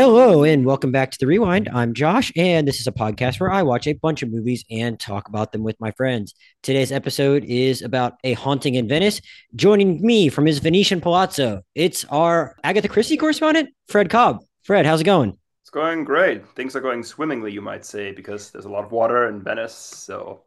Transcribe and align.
Hello 0.00 0.44
and 0.44 0.64
welcome 0.64 0.92
back 0.92 1.10
to 1.10 1.18
the 1.18 1.26
Rewind. 1.26 1.68
I'm 1.72 1.92
Josh, 1.92 2.32
and 2.36 2.68
this 2.68 2.78
is 2.78 2.86
a 2.86 2.92
podcast 2.92 3.40
where 3.40 3.50
I 3.50 3.64
watch 3.64 3.88
a 3.88 3.94
bunch 3.94 4.22
of 4.22 4.30
movies 4.30 4.64
and 4.70 4.96
talk 4.96 5.26
about 5.26 5.50
them 5.50 5.64
with 5.64 5.74
my 5.80 5.90
friends. 5.90 6.34
Today's 6.62 6.92
episode 6.92 7.44
is 7.44 7.82
about 7.82 8.14
a 8.22 8.34
haunting 8.34 8.76
in 8.76 8.86
Venice. 8.86 9.20
Joining 9.56 10.00
me 10.00 10.28
from 10.28 10.46
his 10.46 10.60
Venetian 10.60 11.00
palazzo, 11.00 11.62
it's 11.74 12.04
our 12.10 12.54
Agatha 12.62 12.86
Christie 12.86 13.16
correspondent, 13.16 13.70
Fred 13.88 14.08
Kolb. 14.08 14.44
Fred, 14.62 14.86
how's 14.86 15.00
it 15.00 15.04
going? 15.04 15.36
It's 15.62 15.70
going 15.70 16.04
great. 16.04 16.46
Things 16.54 16.76
are 16.76 16.80
going 16.80 17.02
swimmingly, 17.02 17.50
you 17.50 17.60
might 17.60 17.84
say, 17.84 18.12
because 18.12 18.52
there's 18.52 18.66
a 18.66 18.70
lot 18.70 18.84
of 18.84 18.92
water 18.92 19.28
in 19.28 19.42
Venice. 19.42 19.74
So 19.74 20.42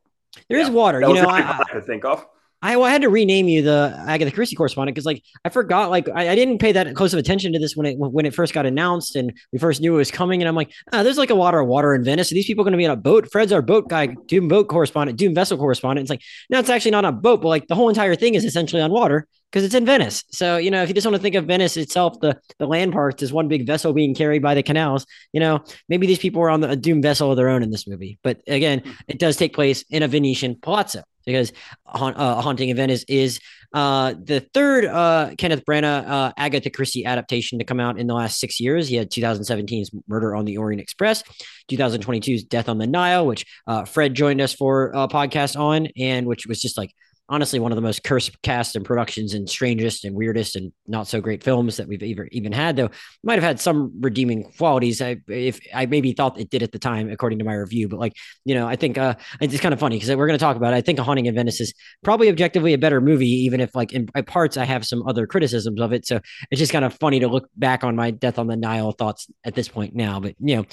there 0.47 0.59
yeah, 0.59 0.63
is 0.63 0.69
water. 0.69 1.01
You 1.01 1.13
know, 1.13 1.27
I, 1.27 1.59
I 1.59 1.63
could 1.69 1.85
think 1.85 2.05
of. 2.05 2.25
I, 2.63 2.77
well, 2.77 2.85
I 2.85 2.91
had 2.91 3.01
to 3.01 3.09
rename 3.09 3.47
you 3.47 3.63
the 3.63 3.95
Agatha 4.07 4.31
Christie 4.31 4.55
correspondent 4.55 4.93
because, 4.93 5.05
like, 5.05 5.23
I 5.43 5.49
forgot. 5.49 5.89
Like, 5.89 6.07
I, 6.09 6.29
I, 6.29 6.35
didn't 6.35 6.59
pay 6.59 6.71
that 6.71 6.95
close 6.95 7.11
of 7.11 7.19
attention 7.19 7.53
to 7.53 7.59
this 7.59 7.75
when 7.75 7.87
it 7.87 7.97
when 7.97 8.25
it 8.25 8.35
first 8.35 8.53
got 8.53 8.67
announced 8.67 9.15
and 9.15 9.33
we 9.51 9.57
first 9.57 9.81
knew 9.81 9.95
it 9.95 9.97
was 9.97 10.11
coming. 10.11 10.41
And 10.41 10.47
I'm 10.47 10.55
like, 10.55 10.71
ah, 10.93 11.01
there's 11.01 11.17
like 11.17 11.31
a 11.31 11.35
lot 11.35 11.55
of 11.55 11.65
water 11.65 11.95
in 11.95 12.03
Venice. 12.03 12.31
Are 12.31 12.35
these 12.35 12.45
people 12.45 12.63
going 12.63 12.73
to 12.73 12.77
be 12.77 12.85
on 12.85 12.91
a 12.91 12.95
boat? 12.95 13.31
Fred's 13.31 13.51
our 13.51 13.63
boat 13.63 13.89
guy, 13.89 14.07
Doom 14.27 14.47
boat 14.47 14.67
correspondent, 14.67 15.17
Doom 15.17 15.33
vessel 15.33 15.57
correspondent. 15.57 16.03
It's 16.03 16.11
like, 16.11 16.21
no, 16.51 16.59
it's 16.59 16.69
actually 16.69 16.91
not 16.91 17.03
a 17.03 17.11
boat, 17.11 17.41
but 17.41 17.47
like 17.47 17.67
the 17.67 17.75
whole 17.75 17.89
entire 17.89 18.15
thing 18.15 18.35
is 18.35 18.45
essentially 18.45 18.81
on 18.81 18.91
water 18.91 19.27
because 19.51 19.65
it's 19.65 19.75
in 19.75 19.85
Venice. 19.85 20.23
So 20.31 20.57
you 20.57 20.69
know, 20.69 20.83
if 20.83 20.87
you 20.87 20.93
just 20.93 21.07
want 21.07 21.15
to 21.15 21.21
think 21.21 21.33
of 21.33 21.45
Venice 21.45 21.77
itself, 21.77 22.19
the 22.19 22.39
the 22.59 22.67
land 22.67 22.93
parts 22.93 23.23
is 23.23 23.33
one 23.33 23.47
big 23.47 23.65
vessel 23.65 23.91
being 23.91 24.13
carried 24.13 24.43
by 24.43 24.53
the 24.53 24.61
canals. 24.61 25.07
You 25.33 25.39
know, 25.39 25.63
maybe 25.89 26.05
these 26.05 26.19
people 26.19 26.41
were 26.41 26.51
on 26.51 26.61
the, 26.61 26.69
a 26.69 26.75
Doom 26.75 27.01
vessel 27.01 27.31
of 27.31 27.37
their 27.37 27.49
own 27.49 27.63
in 27.63 27.71
this 27.71 27.87
movie. 27.87 28.19
But 28.21 28.39
again, 28.47 28.81
hmm. 28.81 28.91
it 29.07 29.17
does 29.17 29.35
take 29.35 29.55
place 29.55 29.83
in 29.89 30.03
a 30.03 30.07
Venetian 30.07 30.55
palazzo 30.55 31.01
because 31.25 31.51
uh, 31.87 32.13
a 32.13 32.41
haunting 32.41 32.69
event 32.69 32.81
Venice 32.81 33.05
is 33.07 33.39
uh, 33.73 34.15
the 34.21 34.39
third 34.53 34.85
uh, 34.85 35.31
Kenneth 35.37 35.63
Branagh 35.65 36.07
uh, 36.07 36.33
Agatha 36.35 36.69
Christie 36.69 37.05
adaptation 37.05 37.59
to 37.59 37.65
come 37.65 37.79
out 37.79 37.99
in 37.99 38.07
the 38.07 38.13
last 38.13 38.39
six 38.39 38.59
years. 38.59 38.87
He 38.87 38.95
had 38.95 39.11
2017's 39.11 39.91
Murder 40.07 40.35
on 40.35 40.45
the 40.45 40.57
Orient 40.57 40.81
Express, 40.81 41.23
2022's 41.69 42.43
Death 42.43 42.67
on 42.67 42.79
the 42.79 42.87
Nile, 42.87 43.25
which 43.25 43.45
uh, 43.67 43.85
Fred 43.85 44.13
joined 44.15 44.41
us 44.41 44.53
for 44.53 44.91
a 44.95 45.07
podcast 45.07 45.57
on, 45.59 45.87
and 45.95 46.25
which 46.25 46.47
was 46.47 46.59
just 46.59 46.77
like 46.77 46.91
honestly 47.31 47.59
one 47.59 47.71
of 47.71 47.77
the 47.77 47.81
most 47.81 48.03
cursed 48.03 48.39
cast 48.41 48.75
and 48.75 48.83
productions 48.83 49.33
and 49.33 49.49
strangest 49.49 50.03
and 50.03 50.13
weirdest 50.15 50.57
and 50.57 50.73
not 50.85 51.07
so 51.07 51.21
great 51.21 51.43
films 51.43 51.77
that 51.77 51.87
we've 51.87 52.03
ever 52.03 52.27
even 52.31 52.51
had 52.51 52.75
though 52.75 52.89
might 53.23 53.35
have 53.35 53.43
had 53.43 53.59
some 53.59 53.91
redeeming 54.01 54.43
qualities. 54.57 55.01
I, 55.01 55.15
if 55.27 55.59
i 55.73 55.85
maybe 55.85 56.11
thought 56.11 56.39
it 56.39 56.49
did 56.49 56.61
at 56.61 56.73
the 56.73 56.79
time 56.79 57.09
according 57.09 57.39
to 57.39 57.45
my 57.45 57.53
review 57.53 57.87
but 57.87 57.99
like 57.99 58.13
you 58.43 58.53
know 58.53 58.67
i 58.67 58.75
think 58.75 58.97
uh 58.97 59.15
it's 59.39 59.59
kind 59.61 59.73
of 59.73 59.79
funny 59.79 59.95
because 59.95 60.13
we're 60.15 60.27
going 60.27 60.37
to 60.37 60.43
talk 60.43 60.57
about 60.57 60.73
it. 60.73 60.77
I 60.77 60.81
think 60.81 60.99
a 60.99 61.03
haunting 61.03 61.25
in 61.25 61.35
venice 61.35 61.61
is 61.61 61.73
probably 62.03 62.29
objectively 62.29 62.73
a 62.73 62.77
better 62.77 62.99
movie 62.99 63.29
even 63.29 63.61
if 63.61 63.73
like 63.73 63.93
in 63.93 64.07
parts 64.07 64.57
i 64.57 64.65
have 64.65 64.85
some 64.85 65.07
other 65.07 65.25
criticisms 65.25 65.79
of 65.79 65.93
it. 65.93 66.05
So 66.05 66.19
it's 66.51 66.59
just 66.59 66.73
kind 66.73 66.83
of 66.83 66.93
funny 66.95 67.21
to 67.21 67.29
look 67.29 67.49
back 67.55 67.85
on 67.85 67.95
my 67.95 68.11
death 68.11 68.37
on 68.37 68.47
the 68.47 68.57
nile 68.57 68.91
thoughts 68.91 69.27
at 69.45 69.55
this 69.55 69.69
point 69.69 69.95
now 69.95 70.19
but 70.19 70.35
you 70.39 70.57
know 70.57 70.65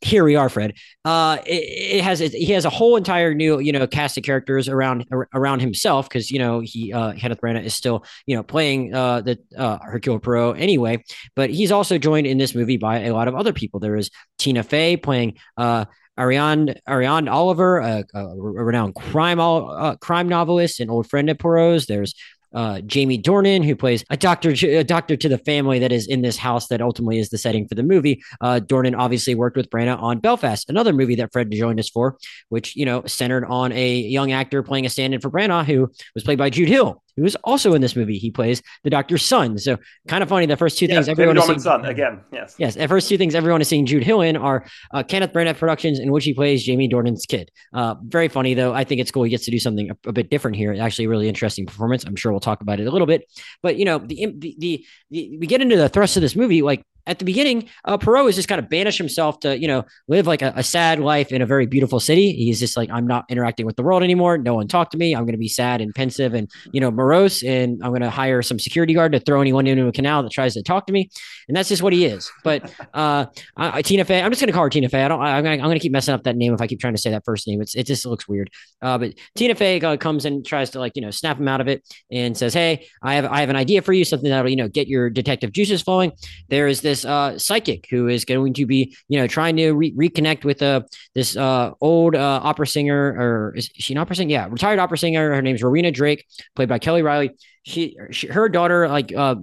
here 0.00 0.24
we 0.24 0.36
are, 0.36 0.48
Fred. 0.48 0.74
Uh, 1.04 1.38
it, 1.46 1.98
it 1.98 2.04
has 2.04 2.20
it, 2.20 2.32
he 2.32 2.52
has 2.52 2.64
a 2.64 2.70
whole 2.70 2.96
entire 2.96 3.34
new 3.34 3.58
you 3.58 3.72
know 3.72 3.86
cast 3.86 4.16
of 4.18 4.24
characters 4.24 4.68
around 4.68 5.06
around 5.34 5.60
himself 5.60 6.08
because 6.08 6.30
you 6.30 6.38
know 6.38 6.60
he 6.60 6.92
uh, 6.92 7.12
Kenneth 7.14 7.40
Branagh 7.40 7.64
is 7.64 7.74
still 7.74 8.04
you 8.26 8.36
know 8.36 8.42
playing 8.42 8.94
uh, 8.94 9.20
the 9.20 9.38
uh, 9.56 9.78
Hercule 9.82 10.18
Poirot 10.18 10.58
anyway, 10.58 11.02
but 11.34 11.50
he's 11.50 11.72
also 11.72 11.98
joined 11.98 12.26
in 12.26 12.38
this 12.38 12.54
movie 12.54 12.76
by 12.76 13.00
a 13.00 13.12
lot 13.12 13.28
of 13.28 13.34
other 13.34 13.52
people. 13.52 13.80
There 13.80 13.96
is 13.96 14.10
Tina 14.38 14.62
Fey 14.62 14.96
playing. 14.96 15.38
Uh, 15.56 15.86
Ariane 16.16 16.76
Ariane 16.88 17.28
Oliver, 17.28 17.78
a, 17.78 18.04
a 18.14 18.36
renowned 18.36 18.94
crime 18.94 19.40
uh, 19.40 19.96
crime 19.96 20.28
novelist 20.28 20.78
and 20.78 20.90
old 20.90 21.08
friend 21.08 21.28
of 21.28 21.38
Poirot's. 21.38 21.86
There's 21.86 22.14
uh, 22.54 22.80
Jamie 22.82 23.20
Dornan, 23.20 23.64
who 23.64 23.76
plays 23.76 24.04
a 24.10 24.16
doctor, 24.16 24.50
a 24.50 24.84
doctor 24.84 25.16
to 25.16 25.28
the 25.28 25.38
family 25.38 25.78
that 25.78 25.92
is 25.92 26.06
in 26.06 26.22
this 26.22 26.36
house 26.36 26.68
that 26.68 26.80
ultimately 26.80 27.18
is 27.18 27.30
the 27.30 27.38
setting 27.38 27.68
for 27.68 27.74
the 27.74 27.82
movie. 27.82 28.22
Uh, 28.40 28.60
Dornan 28.62 28.94
obviously 28.98 29.34
worked 29.34 29.56
with 29.56 29.70
Branagh 29.70 30.00
on 30.00 30.18
Belfast, 30.18 30.68
another 30.68 30.92
movie 30.92 31.14
that 31.16 31.32
Fred 31.32 31.50
joined 31.50 31.80
us 31.80 31.88
for, 31.88 32.16
which 32.48 32.74
you 32.76 32.84
know 32.84 33.02
centered 33.06 33.44
on 33.46 33.72
a 33.72 33.96
young 33.98 34.32
actor 34.32 34.62
playing 34.62 34.86
a 34.86 34.90
stand-in 34.90 35.20
for 35.20 35.30
Branagh, 35.30 35.66
who 35.66 35.90
was 36.14 36.24
played 36.24 36.38
by 36.38 36.50
Jude 36.50 36.68
Hill, 36.68 37.02
who 37.16 37.22
was 37.22 37.36
also 37.44 37.74
in 37.74 37.82
this 37.82 37.96
movie. 37.96 38.18
He 38.18 38.30
plays 38.30 38.62
the 38.82 38.90
doctor's 38.90 39.24
son. 39.24 39.58
So 39.58 39.78
kind 40.08 40.22
of 40.22 40.28
funny. 40.28 40.46
The 40.46 40.56
first 40.56 40.78
two 40.78 40.86
things 40.86 41.08
everyone 41.08 41.38
is 41.38 41.44
seeing, 41.44 41.58
son 41.58 41.84
again. 41.84 42.20
Yes. 42.32 42.54
Yes. 42.58 42.74
The 42.74 42.88
first 42.88 43.08
two 43.08 43.18
things 43.18 43.34
everyone 43.34 43.60
is 43.60 43.68
seeing 43.68 43.86
Jude 43.86 44.02
Hill 44.02 44.20
in 44.20 44.36
are 44.36 44.66
uh, 44.92 45.02
Kenneth 45.02 45.32
Branagh 45.32 45.56
productions 45.56 45.98
in 45.98 46.10
which 46.10 46.24
he 46.24 46.34
plays 46.34 46.64
Jamie 46.64 46.88
Dornan's 46.88 47.26
kid. 47.26 47.50
Uh, 47.72 47.94
very 48.04 48.28
funny 48.28 48.54
though. 48.54 48.72
I 48.72 48.84
think 48.84 49.00
it's 49.00 49.10
cool. 49.10 49.22
He 49.22 49.30
gets 49.30 49.44
to 49.44 49.50
do 49.50 49.58
something 49.58 49.90
a, 49.90 50.08
a, 50.08 50.12
bit 50.12 50.30
different 50.30 50.56
here. 50.56 50.74
Actually, 50.78 51.06
really 51.06 51.28
interesting 51.28 51.66
performance. 51.66 52.04
I'm 52.04 52.16
sure 52.16 52.32
we'll 52.32 52.40
talk 52.40 52.60
about 52.60 52.80
it 52.80 52.86
a 52.86 52.90
little 52.90 53.06
bit. 53.06 53.24
But 53.62 53.76
you 53.76 53.84
know, 53.84 53.98
the, 53.98 54.32
the, 54.38 54.56
the, 54.58 54.86
the 55.10 55.38
we 55.38 55.46
get 55.46 55.60
into 55.60 55.76
the 55.76 55.88
thrust 55.88 56.16
of 56.16 56.22
this 56.22 56.36
movie. 56.36 56.62
Like 56.62 56.84
at 57.06 57.18
the 57.18 57.24
beginning, 57.24 57.68
uh, 57.84 57.98
Poirot 57.98 58.28
is 58.28 58.36
just 58.36 58.48
kind 58.48 58.58
of 58.58 58.68
banished 58.68 58.98
himself 58.98 59.40
to, 59.40 59.58
you 59.58 59.68
know, 59.68 59.84
live 60.08 60.26
like 60.26 60.42
a, 60.42 60.52
a, 60.56 60.62
sad 60.62 60.98
life 60.98 61.32
in 61.32 61.42
a 61.42 61.46
very 61.46 61.66
beautiful 61.66 62.00
city. 62.00 62.32
He's 62.32 62.58
just 62.58 62.76
like, 62.76 62.90
I'm 62.90 63.06
not 63.06 63.26
interacting 63.28 63.66
with 63.66 63.76
the 63.76 63.82
world 63.82 64.02
anymore. 64.02 64.38
No 64.38 64.54
one 64.54 64.68
talked 64.68 64.92
to 64.92 64.98
me. 64.98 65.14
I'm 65.14 65.24
going 65.24 65.32
to 65.32 65.38
be 65.38 65.48
sad 65.48 65.80
and 65.80 65.94
pensive 65.94 66.34
and, 66.34 66.50
you 66.72 66.80
know, 66.80 66.90
morose. 66.90 67.42
And 67.42 67.82
I'm 67.84 67.90
going 67.90 68.00
to 68.00 68.10
hire 68.10 68.40
some 68.40 68.58
security 68.58 68.94
guard 68.94 69.12
to 69.12 69.20
throw 69.20 69.40
anyone 69.40 69.66
into 69.66 69.86
a 69.86 69.92
canal 69.92 70.22
that 70.22 70.32
tries 70.32 70.54
to 70.54 70.62
talk 70.62 70.86
to 70.86 70.92
me. 70.92 71.10
And 71.46 71.56
that's 71.56 71.68
just 71.68 71.82
what 71.82 71.92
he 71.92 72.06
is. 72.06 72.30
But 72.42 72.72
uh, 72.94 73.26
I, 73.56 73.82
Tina 73.82 74.04
Fey, 74.04 74.22
I'm 74.22 74.30
just 74.30 74.40
going 74.40 74.48
to 74.48 74.54
call 74.54 74.64
her 74.64 74.70
Tina 74.70 74.88
Fey. 74.88 75.04
I 75.04 75.08
don't, 75.08 75.20
I, 75.20 75.38
am 75.38 75.44
going 75.44 75.72
to 75.72 75.78
keep 75.78 75.92
messing 75.92 76.14
up 76.14 76.22
that 76.24 76.36
name 76.36 76.54
if 76.54 76.60
I 76.62 76.66
keep 76.66 76.80
trying 76.80 76.94
to 76.94 77.00
say 77.00 77.10
that 77.10 77.24
first 77.24 77.46
name. 77.46 77.60
It's, 77.60 77.74
it 77.74 77.86
just 77.86 78.06
looks 78.06 78.26
weird. 78.26 78.50
Uh, 78.80 78.96
but 78.96 79.14
Tina 79.34 79.54
Fey 79.54 79.78
uh, 79.80 79.98
comes 79.98 80.24
and 80.24 80.44
tries 80.44 80.70
to 80.70 80.78
like, 80.80 80.92
you 80.94 81.02
know, 81.02 81.10
snap 81.10 81.38
him 81.38 81.48
out 81.48 81.60
of 81.60 81.68
it 81.68 81.82
and 82.10 82.36
says, 82.36 82.54
Hey, 82.54 82.86
I 83.02 83.14
have, 83.16 83.26
I 83.26 83.40
have 83.40 83.50
an 83.50 83.56
idea 83.56 83.82
for 83.82 83.92
you, 83.92 84.04
something 84.04 84.30
that'll, 84.30 84.50
you 84.50 84.56
know, 84.56 84.68
get 84.68 84.88
your 84.88 85.10
detective 85.10 85.52
juices 85.52 85.82
flowing. 85.82 86.12
There 86.48 86.66
is 86.66 86.80
this 86.80 86.93
uh, 87.02 87.38
psychic 87.38 87.86
who 87.88 88.08
is 88.08 88.26
going 88.26 88.52
to 88.52 88.66
be, 88.66 88.94
you 89.08 89.18
know, 89.18 89.26
trying 89.26 89.56
to 89.56 89.72
re- 89.72 89.94
reconnect 89.94 90.44
with 90.44 90.60
uh, 90.60 90.82
this 91.14 91.34
uh, 91.34 91.70
old 91.80 92.14
uh, 92.14 92.40
opera 92.42 92.66
singer, 92.66 93.16
or 93.18 93.54
is 93.56 93.70
she 93.72 93.94
an 93.94 93.98
opera 93.98 94.16
singer? 94.16 94.30
Yeah, 94.30 94.48
retired 94.50 94.78
opera 94.78 94.98
singer. 94.98 95.32
Her 95.34 95.40
name's 95.40 95.62
Rowena 95.62 95.90
Drake, 95.90 96.26
played 96.54 96.68
by 96.68 96.78
Kelly 96.78 97.00
Reilly 97.00 97.30
she, 97.64 97.96
she 98.10 98.26
her 98.26 98.48
daughter 98.48 98.86
like 98.88 99.12
uh, 99.16 99.36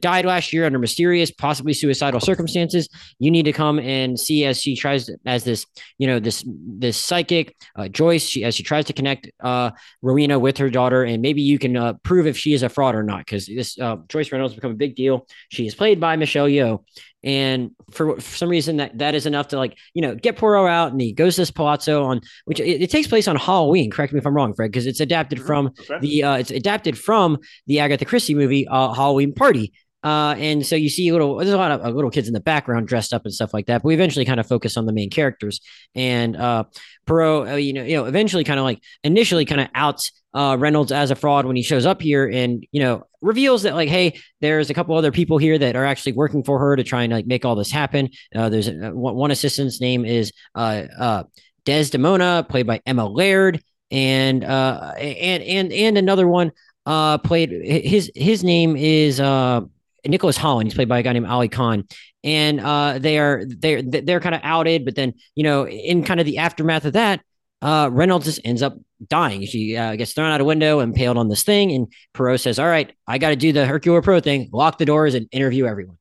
died 0.00 0.24
last 0.24 0.52
year 0.52 0.66
under 0.66 0.78
mysterious 0.78 1.30
possibly 1.30 1.72
suicidal 1.72 2.20
circumstances. 2.20 2.88
You 3.20 3.30
need 3.30 3.44
to 3.44 3.52
come 3.52 3.78
and 3.78 4.18
see 4.18 4.44
as 4.44 4.60
she 4.60 4.74
tries 4.74 5.06
to, 5.06 5.16
as 5.24 5.44
this 5.44 5.64
you 5.98 6.06
know 6.06 6.18
this 6.18 6.44
this 6.46 6.96
psychic 6.96 7.56
uh, 7.76 7.88
joyce 7.88 8.24
she 8.24 8.44
as 8.44 8.54
she 8.54 8.62
tries 8.62 8.84
to 8.86 8.92
connect 8.92 9.30
uh 9.40 9.70
rowena 10.02 10.38
with 10.38 10.58
her 10.58 10.68
daughter 10.68 11.04
and 11.04 11.22
maybe 11.22 11.42
you 11.42 11.58
can 11.58 11.76
uh, 11.76 11.92
prove 12.02 12.26
if 12.26 12.36
she 12.36 12.54
is 12.54 12.62
a 12.62 12.68
fraud 12.68 12.94
or 12.94 13.02
not 13.02 13.18
because 13.18 13.46
this 13.46 13.78
uh, 13.78 13.96
joyce 14.08 14.32
reynolds 14.32 14.52
has 14.52 14.56
become 14.56 14.72
a 14.72 14.76
big 14.76 14.96
deal. 14.96 15.26
She 15.50 15.66
is 15.66 15.74
played 15.74 16.00
by 16.00 16.16
michelle 16.16 16.48
yeoh 16.48 16.82
and 17.24 17.70
for, 17.90 18.16
for, 18.16 18.36
some 18.36 18.48
reason 18.48 18.76
that 18.76 18.98
that 18.98 19.14
is 19.14 19.24
enough 19.26 19.48
to 19.48 19.56
like 19.56 19.78
you 19.94 20.02
know 20.02 20.14
get 20.14 20.36
Poirot 20.36 20.70
out 20.70 20.92
and 20.92 21.00
he 21.00 21.12
goes 21.12 21.34
to 21.36 21.40
this 21.40 21.50
palazzo 21.50 22.04
on 22.04 22.20
which 22.44 22.60
it, 22.60 22.82
it 22.82 22.90
takes 22.90 23.08
place 23.08 23.26
on 23.26 23.36
Halloween. 23.36 23.90
Correct 23.90 24.12
me 24.12 24.18
if 24.18 24.26
I'm 24.26 24.34
wrong, 24.34 24.54
Fred, 24.54 24.70
because 24.70 24.86
it's 24.86 25.00
adapted 25.00 25.38
mm-hmm. 25.38 25.46
from 25.46 25.66
okay. 25.90 25.98
the 26.00 26.22
uh, 26.22 26.36
it's 26.36 26.50
adapted 26.50 26.98
from 26.98 27.38
the 27.66 27.80
Agatha 27.80 28.04
Christie 28.04 28.34
movie 28.34 28.68
uh, 28.68 28.92
Halloween 28.92 29.32
Party. 29.34 29.72
Uh, 30.04 30.34
and 30.38 30.64
so 30.64 30.76
you 30.76 30.88
see 30.88 31.08
a 31.08 31.12
little, 31.12 31.36
there's 31.36 31.50
a 31.50 31.56
lot 31.56 31.70
of 31.70 31.84
uh, 31.84 31.88
little 31.88 32.10
kids 32.10 32.28
in 32.28 32.34
the 32.34 32.40
background 32.40 32.86
dressed 32.86 33.12
up 33.12 33.24
and 33.24 33.32
stuff 33.32 33.54
like 33.54 33.66
that. 33.66 33.82
But 33.82 33.88
we 33.88 33.94
eventually 33.94 34.24
kind 34.24 34.38
of 34.38 34.46
focus 34.46 34.76
on 34.76 34.84
the 34.84 34.92
main 34.92 35.10
characters. 35.10 35.60
And 35.94 36.36
uh, 36.36 36.64
Poirot, 37.06 37.48
uh, 37.48 37.54
you 37.54 37.72
know, 37.72 37.82
you 37.82 37.96
know, 37.96 38.04
eventually 38.04 38.44
kind 38.44 38.60
of 38.60 38.64
like 38.64 38.80
initially 39.02 39.44
kind 39.44 39.62
of 39.62 39.68
outs 39.74 40.12
uh, 40.34 40.56
Reynolds 40.58 40.92
as 40.92 41.10
a 41.10 41.14
fraud 41.14 41.46
when 41.46 41.56
he 41.56 41.62
shows 41.62 41.86
up 41.86 42.02
here, 42.02 42.28
and 42.28 42.66
you 42.72 42.80
know, 42.80 43.04
reveals 43.20 43.62
that 43.62 43.74
like, 43.74 43.88
hey, 43.88 44.18
there's 44.40 44.68
a 44.68 44.74
couple 44.74 44.96
other 44.96 45.12
people 45.12 45.38
here 45.38 45.56
that 45.56 45.76
are 45.76 45.84
actually 45.84 46.12
working 46.12 46.42
for 46.42 46.58
her 46.58 46.74
to 46.76 46.82
try 46.82 47.04
and 47.04 47.12
like 47.12 47.26
make 47.26 47.44
all 47.44 47.54
this 47.54 47.70
happen. 47.70 48.10
Uh, 48.34 48.48
there's 48.48 48.68
a, 48.68 48.90
one 48.90 49.30
assistant's 49.30 49.80
name 49.80 50.04
is 50.04 50.32
uh, 50.56 50.82
uh, 50.98 51.22
Desdemona, 51.64 52.44
played 52.48 52.66
by 52.66 52.82
Emma 52.84 53.06
Laird, 53.06 53.62
and 53.92 54.42
uh, 54.42 54.92
and 54.98 55.42
and 55.44 55.72
and 55.72 55.98
another 55.98 56.26
one 56.26 56.50
uh, 56.84 57.18
played 57.18 57.50
his 57.50 58.10
his 58.16 58.42
name 58.42 58.76
is 58.76 59.20
uh, 59.20 59.60
Nicholas 60.06 60.36
Holland. 60.36 60.68
He's 60.68 60.74
played 60.74 60.88
by 60.88 60.98
a 60.98 61.02
guy 61.02 61.12
named 61.12 61.26
Ali 61.26 61.48
Khan, 61.48 61.86
and 62.22 62.60
uh, 62.60 62.98
they 62.98 63.18
are 63.18 63.44
they're 63.46 63.82
they're 63.82 64.20
kind 64.20 64.34
of 64.34 64.40
outed. 64.44 64.84
But 64.84 64.94
then 64.94 65.14
you 65.34 65.44
know, 65.44 65.66
in 65.66 66.04
kind 66.04 66.20
of 66.20 66.26
the 66.26 66.38
aftermath 66.38 66.84
of 66.84 66.94
that, 66.94 67.20
uh, 67.62 67.88
Reynolds 67.92 68.26
just 68.26 68.40
ends 68.44 68.62
up 68.62 68.76
dying. 69.08 69.44
She 69.46 69.76
uh, 69.76 69.96
gets 69.96 70.12
thrown 70.12 70.30
out 70.30 70.40
a 70.40 70.44
window, 70.44 70.80
impaled 70.80 71.18
on 71.18 71.28
this 71.28 71.42
thing, 71.42 71.72
and 71.72 71.92
Poirot 72.12 72.40
says, 72.40 72.58
"All 72.58 72.66
right, 72.68 72.92
I 73.06 73.18
got 73.18 73.30
to 73.30 73.36
do 73.36 73.52
the 73.52 73.66
Hercule 73.66 74.00
Poirot 74.02 74.24
thing, 74.24 74.50
lock 74.52 74.78
the 74.78 74.84
doors, 74.84 75.14
and 75.14 75.28
interview 75.32 75.66
everyone." 75.66 75.98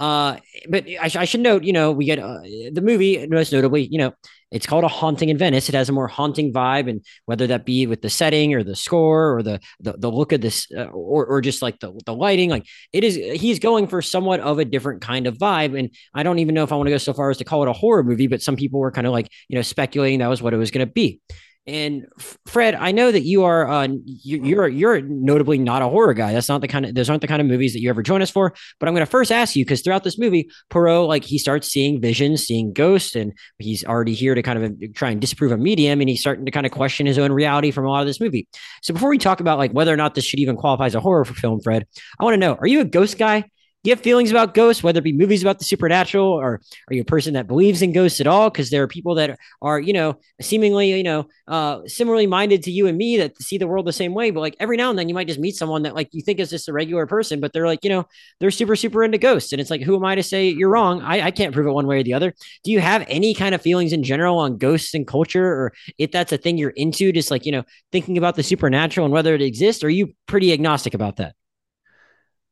Uh, 0.00 0.36
but 0.68 0.86
I, 1.00 1.08
sh- 1.08 1.16
I, 1.16 1.24
should 1.24 1.40
note, 1.40 1.64
you 1.64 1.72
know, 1.72 1.90
we 1.90 2.04
get 2.04 2.20
uh, 2.20 2.40
the 2.72 2.80
movie 2.80 3.26
most 3.26 3.52
notably, 3.52 3.84
you 3.84 3.98
know, 3.98 4.14
it's 4.50 4.66
called 4.66 4.84
a 4.84 4.88
haunting 4.88 5.28
in 5.28 5.38
Venice. 5.38 5.68
It 5.68 5.74
has 5.74 5.88
a 5.88 5.92
more 5.92 6.08
haunting 6.08 6.52
vibe, 6.52 6.88
and 6.88 7.04
whether 7.26 7.46
that 7.48 7.64
be 7.64 7.86
with 7.86 8.02
the 8.02 8.10
setting 8.10 8.54
or 8.54 8.62
the 8.62 8.76
score 8.76 9.36
or 9.36 9.42
the 9.42 9.60
the, 9.80 9.92
the 9.92 10.10
look 10.10 10.32
of 10.32 10.40
this, 10.40 10.66
uh, 10.76 10.84
or 10.84 11.26
or 11.26 11.40
just 11.40 11.62
like 11.62 11.80
the 11.80 11.98
the 12.06 12.14
lighting, 12.14 12.50
like 12.50 12.66
it 12.92 13.04
is, 13.04 13.16
he's 13.40 13.58
going 13.58 13.86
for 13.86 14.00
somewhat 14.00 14.40
of 14.40 14.58
a 14.58 14.64
different 14.64 15.02
kind 15.02 15.26
of 15.26 15.36
vibe. 15.36 15.78
And 15.78 15.90
I 16.14 16.22
don't 16.22 16.38
even 16.38 16.54
know 16.54 16.64
if 16.64 16.72
I 16.72 16.76
want 16.76 16.86
to 16.86 16.92
go 16.92 16.98
so 16.98 17.12
far 17.12 17.30
as 17.30 17.38
to 17.38 17.44
call 17.44 17.62
it 17.62 17.68
a 17.68 17.72
horror 17.72 18.02
movie, 18.02 18.26
but 18.26 18.42
some 18.42 18.56
people 18.56 18.80
were 18.80 18.92
kind 18.92 19.06
of 19.06 19.12
like 19.12 19.30
you 19.48 19.56
know 19.56 19.62
speculating 19.62 20.20
that 20.20 20.28
was 20.28 20.42
what 20.42 20.54
it 20.54 20.58
was 20.58 20.70
going 20.70 20.86
to 20.86 20.92
be. 20.92 21.20
And 21.68 22.06
Fred, 22.46 22.74
I 22.74 22.92
know 22.92 23.12
that 23.12 23.24
you 23.24 23.44
are 23.44 23.68
uh, 23.68 23.88
you're 24.06 24.68
you're 24.68 25.02
notably 25.02 25.58
not 25.58 25.82
a 25.82 25.88
horror 25.88 26.14
guy. 26.14 26.32
That's 26.32 26.48
not 26.48 26.62
the 26.62 26.66
kind 26.66 26.86
of 26.86 26.94
those 26.94 27.10
aren't 27.10 27.20
the 27.20 27.28
kind 27.28 27.42
of 27.42 27.46
movies 27.46 27.74
that 27.74 27.82
you 27.82 27.90
ever 27.90 28.02
join 28.02 28.22
us 28.22 28.30
for. 28.30 28.54
But 28.80 28.88
I'm 28.88 28.94
going 28.94 29.04
to 29.04 29.10
first 29.10 29.30
ask 29.30 29.54
you 29.54 29.66
because 29.66 29.82
throughout 29.82 30.02
this 30.02 30.18
movie, 30.18 30.48
Poirot 30.70 31.06
like 31.08 31.24
he 31.24 31.36
starts 31.36 31.68
seeing 31.68 32.00
visions, 32.00 32.42
seeing 32.42 32.72
ghosts, 32.72 33.14
and 33.14 33.34
he's 33.58 33.84
already 33.84 34.14
here 34.14 34.34
to 34.34 34.42
kind 34.42 34.64
of 34.64 34.94
try 34.94 35.10
and 35.10 35.20
disprove 35.20 35.52
a 35.52 35.58
medium, 35.58 36.00
and 36.00 36.08
he's 36.08 36.20
starting 36.20 36.46
to 36.46 36.50
kind 36.50 36.64
of 36.64 36.72
question 36.72 37.04
his 37.04 37.18
own 37.18 37.32
reality 37.32 37.70
from 37.70 37.84
a 37.84 37.90
lot 37.90 38.00
of 38.00 38.06
this 38.06 38.18
movie. 38.18 38.48
So 38.80 38.94
before 38.94 39.10
we 39.10 39.18
talk 39.18 39.40
about 39.40 39.58
like 39.58 39.72
whether 39.72 39.92
or 39.92 39.98
not 39.98 40.14
this 40.14 40.24
should 40.24 40.40
even 40.40 40.56
qualify 40.56 40.86
as 40.86 40.94
a 40.94 41.00
horror 41.00 41.26
film, 41.26 41.60
Fred, 41.60 41.86
I 42.18 42.24
want 42.24 42.32
to 42.32 42.38
know: 42.38 42.54
Are 42.54 42.66
you 42.66 42.80
a 42.80 42.86
ghost 42.86 43.18
guy? 43.18 43.44
You 43.88 43.94
have 43.94 44.00
feelings 44.00 44.30
about 44.30 44.54
ghosts, 44.54 44.82
whether 44.82 44.98
it 44.98 45.04
be 45.04 45.12
movies 45.12 45.42
about 45.42 45.58
the 45.58 45.64
supernatural, 45.64 46.26
or 46.26 46.60
are 46.88 46.94
you 46.94 47.02
a 47.02 47.04
person 47.04 47.34
that 47.34 47.46
believes 47.46 47.82
in 47.82 47.92
ghosts 47.92 48.20
at 48.20 48.26
all? 48.26 48.50
Because 48.50 48.70
there 48.70 48.82
are 48.82 48.88
people 48.88 49.14
that 49.16 49.38
are, 49.62 49.80
you 49.80 49.92
know, 49.92 50.18
seemingly, 50.40 50.94
you 50.94 51.02
know, 51.02 51.26
uh, 51.46 51.80
similarly 51.86 52.26
minded 52.26 52.62
to 52.64 52.70
you 52.70 52.86
and 52.86 52.98
me 52.98 53.16
that 53.16 53.40
see 53.42 53.58
the 53.58 53.66
world 53.66 53.86
the 53.86 53.92
same 53.92 54.14
way. 54.14 54.30
But 54.30 54.40
like 54.40 54.56
every 54.60 54.76
now 54.76 54.90
and 54.90 54.98
then, 54.98 55.08
you 55.08 55.14
might 55.14 55.26
just 55.26 55.40
meet 55.40 55.56
someone 55.56 55.82
that 55.82 55.94
like 55.94 56.10
you 56.12 56.22
think 56.22 56.38
is 56.38 56.50
just 56.50 56.68
a 56.68 56.72
regular 56.72 57.06
person, 57.06 57.40
but 57.40 57.52
they're 57.52 57.66
like, 57.66 57.82
you 57.82 57.90
know, 57.90 58.04
they're 58.40 58.50
super, 58.50 58.76
super 58.76 59.02
into 59.02 59.18
ghosts, 59.18 59.52
and 59.52 59.60
it's 59.60 59.70
like, 59.70 59.82
who 59.82 59.96
am 59.96 60.04
I 60.04 60.14
to 60.14 60.22
say 60.22 60.48
you're 60.48 60.68
wrong? 60.68 61.00
I, 61.00 61.22
I 61.22 61.30
can't 61.30 61.54
prove 61.54 61.66
it 61.66 61.72
one 61.72 61.86
way 61.86 62.00
or 62.00 62.02
the 62.02 62.14
other. 62.14 62.34
Do 62.64 62.70
you 62.70 62.80
have 62.80 63.06
any 63.08 63.34
kind 63.34 63.54
of 63.54 63.62
feelings 63.62 63.94
in 63.94 64.02
general 64.02 64.38
on 64.38 64.58
ghosts 64.58 64.94
and 64.94 65.06
culture, 65.06 65.46
or 65.46 65.72
if 65.96 66.12
that's 66.12 66.32
a 66.32 66.38
thing 66.38 66.58
you're 66.58 66.70
into, 66.70 67.10
just 67.10 67.30
like 67.30 67.46
you 67.46 67.52
know, 67.52 67.64
thinking 67.90 68.18
about 68.18 68.36
the 68.36 68.42
supernatural 68.42 69.06
and 69.06 69.14
whether 69.14 69.34
it 69.34 69.42
exists? 69.42 69.82
Or 69.82 69.86
are 69.86 69.90
you 69.90 70.12
pretty 70.26 70.52
agnostic 70.52 70.92
about 70.92 71.16
that? 71.16 71.34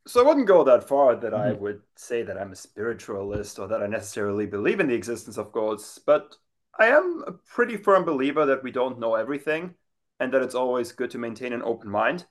So 0.06 0.20
I 0.20 0.26
wouldn't 0.26 0.46
go 0.46 0.62
that 0.62 0.86
far 0.86 1.16
that 1.16 1.32
mm-hmm. 1.32 1.48
I 1.48 1.52
would 1.52 1.82
say 1.96 2.22
that 2.22 2.38
I'm 2.38 2.52
a 2.52 2.56
spiritualist 2.56 3.58
or 3.58 3.66
that 3.68 3.82
I 3.82 3.86
necessarily 3.86 4.46
believe 4.46 4.78
in 4.78 4.86
the 4.86 4.94
existence 4.94 5.36
of 5.36 5.52
gods, 5.52 6.00
but 6.04 6.36
I 6.78 6.86
am 6.86 7.24
a 7.26 7.32
pretty 7.32 7.76
firm 7.76 8.04
believer 8.04 8.46
that 8.46 8.62
we 8.62 8.70
don't 8.70 9.00
know 9.00 9.14
everything 9.16 9.74
and 10.20 10.32
that 10.32 10.42
it's 10.42 10.54
always 10.54 10.92
good 10.92 11.10
to 11.10 11.18
maintain 11.18 11.52
an 11.52 11.62
open 11.62 11.90
mind. 11.90 12.24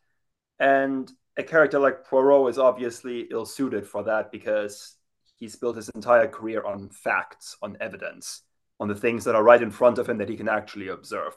And 0.60 1.12
a 1.38 1.44
character 1.44 1.78
like 1.78 2.06
Poirot 2.06 2.50
is 2.50 2.58
obviously 2.58 3.28
ill 3.30 3.46
suited 3.46 3.86
for 3.86 4.04
that 4.04 4.32
because 4.32 4.96
he's 5.36 5.58
built 5.58 5.76
his 5.76 5.90
entire 5.90 6.28
career 6.28 6.64
on 6.64 6.90
facts, 6.90 7.58
on 7.62 7.76
evidence, 7.82 8.44
on 8.80 8.88
the 8.88 8.96
things 8.96 9.26
that 9.26 9.36
are 9.36 9.44
right 9.44 9.62
in 9.62 9.72
front 9.72 9.98
of 9.98 10.08
him 10.08 10.18
that 10.20 10.30
he 10.30 10.38
can 10.38 10.48
actually 10.48 10.88
observe. 10.88 11.36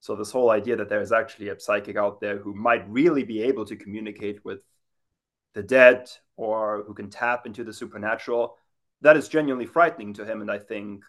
So, 0.00 0.14
this 0.14 0.30
whole 0.30 0.50
idea 0.50 0.76
that 0.76 0.88
there 0.88 1.02
is 1.02 1.12
actually 1.12 1.48
a 1.48 1.60
psychic 1.60 1.96
out 1.96 2.20
there 2.20 2.38
who 2.38 2.54
might 2.54 2.88
really 2.88 3.22
be 3.22 3.42
able 3.42 3.66
to 3.66 3.76
communicate 3.76 4.44
with 4.44 4.62
the 5.54 5.62
dead 5.62 6.10
or 6.36 6.84
who 6.86 6.94
can 6.94 7.10
tap 7.10 7.46
into 7.46 7.64
the 7.64 7.72
supernatural, 7.72 8.56
that 9.02 9.16
is 9.16 9.28
genuinely 9.28 9.66
frightening 9.66 10.12
to 10.14 10.24
him. 10.24 10.40
And 10.40 10.50
I 10.50 10.58
think 10.58 11.04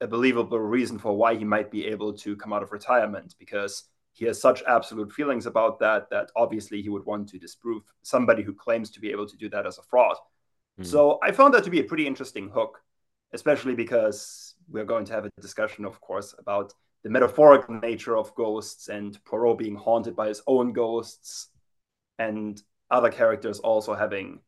a 0.00 0.06
believable 0.06 0.58
reason 0.58 0.98
for 0.98 1.16
why 1.16 1.36
he 1.36 1.44
might 1.44 1.70
be 1.70 1.86
able 1.86 2.12
to 2.12 2.36
come 2.36 2.52
out 2.52 2.62
of 2.62 2.72
retirement 2.72 3.34
because 3.38 3.84
he 4.12 4.24
has 4.24 4.40
such 4.40 4.62
absolute 4.66 5.12
feelings 5.12 5.46
about 5.46 5.78
that 5.78 6.08
that 6.10 6.30
obviously 6.36 6.80
he 6.80 6.88
would 6.88 7.04
want 7.04 7.28
to 7.28 7.38
disprove 7.38 7.82
somebody 8.02 8.42
who 8.42 8.54
claims 8.54 8.90
to 8.90 9.00
be 9.00 9.10
able 9.10 9.26
to 9.26 9.36
do 9.36 9.48
that 9.50 9.66
as 9.66 9.78
a 9.78 9.82
fraud. 9.82 10.16
Mm. 10.80 10.86
So 10.86 11.18
I 11.22 11.32
found 11.32 11.54
that 11.54 11.64
to 11.64 11.70
be 11.70 11.80
a 11.80 11.84
pretty 11.84 12.06
interesting 12.06 12.48
hook, 12.48 12.82
especially 13.32 13.74
because 13.74 14.54
we're 14.68 14.84
going 14.84 15.04
to 15.06 15.12
have 15.12 15.26
a 15.26 15.30
discussion, 15.40 15.84
of 15.84 16.00
course, 16.00 16.34
about 16.38 16.72
the 17.02 17.10
metaphorical 17.10 17.78
nature 17.78 18.16
of 18.16 18.34
ghosts 18.34 18.88
and 18.88 19.22
Poirot 19.24 19.58
being 19.58 19.76
haunted 19.76 20.16
by 20.16 20.28
his 20.28 20.42
own 20.46 20.72
ghosts. 20.72 21.48
And 22.18 22.60
other 22.90 23.10
characters 23.10 23.58
also 23.58 23.94
having 23.94 24.40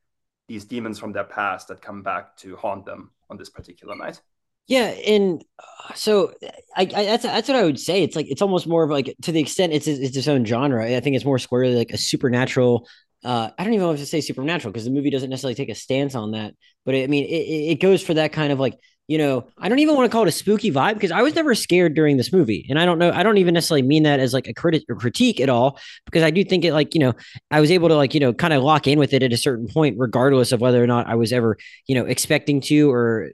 these 0.49 0.65
demons 0.65 0.99
from 0.99 1.13
their 1.13 1.25
past 1.25 1.69
that 1.69 1.83
come 1.83 2.03
back 2.03 2.37
to 2.39 2.57
haunt 2.57 2.87
them 2.87 3.11
on 3.31 3.37
this 3.37 3.51
particular 3.51 3.95
night. 3.95 4.21
Yeah, 4.67 4.89
and 4.89 5.43
uh, 5.59 5.95
so 5.95 6.35
I, 6.77 6.83
I, 6.83 7.05
that's 7.05 7.23
that's 7.23 7.49
what 7.49 7.57
I 7.57 7.65
would 7.65 7.81
say. 7.81 8.03
It's 8.03 8.15
like 8.15 8.27
it's 8.29 8.43
almost 8.43 8.67
more 8.67 8.85
of 8.85 8.91
like 8.91 9.15
to 9.23 9.33
the 9.33 9.41
extent 9.41 9.73
it's 9.73 9.87
it's 9.87 10.17
its 10.17 10.29
own 10.29 10.45
genre. 10.45 10.85
I 10.85 11.01
think 11.01 11.17
it's 11.17 11.25
more 11.25 11.39
squarely 11.39 11.75
like 11.75 11.91
a 11.91 11.99
supernatural. 11.99 12.87
Uh, 13.25 13.51
I 13.59 13.65
don't 13.65 13.73
even 13.73 13.87
know 13.87 13.93
if 13.93 13.99
to 13.99 14.07
say 14.07 14.21
supernatural 14.21 14.73
because 14.73 14.85
the 14.85 14.91
movie 14.91 15.11
doesn't 15.11 15.31
necessarily 15.31 15.55
take 15.55 15.71
a 15.71 15.75
stance 15.75 16.15
on 16.15 16.33
that. 16.33 16.55
But 16.85 16.95
it, 16.95 17.05
I 17.05 17.07
mean, 17.07 17.25
it, 17.25 17.73
it 17.73 17.81
goes 17.81 18.03
for 18.03 18.15
that 18.15 18.33
kind 18.33 18.53
of 18.53 18.61
like 18.61 18.79
you 19.09 19.17
know, 19.17 19.49
I 19.57 19.71
don't 19.71 19.79
even 19.79 19.97
want 19.97 20.11
to 20.11 20.15
call 20.15 20.25
it 20.25 20.29
a 20.29 20.33
spooky 20.33 20.71
vibe 20.71 20.95
because 20.95 21.11
I 21.11 21.23
was 21.23 21.35
never 21.35 21.55
scared 21.55 21.95
during 21.95 22.19
this 22.19 22.31
movie. 22.31 22.67
And 22.69 22.79
I 22.79 22.85
don't 22.85 22.99
know, 22.99 23.11
I 23.11 23.23
don't 23.23 23.39
even 23.39 23.55
necessarily 23.55 23.81
mean 23.81 24.03
that 24.03 24.21
as 24.21 24.35
like 24.35 24.47
a 24.47 24.53
critic 24.53 24.85
or 24.91 24.97
critique 24.97 25.41
at 25.41 25.49
all, 25.49 25.79
because 26.05 26.23
I 26.23 26.31
do 26.31 26.45
think 26.45 26.63
it 26.67 26.75
like, 26.75 26.95
you 26.95 27.01
know, 27.01 27.15
I 27.51 27.61
was 27.61 27.71
able 27.71 27.89
to 27.89 27.97
like, 27.97 28.13
you 28.13 28.21
know, 28.21 28.35
kind 28.35 28.53
of 28.53 28.63
lock 28.63 28.87
in 28.87 28.99
with 28.99 29.15
it 29.15 29.23
at 29.23 29.33
a 29.33 29.39
certain 29.39 29.67
point, 29.67 29.97
regardless 29.99 30.53
of 30.53 30.61
whether 30.61 30.85
or 30.85 30.87
not 30.87 31.07
I 31.07 31.15
was 31.15 31.33
ever, 31.33 31.57
you 31.87 31.95
know, 31.95 32.05
expecting 32.05 32.61
to 32.63 32.91
or 32.91 33.31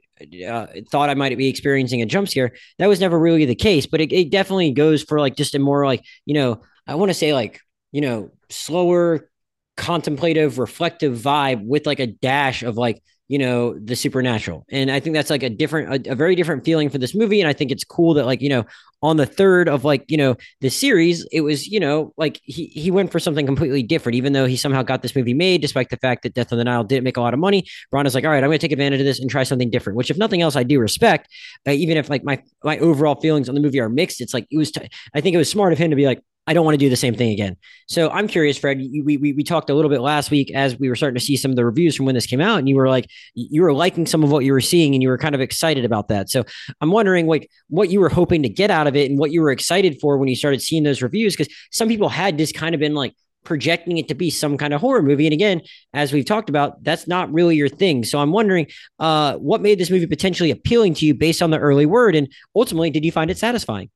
uh, 0.48 0.66
thought 0.92 1.10
I 1.10 1.14
might 1.14 1.36
be 1.36 1.48
experiencing 1.48 2.02
a 2.02 2.06
jump 2.06 2.28
scare. 2.28 2.52
That 2.78 2.88
was 2.88 3.00
never 3.00 3.18
really 3.18 3.44
the 3.44 3.56
case, 3.56 3.86
but 3.86 4.00
it, 4.00 4.12
it 4.12 4.30
definitely 4.30 4.70
goes 4.70 5.02
for 5.02 5.18
like 5.18 5.34
just 5.34 5.56
a 5.56 5.58
more 5.58 5.84
like, 5.84 6.04
you 6.24 6.34
know, 6.34 6.62
I 6.86 6.94
want 6.94 7.10
to 7.10 7.14
say 7.14 7.34
like, 7.34 7.60
you 7.90 8.00
know, 8.00 8.30
slower, 8.48 9.28
contemplative, 9.76 10.60
reflective 10.60 11.18
vibe 11.18 11.66
with 11.66 11.84
like 11.84 11.98
a 11.98 12.06
dash 12.06 12.62
of 12.62 12.76
like, 12.76 13.02
you 13.28 13.38
know 13.38 13.78
the 13.78 13.96
supernatural. 13.96 14.64
And 14.70 14.90
i 14.90 15.00
think 15.00 15.14
that's 15.14 15.30
like 15.30 15.42
a 15.42 15.50
different 15.50 16.06
a, 16.06 16.12
a, 16.12 16.14
very 16.14 16.34
different 16.34 16.64
feeling 16.64 16.90
for 16.90 16.98
this 16.98 17.14
movie. 17.14 17.40
And 17.40 17.48
i 17.48 17.52
think 17.52 17.70
it's 17.70 17.84
cool 17.84 18.14
that 18.14 18.26
like 18.26 18.42
you 18.42 18.48
know 18.48 18.64
on 19.02 19.16
the 19.16 19.26
third 19.26 19.68
of 19.68 19.84
like 19.84 20.04
you 20.08 20.16
know 20.16 20.36
the 20.60 20.70
series 20.70 21.26
it 21.30 21.42
was 21.42 21.66
you 21.66 21.78
know 21.78 22.12
like 22.16 22.40
he 22.44 22.66
he 22.66 22.90
went 22.90 23.12
for 23.12 23.18
something 23.18 23.44
completely 23.44 23.82
different 23.82 24.16
even 24.16 24.32
though 24.32 24.46
he 24.46 24.56
somehow 24.56 24.82
got 24.82 25.02
this 25.02 25.14
movie 25.14 25.34
made 25.34 25.60
despite 25.60 25.90
the 25.90 25.96
fact 25.98 26.22
that 26.22 26.34
death 26.34 26.52
on 26.52 26.58
the 26.58 26.64
nile 26.64 26.84
didn't 26.84 27.04
make 27.04 27.16
a 27.16 27.20
lot 27.20 27.34
of 27.34 27.40
money. 27.40 27.64
Ron 27.92 28.06
is 28.06 28.14
like 28.14 28.24
all 28.24 28.30
right 28.30 28.42
i'm 28.42 28.48
going 28.48 28.58
to 28.58 28.64
take 28.64 28.72
advantage 28.72 29.00
of 29.00 29.06
this 29.06 29.20
and 29.20 29.30
try 29.30 29.42
something 29.42 29.70
different 29.70 29.96
which 29.96 30.10
if 30.10 30.16
nothing 30.18 30.42
else 30.42 30.56
i 30.56 30.62
do 30.62 30.78
respect. 30.78 31.28
Uh, 31.66 31.70
even 31.70 31.96
if 31.96 32.10
like 32.10 32.24
my 32.24 32.42
my 32.62 32.78
overall 32.78 33.14
feelings 33.20 33.48
on 33.48 33.54
the 33.54 33.60
movie 33.60 33.80
are 33.80 33.88
mixed 33.88 34.20
it's 34.20 34.34
like 34.34 34.46
it 34.50 34.58
was 34.58 34.70
t- 34.70 34.88
I 35.14 35.20
think 35.20 35.34
it 35.34 35.38
was 35.38 35.50
smart 35.50 35.72
of 35.72 35.78
him 35.78 35.90
to 35.90 35.96
be 35.96 36.06
like 36.06 36.22
I 36.46 36.52
don't 36.52 36.64
want 36.64 36.74
to 36.74 36.78
do 36.78 36.90
the 36.90 36.96
same 36.96 37.14
thing 37.14 37.30
again. 37.30 37.56
So 37.86 38.10
I'm 38.10 38.28
curious, 38.28 38.58
Fred. 38.58 38.78
We, 38.78 39.16
we 39.16 39.32
we 39.32 39.42
talked 39.42 39.70
a 39.70 39.74
little 39.74 39.90
bit 39.90 40.02
last 40.02 40.30
week 40.30 40.54
as 40.54 40.78
we 40.78 40.88
were 40.90 40.96
starting 40.96 41.18
to 41.18 41.24
see 41.24 41.36
some 41.36 41.50
of 41.50 41.56
the 41.56 41.64
reviews 41.64 41.96
from 41.96 42.04
when 42.04 42.14
this 42.14 42.26
came 42.26 42.40
out, 42.40 42.58
and 42.58 42.68
you 42.68 42.76
were 42.76 42.88
like, 42.88 43.08
you 43.34 43.62
were 43.62 43.72
liking 43.72 44.04
some 44.04 44.22
of 44.22 44.30
what 44.30 44.44
you 44.44 44.52
were 44.52 44.60
seeing, 44.60 44.94
and 44.94 45.02
you 45.02 45.08
were 45.08 45.18
kind 45.18 45.34
of 45.34 45.40
excited 45.40 45.84
about 45.84 46.08
that. 46.08 46.28
So 46.28 46.44
I'm 46.80 46.90
wondering, 46.90 47.26
like, 47.26 47.48
what 47.68 47.88
you 47.88 48.00
were 48.00 48.10
hoping 48.10 48.42
to 48.42 48.48
get 48.48 48.70
out 48.70 48.86
of 48.86 48.94
it, 48.94 49.10
and 49.10 49.18
what 49.18 49.30
you 49.30 49.40
were 49.40 49.50
excited 49.50 49.98
for 50.00 50.18
when 50.18 50.28
you 50.28 50.36
started 50.36 50.60
seeing 50.60 50.82
those 50.82 51.00
reviews, 51.00 51.34
because 51.34 51.52
some 51.70 51.88
people 51.88 52.10
had 52.10 52.36
just 52.36 52.54
kind 52.54 52.74
of 52.74 52.80
been 52.80 52.94
like 52.94 53.14
projecting 53.44 53.98
it 53.98 54.08
to 54.08 54.14
be 54.14 54.30
some 54.30 54.56
kind 54.56 54.74
of 54.74 54.80
horror 54.80 55.02
movie, 55.02 55.26
and 55.26 55.32
again, 55.32 55.62
as 55.94 56.12
we've 56.12 56.26
talked 56.26 56.50
about, 56.50 56.82
that's 56.84 57.08
not 57.08 57.32
really 57.32 57.56
your 57.56 57.70
thing. 57.70 58.04
So 58.04 58.18
I'm 58.18 58.32
wondering, 58.32 58.66
uh, 58.98 59.36
what 59.36 59.62
made 59.62 59.78
this 59.78 59.90
movie 59.90 60.06
potentially 60.06 60.50
appealing 60.50 60.94
to 60.94 61.06
you 61.06 61.14
based 61.14 61.40
on 61.40 61.50
the 61.50 61.58
early 61.58 61.86
word, 61.86 62.14
and 62.14 62.30
ultimately, 62.54 62.90
did 62.90 63.04
you 63.04 63.12
find 63.12 63.30
it 63.30 63.38
satisfying? 63.38 63.88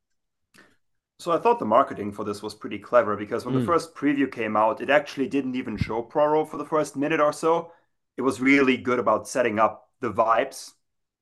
So 1.18 1.32
I 1.32 1.38
thought 1.38 1.58
the 1.58 1.64
marketing 1.64 2.12
for 2.12 2.24
this 2.24 2.42
was 2.42 2.54
pretty 2.54 2.78
clever 2.78 3.16
because 3.16 3.44
when 3.44 3.54
mm. 3.54 3.60
the 3.60 3.66
first 3.66 3.94
preview 3.94 4.30
came 4.30 4.56
out, 4.56 4.80
it 4.80 4.88
actually 4.88 5.26
didn't 5.26 5.56
even 5.56 5.76
show 5.76 6.00
Poirot 6.00 6.48
for 6.48 6.58
the 6.58 6.64
first 6.64 6.96
minute 6.96 7.20
or 7.20 7.32
so. 7.32 7.72
It 8.16 8.22
was 8.22 8.40
really 8.40 8.76
good 8.76 9.00
about 9.00 9.28
setting 9.28 9.58
up 9.58 9.90
the 10.00 10.12
vibes, 10.12 10.72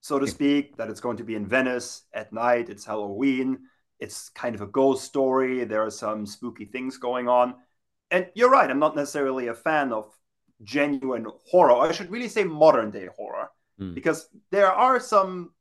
so 0.00 0.18
to 0.18 0.26
speak, 0.26 0.76
that 0.76 0.88
it's 0.88 1.00
going 1.00 1.16
to 1.16 1.24
be 1.24 1.34
in 1.34 1.46
Venice 1.46 2.02
at 2.12 2.32
night, 2.32 2.68
it's 2.68 2.84
Halloween, 2.84 3.58
it's 3.98 4.28
kind 4.28 4.54
of 4.54 4.60
a 4.60 4.66
ghost 4.66 5.04
story, 5.04 5.64
there 5.64 5.82
are 5.82 5.90
some 5.90 6.26
spooky 6.26 6.66
things 6.66 6.98
going 6.98 7.28
on. 7.28 7.54
And 8.10 8.28
you're 8.34 8.50
right, 8.50 8.70
I'm 8.70 8.78
not 8.78 8.96
necessarily 8.96 9.48
a 9.48 9.54
fan 9.54 9.92
of 9.92 10.14
genuine 10.62 11.26
horror. 11.50 11.74
I 11.74 11.92
should 11.92 12.10
really 12.10 12.28
say 12.28 12.44
modern 12.44 12.90
day 12.90 13.08
horror 13.16 13.48
mm. 13.80 13.94
because 13.94 14.28
there 14.50 14.70
are 14.70 15.00
some 15.00 15.52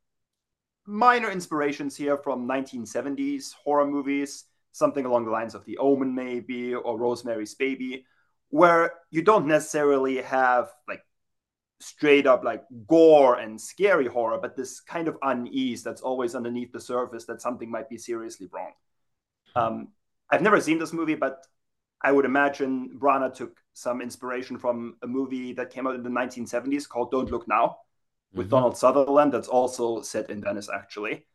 minor 0.86 1.32
inspirations 1.32 1.96
here 1.96 2.18
from 2.18 2.48
1970s 2.48 3.54
horror 3.54 3.86
movies, 3.86 4.46
something 4.72 5.06
along 5.06 5.26
the 5.26 5.32
lines 5.32 5.56
of 5.56 5.66
The 5.66 5.78
Omen, 5.78 6.14
maybe, 6.14 6.74
or 6.76 6.98
Rosemary's 6.98 7.56
Baby, 7.56 8.06
where 8.50 8.94
you 9.10 9.22
don't 9.22 9.48
necessarily 9.48 10.22
have 10.22 10.72
like 10.88 11.02
straight 11.80 12.28
up 12.28 12.44
like 12.44 12.64
gore 12.88 13.36
and 13.36 13.60
scary 13.60 14.08
horror, 14.08 14.40
but 14.42 14.56
this 14.56 14.80
kind 14.80 15.08
of 15.08 15.18
unease 15.22 15.84
that's 15.84 16.02
always 16.02 16.36
underneath 16.36 16.72
the 16.72 16.80
surface 16.80 17.26
that 17.26 17.42
something 17.42 17.70
might 17.70 17.90
be 17.90 17.98
seriously 17.98 18.48
wrong. 18.52 18.72
Um, 19.56 19.90
I've 20.30 20.42
never 20.42 20.60
seen 20.60 20.80
this 20.80 20.94
movie, 20.94 21.16
but 21.16 21.46
I 22.02 22.12
would 22.12 22.26
imagine 22.26 22.98
Branagh 23.00 23.34
took 23.34 23.58
some 23.74 24.02
inspiration 24.02 24.58
from 24.58 24.96
a 25.02 25.08
movie 25.08 25.54
that 25.54 25.70
came 25.70 25.88
out 25.88 25.96
in 25.96 26.04
the 26.04 26.10
1970s 26.10 26.88
called 26.88 27.12
Don't 27.12 27.32
Look 27.32 27.48
Now, 27.48 27.78
with 28.36 28.48
mm-hmm. 28.48 28.56
Donald 28.56 28.78
Sutherland 28.78 29.34
that's 29.34 29.48
also 29.48 30.02
set 30.02 30.30
in 30.30 30.42
Venice, 30.42 30.70
actually. 30.74 31.26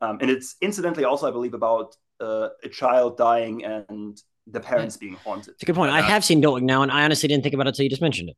Um, 0.00 0.18
and 0.20 0.30
it's 0.30 0.56
incidentally 0.60 1.04
also, 1.04 1.26
I 1.26 1.30
believe, 1.30 1.54
about 1.54 1.96
uh, 2.20 2.50
a 2.62 2.68
child 2.68 3.16
dying 3.16 3.64
and 3.64 4.20
the 4.46 4.60
parents 4.60 4.96
being 4.96 5.14
haunted. 5.14 5.54
It's 5.54 5.62
a 5.62 5.66
good 5.66 5.74
point. 5.74 5.90
I 5.90 6.00
have 6.00 6.24
seen 6.24 6.40
Don't 6.40 6.54
Look 6.54 6.62
Now, 6.62 6.82
and 6.82 6.90
I 6.90 7.04
honestly 7.04 7.28
didn't 7.28 7.42
think 7.42 7.54
about 7.54 7.66
it 7.66 7.70
until 7.70 7.84
you 7.84 7.90
just 7.90 8.02
mentioned 8.02 8.30
it. 8.30 8.36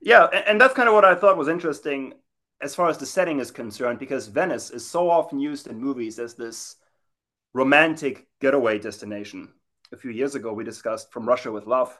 Yeah, 0.00 0.26
and, 0.32 0.44
and 0.46 0.60
that's 0.60 0.74
kind 0.74 0.88
of 0.88 0.94
what 0.94 1.04
I 1.04 1.14
thought 1.14 1.36
was 1.36 1.48
interesting 1.48 2.14
as 2.60 2.74
far 2.74 2.88
as 2.88 2.98
the 2.98 3.06
setting 3.06 3.40
is 3.40 3.50
concerned, 3.50 3.98
because 3.98 4.26
Venice 4.26 4.70
is 4.70 4.86
so 4.86 5.10
often 5.10 5.38
used 5.38 5.66
in 5.66 5.78
movies 5.78 6.18
as 6.18 6.34
this 6.34 6.76
romantic 7.52 8.26
getaway 8.40 8.78
destination. 8.78 9.52
A 9.92 9.96
few 9.96 10.10
years 10.10 10.34
ago, 10.34 10.52
we 10.52 10.64
discussed 10.64 11.12
From 11.12 11.26
Russia 11.26 11.52
with 11.52 11.66
Love 11.66 11.98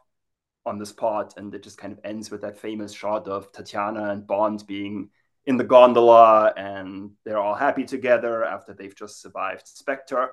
on 0.66 0.78
this 0.78 0.92
part, 0.92 1.34
and 1.36 1.54
it 1.54 1.62
just 1.62 1.78
kind 1.78 1.92
of 1.92 2.00
ends 2.04 2.30
with 2.30 2.40
that 2.42 2.58
famous 2.58 2.92
shot 2.92 3.28
of 3.28 3.52
Tatiana 3.52 4.10
and 4.10 4.26
Bond 4.26 4.66
being 4.66 5.10
in 5.46 5.56
the 5.56 5.64
gondola 5.64 6.52
and 6.56 7.10
they're 7.24 7.38
all 7.38 7.54
happy 7.54 7.84
together 7.84 8.44
after 8.44 8.72
they've 8.72 8.96
just 8.96 9.20
survived 9.20 9.66
Spectre. 9.66 10.30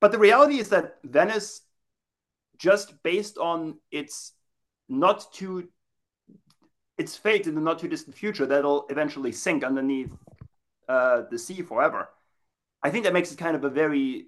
but 0.00 0.12
the 0.12 0.18
reality 0.18 0.58
is 0.58 0.70
that 0.70 0.98
Venice, 1.04 1.62
just 2.56 3.02
based 3.02 3.38
on 3.38 3.78
its 3.90 4.32
not 4.88 5.32
too 5.32 5.68
its 6.96 7.16
fate 7.16 7.46
in 7.46 7.54
the 7.54 7.60
not 7.60 7.78
too 7.78 7.88
distant 7.88 8.16
future, 8.16 8.44
that'll 8.44 8.84
eventually 8.90 9.30
sink 9.30 9.62
underneath 9.62 10.10
uh, 10.88 11.22
the 11.30 11.38
sea 11.38 11.62
forever. 11.62 12.08
I 12.82 12.90
think 12.90 13.04
that 13.04 13.12
makes 13.12 13.30
it 13.30 13.38
kind 13.38 13.54
of 13.54 13.64
a 13.64 13.70
very 13.70 14.26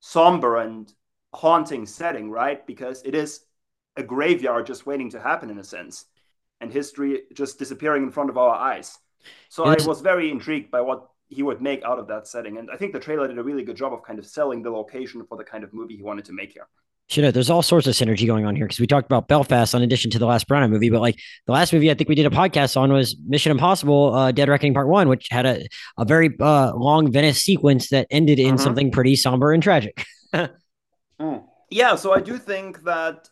somber 0.00 0.56
and 0.56 0.90
haunting 1.34 1.84
setting, 1.84 2.30
right? 2.30 2.66
Because 2.66 3.02
it 3.02 3.14
is 3.14 3.42
a 3.96 4.02
graveyard 4.02 4.66
just 4.66 4.86
waiting 4.86 5.10
to 5.10 5.20
happen 5.20 5.50
in 5.50 5.58
a 5.58 5.64
sense, 5.64 6.06
and 6.60 6.72
history 6.72 7.22
just 7.34 7.58
disappearing 7.58 8.04
in 8.04 8.10
front 8.10 8.30
of 8.30 8.38
our 8.38 8.54
eyes. 8.54 8.98
So 9.48 9.64
I 9.64 9.76
was 9.84 10.00
very 10.00 10.30
intrigued 10.30 10.70
by 10.70 10.80
what 10.80 11.08
he 11.28 11.42
would 11.42 11.60
make 11.60 11.82
out 11.82 11.98
of 11.98 12.08
that 12.08 12.26
setting, 12.26 12.56
and 12.58 12.70
I 12.70 12.76
think 12.76 12.92
the 12.92 13.00
trailer 13.00 13.28
did 13.28 13.38
a 13.38 13.42
really 13.42 13.62
good 13.62 13.76
job 13.76 13.92
of 13.92 14.02
kind 14.02 14.18
of 14.18 14.26
selling 14.26 14.62
the 14.62 14.70
location 14.70 15.24
for 15.26 15.36
the 15.36 15.44
kind 15.44 15.64
of 15.64 15.72
movie 15.72 15.96
he 15.96 16.02
wanted 16.02 16.24
to 16.26 16.32
make 16.32 16.52
here. 16.52 16.66
You 17.10 17.22
know, 17.22 17.30
there's 17.30 17.48
all 17.48 17.62
sorts 17.62 17.86
of 17.86 17.94
synergy 17.94 18.26
going 18.26 18.44
on 18.44 18.54
here 18.54 18.66
because 18.66 18.80
we 18.80 18.86
talked 18.86 19.06
about 19.06 19.28
Belfast 19.28 19.72
in 19.72 19.80
addition 19.80 20.10
to 20.10 20.18
the 20.18 20.26
last 20.26 20.46
Branagh 20.46 20.68
movie, 20.68 20.90
but 20.90 21.00
like 21.00 21.18
the 21.46 21.52
last 21.52 21.72
movie 21.72 21.90
I 21.90 21.94
think 21.94 22.08
we 22.08 22.14
did 22.14 22.26
a 22.26 22.30
podcast 22.30 22.76
on 22.76 22.92
was 22.92 23.16
Mission 23.26 23.50
Impossible: 23.50 24.14
uh, 24.14 24.32
Dead 24.32 24.48
Reckoning 24.48 24.74
Part 24.74 24.88
One, 24.88 25.08
which 25.08 25.28
had 25.30 25.46
a 25.46 25.66
a 25.96 26.04
very 26.04 26.30
uh, 26.38 26.74
long 26.74 27.10
Venice 27.10 27.42
sequence 27.42 27.88
that 27.90 28.06
ended 28.10 28.38
in 28.38 28.54
mm-hmm. 28.54 28.62
something 28.62 28.90
pretty 28.90 29.16
somber 29.16 29.52
and 29.52 29.62
tragic. 29.62 30.04
mm. 30.34 31.44
Yeah, 31.70 31.96
so 31.96 32.12
I 32.12 32.20
do 32.20 32.38
think 32.38 32.84
that 32.84 33.28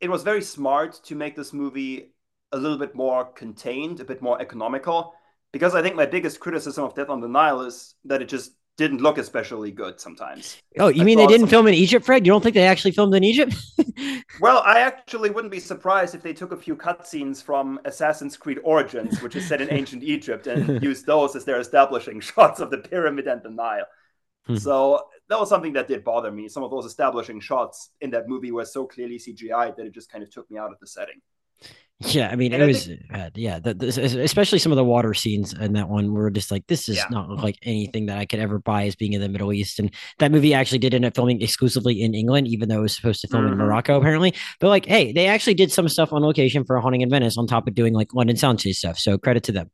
it 0.00 0.10
was 0.10 0.22
very 0.22 0.42
smart 0.42 1.00
to 1.04 1.14
make 1.14 1.36
this 1.36 1.52
movie 1.52 2.13
a 2.54 2.56
little 2.56 2.78
bit 2.78 2.94
more 2.94 3.24
contained, 3.24 4.00
a 4.00 4.04
bit 4.04 4.22
more 4.22 4.40
economical, 4.40 5.14
because 5.52 5.74
I 5.74 5.82
think 5.82 5.96
my 5.96 6.06
biggest 6.06 6.40
criticism 6.40 6.84
of 6.84 6.94
Death 6.94 7.08
on 7.08 7.20
the 7.20 7.28
Nile 7.28 7.62
is 7.62 7.94
that 8.04 8.22
it 8.22 8.28
just 8.28 8.52
didn't 8.76 9.00
look 9.00 9.18
especially 9.18 9.70
good 9.70 10.00
sometimes. 10.00 10.56
Oh, 10.78 10.88
you 10.88 11.02
I 11.02 11.04
mean 11.04 11.18
they 11.18 11.26
didn't 11.26 11.42
some... 11.42 11.50
film 11.50 11.66
in 11.68 11.74
Egypt, 11.74 12.04
Fred? 12.04 12.26
You 12.26 12.32
don't 12.32 12.42
think 12.42 12.54
they 12.54 12.66
actually 12.66 12.90
filmed 12.90 13.14
in 13.14 13.22
Egypt? 13.22 13.54
well, 14.40 14.62
I 14.64 14.80
actually 14.80 15.30
wouldn't 15.30 15.52
be 15.52 15.60
surprised 15.60 16.14
if 16.14 16.22
they 16.22 16.32
took 16.32 16.52
a 16.52 16.56
few 16.56 16.74
cutscenes 16.76 17.42
from 17.42 17.78
Assassin's 17.84 18.36
Creed 18.36 18.58
Origins, 18.64 19.22
which 19.22 19.36
is 19.36 19.46
set 19.46 19.60
in 19.60 19.68
ancient 19.72 20.02
Egypt, 20.02 20.46
and 20.46 20.82
used 20.82 21.06
those 21.06 21.36
as 21.36 21.44
their 21.44 21.60
establishing 21.60 22.20
shots 22.32 22.60
of 22.60 22.70
the 22.70 22.78
pyramid 22.78 23.26
and 23.26 23.42
the 23.42 23.50
Nile. 23.50 23.86
Hmm. 24.46 24.56
So 24.56 25.04
that 25.28 25.38
was 25.38 25.48
something 25.48 25.72
that 25.74 25.88
did 25.88 26.04
bother 26.04 26.30
me. 26.30 26.48
Some 26.48 26.64
of 26.64 26.70
those 26.70 26.84
establishing 26.84 27.40
shots 27.40 27.90
in 28.00 28.10
that 28.10 28.28
movie 28.28 28.50
were 28.50 28.64
so 28.64 28.86
clearly 28.86 29.18
CGI 29.18 29.76
that 29.76 29.86
it 29.86 29.94
just 29.94 30.10
kind 30.10 30.24
of 30.24 30.30
took 30.30 30.50
me 30.50 30.58
out 30.58 30.72
of 30.72 30.80
the 30.80 30.86
setting. 30.86 31.20
Yeah, 32.00 32.28
I 32.28 32.36
mean, 32.36 32.52
and 32.52 32.60
it 32.60 32.64
I 32.64 32.68
was 32.68 32.86
think, 32.86 33.00
uh, 33.12 33.30
yeah, 33.36 33.60
the, 33.60 33.72
the, 33.72 33.86
especially 33.86 34.58
some 34.58 34.72
of 34.72 34.76
the 34.76 34.84
water 34.84 35.14
scenes 35.14 35.52
in 35.52 35.74
that 35.74 35.88
one 35.88 36.12
were 36.12 36.28
just 36.28 36.50
like 36.50 36.66
this 36.66 36.88
is 36.88 36.96
yeah. 36.96 37.06
not 37.08 37.30
like 37.30 37.56
anything 37.62 38.06
that 38.06 38.18
I 38.18 38.26
could 38.26 38.40
ever 38.40 38.58
buy 38.58 38.86
as 38.86 38.96
being 38.96 39.12
in 39.12 39.20
the 39.20 39.28
Middle 39.28 39.52
East. 39.52 39.78
And 39.78 39.94
that 40.18 40.32
movie 40.32 40.54
actually 40.54 40.78
did 40.78 40.92
end 40.92 41.04
up 41.04 41.14
filming 41.14 41.40
exclusively 41.40 42.02
in 42.02 42.12
England, 42.14 42.48
even 42.48 42.68
though 42.68 42.78
it 42.78 42.82
was 42.82 42.96
supposed 42.96 43.20
to 43.20 43.28
film 43.28 43.44
mm-hmm. 43.44 43.52
in 43.52 43.58
Morocco 43.58 43.96
apparently. 43.96 44.34
But 44.58 44.68
like, 44.68 44.86
hey, 44.86 45.12
they 45.12 45.28
actually 45.28 45.54
did 45.54 45.70
some 45.70 45.88
stuff 45.88 46.12
on 46.12 46.22
location 46.22 46.64
for 46.64 46.74
a 46.76 46.80
Haunting 46.80 47.02
in 47.02 47.10
Venice 47.10 47.38
on 47.38 47.46
top 47.46 47.68
of 47.68 47.74
doing 47.74 47.94
like 47.94 48.12
London 48.12 48.36
Soundstage 48.36 48.74
stuff. 48.74 48.98
So 48.98 49.16
credit 49.16 49.44
to 49.44 49.52
them. 49.52 49.70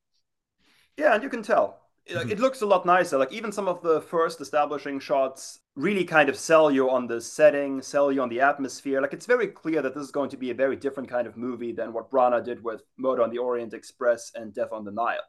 Yeah, 0.98 1.14
and 1.14 1.22
you 1.22 1.30
can 1.30 1.42
tell 1.42 1.79
mm-hmm. 2.10 2.30
it 2.30 2.38
looks 2.38 2.62
a 2.62 2.66
lot 2.66 2.84
nicer. 2.84 3.18
Like 3.18 3.32
even 3.32 3.52
some 3.52 3.68
of 3.68 3.82
the 3.82 4.00
first 4.00 4.40
establishing 4.40 5.00
shots 5.00 5.60
really 5.76 6.04
kind 6.04 6.28
of 6.28 6.36
sell 6.36 6.70
you 6.70 6.90
on 6.90 7.06
the 7.06 7.20
setting, 7.20 7.80
sell 7.80 8.12
you 8.12 8.22
on 8.22 8.28
the 8.28 8.40
atmosphere. 8.40 9.00
Like 9.00 9.12
it's 9.12 9.26
very 9.26 9.46
clear 9.46 9.82
that 9.82 9.94
this 9.94 10.04
is 10.04 10.10
going 10.10 10.30
to 10.30 10.36
be 10.36 10.50
a 10.50 10.54
very 10.54 10.76
different 10.76 11.08
kind 11.08 11.26
of 11.26 11.36
movie 11.36 11.72
than 11.72 11.92
what 11.92 12.10
Branagh 12.10 12.44
did 12.44 12.62
with 12.62 12.82
Murder 12.98 13.22
on 13.22 13.30
the 13.30 13.38
Orient 13.38 13.74
Express 13.74 14.32
and 14.34 14.52
Death 14.52 14.72
on 14.72 14.84
the 14.84 14.90
Nile. 14.90 15.20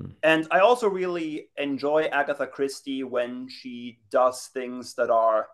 Hmm. 0.00 0.10
And 0.22 0.48
I 0.50 0.60
also 0.60 0.88
really 0.88 1.48
enjoy 1.56 2.04
Agatha 2.04 2.46
Christie 2.46 3.04
when 3.04 3.48
she 3.48 4.00
does 4.10 4.46
things 4.46 4.94
that 4.94 5.10
are 5.10 5.46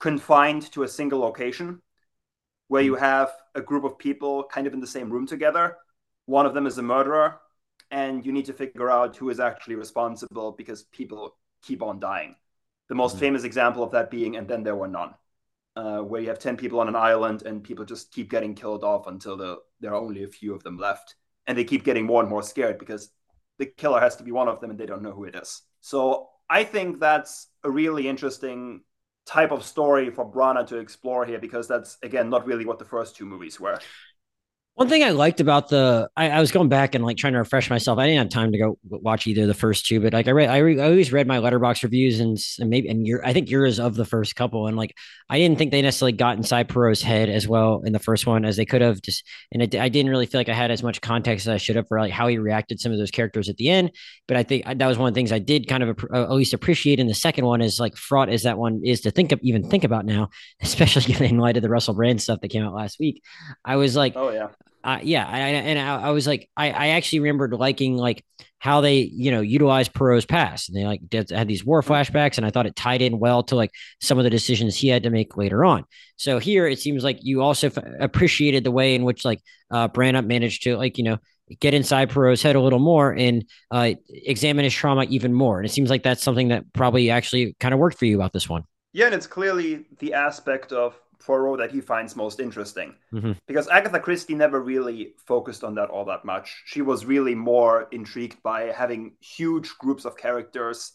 confined 0.00 0.70
to 0.72 0.82
a 0.82 0.88
single 0.88 1.20
location, 1.20 1.80
where 2.68 2.82
you 2.82 2.94
hmm. 2.94 3.00
have 3.00 3.32
a 3.54 3.60
group 3.60 3.84
of 3.84 3.98
people 3.98 4.44
kind 4.44 4.66
of 4.66 4.74
in 4.74 4.80
the 4.80 4.86
same 4.86 5.10
room 5.10 5.26
together. 5.26 5.76
One 6.26 6.46
of 6.46 6.54
them 6.54 6.66
is 6.66 6.78
a 6.78 6.82
murderer, 6.82 7.40
and 7.90 8.24
you 8.24 8.32
need 8.32 8.46
to 8.46 8.52
figure 8.52 8.90
out 8.90 9.16
who 9.16 9.30
is 9.30 9.40
actually 9.40 9.76
responsible 9.76 10.52
because 10.52 10.84
people 10.84 11.36
keep 11.62 11.82
on 11.82 12.00
dying. 12.00 12.36
The 12.88 12.94
most 12.94 13.12
mm-hmm. 13.12 13.20
famous 13.20 13.44
example 13.44 13.82
of 13.82 13.92
that 13.92 14.10
being 14.10 14.36
And 14.36 14.46
Then 14.48 14.62
There 14.62 14.76
Were 14.76 14.88
None, 14.88 15.14
uh, 15.76 15.98
where 16.00 16.20
you 16.20 16.28
have 16.28 16.38
10 16.38 16.56
people 16.56 16.80
on 16.80 16.88
an 16.88 16.96
island 16.96 17.42
and 17.42 17.62
people 17.62 17.84
just 17.84 18.12
keep 18.12 18.30
getting 18.30 18.54
killed 18.54 18.84
off 18.84 19.06
until 19.06 19.36
the, 19.36 19.58
there 19.80 19.92
are 19.92 20.00
only 20.00 20.24
a 20.24 20.28
few 20.28 20.54
of 20.54 20.62
them 20.62 20.78
left. 20.78 21.16
And 21.46 21.56
they 21.56 21.64
keep 21.64 21.84
getting 21.84 22.06
more 22.06 22.20
and 22.20 22.30
more 22.30 22.42
scared 22.42 22.78
because 22.78 23.10
the 23.58 23.66
killer 23.66 24.00
has 24.00 24.16
to 24.16 24.24
be 24.24 24.32
one 24.32 24.48
of 24.48 24.60
them 24.60 24.70
and 24.70 24.78
they 24.78 24.86
don't 24.86 25.02
know 25.02 25.12
who 25.12 25.24
it 25.24 25.36
is. 25.36 25.62
So 25.80 26.28
I 26.50 26.64
think 26.64 27.00
that's 27.00 27.48
a 27.64 27.70
really 27.70 28.08
interesting 28.08 28.82
type 29.26 29.50
of 29.50 29.64
story 29.64 30.10
for 30.10 30.30
Branagh 30.30 30.68
to 30.68 30.78
explore 30.78 31.24
here 31.26 31.38
because 31.38 31.66
that's, 31.66 31.98
again, 32.02 32.30
not 32.30 32.46
really 32.46 32.64
what 32.64 32.78
the 32.78 32.84
first 32.84 33.16
two 33.16 33.26
movies 33.26 33.58
were. 33.58 33.78
One 34.76 34.90
thing 34.90 35.02
I 35.02 35.08
liked 35.08 35.40
about 35.40 35.70
the, 35.70 36.10
I, 36.18 36.28
I, 36.28 36.38
was 36.38 36.52
going 36.52 36.68
back 36.68 36.94
and 36.94 37.02
like 37.02 37.16
trying 37.16 37.32
to 37.32 37.38
refresh 37.38 37.70
myself. 37.70 37.98
I 37.98 38.06
didn't 38.06 38.18
have 38.18 38.28
time 38.28 38.52
to 38.52 38.58
go 38.58 38.78
watch 38.84 39.26
either 39.26 39.40
of 39.40 39.48
the 39.48 39.54
first 39.54 39.86
two, 39.86 40.00
but 40.00 40.12
like 40.12 40.28
I 40.28 40.32
read, 40.32 40.50
I, 40.50 40.58
re, 40.58 40.78
I 40.78 40.84
always 40.84 41.14
read 41.14 41.26
my 41.26 41.38
Letterboxd 41.38 41.82
reviews 41.82 42.20
and, 42.20 42.36
and 42.58 42.68
maybe, 42.68 42.86
and 42.88 43.06
your, 43.06 43.24
I 43.24 43.32
think 43.32 43.48
yours 43.48 43.80
of 43.80 43.94
the 43.94 44.04
first 44.04 44.36
couple. 44.36 44.66
And 44.66 44.76
like, 44.76 44.94
I 45.30 45.38
didn't 45.38 45.56
think 45.56 45.70
they 45.70 45.80
necessarily 45.80 46.12
got 46.12 46.36
inside 46.36 46.68
Poirot's 46.68 47.00
head 47.00 47.30
as 47.30 47.48
well 47.48 47.84
in 47.86 47.94
the 47.94 47.98
first 47.98 48.26
one 48.26 48.44
as 48.44 48.58
they 48.58 48.66
could 48.66 48.82
have 48.82 49.00
just, 49.00 49.24
and 49.50 49.62
it, 49.62 49.74
I 49.74 49.88
didn't 49.88 50.10
really 50.10 50.26
feel 50.26 50.40
like 50.40 50.50
I 50.50 50.54
had 50.54 50.70
as 50.70 50.82
much 50.82 51.00
context 51.00 51.46
as 51.46 51.54
I 51.54 51.56
should 51.56 51.76
have 51.76 51.88
for 51.88 51.98
like 51.98 52.12
how 52.12 52.26
he 52.26 52.36
reacted 52.36 52.78
some 52.78 52.92
of 52.92 52.98
those 52.98 53.10
characters 53.10 53.48
at 53.48 53.56
the 53.56 53.70
end. 53.70 53.92
But 54.28 54.36
I 54.36 54.42
think 54.42 54.66
that 54.66 54.86
was 54.86 54.98
one 54.98 55.08
of 55.08 55.14
the 55.14 55.18
things 55.18 55.32
I 55.32 55.38
did 55.38 55.68
kind 55.68 55.84
of 55.84 56.04
uh, 56.12 56.24
at 56.24 56.32
least 56.32 56.52
appreciate 56.52 57.00
in 57.00 57.06
the 57.06 57.14
second 57.14 57.46
one 57.46 57.62
is 57.62 57.80
like 57.80 57.96
fraught 57.96 58.28
as 58.28 58.42
that 58.42 58.58
one 58.58 58.82
is 58.84 59.00
to 59.00 59.10
think 59.10 59.32
of, 59.32 59.40
even 59.40 59.70
think 59.70 59.84
about 59.84 60.04
now, 60.04 60.28
especially 60.60 61.14
in 61.26 61.38
light 61.38 61.56
of 61.56 61.62
the 61.62 61.70
Russell 61.70 61.94
Brand 61.94 62.20
stuff 62.20 62.42
that 62.42 62.48
came 62.48 62.62
out 62.62 62.74
last 62.74 62.98
week. 63.00 63.22
I 63.64 63.76
was 63.76 63.96
like, 63.96 64.12
oh 64.16 64.28
yeah 64.28 64.48
uh, 64.86 65.00
yeah, 65.02 65.26
I, 65.26 65.38
and 65.38 65.78
I, 65.80 66.02
I, 66.02 66.10
was 66.10 66.28
like, 66.28 66.48
I, 66.56 66.70
I 66.70 66.86
actually 66.90 67.18
remembered 67.18 67.52
liking 67.52 67.96
like 67.96 68.24
how 68.58 68.80
they, 68.80 68.98
you 68.98 69.32
know, 69.32 69.40
utilized 69.40 69.92
Poirot's 69.92 70.24
past, 70.24 70.68
and 70.68 70.78
they 70.78 70.84
like 70.84 71.00
did, 71.08 71.28
had 71.30 71.48
these 71.48 71.64
war 71.64 71.82
flashbacks, 71.82 72.36
and 72.36 72.46
I 72.46 72.50
thought 72.50 72.66
it 72.66 72.76
tied 72.76 73.02
in 73.02 73.18
well 73.18 73.42
to 73.44 73.56
like 73.56 73.72
some 74.00 74.16
of 74.16 74.22
the 74.22 74.30
decisions 74.30 74.76
he 74.76 74.86
had 74.86 75.02
to 75.02 75.10
make 75.10 75.36
later 75.36 75.64
on. 75.64 75.86
So 76.18 76.38
here, 76.38 76.68
it 76.68 76.78
seems 76.78 77.02
like 77.02 77.18
you 77.22 77.42
also 77.42 77.66
f- 77.66 77.78
appreciated 77.98 78.62
the 78.62 78.70
way 78.70 78.94
in 78.94 79.02
which 79.02 79.24
like 79.24 79.40
uh, 79.72 79.88
Branagh 79.88 80.24
managed 80.24 80.62
to 80.62 80.76
like, 80.76 80.98
you 80.98 81.04
know, 81.04 81.18
get 81.58 81.74
inside 81.74 82.10
Poirot's 82.10 82.42
head 82.42 82.54
a 82.54 82.60
little 82.60 82.78
more 82.78 83.10
and 83.10 83.44
uh, 83.72 83.94
examine 84.08 84.62
his 84.62 84.74
trauma 84.74 85.04
even 85.08 85.34
more. 85.34 85.58
And 85.58 85.66
it 85.66 85.72
seems 85.72 85.90
like 85.90 86.04
that's 86.04 86.22
something 86.22 86.48
that 86.48 86.72
probably 86.72 87.10
actually 87.10 87.56
kind 87.58 87.74
of 87.74 87.80
worked 87.80 87.98
for 87.98 88.04
you 88.04 88.14
about 88.14 88.32
this 88.32 88.48
one. 88.48 88.62
Yeah, 88.92 89.06
and 89.06 89.14
it's 89.16 89.26
clearly 89.26 89.84
the 89.98 90.14
aspect 90.14 90.72
of 90.72 90.98
Poirot 91.18 91.58
that 91.58 91.70
he 91.70 91.80
finds 91.80 92.16
most 92.16 92.40
interesting. 92.40 92.94
Mm-hmm. 93.12 93.32
Because 93.46 93.68
Agatha 93.68 94.00
Christie 94.00 94.34
never 94.34 94.60
really 94.60 95.14
focused 95.26 95.64
on 95.64 95.74
that 95.76 95.90
all 95.90 96.04
that 96.06 96.24
much. 96.24 96.62
She 96.66 96.82
was 96.82 97.04
really 97.04 97.34
more 97.34 97.88
intrigued 97.92 98.42
by 98.42 98.72
having 98.72 99.14
huge 99.20 99.76
groups 99.78 100.04
of 100.04 100.16
characters 100.16 100.92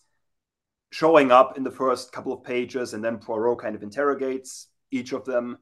showing 0.92 1.32
up 1.32 1.58
in 1.58 1.64
the 1.64 1.72
first 1.72 2.12
couple 2.12 2.34
of 2.34 2.44
pages, 2.44 2.94
and 2.94 3.04
then 3.04 3.18
Poirot 3.18 3.60
kind 3.60 3.76
of 3.76 3.84
interrogates 3.84 4.68
each 4.92 5.14
of 5.14 5.26
them, 5.26 5.58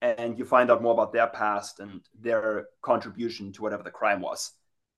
and 0.00 0.38
you 0.38 0.44
find 0.44 0.70
out 0.70 0.82
more 0.82 0.92
about 0.92 1.12
their 1.12 1.28
past 1.28 1.78
and 1.78 2.00
their 2.20 2.66
contribution 2.82 3.52
to 3.52 3.62
whatever 3.62 3.84
the 3.84 3.90
crime 3.90 4.20
was. 4.20 4.52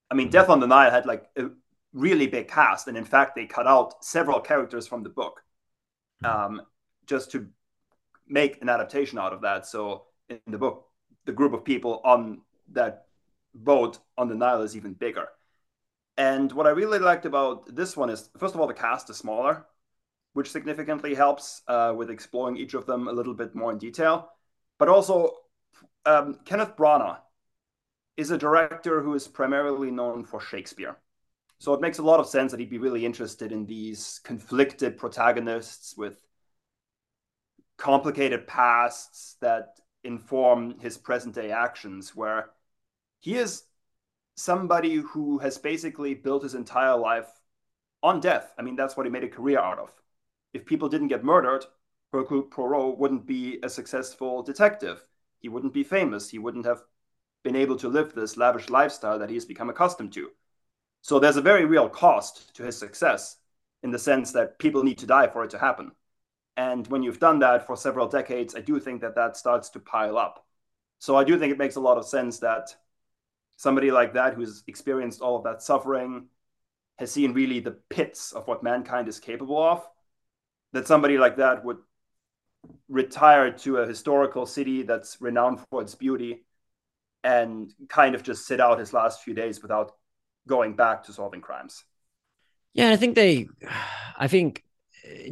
I 0.09 0.15
mean, 0.15 0.27
mm-hmm. 0.27 0.31
Death 0.31 0.49
on 0.49 0.59
the 0.59 0.67
Nile 0.67 0.91
had 0.91 1.05
like 1.05 1.25
a 1.37 1.49
really 1.93 2.27
big 2.27 2.47
cast, 2.47 2.87
and 2.87 2.97
in 2.97 3.05
fact, 3.05 3.35
they 3.35 3.45
cut 3.45 3.67
out 3.67 4.03
several 4.03 4.39
characters 4.39 4.87
from 4.87 5.03
the 5.03 5.09
book 5.09 5.43
mm-hmm. 6.23 6.55
um, 6.55 6.61
just 7.05 7.31
to 7.31 7.47
make 8.27 8.61
an 8.61 8.69
adaptation 8.69 9.19
out 9.19 9.33
of 9.33 9.41
that. 9.41 9.65
So 9.65 10.05
in 10.29 10.39
the 10.47 10.57
book, 10.57 10.87
the 11.25 11.33
group 11.33 11.53
of 11.53 11.63
people 11.63 12.01
on 12.03 12.41
that 12.71 13.05
boat 13.53 13.99
on 14.17 14.27
the 14.27 14.35
Nile 14.35 14.61
is 14.61 14.75
even 14.75 14.93
bigger. 14.93 15.27
And 16.17 16.51
what 16.51 16.67
I 16.67 16.71
really 16.71 16.99
liked 16.99 17.25
about 17.25 17.75
this 17.75 17.97
one 17.97 18.09
is, 18.09 18.29
first 18.37 18.55
of 18.55 18.61
all, 18.61 18.67
the 18.67 18.73
cast 18.73 19.09
is 19.09 19.17
smaller, 19.17 19.65
which 20.33 20.51
significantly 20.51 21.13
helps 21.13 21.61
uh, 21.67 21.93
with 21.95 22.09
exploring 22.09 22.57
each 22.57 22.73
of 22.73 22.85
them 22.85 23.07
a 23.07 23.11
little 23.11 23.33
bit 23.33 23.55
more 23.55 23.71
in 23.71 23.77
detail. 23.77 24.29
But 24.79 24.89
also, 24.89 25.31
um, 26.05 26.39
Kenneth 26.45 26.75
Branagh 26.75 27.19
is 28.17 28.31
a 28.31 28.37
director 28.37 29.01
who 29.01 29.13
is 29.13 29.27
primarily 29.27 29.91
known 29.91 30.23
for 30.23 30.39
Shakespeare. 30.39 30.97
So 31.59 31.73
it 31.73 31.81
makes 31.81 31.99
a 31.99 32.03
lot 32.03 32.19
of 32.19 32.27
sense 32.27 32.51
that 32.51 32.59
he'd 32.59 32.69
be 32.69 32.77
really 32.77 33.05
interested 33.05 33.51
in 33.51 33.65
these 33.65 34.19
conflicted 34.23 34.97
protagonists 34.97 35.95
with 35.97 36.21
complicated 37.77 38.47
pasts 38.47 39.37
that 39.41 39.79
inform 40.03 40.79
his 40.79 40.97
present 40.97 41.35
day 41.35 41.51
actions, 41.51 42.15
where 42.15 42.51
he 43.19 43.35
is 43.35 43.63
somebody 44.35 44.95
who 44.95 45.39
has 45.39 45.57
basically 45.57 46.13
built 46.13 46.43
his 46.43 46.55
entire 46.55 46.97
life 46.97 47.29
on 48.03 48.19
death. 48.19 48.53
I 48.57 48.61
mean, 48.61 48.75
that's 48.75 48.95
what 48.95 49.05
he 49.05 49.11
made 49.11 49.23
a 49.23 49.29
career 49.29 49.59
out 49.59 49.79
of. 49.79 49.91
If 50.53 50.65
people 50.65 50.89
didn't 50.89 51.07
get 51.07 51.23
murdered, 51.23 51.65
Hercule 52.13 52.43
Poirot 52.43 52.97
wouldn't 52.97 53.25
be 53.25 53.59
a 53.63 53.69
successful 53.69 54.43
detective. 54.43 55.01
He 55.39 55.49
wouldn't 55.49 55.73
be 55.73 55.83
famous. 55.83 56.29
He 56.29 56.39
wouldn't 56.39 56.65
have 56.65 56.83
been 57.43 57.55
able 57.55 57.77
to 57.77 57.89
live 57.89 58.13
this 58.13 58.37
lavish 58.37 58.69
lifestyle 58.69 59.19
that 59.19 59.29
he 59.29 59.35
has 59.35 59.45
become 59.45 59.69
accustomed 59.69 60.13
to. 60.13 60.29
So 61.01 61.19
there's 61.19 61.37
a 61.37 61.41
very 61.41 61.65
real 61.65 61.89
cost 61.89 62.55
to 62.55 62.63
his 62.63 62.77
success 62.77 63.37
in 63.83 63.91
the 63.91 63.99
sense 63.99 64.31
that 64.31 64.59
people 64.59 64.83
need 64.83 64.97
to 64.99 65.05
die 65.05 65.27
for 65.27 65.43
it 65.43 65.51
to 65.51 65.59
happen. 65.59 65.91
And 66.57 66.87
when 66.87 67.03
you've 67.03 67.19
done 67.19 67.39
that 67.39 67.67
for 67.67 67.75
several 67.75 68.07
decades, 68.07 68.55
I 68.55 68.61
do 68.61 68.79
think 68.79 69.01
that 69.01 69.15
that 69.15 69.35
starts 69.35 69.69
to 69.71 69.79
pile 69.79 70.17
up. 70.17 70.45
So 70.99 71.15
I 71.15 71.23
do 71.23 71.37
think 71.37 71.51
it 71.51 71.57
makes 71.57 71.75
a 71.75 71.81
lot 71.81 71.97
of 71.97 72.05
sense 72.05 72.39
that 72.39 72.75
somebody 73.57 73.91
like 73.91 74.13
that 74.13 74.33
who's 74.33 74.63
experienced 74.67 75.21
all 75.21 75.37
of 75.37 75.43
that 75.43 75.61
suffering 75.61 76.27
has 76.97 77.11
seen 77.11 77.33
really 77.33 77.59
the 77.59 77.77
pits 77.89 78.31
of 78.31 78.47
what 78.47 78.63
mankind 78.63 79.07
is 79.07 79.19
capable 79.19 79.61
of 79.61 79.85
that 80.75 80.87
somebody 80.87 81.17
like 81.17 81.37
that 81.37 81.63
would 81.63 81.77
retire 82.89 83.49
to 83.49 83.77
a 83.77 83.87
historical 83.87 84.45
city 84.45 84.83
that's 84.83 85.21
renowned 85.21 85.59
for 85.69 85.81
its 85.81 85.95
beauty 85.95 86.43
and 87.23 87.73
kind 87.87 88.13
of 88.13 88.21
just 88.21 88.45
sit 88.45 88.59
out 88.59 88.77
his 88.77 88.91
last 88.91 89.23
few 89.23 89.33
days 89.33 89.61
without 89.61 89.93
going 90.47 90.75
back 90.75 91.03
to 91.03 91.13
solving 91.13 91.39
crimes. 91.39 91.85
Yeah, 92.73 92.91
I 92.91 92.97
think 92.97 93.15
they, 93.15 93.47
I 94.17 94.27
think 94.27 94.64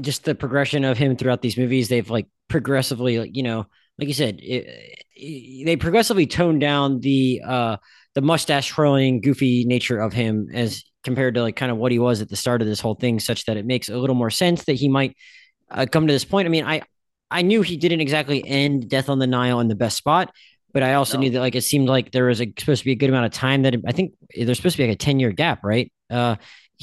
just 0.01 0.24
the 0.24 0.36
progression 0.36 0.84
of 0.86 0.98
him 0.98 1.15
throughout 1.15 1.42
these 1.42 1.58
movies, 1.58 1.89
they've 1.89 2.10
like 2.10 2.27
progressively, 2.48 3.20
like 3.20 3.36
you 3.36 3.44
know, 3.44 3.65
like 3.98 4.08
you 4.08 4.13
said, 4.13 4.39
it, 4.42 4.68
it, 5.15 5.65
they 5.65 5.75
progressively 5.75 6.25
toned 6.25 6.62
down 6.62 7.00
the 7.00 7.42
uh 7.46 7.77
the 8.15 8.22
mustache 8.22 8.70
twirling, 8.70 9.22
goofy 9.22 9.65
nature 9.65 10.00
of 10.00 10.13
him 10.13 10.50
as 10.53 10.84
compared 11.03 11.36
to 11.36 11.42
like 11.42 11.56
kind 11.56 11.72
of 11.72 11.77
what 11.77 11.92
he 11.92 12.00
was 12.00 12.22
at 12.22 12.30
the 12.30 12.36
start 12.36 12.62
of 12.62 12.68
this 12.68 12.80
whole 12.80 12.96
thing, 12.96 13.20
such 13.20 13.46
that 13.46 13.58
it 13.58 13.65
makes 13.65 13.89
a 13.89 13.98
little 13.98 14.15
more 14.15 14.30
sense 14.30 14.65
that 14.65 14.74
he 14.74 14.88
might 14.88 15.15
uh, 15.70 15.86
come 15.92 16.08
to 16.08 16.13
this 16.13 16.25
point. 16.25 16.46
I 16.46 16.50
mean, 16.50 16.65
I 16.65 16.82
I 17.32 17.42
knew 17.42 17.62
he 17.62 17.77
didn't 17.77 18.01
exactly 18.01 18.46
end 18.48 18.89
Death 18.89 19.10
on 19.10 19.20
the 19.20 19.27
Nile 19.27 19.60
in 19.60 19.68
the 19.68 19.75
best 19.75 19.98
spot, 19.98 20.32
but 20.72 20.84
I 20.84 20.94
also 20.94 21.18
no. 21.18 21.22
knew 21.22 21.30
that 21.32 21.39
like 21.39 21.56
it 21.56 21.63
seemed 21.63 21.88
like 21.88 22.12
there 22.12 22.25
was 22.25 22.42
a, 22.42 22.53
supposed 22.58 22.82
to 22.82 22.86
be 22.86 22.92
a 22.92 22.96
good 22.96 23.10
amount 23.10 23.25
of 23.25 23.32
time 23.32 23.63
that 23.63 23.74
it, 23.74 23.82
I 23.88 23.92
think 23.92 24.13
there's 24.36 24.58
supposed 24.58 24.75
to 24.77 24.84
be 24.84 24.88
like 24.88 24.96
a 24.96 24.98
ten 24.98 25.20
year 25.20 25.32
gap, 25.32 25.63
right? 25.63 25.92
Uh, 26.10 26.36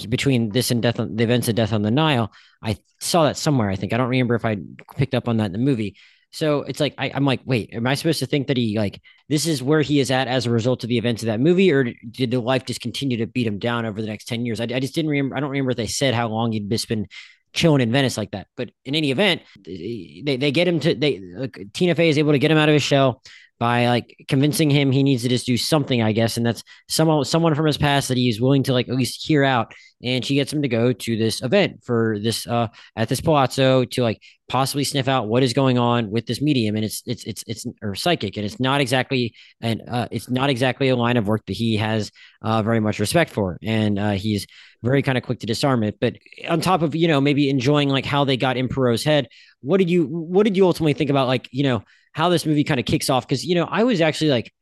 between 0.07 0.51
this 0.51 0.71
and 0.71 0.83
death 0.83 1.01
on 1.01 1.17
the 1.17 1.25
events 1.25 1.49
of 1.49 1.55
death 1.55 1.73
on 1.73 1.83
the 1.83 1.91
Nile. 1.91 2.33
I 2.63 2.79
saw 3.01 3.25
that 3.25 3.37
somewhere. 3.37 3.71
I 3.71 3.77
think 3.77 3.93
I 3.93 3.97
don't 3.97 4.09
remember 4.09 4.35
if 4.35 4.45
I 4.45 4.59
picked 4.97 5.15
up 5.15 5.29
on 5.29 5.39
that 5.39 5.47
in 5.47 5.53
the 5.53 5.59
movie. 5.59 5.97
So 6.33 6.63
it's 6.63 6.79
like 6.79 6.95
I, 6.97 7.09
am 7.09 7.25
like, 7.25 7.41
wait, 7.45 7.71
am 7.73 7.87
I 7.87 7.95
supposed 7.95 8.21
to 8.21 8.27
think 8.27 8.47
that 8.47 8.57
he 8.57 8.79
like 8.79 9.03
this 9.29 9.47
is 9.47 9.63
where 9.63 9.83
he 9.83 9.99
is 9.99 10.11
at 10.11 10.29
as 10.29 10.47
a 10.47 10.51
result 10.51 10.85
of 10.85 10.89
the 10.89 10.99
events 10.99 11.23
of 11.23 11.27
that 11.27 11.41
movie, 11.41 11.73
or 11.73 11.93
did 12.11 12.31
the 12.31 12.41
life 12.41 12.65
just 12.65 12.81
continue 12.81 13.17
to 13.17 13.27
beat 13.27 13.47
him 13.47 13.59
down 13.59 13.85
over 13.85 14.01
the 14.01 14.07
next 14.07 14.27
ten 14.27 14.47
years? 14.47 14.61
I, 14.61 14.65
I 14.65 14.81
just 14.81 14.95
didn't 14.95 15.11
remember. 15.11 15.37
I 15.37 15.41
don't 15.41 15.51
remember 15.51 15.73
if 15.73 15.77
they 15.77 15.89
said 15.89 16.15
how 16.15 16.29
long 16.29 16.53
he'd 16.53 16.71
just 16.71 16.89
been 16.89 17.09
chilling 17.53 17.81
in 17.81 17.91
Venice 17.91 18.17
like 18.17 18.31
that. 18.31 18.47
But 18.57 18.71
in 18.85 18.95
any 18.95 19.11
event, 19.11 19.43
they 19.65 20.37
they 20.39 20.53
get 20.53 20.69
him 20.69 20.79
to 20.81 20.95
they 20.95 21.19
like, 21.19 21.59
Tina 21.73 21.97
Fey 21.97 22.09
is 22.09 22.19
able 22.19 22.33
to 22.33 22.39
get 22.39 22.51
him 22.51 22.59
out 22.59 22.69
of 22.69 22.75
his 22.75 22.83
shell 22.83 23.23
by 23.61 23.89
like 23.89 24.25
convincing 24.27 24.71
him 24.71 24.91
he 24.91 25.03
needs 25.03 25.23
to 25.23 25.29
just 25.29 25.45
do 25.45 25.59
something, 25.59 26.01
I 26.01 26.13
guess, 26.13 26.39
and 26.39 26.47
that's 26.47 26.65
someone 26.89 27.27
someone 27.27 27.55
from 27.55 27.67
his 27.67 27.77
past 27.77 28.09
that 28.09 28.17
he's 28.17 28.41
willing 28.41 28.63
to 28.65 28.73
like 28.73 28.89
at 28.89 28.97
least 28.97 29.25
hear 29.25 29.45
out. 29.45 29.75
And 30.03 30.25
she 30.25 30.35
gets 30.35 30.51
him 30.51 30.63
to 30.63 30.69
go 30.69 30.95
to 30.95 31.17
this 31.19 31.43
event 31.43 31.85
for 31.85 32.19
this 32.19 32.47
uh 32.47 32.69
at 32.97 33.11
this 33.11 33.21
palazzo 33.21 33.85
to 33.85 34.03
like 34.03 34.23
possibly 34.49 34.83
sniff 34.83 35.09
out 35.09 35.29
what 35.29 35.43
is 35.43 35.53
going 35.53 35.79
on 35.79 36.11
with 36.11 36.27
this 36.27 36.41
medium, 36.41 36.75
and 36.75 36.87
it's 36.87 37.03
it's 37.05 37.25
it's 37.25 37.45
it's 37.47 37.67
or 37.83 37.95
psychic, 37.95 38.39
and 38.39 38.47
it's 38.47 38.59
not 38.59 38.81
exactly 38.81 39.35
and 39.61 39.83
uh, 39.89 40.09
it's 40.11 40.31
not 40.31 40.49
exactly 40.49 40.89
a 40.89 40.97
line 40.97 41.19
of 41.19 41.29
work 41.29 41.45
that 41.47 41.53
he 41.53 41.77
has 41.77 42.11
uh, 42.43 42.63
very 42.63 42.81
much 42.81 42.99
respect 42.99 43.31
for, 43.31 43.59
and 43.63 43.99
uh, 43.99 44.13
he's 44.13 44.47
very 44.83 45.03
kind 45.03 45.19
of 45.19 45.25
quick 45.25 45.41
to 45.41 45.47
disarm 45.47 45.83
it. 45.83 45.99
But 46.01 46.17
on 46.49 46.63
top 46.63 46.81
of 46.81 46.95
you 46.95 47.09
know 47.09 47.21
maybe 47.21 47.51
enjoying 47.51 47.91
like 47.91 48.07
how 48.07 48.25
they 48.25 48.39
got 48.39 48.57
in 48.57 48.69
Poirot's 48.69 49.05
head, 49.05 49.29
what 49.63 49.79
did 49.79 49.91
you 49.91 50.05
what 50.05 50.45
did 50.45 50.57
you 50.57 50.65
ultimately 50.67 50.95
think 50.95 51.11
about 51.11 51.27
like 51.27 51.49
you 51.53 51.63
know 51.63 51.83
how 52.13 52.29
this 52.29 52.47
movie 52.47 52.65
kind 52.65 52.81
of 52.81 52.87
kicks 52.87 53.11
off. 53.11 53.27
Cause, 53.27 53.45
you 53.45 53.55
know, 53.55 53.65
I 53.65 53.85
was 53.85 54.01
actually 54.01 54.31
like, 54.31 54.53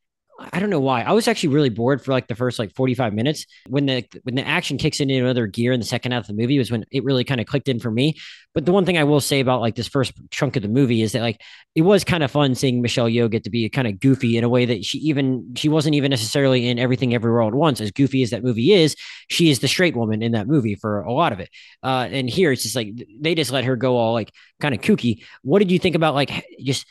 I 0.41 0.61
don't 0.61 0.71
know 0.71 0.79
why. 0.79 1.03
I 1.03 1.13
was 1.13 1.27
actually 1.27 1.49
really 1.49 1.69
bored 1.69 2.05
for 2.05 2.13
like 2.13 2.29
the 2.29 2.37
first 2.37 2.61
like 2.61 2.73
45 2.77 3.13
minutes. 3.13 3.45
When 3.69 3.87
the 3.87 4.05
when 4.23 4.37
the 4.37 4.47
action 4.47 4.79
kicks 4.79 5.01
into 5.01 5.17
another 5.17 5.49
gear 5.49 5.73
in 5.73 5.81
the 5.81 5.87
second 5.87 6.13
half 6.13 6.23
of 6.23 6.27
the 6.29 6.41
movie 6.41 6.59
was 6.59 6.71
when 6.71 6.85
it 6.93 7.03
really 7.03 7.25
kind 7.25 7.41
of 7.41 7.47
clicked 7.47 7.69
in 7.69 7.81
for 7.81 7.91
me. 7.91 8.15
But 8.55 8.65
the 8.65 8.71
one 8.71 8.85
thing 8.85 8.97
I 8.97 9.05
will 9.05 9.21
say 9.21 9.41
about 9.41 9.61
like 9.61 9.75
this 9.75 9.89
first 9.89 10.13
chunk 10.31 10.55
of 10.55 10.63
the 10.63 10.69
movie 10.69 11.03
is 11.03 11.13
that 11.13 11.23
like 11.23 11.41
it 11.75 11.83
was 11.83 12.05
kind 12.05 12.23
of 12.23 12.31
fun 12.31 12.55
seeing 12.55 12.81
Michelle 12.81 13.09
Yeoh 13.09 13.29
get 13.29 13.45
to 13.45 13.51
be 13.51 13.69
kind 13.69 13.89
of 13.89 13.99
goofy 13.99 14.37
in 14.37 14.45
a 14.45 14.49
way 14.49 14.65
that 14.65 14.85
she 14.85 14.99
even 14.99 15.55
she 15.57 15.69
wasn't 15.69 15.97
even 15.97 16.11
necessarily 16.11 16.69
in 16.69 16.79
everything 16.79 17.15
everywhere 17.15 17.43
all 17.43 17.49
at 17.49 17.55
once. 17.55 17.81
As 17.81 17.91
goofy 17.91 18.23
as 18.23 18.31
that 18.31 18.45
movie 18.45 18.73
is, 18.73 18.95
she 19.29 19.51
is 19.51 19.59
the 19.59 19.69
straight 19.69 19.97
woman 19.97 20.23
in 20.23 20.33
that 20.33 20.47
movie 20.47 20.77
for 20.77 21.01
a 21.01 21.13
lot 21.13 21.33
of 21.33 21.41
it. 21.41 21.51
Uh, 21.83 22.07
and 22.11 22.31
here 22.31 22.53
it's 22.53 22.63
just 22.63 22.77
like 22.77 22.93
they 23.21 23.35
just 23.35 23.51
let 23.51 23.65
her 23.65 23.75
go 23.75 23.97
all 23.97 24.13
like 24.13 24.33
kind 24.61 24.75
of 24.75 24.81
kooky. 24.83 25.25
What 25.43 25.59
did 25.59 25.73
you 25.73 25.81
think 25.81 25.97
about 25.97 26.15
like 26.15 26.47
just 26.63 26.87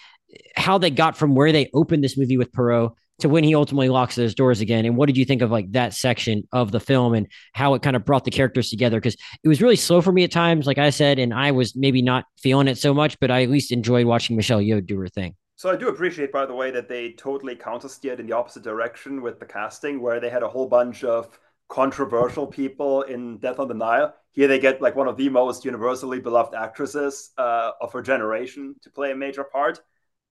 how 0.58 0.78
they 0.78 0.90
got 0.90 1.16
from 1.16 1.34
where 1.34 1.54
they 1.54 1.70
opened 1.74 2.04
this 2.04 2.18
movie 2.18 2.38
with 2.38 2.52
Poirot 2.52 2.92
to 3.20 3.30
when 3.30 3.44
he 3.44 3.56
ultimately 3.56 3.90
locks 3.90 4.16
those 4.16 4.36
doors 4.36 4.62
again. 4.62 4.86
And 4.86 4.96
what 4.96 5.08
did 5.08 5.18
you 5.18 5.26
think 5.26 5.42
of 5.42 5.52
like 5.52 5.72
that 5.72 5.94
section 5.94 6.48
of 6.52 6.72
the 6.72 6.80
film 6.80 7.14
and 7.14 7.28
how 7.54 7.74
it 7.74 7.82
kind 7.82 7.96
of 7.96 8.06
brought 8.06 8.26
the 8.26 8.32
characters 8.32 8.70
together? 8.70 9.00
Because 9.00 9.18
it 9.44 9.48
was 9.48 9.62
really 9.62 9.76
slow 9.76 10.02
for 10.02 10.12
me 10.12 10.24
at 10.24 10.32
times, 10.32 10.68
like 10.68 10.78
I 10.78 10.90
said, 10.90 11.20
and 11.20 11.34
I 11.34 11.52
was 11.52 11.76
maybe 11.76 12.02
not 12.02 12.26
feeling 12.38 12.68
it 12.68 12.78
so 12.78 12.94
much, 12.94 13.20
but 13.20 13.32
I 13.32 13.44
at 13.44 13.50
least 13.50 13.72
enjoyed 13.72 14.06
watching 14.06 14.36
Michelle 14.36 14.60
Yeoh 14.60 14.86
do 14.86 15.00
her 15.00 15.08
thing. 15.08 15.36
So 15.56 15.72
I 15.72 15.76
do 15.76 15.88
appreciate, 15.90 16.32
by 16.32 16.46
the 16.46 16.54
way, 16.54 16.70
that 16.70 16.88
they 16.88 17.14
totally 17.14 17.56
countersteered 17.56 18.20
in 18.20 18.28
the 18.28 18.36
opposite 18.36 18.64
direction 18.64 19.24
with 19.24 19.40
the 19.40 19.46
casting, 19.46 20.00
where 20.00 20.20
they 20.20 20.30
had 20.30 20.44
a 20.44 20.48
whole 20.48 20.68
bunch 20.68 21.04
of 21.04 21.40
controversial 21.68 22.46
people 22.46 23.02
in 23.02 23.40
Death 23.40 23.60
on 23.60 23.68
the 23.68 23.74
Nile. 23.74 24.14
Here 24.34 24.48
they 24.48 24.60
get 24.60 24.82
like 24.82 24.96
one 24.96 25.08
of 25.08 25.18
the 25.18 25.30
most 25.30 25.66
universally 25.66 26.20
beloved 26.20 26.54
actresses 26.54 27.32
uh, 27.40 27.72
of 27.82 27.92
her 27.94 28.04
generation 28.04 28.76
to 28.84 28.92
play 28.92 29.12
a 29.12 29.16
major 29.16 29.44
part. 29.44 29.82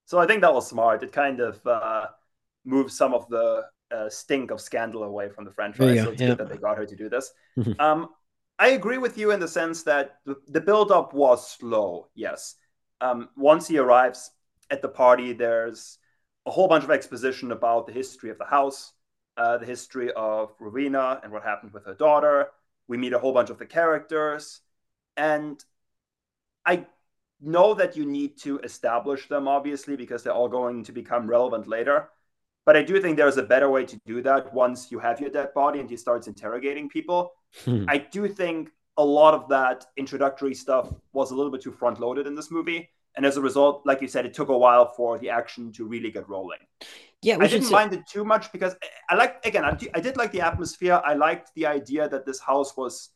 So 0.04 0.18
I 0.18 0.26
think 0.28 0.42
that 0.42 0.54
was 0.54 0.68
smart. 0.68 1.02
It 1.02 1.10
kind 1.10 1.40
of 1.40 1.66
uh, 1.66 2.06
moved 2.66 2.92
some 2.92 3.14
of 3.14 3.26
the 3.28 3.64
uh, 3.90 4.08
stink 4.10 4.50
of 4.50 4.60
scandal 4.60 5.04
away 5.04 5.30
from 5.30 5.44
the 5.46 5.52
franchise. 5.52 6.02
So 6.02 6.10
it's 6.10 6.20
yeah. 6.20 6.28
good 6.28 6.38
that 6.38 6.50
they 6.50 6.58
got 6.58 6.76
her 6.76 6.84
to 6.84 6.96
do 6.96 7.08
this. 7.08 7.32
Mm-hmm. 7.56 7.80
Um, 7.80 8.08
I 8.58 8.68
agree 8.68 8.98
with 8.98 9.16
you 9.16 9.30
in 9.30 9.40
the 9.40 9.48
sense 9.48 9.84
that 9.84 10.18
the, 10.26 10.36
the 10.48 10.60
build-up 10.60 11.14
was 11.14 11.50
slow. 11.50 12.08
Yes. 12.14 12.56
Um, 13.00 13.28
once 13.36 13.68
he 13.68 13.78
arrives 13.78 14.30
at 14.70 14.82
the 14.82 14.88
party, 14.88 15.32
there's 15.32 15.98
a 16.46 16.50
whole 16.50 16.68
bunch 16.68 16.84
of 16.84 16.90
exposition 16.90 17.52
about 17.52 17.86
the 17.86 17.92
history 17.92 18.30
of 18.30 18.38
the 18.38 18.44
house, 18.44 18.92
uh, 19.36 19.58
the 19.58 19.66
history 19.66 20.10
of 20.12 20.54
Rowena 20.58 21.20
and 21.22 21.32
what 21.32 21.42
happened 21.42 21.72
with 21.72 21.84
her 21.86 21.94
daughter. 21.94 22.48
We 22.88 22.96
meet 22.96 23.12
a 23.12 23.18
whole 23.18 23.32
bunch 23.32 23.50
of 23.50 23.58
the 23.58 23.66
characters, 23.66 24.60
and 25.16 25.62
I 26.64 26.86
know 27.40 27.74
that 27.74 27.96
you 27.96 28.06
need 28.06 28.38
to 28.38 28.58
establish 28.60 29.28
them, 29.28 29.46
obviously, 29.48 29.96
because 29.96 30.22
they're 30.22 30.32
all 30.32 30.48
going 30.48 30.84
to 30.84 30.92
become 30.92 31.28
relevant 31.28 31.66
later. 31.68 32.08
But 32.66 32.76
I 32.76 32.82
do 32.82 33.00
think 33.00 33.16
there's 33.16 33.36
a 33.36 33.44
better 33.44 33.70
way 33.70 33.86
to 33.86 33.96
do 34.04 34.20
that 34.22 34.52
once 34.52 34.90
you 34.90 34.98
have 34.98 35.20
your 35.20 35.30
dead 35.30 35.54
body 35.54 35.78
and 35.78 35.88
he 35.88 35.96
starts 35.96 36.26
interrogating 36.26 36.88
people. 36.88 37.32
Hmm. 37.64 37.84
I 37.88 37.98
do 37.98 38.28
think 38.28 38.70
a 38.98 39.04
lot 39.04 39.34
of 39.34 39.48
that 39.48 39.86
introductory 39.96 40.54
stuff 40.54 40.92
was 41.12 41.30
a 41.30 41.34
little 41.34 41.52
bit 41.52 41.62
too 41.62 41.72
front 41.72 42.00
loaded 42.00 42.26
in 42.26 42.34
this 42.34 42.50
movie. 42.50 42.90
And 43.16 43.24
as 43.24 43.36
a 43.36 43.40
result, 43.40 43.82
like 43.86 44.02
you 44.02 44.08
said, 44.08 44.26
it 44.26 44.34
took 44.34 44.48
a 44.48 44.58
while 44.58 44.92
for 44.94 45.18
the 45.18 45.30
action 45.30 45.72
to 45.72 45.86
really 45.86 46.10
get 46.10 46.28
rolling. 46.28 46.58
Yeah, 47.22 47.38
I 47.40 47.46
didn't 47.46 47.66
say- 47.66 47.72
mind 47.72 47.92
it 47.94 48.06
too 48.06 48.24
much 48.24 48.52
because 48.52 48.74
I 49.08 49.14
like 49.14 49.44
again, 49.46 49.64
I, 49.64 49.78
I 49.94 50.00
did 50.00 50.16
like 50.16 50.32
the 50.32 50.40
atmosphere. 50.40 51.00
I 51.04 51.14
liked 51.14 51.52
the 51.54 51.66
idea 51.66 52.08
that 52.08 52.26
this 52.26 52.40
house 52.40 52.76
was 52.76 53.10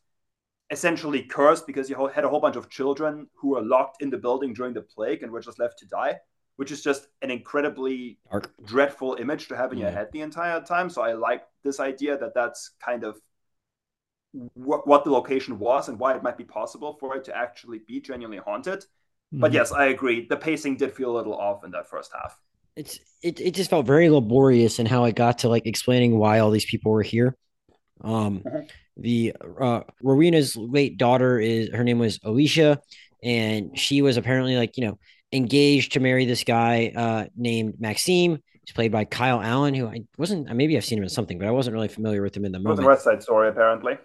essentially 0.71 1.23
cursed 1.25 1.67
because 1.67 1.91
you 1.91 2.07
had 2.15 2.25
a 2.25 2.29
whole 2.29 2.41
bunch 2.41 2.57
of 2.57 2.71
children 2.71 3.27
who 3.35 3.51
were 3.51 3.61
locked 3.63 4.01
in 4.01 4.11
the 4.11 4.17
building 4.17 4.55
during 4.55 4.73
the 4.73 4.83
plague 4.83 5.23
and 5.23 5.33
were 5.33 5.41
just 5.41 5.59
left 5.59 5.79
to 5.81 5.87
die, 5.87 6.17
which 6.61 6.71
is 6.71 6.83
just 6.83 7.07
an 7.23 7.31
incredibly 7.31 8.19
Dark. 8.31 8.53
dreadful 8.67 9.15
image 9.19 9.49
to 9.49 9.57
have 9.57 9.73
in 9.73 9.79
yeah. 9.79 9.87
your 9.87 9.93
head 9.93 10.09
the 10.13 10.21
entire 10.21 10.61
time. 10.61 10.91
So 10.91 11.01
I 11.01 11.15
like 11.15 11.45
this 11.65 11.81
idea 11.81 12.19
that 12.19 12.35
that's 12.35 12.73
kind 12.85 13.03
of 13.03 13.19
what, 14.53 14.87
what 14.87 15.05
the 15.05 15.11
location 15.11 15.59
was 15.59 15.89
and 15.89 15.99
why 15.99 16.15
it 16.15 16.23
might 16.23 16.37
be 16.37 16.45
possible 16.45 16.99
for 17.01 17.17
it 17.17 17.25
to 17.25 17.35
actually 17.35 17.81
be 17.89 17.99
genuinely 17.99 18.43
haunted. 18.45 18.81
Mm-hmm. 18.81 19.41
But 19.41 19.55
yes, 19.55 19.73
I 19.73 19.87
agree. 19.87 20.27
The 20.29 20.37
pacing 20.37 20.77
did 20.77 20.93
feel 20.93 21.11
a 21.11 21.17
little 21.17 21.35
off 21.35 21.65
in 21.65 21.71
that 21.71 21.89
first 21.89 22.13
half. 22.13 22.39
It's 22.77 22.99
it, 23.23 23.41
it 23.41 23.55
just 23.55 23.71
felt 23.71 23.87
very 23.87 24.11
laborious 24.11 24.79
in 24.79 24.85
how 24.85 25.07
it 25.07 25.15
got 25.15 25.39
to 25.39 25.49
like 25.49 25.65
explaining 25.65 26.19
why 26.19 26.41
all 26.41 26.51
these 26.51 26.67
people 26.67 26.93
were 26.93 27.03
here. 27.03 27.39
Um, 28.03 28.43
uh-huh 28.47 28.61
the 29.01 29.35
uh, 29.61 29.81
Rowena's 30.03 30.57
late 30.57 30.99
daughter 30.99 31.39
is 31.39 31.71
her 31.71 31.85
name 31.85 31.99
was 31.99 32.21
Alicia, 32.23 32.81
and 33.23 33.79
she 33.79 34.03
was 34.03 34.17
apparently 34.17 34.57
like 34.57 34.77
you 34.77 34.87
know 34.87 34.99
engaged 35.33 35.93
to 35.93 36.01
marry 36.01 36.25
this 36.25 36.45
guy 36.45 36.93
uh, 36.95 37.27
named 37.37 37.75
Maxime. 37.79 38.43
He's 38.65 38.75
played 38.75 38.93
by 38.93 39.05
Kyle 39.05 39.41
Allen, 39.41 39.75
who 39.75 39.87
I 39.87 40.03
wasn't. 40.19 40.55
Maybe 40.55 40.77
I've 40.77 40.85
seen 40.85 40.99
him 40.99 41.05
in 41.05 41.11
something, 41.11 41.39
but 41.39 41.49
I 41.49 41.51
wasn't 41.51 41.75
really 41.75 41.89
familiar 41.89 42.23
with 42.23 42.37
him 42.37 42.45
in 42.45 42.53
the 42.53 42.59
moment. 42.59 42.81
The 42.81 42.87
West 42.87 43.05
Side 43.05 43.23
Story, 43.23 43.49
apparently. 43.49 43.99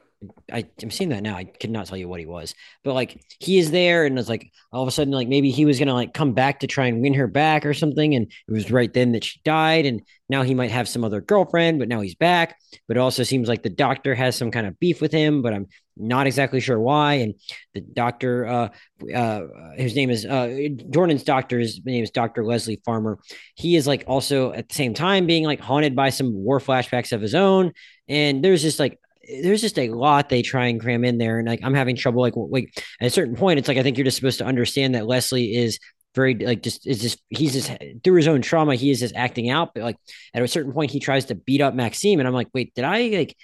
I, 0.52 0.66
am 0.82 0.92
seeing 0.92 1.10
that 1.10 1.24
now. 1.24 1.36
I 1.36 1.44
could 1.44 1.70
not 1.70 1.88
tell 1.88 1.98
you 1.98 2.08
what 2.08 2.20
he 2.20 2.26
was, 2.26 2.56
but 2.84 2.94
like 2.94 3.22
he 3.40 3.58
is 3.58 3.72
there, 3.72 4.06
and 4.06 4.18
it's 4.18 4.30
like 4.30 4.52
all 4.72 4.82
of 4.82 4.88
a 4.88 4.92
sudden, 4.92 5.14
like 5.14 5.28
maybe 5.28 5.52
he 5.52 5.66
was 5.66 5.78
gonna 5.78 5.94
like 5.94 6.14
come 6.14 6.34
back 6.34 6.62
to 6.62 6.68
try 6.68 6.88
and 6.88 7.02
win 7.02 7.14
her 7.16 7.28
back 7.28 7.66
or 7.66 7.74
something, 7.74 8.16
and 8.16 8.32
it 8.48 8.52
was 8.52 8.72
right 8.72 8.92
then 8.94 9.12
that 9.12 9.24
she 9.24 9.40
died, 9.44 9.86
and 9.86 10.02
now 10.30 10.42
he 10.42 10.56
might 10.56 10.72
have 10.72 10.88
some 10.88 11.04
other 11.04 11.22
girlfriend, 11.22 11.80
but 11.80 11.90
now 11.90 12.02
he's 12.02 12.16
back. 12.16 12.58
But 12.88 12.98
it 12.98 13.02
also 13.02 13.24
seems 13.24 13.48
like 13.48 13.64
the 13.64 13.70
doctor 13.70 14.16
has 14.16 14.36
some 14.36 14.52
kind 14.52 14.66
of 14.66 14.80
beef 14.80 15.02
with 15.02 15.12
him, 15.12 15.42
but 15.42 15.54
I'm 15.54 15.68
not 15.98 16.28
exactly 16.28 16.60
sure 16.60 16.80
why. 16.80 17.16
And 17.16 17.36
the 17.74 17.82
doctor, 17.82 18.46
uh, 18.46 18.70
uh, 19.14 19.42
his 19.76 19.96
name 19.96 20.10
is 20.10 20.26
uh, 20.26 20.48
Dornan's 20.90 21.24
doctor. 21.24 21.60
His 21.60 21.82
name 21.86 22.04
is 22.04 22.12
Doctor 22.12 22.46
Leslie 22.46 22.82
Farmer. 22.86 23.20
He 23.56 23.76
is 23.76 23.88
like 23.88 24.04
also 24.08 24.52
at 24.52 24.70
the 24.70 24.76
same 24.76 24.94
time 24.94 25.26
being 25.26 25.46
like 25.46 25.60
haunted 25.60 25.96
by 25.96 26.10
some 26.10 26.34
war 26.34 26.60
flashbacks 26.60 27.12
of 27.12 27.22
his 27.22 27.36
own, 27.36 27.72
and 28.08 28.44
there's 28.44 28.62
just 28.62 28.80
like 28.80 29.00
there's 29.42 29.62
just 29.62 29.80
a 29.80 29.90
lot 29.90 30.30
they 30.30 30.42
try 30.42 30.68
and 30.68 30.80
cram 30.80 31.04
in 31.04 31.18
there, 31.18 31.40
and 31.40 31.48
like 31.48 31.62
I'm 31.64 31.74
having 31.74 31.96
trouble. 31.96 32.22
Like 32.22 32.34
like 32.36 32.84
at 33.00 33.08
a 33.08 33.12
certain 33.12 33.36
point, 33.36 33.60
it's 33.60 33.68
like 33.68 33.78
I 33.78 33.84
think 33.84 33.98
you're 33.98 34.06
just 34.06 34.18
supposed 34.18 34.40
to 34.40 34.46
understand 34.46 34.96
that 34.96 35.08
Leslie 35.08 35.56
is 35.56 35.80
very 36.16 36.34
like 36.34 36.64
just 36.64 36.88
is 36.88 37.02
just 37.02 37.22
he's 37.30 37.54
just 37.54 37.72
through 38.04 38.16
his 38.16 38.28
own 38.28 38.42
trauma 38.42 38.74
he 38.74 38.90
is 38.90 39.02
just 39.02 39.14
acting 39.16 39.50
out 39.50 39.74
but 39.76 39.84
like 39.84 39.98
at 40.34 40.42
a 40.42 40.48
certain 40.48 40.72
point 40.72 40.90
he 40.90 41.00
tries 41.00 41.26
to 41.26 41.36
beat 41.36 41.60
up 41.60 41.76
maxime 41.76 42.20
and 42.20 42.28
i'm 42.28 42.34
like 42.34 42.48
wait 42.54 42.74
did 42.74 42.86
i 42.86 43.10
like 43.10 43.36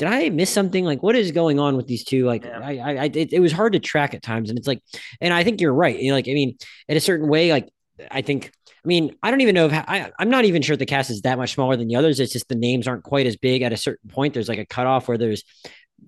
did 0.00 0.08
i 0.08 0.30
miss 0.30 0.50
something 0.50 0.84
like 0.84 1.02
what 1.02 1.14
is 1.14 1.30
going 1.30 1.60
on 1.60 1.76
with 1.76 1.86
these 1.86 2.02
two 2.02 2.24
like 2.24 2.44
yeah. 2.44 2.58
i 2.58 2.76
i, 2.78 2.90
I 2.92 3.04
it, 3.04 3.32
it, 3.34 3.40
was 3.40 3.52
hard 3.52 3.74
to 3.74 3.78
track 3.78 4.14
at 4.14 4.22
times 4.22 4.48
and 4.48 4.58
it's 4.58 4.66
like 4.66 4.82
and 5.20 5.32
i 5.32 5.44
think 5.44 5.60
you're 5.60 5.74
right 5.74 5.98
You 6.00 6.10
know, 6.10 6.16
like 6.16 6.28
i 6.28 6.32
mean 6.32 6.56
in 6.88 6.96
a 6.96 7.00
certain 7.00 7.28
way 7.28 7.52
like 7.52 7.68
i 8.10 8.22
think 8.22 8.50
I 8.82 8.88
mean, 8.88 9.14
I 9.22 9.30
don't 9.30 9.42
even 9.42 9.54
know 9.54 9.66
if 9.66 9.74
I, 9.74 10.10
I'm 10.18 10.30
not 10.30 10.46
even 10.46 10.62
sure 10.62 10.74
the 10.74 10.86
cast 10.86 11.10
is 11.10 11.20
that 11.20 11.36
much 11.36 11.52
smaller 11.52 11.76
than 11.76 11.86
the 11.86 11.96
others. 11.96 12.18
It's 12.18 12.32
just 12.32 12.48
the 12.48 12.54
names 12.54 12.88
aren't 12.88 13.04
quite 13.04 13.26
as 13.26 13.36
big 13.36 13.60
at 13.60 13.74
a 13.74 13.76
certain 13.76 14.08
point. 14.08 14.32
There's 14.32 14.48
like 14.48 14.58
a 14.58 14.64
cutoff 14.64 15.06
where 15.06 15.18
there's 15.18 15.44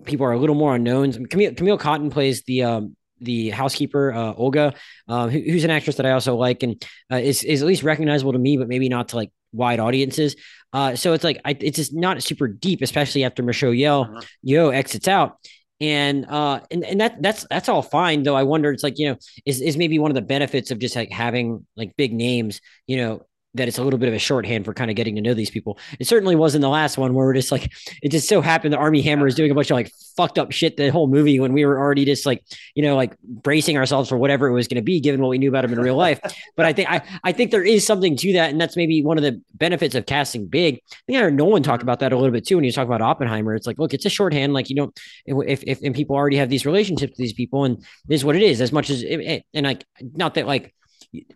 people 0.05 0.25
are 0.25 0.31
a 0.31 0.39
little 0.39 0.55
more 0.55 0.73
unknowns. 0.73 1.19
Camille, 1.29 1.53
Camille 1.53 1.77
Cottin 1.77 2.09
plays 2.09 2.41
the 2.43 2.63
um, 2.63 2.95
the 3.21 3.51
housekeeper 3.51 4.11
uh, 4.11 4.33
Olga, 4.33 4.73
uh, 5.07 5.27
who, 5.27 5.39
who's 5.39 5.63
an 5.63 5.69
actress 5.69 5.97
that 5.97 6.05
I 6.07 6.11
also 6.11 6.35
like 6.35 6.63
and 6.63 6.83
uh, 7.11 7.17
is 7.17 7.43
is 7.43 7.61
at 7.61 7.67
least 7.67 7.83
recognizable 7.83 8.33
to 8.33 8.39
me, 8.39 8.57
but 8.57 8.67
maybe 8.67 8.89
not 8.89 9.09
to 9.09 9.17
like 9.17 9.31
wide 9.53 9.79
audiences. 9.79 10.35
Uh, 10.73 10.95
so 10.95 11.13
it's 11.13 11.23
like 11.23 11.39
I, 11.45 11.55
it's 11.59 11.77
just 11.77 11.93
not 11.93 12.21
super 12.23 12.47
deep, 12.47 12.81
especially 12.81 13.23
after 13.23 13.43
Michelle 13.43 13.71
Yeoh 13.71 14.09
uh-huh. 14.09 14.21
Yeoh 14.45 14.73
exits 14.73 15.07
out. 15.07 15.37
And 15.81 16.25
uh 16.29 16.61
and, 16.71 16.83
and 16.85 17.01
that 17.01 17.21
that's 17.21 17.45
that's 17.49 17.67
all 17.67 17.81
fine 17.81 18.23
though. 18.23 18.35
I 18.35 18.43
wonder 18.43 18.71
it's 18.71 18.83
like, 18.83 18.99
you 18.99 19.09
know, 19.09 19.17
is 19.45 19.59
is 19.59 19.75
maybe 19.75 19.99
one 19.99 20.11
of 20.11 20.15
the 20.15 20.21
benefits 20.21 20.71
of 20.71 20.79
just 20.79 20.95
like 20.95 21.11
having 21.11 21.65
like 21.75 21.95
big 21.97 22.13
names, 22.13 22.61
you 22.87 22.97
know, 22.97 23.25
that 23.55 23.67
it's 23.67 23.77
a 23.77 23.83
little 23.83 23.99
bit 23.99 24.09
of 24.09 24.15
a 24.15 24.19
shorthand 24.19 24.65
for 24.65 24.73
kind 24.73 24.89
of 24.89 24.95
getting 24.95 25.15
to 25.15 25.21
know 25.21 25.33
these 25.33 25.51
people. 25.51 25.77
It 25.99 26.07
certainly 26.07 26.35
was 26.35 26.55
in 26.55 26.61
the 26.61 26.69
last 26.69 26.97
one 26.97 27.13
where 27.13 27.25
we're 27.25 27.33
just 27.33 27.51
like, 27.51 27.71
it 28.01 28.09
just 28.09 28.27
so 28.27 28.41
happened 28.41 28.73
that 28.73 28.79
Armie 28.79 29.01
Hammer 29.01 29.27
is 29.27 29.35
doing 29.35 29.51
a 29.51 29.55
bunch 29.55 29.69
of 29.69 29.75
like 29.75 29.91
fucked 30.17 30.39
up 30.39 30.51
shit 30.51 30.77
the 30.77 30.89
whole 30.89 31.07
movie 31.07 31.39
when 31.39 31.53
we 31.53 31.65
were 31.65 31.77
already 31.77 32.05
just 32.05 32.25
like, 32.25 32.43
you 32.73 32.81
know, 32.81 32.95
like 32.95 33.15
bracing 33.21 33.77
ourselves 33.77 34.09
for 34.09 34.17
whatever 34.17 34.47
it 34.47 34.53
was 34.53 34.67
going 34.67 34.77
to 34.77 34.83
be, 34.83 34.99
given 34.99 35.21
what 35.21 35.29
we 35.29 35.37
knew 35.37 35.49
about 35.49 35.65
him 35.65 35.73
in 35.73 35.79
real 35.79 35.95
life. 35.95 36.19
but 36.55 36.65
I 36.65 36.73
think 36.73 36.89
I, 36.89 37.01
I 37.23 37.31
think 37.31 37.51
there 37.51 37.63
is 37.63 37.85
something 37.85 38.15
to 38.17 38.33
that, 38.33 38.49
and 38.49 38.59
that's 38.59 38.75
maybe 38.75 39.03
one 39.03 39.17
of 39.17 39.23
the 39.23 39.39
benefits 39.53 39.93
of 39.95 40.05
casting 40.05 40.47
big. 40.47 40.81
I 40.91 40.95
think 41.05 41.17
I 41.17 41.21
heard 41.21 41.35
Nolan 41.35 41.61
talk 41.63 41.79
mm-hmm. 41.79 41.83
about 41.83 41.99
that 41.99 42.11
a 42.11 42.15
little 42.15 42.31
bit 42.31 42.47
too 42.47 42.55
when 42.55 42.63
he 42.63 42.67
was 42.67 42.75
talking 42.75 42.91
about 42.91 43.01
Oppenheimer. 43.01 43.53
It's 43.55 43.67
like, 43.67 43.77
look, 43.77 43.93
it's 43.93 44.05
a 44.05 44.09
shorthand. 44.09 44.53
Like 44.53 44.69
you 44.69 44.75
don't, 44.75 44.99
if 45.25 45.63
if 45.63 45.81
and 45.83 45.93
people 45.93 46.15
already 46.15 46.37
have 46.37 46.49
these 46.49 46.65
relationships 46.65 47.11
with 47.11 47.17
these 47.17 47.33
people, 47.33 47.65
and 47.65 47.77
this 48.07 48.21
is 48.21 48.25
what 48.25 48.35
it 48.35 48.41
is. 48.41 48.61
As 48.61 48.71
much 48.71 48.89
as 48.89 49.03
it, 49.03 49.45
and 49.53 49.65
like, 49.65 49.85
not 50.01 50.35
that 50.35 50.47
like 50.47 50.73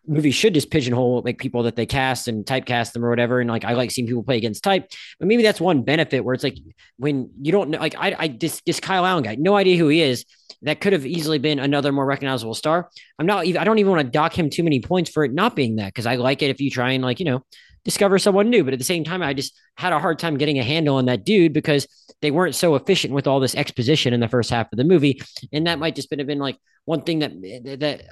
movies 0.07 0.35
should 0.35 0.53
just 0.53 0.71
pigeonhole 0.71 1.21
like 1.23 1.37
people 1.37 1.63
that 1.63 1.75
they 1.75 1.85
cast 1.85 2.27
and 2.27 2.45
typecast 2.45 2.93
them 2.93 3.05
or 3.05 3.09
whatever. 3.09 3.39
And 3.39 3.49
like 3.49 3.65
I 3.65 3.73
like 3.73 3.91
seeing 3.91 4.07
people 4.07 4.23
play 4.23 4.37
against 4.37 4.63
type, 4.63 4.89
but 5.19 5.27
maybe 5.27 5.43
that's 5.43 5.61
one 5.61 5.83
benefit 5.83 6.23
where 6.23 6.33
it's 6.33 6.43
like 6.43 6.57
when 6.97 7.29
you 7.41 7.51
don't 7.51 7.69
know, 7.69 7.79
like 7.79 7.95
I, 7.97 8.15
I 8.17 8.27
this 8.27 8.61
this 8.65 8.79
Kyle 8.79 9.05
Allen 9.05 9.23
guy, 9.23 9.35
no 9.35 9.55
idea 9.55 9.77
who 9.77 9.87
he 9.87 10.01
is. 10.01 10.25
That 10.63 10.81
could 10.81 10.93
have 10.93 11.05
easily 11.05 11.37
been 11.37 11.59
another 11.59 11.91
more 11.91 12.05
recognizable 12.05 12.55
star. 12.55 12.89
I'm 13.19 13.27
not 13.27 13.45
even 13.45 13.61
I 13.61 13.63
don't 13.63 13.77
even 13.77 13.91
want 13.91 14.05
to 14.05 14.11
dock 14.11 14.37
him 14.37 14.49
too 14.49 14.63
many 14.63 14.81
points 14.81 15.11
for 15.11 15.23
it 15.23 15.31
not 15.31 15.55
being 15.55 15.75
that 15.75 15.87
because 15.87 16.07
I 16.07 16.15
like 16.15 16.41
it 16.41 16.49
if 16.49 16.59
you 16.59 16.71
try 16.71 16.93
and 16.93 17.03
like 17.03 17.19
you 17.19 17.25
know 17.25 17.43
discover 17.87 18.19
someone 18.19 18.49
new. 18.49 18.65
But 18.65 18.73
at 18.73 18.79
the 18.79 18.85
same 18.85 19.05
time, 19.05 19.23
I 19.23 19.33
just 19.33 19.57
had 19.75 19.93
a 19.93 19.99
hard 19.99 20.19
time 20.19 20.37
getting 20.37 20.59
a 20.59 20.63
handle 20.63 20.97
on 20.97 21.05
that 21.05 21.23
dude 21.23 21.53
because 21.53 21.87
they 22.21 22.31
weren't 22.31 22.53
so 22.53 22.75
efficient 22.75 23.13
with 23.13 23.27
all 23.27 23.39
this 23.39 23.55
exposition 23.55 24.13
in 24.13 24.19
the 24.19 24.27
first 24.27 24.49
half 24.49 24.69
of 24.73 24.77
the 24.77 24.83
movie. 24.83 25.21
And 25.53 25.67
that 25.67 25.79
might 25.79 25.95
just 25.95 26.13
have 26.13 26.27
been 26.27 26.37
like 26.37 26.57
one 26.83 27.01
thing 27.01 27.19
that 27.19 27.31
that 27.79 28.03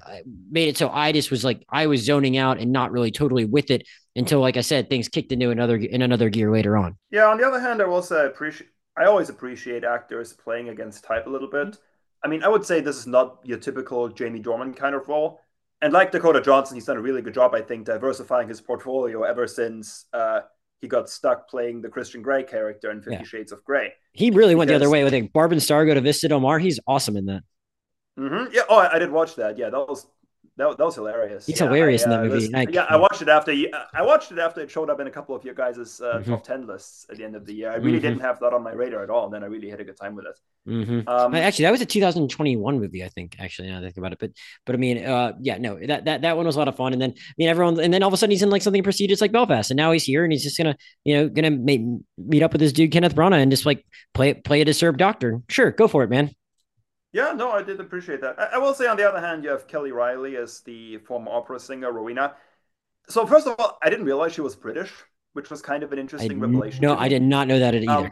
made 0.50 0.70
it 0.70 0.78
so 0.78 0.90
I 0.90 1.12
just 1.12 1.30
was 1.30 1.44
like 1.44 1.66
I 1.70 1.88
was 1.88 2.04
zoning 2.04 2.38
out 2.38 2.58
and 2.58 2.72
not 2.72 2.94
really 2.94 3.12
totally 3.12 3.44
with 3.44 3.70
it 3.70 3.86
until, 4.16 4.40
like 4.40 4.56
I 4.56 4.62
said, 4.62 4.90
things 4.90 5.10
kicked 5.10 5.34
into 5.34 5.50
another 5.50 5.76
in 5.76 6.02
another 6.02 6.30
gear 6.30 6.52
later 6.52 6.78
on. 6.78 6.98
Yeah. 7.12 7.26
On 7.26 7.38
the 7.38 7.46
other 7.46 7.60
hand, 7.60 7.82
I 7.82 7.86
will 7.86 8.02
say 8.02 8.22
I 8.22 8.26
appreciate. 8.26 8.70
I 8.98 9.06
always 9.06 9.28
appreciate 9.28 9.84
actors 9.84 10.32
playing 10.32 10.70
against 10.70 11.04
type 11.04 11.28
a 11.28 11.30
little 11.30 11.50
bit. 11.50 11.68
Mm-hmm. 11.68 11.80
I 12.24 12.28
mean, 12.30 12.44
I 12.44 12.48
would 12.48 12.66
say 12.66 12.80
this 12.80 12.98
is 12.98 13.08
not 13.08 13.40
your 13.44 13.58
typical 13.58 14.08
Jamie 14.08 14.42
Dornan 14.42 14.74
kind 14.74 14.96
of 14.96 15.10
role 15.10 15.42
and 15.82 15.94
like 15.94 16.12
Dakota 16.12 16.42
Johnson, 16.42 16.76
he's 16.76 16.86
done 16.86 16.98
a 16.98 17.02
really 17.02 17.22
good 17.22 17.34
job, 17.34 17.54
I 17.54 17.62
think, 17.62 17.86
diversifying 17.86 18.48
his 18.48 18.62
portfolio 18.62 19.24
ever 19.24 19.48
since 19.48 20.06
uh, 20.14 20.42
he 20.82 20.88
got 20.88 21.10
stuck 21.10 21.50
playing 21.50 21.82
the 21.82 21.90
Christian 21.90 22.22
Grey 22.22 22.44
character 22.44 22.92
in 22.92 23.02
Fifty 23.02 23.18
yeah. 23.18 23.24
Shades 23.24 23.52
of 23.52 23.64
Grey. 23.64 23.94
He 24.12 24.30
really 24.30 24.54
because, 24.54 24.58
went 24.58 24.70
the 24.70 24.76
other 24.76 24.90
way 24.90 25.04
with 25.04 25.14
it. 25.14 25.34
Barb 25.34 25.52
and 25.52 25.62
Star 25.62 25.86
go 25.86 25.94
to 25.94 26.02
Vista 26.02 26.28
Del 26.28 26.40
Mar. 26.40 26.60
He's 26.60 26.80
awesome 26.88 27.18
in 27.18 27.26
that. 27.26 27.44
Mm-hmm. 28.18 28.54
Yeah. 28.54 28.62
Oh, 28.70 28.78
I, 28.78 28.96
I, 28.96 29.00
did 29.00 29.12
watch 29.12 29.36
that. 29.36 29.58
Yeah, 29.58 29.70
that 29.70 29.90
was 29.90 30.08
that, 30.58 30.78
that 30.78 30.86
was 30.86 30.96
hilarious. 30.96 31.46
He's 31.46 31.60
yeah, 31.60 31.68
hilarious 31.68 32.04
I, 32.04 32.06
in 32.06 32.10
that 32.12 32.20
uh, 32.20 32.24
movie. 32.24 32.50
Was, 32.50 32.74
yeah, 32.74 32.86
I 32.89 32.96
watched 32.96 33.22
it 33.22 33.28
after. 33.28 33.54
I 33.94 34.02
watched 34.02 34.32
it 34.32 34.39
after 34.39 34.62
it 34.62 34.72
showed 34.72 34.89
up 34.89 35.02
in 35.02 35.08
a 35.08 35.12
couple 35.12 35.36
of 35.36 35.44
your 35.44 35.54
guys' 35.54 36.00
uh, 36.00 36.20
mm-hmm. 36.20 36.32
top 36.32 36.44
ten 36.46 36.65
lists 36.65 37.06
at 37.10 37.18
the 37.18 37.26
end 37.26 37.36
of 37.36 37.46
the 37.46 37.54
year. 37.54 37.72
I 37.72 37.76
really 37.76 37.98
mm-hmm. 37.98 38.08
didn't 38.08 38.22
have 38.22 38.39
that 38.39 38.54
on 38.54 38.63
my 38.63 38.72
radar 38.72 39.04
at 39.04 39.10
all, 39.10 39.26
and 39.26 39.34
then 39.34 39.44
I 39.44 39.48
really 39.48 39.70
had 39.70 39.82
a 39.82 39.84
good 39.84 39.98
time 39.98 40.15
with 40.15 40.26
it. 40.26 40.39
Mm-hmm. 40.70 41.10
Um, 41.10 41.36
actually, 41.36 41.63
that 41.63 41.72
was 41.72 41.82
a 41.82 41.86
2021 41.86 42.80
movie, 42.80 43.04
I 43.04 43.10
think. 43.10 43.36
Actually, 43.38 43.68
now 43.68 43.80
I 43.80 43.82
think 43.82 43.98
about 43.98 44.13
it, 44.13 44.20
but 44.20 44.32
but 44.65 44.76
I 44.76 44.78
mean, 44.78 45.04
uh, 45.04 45.34
yeah, 45.41 45.58
no, 45.58 45.78
that 45.78 46.06
that 46.06 46.22
that 46.22 46.38
one 46.38 46.46
was 46.46 46.56
a 46.56 46.60
lot 46.60 46.70
of 46.70 46.78
fun. 46.78 46.94
And 46.94 47.02
then 47.02 47.12
I 47.18 47.34
mean, 47.38 47.50
everyone, 47.50 47.78
and 47.82 47.94
then 47.94 48.02
all 48.02 48.08
of 48.08 48.13
a 48.13 48.18
sudden 48.18 48.32
he's 48.32 48.44
in 48.44 48.50
like 48.50 48.62
something 48.62 48.84
prestigious 48.84 49.20
like 49.20 49.34
Belfast, 49.34 49.72
and 49.72 49.78
now 49.78 49.91
he's 49.91 50.06
here, 50.06 50.24
and 50.24 50.32
he's 50.32 50.44
just 50.44 50.58
gonna 50.58 50.78
you 51.04 51.15
know 51.15 51.28
gonna 51.28 51.52
meet 51.52 51.82
meet 52.18 52.44
up 52.44 52.54
with 52.54 52.62
this 52.62 52.72
dude 52.72 52.91
Kenneth 52.91 53.15
Branagh 53.15 53.41
and 53.41 53.52
just 53.52 53.65
like 53.65 53.86
play 54.13 54.34
play 54.34 54.62
a 54.62 54.65
disturbed 54.65 55.00
doctor. 55.00 55.41
Sure, 55.50 55.72
go 55.72 55.89
for 55.89 56.04
it, 56.04 56.10
man. 56.10 56.32
Yeah, 57.15 57.32
no, 57.32 57.49
I 57.49 57.63
did 57.63 57.80
appreciate 57.80 58.19
that. 58.19 58.38
I, 58.38 58.56
I, 58.56 58.58
will 58.58 58.73
say, 58.73 58.88
on 58.88 58.97
the 58.97 59.08
other 59.08 59.21
hand, 59.21 59.41
you 59.45 59.49
have 59.49 59.67
Kelly 59.67 59.93
Reilly 59.93 60.36
as 60.36 60.60
the 60.60 60.97
former 60.97 61.32
opera 61.32 61.58
singer 61.62 61.93
Rowena. 61.93 62.34
So, 63.08 63.25
first 63.25 63.47
of 63.47 63.56
all, 63.58 63.78
I 63.82 63.89
didn't 63.89 64.06
realize 64.06 64.34
she 64.34 64.41
was 64.41 64.54
British, 64.54 64.91
which 65.32 65.49
was 65.49 65.62
kind 65.62 65.82
of 65.82 65.93
an 65.93 65.99
interesting 65.99 66.39
I, 66.39 66.41
revelation. 66.41 66.82
No, 66.82 66.97
I 66.97 67.08
did 67.08 67.21
not 67.21 67.47
know 67.47 67.58
that 67.58 67.73
either. 67.73 67.89
Um, 67.89 68.12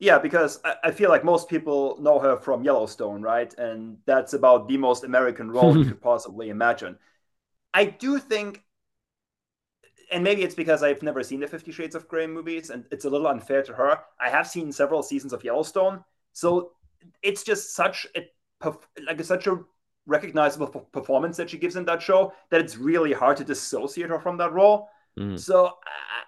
yeah, 0.00 0.18
because 0.18 0.58
I, 0.64 0.74
I, 0.82 0.90
feel 0.90 1.08
like 1.08 1.22
most 1.22 1.48
people 1.48 1.96
know 2.00 2.18
her 2.18 2.36
from 2.36 2.64
Yellowstone, 2.64 3.22
right? 3.22 3.54
And 3.58 3.98
that's 4.06 4.32
about 4.32 4.66
the 4.66 4.76
most 4.76 5.04
American 5.04 5.48
role 5.48 5.78
you 5.78 5.84
could 5.84 6.02
possibly 6.02 6.48
imagine. 6.48 6.98
I 7.72 7.84
do 7.84 8.18
think, 8.18 8.64
and 10.10 10.24
maybe 10.24 10.42
it's 10.42 10.56
because 10.56 10.82
I've 10.82 11.04
never 11.04 11.22
seen 11.22 11.38
the 11.38 11.46
Fifty 11.46 11.70
Shades 11.70 11.94
of 11.94 12.08
Grey 12.08 12.26
movies, 12.26 12.70
and 12.70 12.86
it's 12.90 13.04
a 13.04 13.10
little 13.10 13.28
unfair 13.28 13.62
to 13.62 13.72
her. 13.72 14.00
I 14.18 14.30
have 14.30 14.48
seen 14.48 14.72
several 14.72 15.04
seasons 15.04 15.32
of 15.32 15.44
Yellowstone, 15.44 16.02
so 16.32 16.72
it's 17.22 17.42
just 17.42 17.74
such 17.74 18.06
a 18.16 18.22
like 19.06 19.22
such 19.24 19.46
a 19.46 19.58
recognizable 20.06 20.66
performance 20.66 21.36
that 21.36 21.50
she 21.50 21.58
gives 21.58 21.76
in 21.76 21.84
that 21.84 22.02
show 22.02 22.32
that 22.50 22.60
it's 22.60 22.76
really 22.76 23.12
hard 23.12 23.36
to 23.36 23.44
dissociate 23.44 24.08
her 24.08 24.18
from 24.18 24.36
that 24.38 24.52
role. 24.52 24.88
Mm. 25.18 25.38
So 25.38 25.72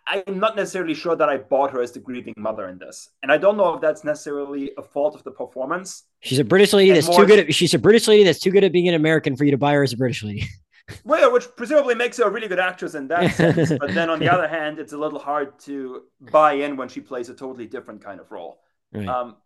I, 0.07 0.23
am 0.27 0.39
not 0.39 0.57
necessarily 0.57 0.95
sure 0.95 1.17
that 1.17 1.29
I 1.29 1.39
bought 1.39 1.71
her 1.71 1.81
as 1.81 1.93
the 1.93 2.01
grieving 2.01 2.35
mother 2.37 2.69
in 2.69 2.79
this, 2.79 3.09
and 3.23 3.33
I 3.33 3.39
don't 3.39 3.57
know 3.57 3.75
if 3.75 3.81
that's 3.81 4.05
necessarily 4.05 4.73
a 4.77 4.83
fault 4.83 5.15
of 5.15 5.25
the 5.25 5.31
performance. 5.31 6.05
She's 6.21 6.39
a 6.39 6.45
British 6.45 6.75
lady 6.75 6.93
that's 6.93 7.09
more, 7.09 7.21
too 7.21 7.27
good. 7.27 7.39
At, 7.49 7.55
she's 7.55 7.73
a 7.73 7.79
British 7.79 8.07
lady 8.07 8.25
that's 8.25 8.41
too 8.41 8.51
good 8.51 8.63
at 8.63 8.73
being 8.73 8.89
an 8.89 8.95
American 8.95 9.37
for 9.37 9.45
you 9.45 9.53
to 9.53 9.59
buy 9.59 9.73
her 9.73 9.83
as 9.83 9.95
a 9.95 9.97
British 9.97 10.23
lady. 10.23 10.47
well, 11.05 11.33
which 11.33 11.47
presumably 11.57 11.95
makes 11.95 12.19
her 12.19 12.25
a 12.25 12.31
really 12.31 12.49
good 12.49 12.61
actress 12.61 12.95
in 12.95 13.09
that 13.09 13.35
sense. 13.35 13.73
But 13.79 13.95
then 13.95 14.11
on 14.11 14.19
the 14.19 14.29
other 14.29 14.47
hand, 14.47 14.79
it's 14.79 14.93
a 14.93 14.99
little 14.99 15.19
hard 15.19 15.59
to 15.61 16.03
buy 16.31 16.53
in 16.53 16.77
when 16.77 16.89
she 16.89 17.01
plays 17.01 17.31
a 17.31 17.35
totally 17.35 17.67
different 17.67 18.05
kind 18.05 18.21
of 18.21 18.31
role. 18.31 18.61
Right. 18.93 19.09
Um, 19.09 19.37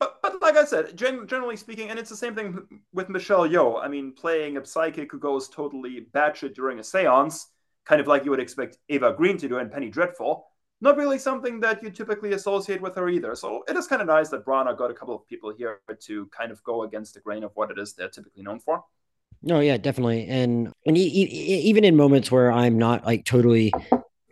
but, 0.00 0.20
but 0.22 0.42
like 0.42 0.56
I 0.56 0.64
said, 0.64 0.96
gen- 0.96 1.26
generally 1.28 1.56
speaking, 1.56 1.90
and 1.90 1.98
it's 1.98 2.10
the 2.10 2.16
same 2.16 2.34
thing 2.34 2.66
with 2.92 3.08
Michelle 3.08 3.46
Yeoh. 3.46 3.80
I 3.82 3.88
mean, 3.88 4.12
playing 4.12 4.56
a 4.56 4.64
psychic 4.64 5.12
who 5.12 5.18
goes 5.18 5.48
totally 5.48 6.06
batshit 6.12 6.54
during 6.54 6.80
a 6.80 6.82
seance, 6.82 7.48
kind 7.84 8.00
of 8.00 8.06
like 8.06 8.24
you 8.24 8.30
would 8.30 8.40
expect 8.40 8.78
Eva 8.88 9.14
Green 9.16 9.36
to 9.38 9.48
do 9.48 9.58
in 9.58 9.68
Penny 9.70 9.90
Dreadful, 9.90 10.46
not 10.80 10.96
really 10.96 11.18
something 11.18 11.60
that 11.60 11.82
you 11.82 11.90
typically 11.90 12.32
associate 12.32 12.80
with 12.80 12.96
her 12.96 13.08
either. 13.08 13.34
So 13.34 13.62
it 13.68 13.76
is 13.76 13.86
kind 13.86 14.00
of 14.00 14.08
nice 14.08 14.30
that 14.30 14.44
Branagh 14.44 14.78
got 14.78 14.90
a 14.90 14.94
couple 14.94 15.14
of 15.14 15.26
people 15.26 15.52
here 15.52 15.80
to 16.00 16.26
kind 16.26 16.50
of 16.50 16.62
go 16.64 16.82
against 16.84 17.14
the 17.14 17.20
grain 17.20 17.44
of 17.44 17.50
what 17.54 17.70
it 17.70 17.78
is 17.78 17.92
they're 17.92 18.08
typically 18.08 18.42
known 18.42 18.58
for. 18.58 18.82
No, 19.42 19.60
yeah, 19.60 19.78
definitely, 19.78 20.26
and 20.26 20.70
and 20.84 20.98
e- 20.98 21.00
e- 21.00 21.60
even 21.62 21.84
in 21.84 21.96
moments 21.96 22.30
where 22.30 22.52
I'm 22.52 22.76
not 22.76 23.06
like 23.06 23.24
totally 23.24 23.72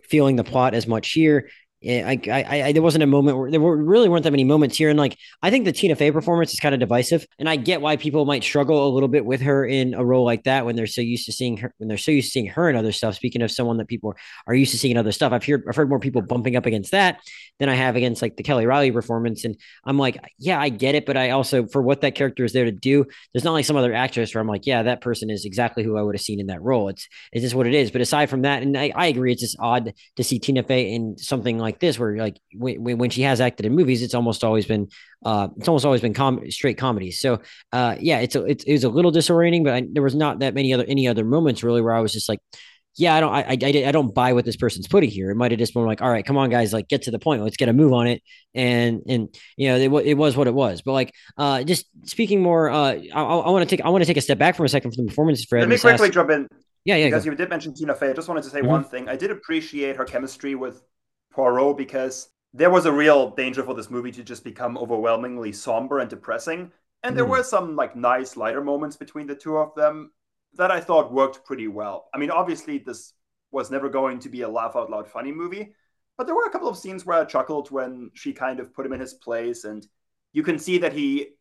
feeling 0.03 0.37
the 0.37 0.45
plot 0.45 0.75
as 0.75 0.87
much 0.87 1.13
here, 1.13 1.49
I, 1.81 2.21
I, 2.27 2.63
I, 2.63 2.73
there 2.73 2.83
wasn't 2.83 3.05
a 3.05 3.07
moment 3.07 3.39
where 3.39 3.51
there 3.53 3.61
were 3.61 3.77
really 3.77 4.09
weren't 4.09 4.25
that 4.25 4.33
many 4.33 4.43
moments 4.43 4.77
here. 4.77 4.91
And 4.91 4.99
like, 4.99 5.17
I 5.43 5.51
think 5.51 5.65
the 5.65 5.71
Tina 5.71 5.95
Fey 5.95 6.11
performance 6.11 6.53
is 6.53 6.59
kind 6.59 6.75
of 6.75 6.81
divisive. 6.81 7.25
And 7.39 7.49
I 7.49 7.55
get 7.55 7.81
why 7.81 7.97
people 7.97 8.25
might 8.25 8.43
struggle 8.43 8.89
a 8.89 8.91
little 8.91 9.09
bit 9.09 9.25
with 9.25 9.41
her 9.43 9.65
in 9.65 9.95
a 9.95 10.05
role 10.05 10.25
like 10.25 10.43
that 10.45 10.67
when 10.67 10.75
they're 10.75 10.89
so 10.89 11.01
used 11.01 11.27
to 11.27 11.33
seeing 11.33 11.57
her, 11.59 11.73
when 11.79 11.89
they're 11.89 11.97
so 11.97 12.11
used 12.11 12.29
to 12.29 12.33
seeing 12.33 12.47
her 12.47 12.69
in 12.69 12.75
other 12.75 12.91
stuff. 12.91 13.15
Speaking 13.15 13.43
of 13.43 13.53
someone 13.53 13.77
that 13.77 13.87
people 13.87 14.15
are 14.49 14.55
used 14.55 14.73
to 14.73 14.79
seeing 14.79 14.93
in 14.93 14.99
other 14.99 15.13
stuff, 15.13 15.33
I've 15.33 15.45
heard, 15.45 15.65
I've 15.69 15.77
heard 15.77 15.89
more 15.89 16.01
people 16.01 16.21
bumping 16.21 16.57
up 16.57 16.67
against 16.67 16.91
that 16.91 17.21
than 17.61 17.69
I 17.69 17.75
have 17.75 17.95
against 17.95 18.23
like 18.23 18.37
the 18.37 18.43
Kelly 18.43 18.67
Reilly 18.67 18.91
performance. 18.91 19.45
And 19.45 19.57
I'm 19.85 19.99
like, 19.99 20.19
yeah, 20.39 20.61
I 20.61 20.71
get 20.71 20.97
it. 20.97 21.07
But 21.07 21.17
I 21.17 21.31
also, 21.31 21.67
for 21.67 21.81
what 21.81 22.01
that 22.01 22.17
character 22.17 22.45
is 22.45 22.53
there 22.53 22.65
to 22.65 22.73
do, 22.73 23.07
there's 23.33 23.45
not 23.45 23.53
like 23.53 23.67
some 23.67 23.77
other 23.77 23.95
actress 23.95 24.35
where 24.35 24.43
I'm 24.43 24.49
like, 24.49 24.67
yeah, 24.67 24.83
that 24.83 25.01
person 25.01 25.31
is 25.31 25.45
exactly 25.45 25.85
who 25.85 25.97
I 25.97 26.03
would 26.03 26.17
have 26.17 26.23
seen 26.23 26.41
in 26.41 26.49
that 26.49 26.63
role. 26.63 26.89
It's, 26.89 27.07
it's 27.33 27.43
just 27.43 27.55
what 27.55 27.69
it 27.69 27.75
is. 27.75 27.93
But 27.93 28.01
aside 28.01 28.31
from 28.31 28.43
that, 28.43 28.63
and 28.63 28.77
I, 28.77 28.91
I 28.97 29.07
agree, 29.07 29.31
it's 29.31 29.43
just 29.43 29.57
odd 29.61 29.93
to 30.17 30.25
see 30.25 30.41
Tina 30.41 30.65
Fey 30.65 30.93
in 30.93 31.17
something 31.19 31.59
like 31.59 31.68
this 31.79 31.99
where 31.99 32.17
like, 32.17 32.41
when, 32.55 32.99
when 32.99 33.11
she 33.11 33.23
has 33.23 33.41
acted 33.41 33.67
in 33.67 33.75
movies, 33.75 34.03
it's 34.03 34.15
almost 34.15 34.45
always 34.45 34.67
been 34.67 34.89
uh, 35.25 35.49
it's 35.57 35.69
almost 35.69 35.85
always 35.85 36.01
been 36.01 36.15
com- 36.15 36.51
straight 36.51 36.79
comedies. 36.79 37.21
So 37.21 37.41
uh, 37.73 37.97
yeah, 38.01 38.21
it's 38.21 38.37
a, 38.37 38.45
it's 38.45 38.65
it 38.65 38.73
was 38.73 38.85
a 38.85 38.89
little 38.89 39.13
disorienting, 39.13 39.65
but 39.65 39.75
I, 39.75 39.87
there 39.93 40.03
was 40.03 40.15
not 40.15 40.39
that 40.41 40.55
many 40.55 40.73
other 40.73 40.85
any 40.89 41.09
other 41.09 41.25
moments 41.25 41.63
really 41.63 41.83
where 41.83 41.95
I 41.95 42.01
was 42.01 42.13
just 42.13 42.29
like, 42.29 42.41
yeah, 42.97 43.15
I 43.15 43.21
don't, 43.21 43.33
I, 43.33 43.43
I, 43.43 43.89
I 43.89 43.93
don't 43.93 44.13
buy 44.13 44.33
what 44.33 44.45
this 44.45 44.57
person's 44.57 44.89
putting 44.89 45.09
here. 45.09 45.31
It 45.31 45.37
might 45.37 45.53
have 45.53 45.59
just 45.61 45.73
been 45.73 45.85
like, 45.85 46.03
all 46.03 46.11
right, 46.11 46.25
come 46.25 46.37
on, 46.37 46.51
guys, 46.51 46.73
like 46.73 46.89
get 46.89 47.03
to 47.03 47.13
the 47.13 47.19
point. 47.21 47.45
Let's 47.45 47.57
get 47.57 47.69
a 47.69 47.73
move 47.73 47.93
on 47.93 48.09
it. 48.09 48.23
And 48.55 49.03
and 49.07 49.29
you 49.57 49.69
know, 49.69 49.77
it, 49.77 50.07
it 50.07 50.15
was 50.15 50.37
what 50.37 50.49
it 50.49 50.55
was. 50.55 50.83
But 50.83 50.93
like, 50.93 51.15
uh, 51.37 51.63
just 51.63 51.87
speaking 52.05 52.43
more, 52.43 52.71
uh, 52.71 52.95
I, 52.95 53.23
I 53.23 53.51
want 53.51 53.69
to 53.69 53.77
take, 53.77 53.85
I 53.85 53.91
want 53.91 54.03
to 54.03 54.07
take 54.07 54.17
a 54.17 54.21
step 54.21 54.39
back 54.39 54.57
for 54.57 54.65
a 54.65 54.69
second 54.69 54.95
from 54.95 55.05
the 55.05 55.11
performance. 55.11 55.45
Fred, 55.45 55.61
let 55.61 55.69
me 55.69 55.79
quickly 55.79 56.11
jump 56.11 56.31
in. 56.31 56.49
Yeah, 56.85 56.97
yeah. 56.97 57.07
Because 57.07 57.27
you 57.27 57.35
did 57.35 57.51
mention 57.51 57.75
Tina 57.75 57.95
Fey. 57.95 58.11
I 58.11 58.13
just 58.15 58.29
wanted 58.29 58.45
to 58.45 58.51
say 58.51 58.61
mm-hmm. 58.61 58.69
one 58.69 58.85
thing. 58.85 59.09
I 59.09 59.17
did 59.17 59.31
appreciate 59.31 59.97
her 59.97 60.05
chemistry 60.05 60.55
with 60.55 60.83
Poirot 61.39 61.77
because 61.77 62.31
there 62.53 62.69
was 62.69 62.85
a 62.85 62.93
real 62.93 63.31
danger 63.31 63.63
for 63.63 63.73
this 63.73 63.91
movie 63.91 64.11
to 64.11 64.25
just 64.25 64.43
become 64.43 64.77
overwhelmingly 64.77 65.53
somber 65.53 66.01
and 66.01 66.11
depressing. 66.11 66.73
And 67.05 67.17
there 67.17 67.25
mm. 67.25 67.31
were 67.31 67.45
some 67.45 67.77
like 67.77 67.95
nice 67.95 68.37
lighter 68.37 68.61
moments 68.61 68.97
between 68.97 69.29
the 69.29 69.37
two 69.37 69.57
of 69.57 69.73
them 69.77 70.11
that 70.55 70.73
I 70.73 70.81
thought 70.81 71.13
worked 71.13 71.45
pretty 71.45 71.69
well. 71.69 72.09
I 72.13 72.19
mean, 72.19 72.33
obviously, 72.33 72.79
this 72.79 73.13
was 73.53 73.71
never 73.71 73.89
going 73.89 74.19
to 74.21 74.29
be 74.29 74.43
a 74.43 74.49
laugh 74.49 74.75
out 74.75 74.91
loud 74.91 75.07
funny 75.07 75.31
movie, 75.31 75.75
but 76.17 76.27
there 76.27 76.35
were 76.35 76.47
a 76.47 76.51
couple 76.51 76.69
of 76.69 76.77
scenes 76.77 77.07
where 77.07 77.21
I 77.21 77.25
chuckled 77.25 77.71
when 77.71 78.11
she 78.15 78.33
kind 78.33 78.59
of 78.59 78.75
put 78.75 78.85
him 78.85 78.93
in 78.93 79.01
his 79.01 79.15
place, 79.15 79.63
and 79.63 79.87
you 80.33 80.43
can 80.43 80.59
see 80.59 80.79
that 80.79 80.93
he 80.93 81.35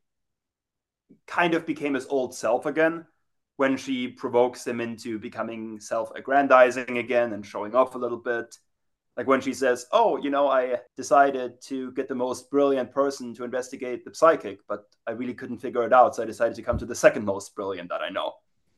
kind 1.26 1.56
of 1.56 1.66
became 1.66 1.96
his 1.96 2.06
old 2.06 2.36
self 2.36 2.68
again 2.68 3.08
when 3.56 3.78
she 3.78 4.08
provokes 4.10 4.68
him 4.68 4.80
into 4.80 5.18
becoming 5.18 5.80
self 5.80 6.12
aggrandizing 6.16 7.00
again 7.00 7.34
and 7.34 7.44
showing 7.44 7.74
off 7.74 7.96
a 7.96 7.98
little 7.98 8.20
bit. 8.20 8.56
Like 9.18 9.28
when 9.28 9.42
she 9.42 9.54
says, 9.54 9.88
Oh, 9.92 10.18
you 10.18 10.30
know, 10.30 10.48
I 10.48 10.78
decided 10.96 11.60
to 11.64 11.92
get 11.94 12.08
the 12.08 12.16
most 12.16 12.50
brilliant 12.52 12.92
person 12.92 13.34
to 13.34 13.44
investigate 13.44 14.06
the 14.06 14.14
psychic, 14.14 14.60
but 14.68 14.88
I 15.08 15.12
really 15.12 15.34
couldn't 15.34 15.58
figure 15.58 15.84
it 15.84 15.92
out. 15.92 16.16
So 16.16 16.24
I 16.24 16.26
decided 16.26 16.56
to 16.56 16.62
come 16.62 16.78
to 16.78 16.86
the 16.86 16.96
second 16.96 17.26
most 17.26 17.56
brilliant 17.56 17.90
that 17.90 18.02
I 18.02 18.10
know 18.10 18.34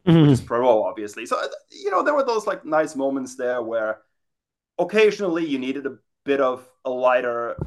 mm-hmm. 0.05 0.21
which 0.21 0.31
is 0.31 0.41
Poirot, 0.41 0.85
obviously. 0.85 1.25
So 1.25 1.41
you 1.71 1.91
know, 1.91 2.03
there 2.03 2.13
were 2.13 2.25
those 2.25 2.47
like 2.47 2.65
nice 2.65 2.95
moments 2.95 3.35
there 3.35 3.61
where 3.61 4.01
occasionally 4.77 5.45
you 5.45 5.59
needed 5.59 5.85
a 5.85 5.97
bit 6.25 6.41
of 6.41 6.67
a 6.85 6.89
lighter 6.89 7.57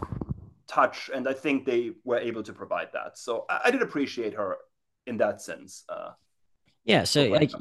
touch, 0.66 1.10
and 1.14 1.28
I 1.28 1.32
think 1.32 1.64
they 1.64 1.92
were 2.04 2.18
able 2.18 2.42
to 2.42 2.52
provide 2.52 2.88
that. 2.92 3.18
So 3.18 3.44
I, 3.48 3.60
I 3.66 3.70
did 3.70 3.82
appreciate 3.82 4.34
her 4.34 4.58
in 5.06 5.16
that 5.18 5.40
sense. 5.40 5.84
Uh, 5.88 6.10
yeah, 6.84 7.04
so 7.04 7.24
like 7.24 7.52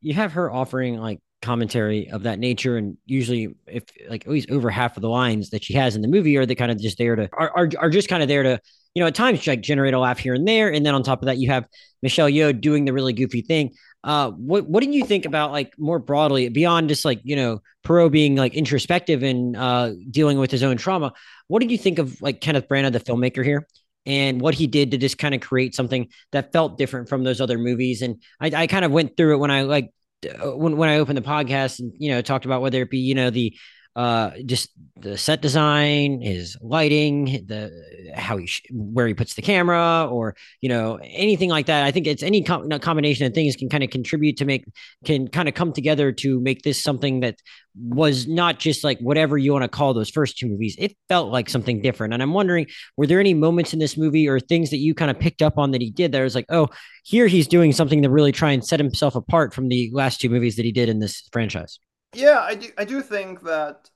you 0.00 0.14
have 0.14 0.32
her 0.32 0.50
offering 0.50 0.98
like 0.98 1.20
commentary 1.42 2.08
of 2.10 2.22
that 2.22 2.38
nature 2.38 2.76
and 2.76 2.96
usually 3.04 3.54
if 3.66 3.84
like 4.08 4.24
at 4.24 4.30
least 4.30 4.50
over 4.50 4.70
half 4.70 4.96
of 4.96 5.02
the 5.02 5.08
lines 5.08 5.50
that 5.50 5.64
she 5.64 5.74
has 5.74 5.96
in 5.96 6.02
the 6.02 6.08
movie 6.08 6.36
are 6.36 6.46
they 6.46 6.54
kind 6.54 6.70
of 6.70 6.78
just 6.78 6.98
there 6.98 7.16
to 7.16 7.28
are, 7.32 7.50
are, 7.56 7.68
are 7.78 7.90
just 7.90 8.08
kind 8.08 8.22
of 8.22 8.28
there 8.28 8.44
to 8.44 8.60
you 8.94 9.00
know 9.00 9.06
at 9.08 9.14
times 9.14 9.46
like 9.46 9.60
generate 9.60 9.92
a 9.92 9.98
laugh 9.98 10.18
here 10.18 10.34
and 10.34 10.46
there 10.46 10.72
and 10.72 10.86
then 10.86 10.94
on 10.94 11.02
top 11.02 11.20
of 11.20 11.26
that 11.26 11.38
you 11.38 11.50
have 11.50 11.66
michelle 12.00 12.28
yeoh 12.28 12.58
doing 12.58 12.84
the 12.84 12.92
really 12.92 13.12
goofy 13.12 13.42
thing 13.42 13.72
uh, 14.04 14.30
what 14.32 14.68
what 14.68 14.82
did 14.82 14.94
you 14.94 15.04
think 15.04 15.26
about 15.26 15.52
like 15.52 15.78
more 15.78 15.98
broadly 15.98 16.48
beyond 16.48 16.88
just 16.88 17.04
like 17.04 17.20
you 17.22 17.36
know 17.36 17.60
Poirot 17.84 18.12
being 18.12 18.36
like 18.36 18.54
introspective 18.54 19.22
and 19.22 19.56
uh, 19.56 19.92
dealing 20.10 20.38
with 20.38 20.50
his 20.50 20.62
own 20.62 20.76
trauma? 20.76 21.12
What 21.48 21.60
did 21.60 21.70
you 21.70 21.78
think 21.78 21.98
of 21.98 22.20
like 22.22 22.40
Kenneth 22.40 22.68
Branagh, 22.68 22.92
the 22.92 23.00
filmmaker 23.00 23.44
here, 23.44 23.66
and 24.06 24.40
what 24.40 24.54
he 24.54 24.66
did 24.66 24.90
to 24.92 24.98
just 24.98 25.18
kind 25.18 25.34
of 25.34 25.40
create 25.40 25.74
something 25.74 26.08
that 26.32 26.52
felt 26.52 26.78
different 26.78 27.08
from 27.08 27.24
those 27.24 27.40
other 27.40 27.58
movies? 27.58 28.02
And 28.02 28.22
I, 28.40 28.62
I 28.62 28.66
kind 28.66 28.84
of 28.84 28.92
went 28.92 29.16
through 29.16 29.34
it 29.34 29.38
when 29.38 29.50
I 29.50 29.62
like 29.62 29.90
Uh, 30.24 30.56
when 30.56 30.76
when 30.76 30.88
I 30.88 30.98
opened 30.98 31.18
the 31.18 31.22
podcast 31.22 31.80
and 31.80 31.92
you 31.98 32.10
know 32.10 32.22
talked 32.22 32.44
about 32.44 32.62
whether 32.62 32.82
it 32.82 32.90
be 32.90 32.98
you 32.98 33.14
know 33.14 33.30
the 33.30 33.56
uh 33.94 34.30
just 34.46 34.70
the 34.96 35.18
set 35.18 35.42
design 35.42 36.20
his 36.20 36.56
lighting 36.60 37.44
the 37.46 37.70
how 38.14 38.36
he 38.36 38.46
sh- 38.46 38.62
where 38.70 39.06
he 39.06 39.14
puts 39.14 39.34
the 39.34 39.42
camera 39.42 40.08
or 40.10 40.34
you 40.60 40.68
know 40.68 40.98
anything 41.02 41.50
like 41.50 41.66
that. 41.66 41.84
I 41.84 41.90
think 41.90 42.06
it's 42.06 42.22
any 42.22 42.42
com- 42.42 42.68
combination 42.80 43.26
of 43.26 43.34
things 43.34 43.56
can 43.56 43.68
kind 43.68 43.82
of 43.82 43.90
contribute 43.90 44.36
to 44.38 44.44
make 44.44 44.64
can 45.04 45.28
kind 45.28 45.48
of 45.48 45.54
come 45.54 45.72
together 45.72 46.12
to 46.12 46.40
make 46.40 46.62
this 46.62 46.82
something 46.82 47.20
that 47.20 47.36
was 47.74 48.28
not 48.28 48.58
just 48.58 48.84
like 48.84 48.98
whatever 49.00 49.38
you 49.38 49.52
want 49.52 49.62
to 49.62 49.68
call 49.68 49.94
those 49.94 50.10
first 50.10 50.38
two 50.38 50.46
movies. 50.46 50.76
It 50.78 50.96
felt 51.08 51.32
like 51.32 51.48
something 51.48 51.80
different. 51.82 52.14
And 52.14 52.22
i'm 52.22 52.32
wondering 52.32 52.66
were 52.96 53.06
there 53.06 53.20
any 53.20 53.34
moments 53.34 53.72
in 53.72 53.78
this 53.78 53.96
movie 53.96 54.28
or 54.28 54.40
things 54.40 54.70
that 54.70 54.78
you 54.78 54.94
kind 54.94 55.10
of 55.10 55.18
picked 55.18 55.42
up 55.42 55.58
on 55.58 55.72
that 55.72 55.80
he 55.80 55.90
did 55.90 56.12
that 56.12 56.22
was 56.22 56.34
like 56.34 56.46
oh 56.48 56.68
here 57.04 57.26
he's 57.26 57.48
doing 57.48 57.72
something 57.72 58.02
to 58.02 58.10
really 58.10 58.32
try 58.32 58.52
and 58.52 58.64
set 58.64 58.80
himself 58.80 59.14
apart 59.14 59.52
from 59.52 59.68
the 59.68 59.90
last 59.92 60.20
two 60.20 60.28
movies 60.28 60.56
that 60.56 60.64
he 60.64 60.72
did 60.72 60.88
in 60.88 60.98
this 61.00 61.28
franchise 61.32 61.78
yeah, 62.14 62.40
I 62.40 62.54
do. 62.54 62.68
I 62.78 62.84
do 62.84 63.02
think 63.02 63.42
that 63.42 63.90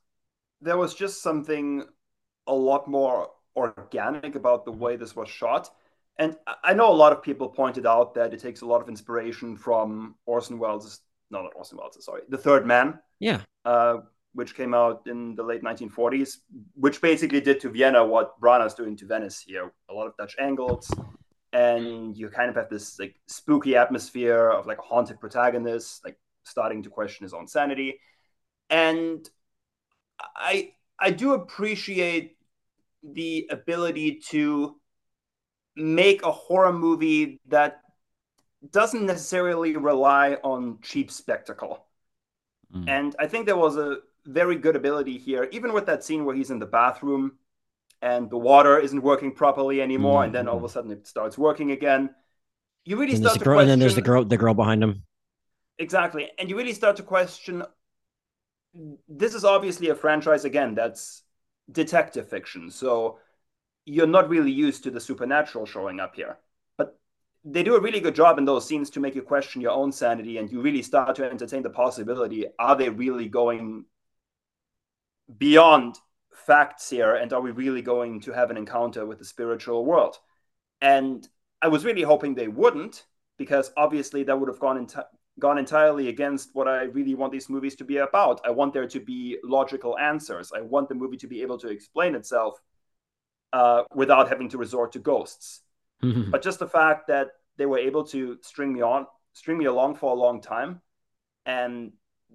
there 0.61 0.76
was 0.76 0.94
just 0.94 1.22
something 1.22 1.85
a 2.46 2.55
lot 2.55 2.88
more 2.88 3.31
organic 3.57 4.35
about 4.35 4.64
the 4.64 4.72
way 4.72 4.96
this 4.96 5.16
was 5.16 5.29
shot. 5.29 5.70
And 6.18 6.37
I 6.64 6.72
know 6.72 6.90
a 6.90 6.94
lot 6.94 7.12
of 7.12 7.22
people 7.22 7.48
pointed 7.48 7.87
out 7.87 8.14
that 8.14 8.33
it 8.33 8.40
takes 8.40 8.62
a 8.62 8.66
lot 8.66 8.81
of 8.81 8.88
inspiration 8.88 9.57
from 9.57 10.14
Orson 10.24 10.59
Welles' 10.59 11.00
no, 11.31 11.42
not 11.42 11.52
Orson 11.57 11.79
Welles, 11.79 12.02
sorry, 12.05 12.22
The 12.29 12.38
Third 12.38 12.66
Man. 12.66 12.98
Yeah. 13.18 13.40
Uh, 13.64 13.98
which 14.33 14.55
came 14.55 14.74
out 14.74 15.02
in 15.07 15.35
the 15.35 15.42
late 15.42 15.62
1940s, 15.62 16.38
which 16.74 17.00
basically 17.00 17.40
did 17.40 17.59
to 17.61 17.70
Vienna 17.70 18.05
what 18.05 18.38
Branagh 18.38 18.66
is 18.66 18.74
doing 18.74 18.94
to 18.96 19.07
Venice 19.07 19.40
here. 19.40 19.72
A 19.88 19.94
lot 19.94 20.07
of 20.07 20.16
Dutch 20.18 20.37
angles, 20.38 20.90
and 21.55 22.14
you 22.16 22.29
kind 22.29 22.50
of 22.50 22.57
have 22.57 22.68
this 22.68 22.98
like 22.98 23.16
spooky 23.29 23.76
atmosphere 23.76 24.50
of 24.50 24.66
like 24.66 24.79
a 24.79 24.83
haunted 24.83 25.18
protagonist, 25.18 26.05
like 26.05 26.18
starting 26.47 26.83
to 26.85 26.91
question 26.91 27.25
his 27.25 27.35
own 27.35 27.47
sanity. 27.47 28.01
And 28.71 29.29
I 30.35 30.73
I 30.99 31.11
do 31.11 31.35
appreciate 31.35 32.37
the 33.03 33.49
ability 33.51 34.21
to 34.31 34.77
make 35.77 36.25
a 36.25 36.33
horror 36.33 36.73
movie 36.73 37.41
that 37.49 37.81
doesn't 38.71 39.05
necessarily 39.05 39.77
rely 39.77 40.35
on 40.43 40.79
cheap 40.83 41.11
spectacle. 41.11 41.85
Mm. 42.75 42.89
And 42.89 43.17
I 43.19 43.27
think 43.27 43.47
there 43.47 43.57
was 43.57 43.77
a 43.77 43.99
very 44.25 44.57
good 44.57 44.75
ability 44.75 45.19
here, 45.19 45.49
even 45.53 45.73
with 45.73 45.87
that 45.87 46.03
scene 46.03 46.25
where 46.25 46.35
he's 46.35 46.51
in 46.51 46.59
the 46.59 46.67
bathroom 46.67 47.33
and 48.03 48.29
the 48.29 48.39
water 48.39 48.79
isn't 48.79 49.03
working 49.03 49.33
properly 49.33 49.81
anymore, 49.81 50.23
mm. 50.23 50.27
and 50.27 50.35
then 50.35 50.49
all 50.49 50.57
of 50.57 50.65
a 50.65 50.69
sudden 50.69 50.91
it 50.91 51.07
starts 51.07 51.39
working 51.39 51.71
again. 51.71 52.11
You 52.85 52.97
really 52.97 53.13
and 53.13 53.23
start 53.23 53.39
to 53.39 53.45
girl, 53.45 53.57
question... 53.57 53.71
And 53.71 53.71
then 53.71 53.79
there's 53.79 53.95
the 53.95 54.03
girl, 54.03 54.25
the 54.25 54.37
girl 54.37 54.55
behind 54.55 54.83
him. 54.83 55.05
Exactly. 55.79 56.31
And 56.39 56.49
you 56.49 56.57
really 56.57 56.73
start 56.73 56.97
to 56.97 57.03
question 57.03 57.65
this 59.09 59.35
is 59.35 59.45
obviously 59.45 59.89
a 59.89 59.95
franchise 59.95 60.45
again 60.45 60.75
that's 60.75 61.23
detective 61.71 62.29
fiction. 62.29 62.71
So 62.71 63.19
you're 63.85 64.07
not 64.07 64.29
really 64.29 64.51
used 64.51 64.83
to 64.85 64.91
the 64.91 65.01
supernatural 65.01 65.67
showing 65.67 66.01
up 66.01 66.15
here. 66.15 66.39
But 66.77 66.99
they 67.45 67.62
do 67.62 67.77
a 67.77 67.81
really 67.81 68.01
good 68.01 68.15
job 68.15 68.39
in 68.39 68.45
those 68.45 68.67
scenes 68.67 68.91
to 68.91 69.01
make 69.01 69.15
you 69.15 69.23
question 69.23 69.61
your 69.62 69.73
own 69.73 69.93
sanity 69.93 70.39
and 70.39 70.51
you 70.51 70.61
really 70.61 70.83
start 70.83 71.17
to 71.17 71.31
entertain 71.31 71.62
the 71.62 71.71
possibility 71.71 72.47
are 72.59 72.77
they 72.77 72.89
really 72.91 73.29
going 73.29 73.87
beyond 75.39 75.99
facts 76.35 76.91
here 76.91 77.15
and 77.15 77.33
are 77.33 77.41
we 77.41 77.51
really 77.51 77.83
going 77.83 78.21
to 78.21 78.33
have 78.33 78.51
an 78.51 78.57
encounter 78.57 79.07
with 79.07 79.19
the 79.19 79.25
spiritual 79.25 79.85
world? 79.85 80.19
And 80.81 81.27
I 81.62 81.69
was 81.69 81.85
really 81.85 82.03
hoping 82.03 82.35
they 82.35 82.49
wouldn't 82.49 83.05
because 83.39 83.73
obviously 83.77 84.23
that 84.25 84.39
would 84.39 84.49
have 84.49 84.61
gone 84.61 84.77
into 84.79 85.05
gone 85.38 85.59
entirely 85.59 86.09
against 86.09 86.51
what 86.55 86.66
I 86.66 86.85
really 86.85 87.14
want 87.14 87.33
these 87.33 87.49
movies 87.49 87.77
to 87.77 87.85
be 87.85 87.99
about. 87.99 88.40
I 88.44 88.51
want 88.51 88.72
there 88.72 88.87
to 88.87 89.01
be 89.01 89.38
logical 89.44 89.99
answers. 89.99 90.53
I 90.55 90.62
want 90.62 90.88
the 90.88 90.94
movie 90.94 91.18
to 91.18 91.27
be 91.27 91.42
able 91.42 91.59
to 91.59 91.68
explain 91.68 92.14
itself 92.14 92.61
uh, 93.53 93.83
without 93.94 94.29
having 94.29 94.49
to 94.51 94.59
resort 94.59 94.92
to 94.92 94.99
ghosts. 94.99 95.61
Mm-hmm. 96.03 96.31
But 96.31 96.42
just 96.42 96.59
the 96.59 96.68
fact 96.68 97.09
that 97.09 97.29
they 97.57 97.66
were 97.66 97.79
able 97.79 98.05
to 98.05 98.38
string 98.42 98.72
me 98.72 98.83
on, 98.83 99.07
string 99.33 99.59
me 99.59 99.66
along 99.66 99.96
for 99.96 100.11
a 100.12 100.14
long 100.14 100.40
time, 100.40 100.81
and 101.44 101.92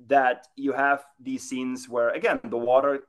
that 0.08 0.48
you 0.56 0.72
have 0.72 1.04
these 1.20 1.48
scenes 1.48 1.90
where 1.90 2.10
again 2.10 2.40
the 2.44 2.58
water 2.58 3.02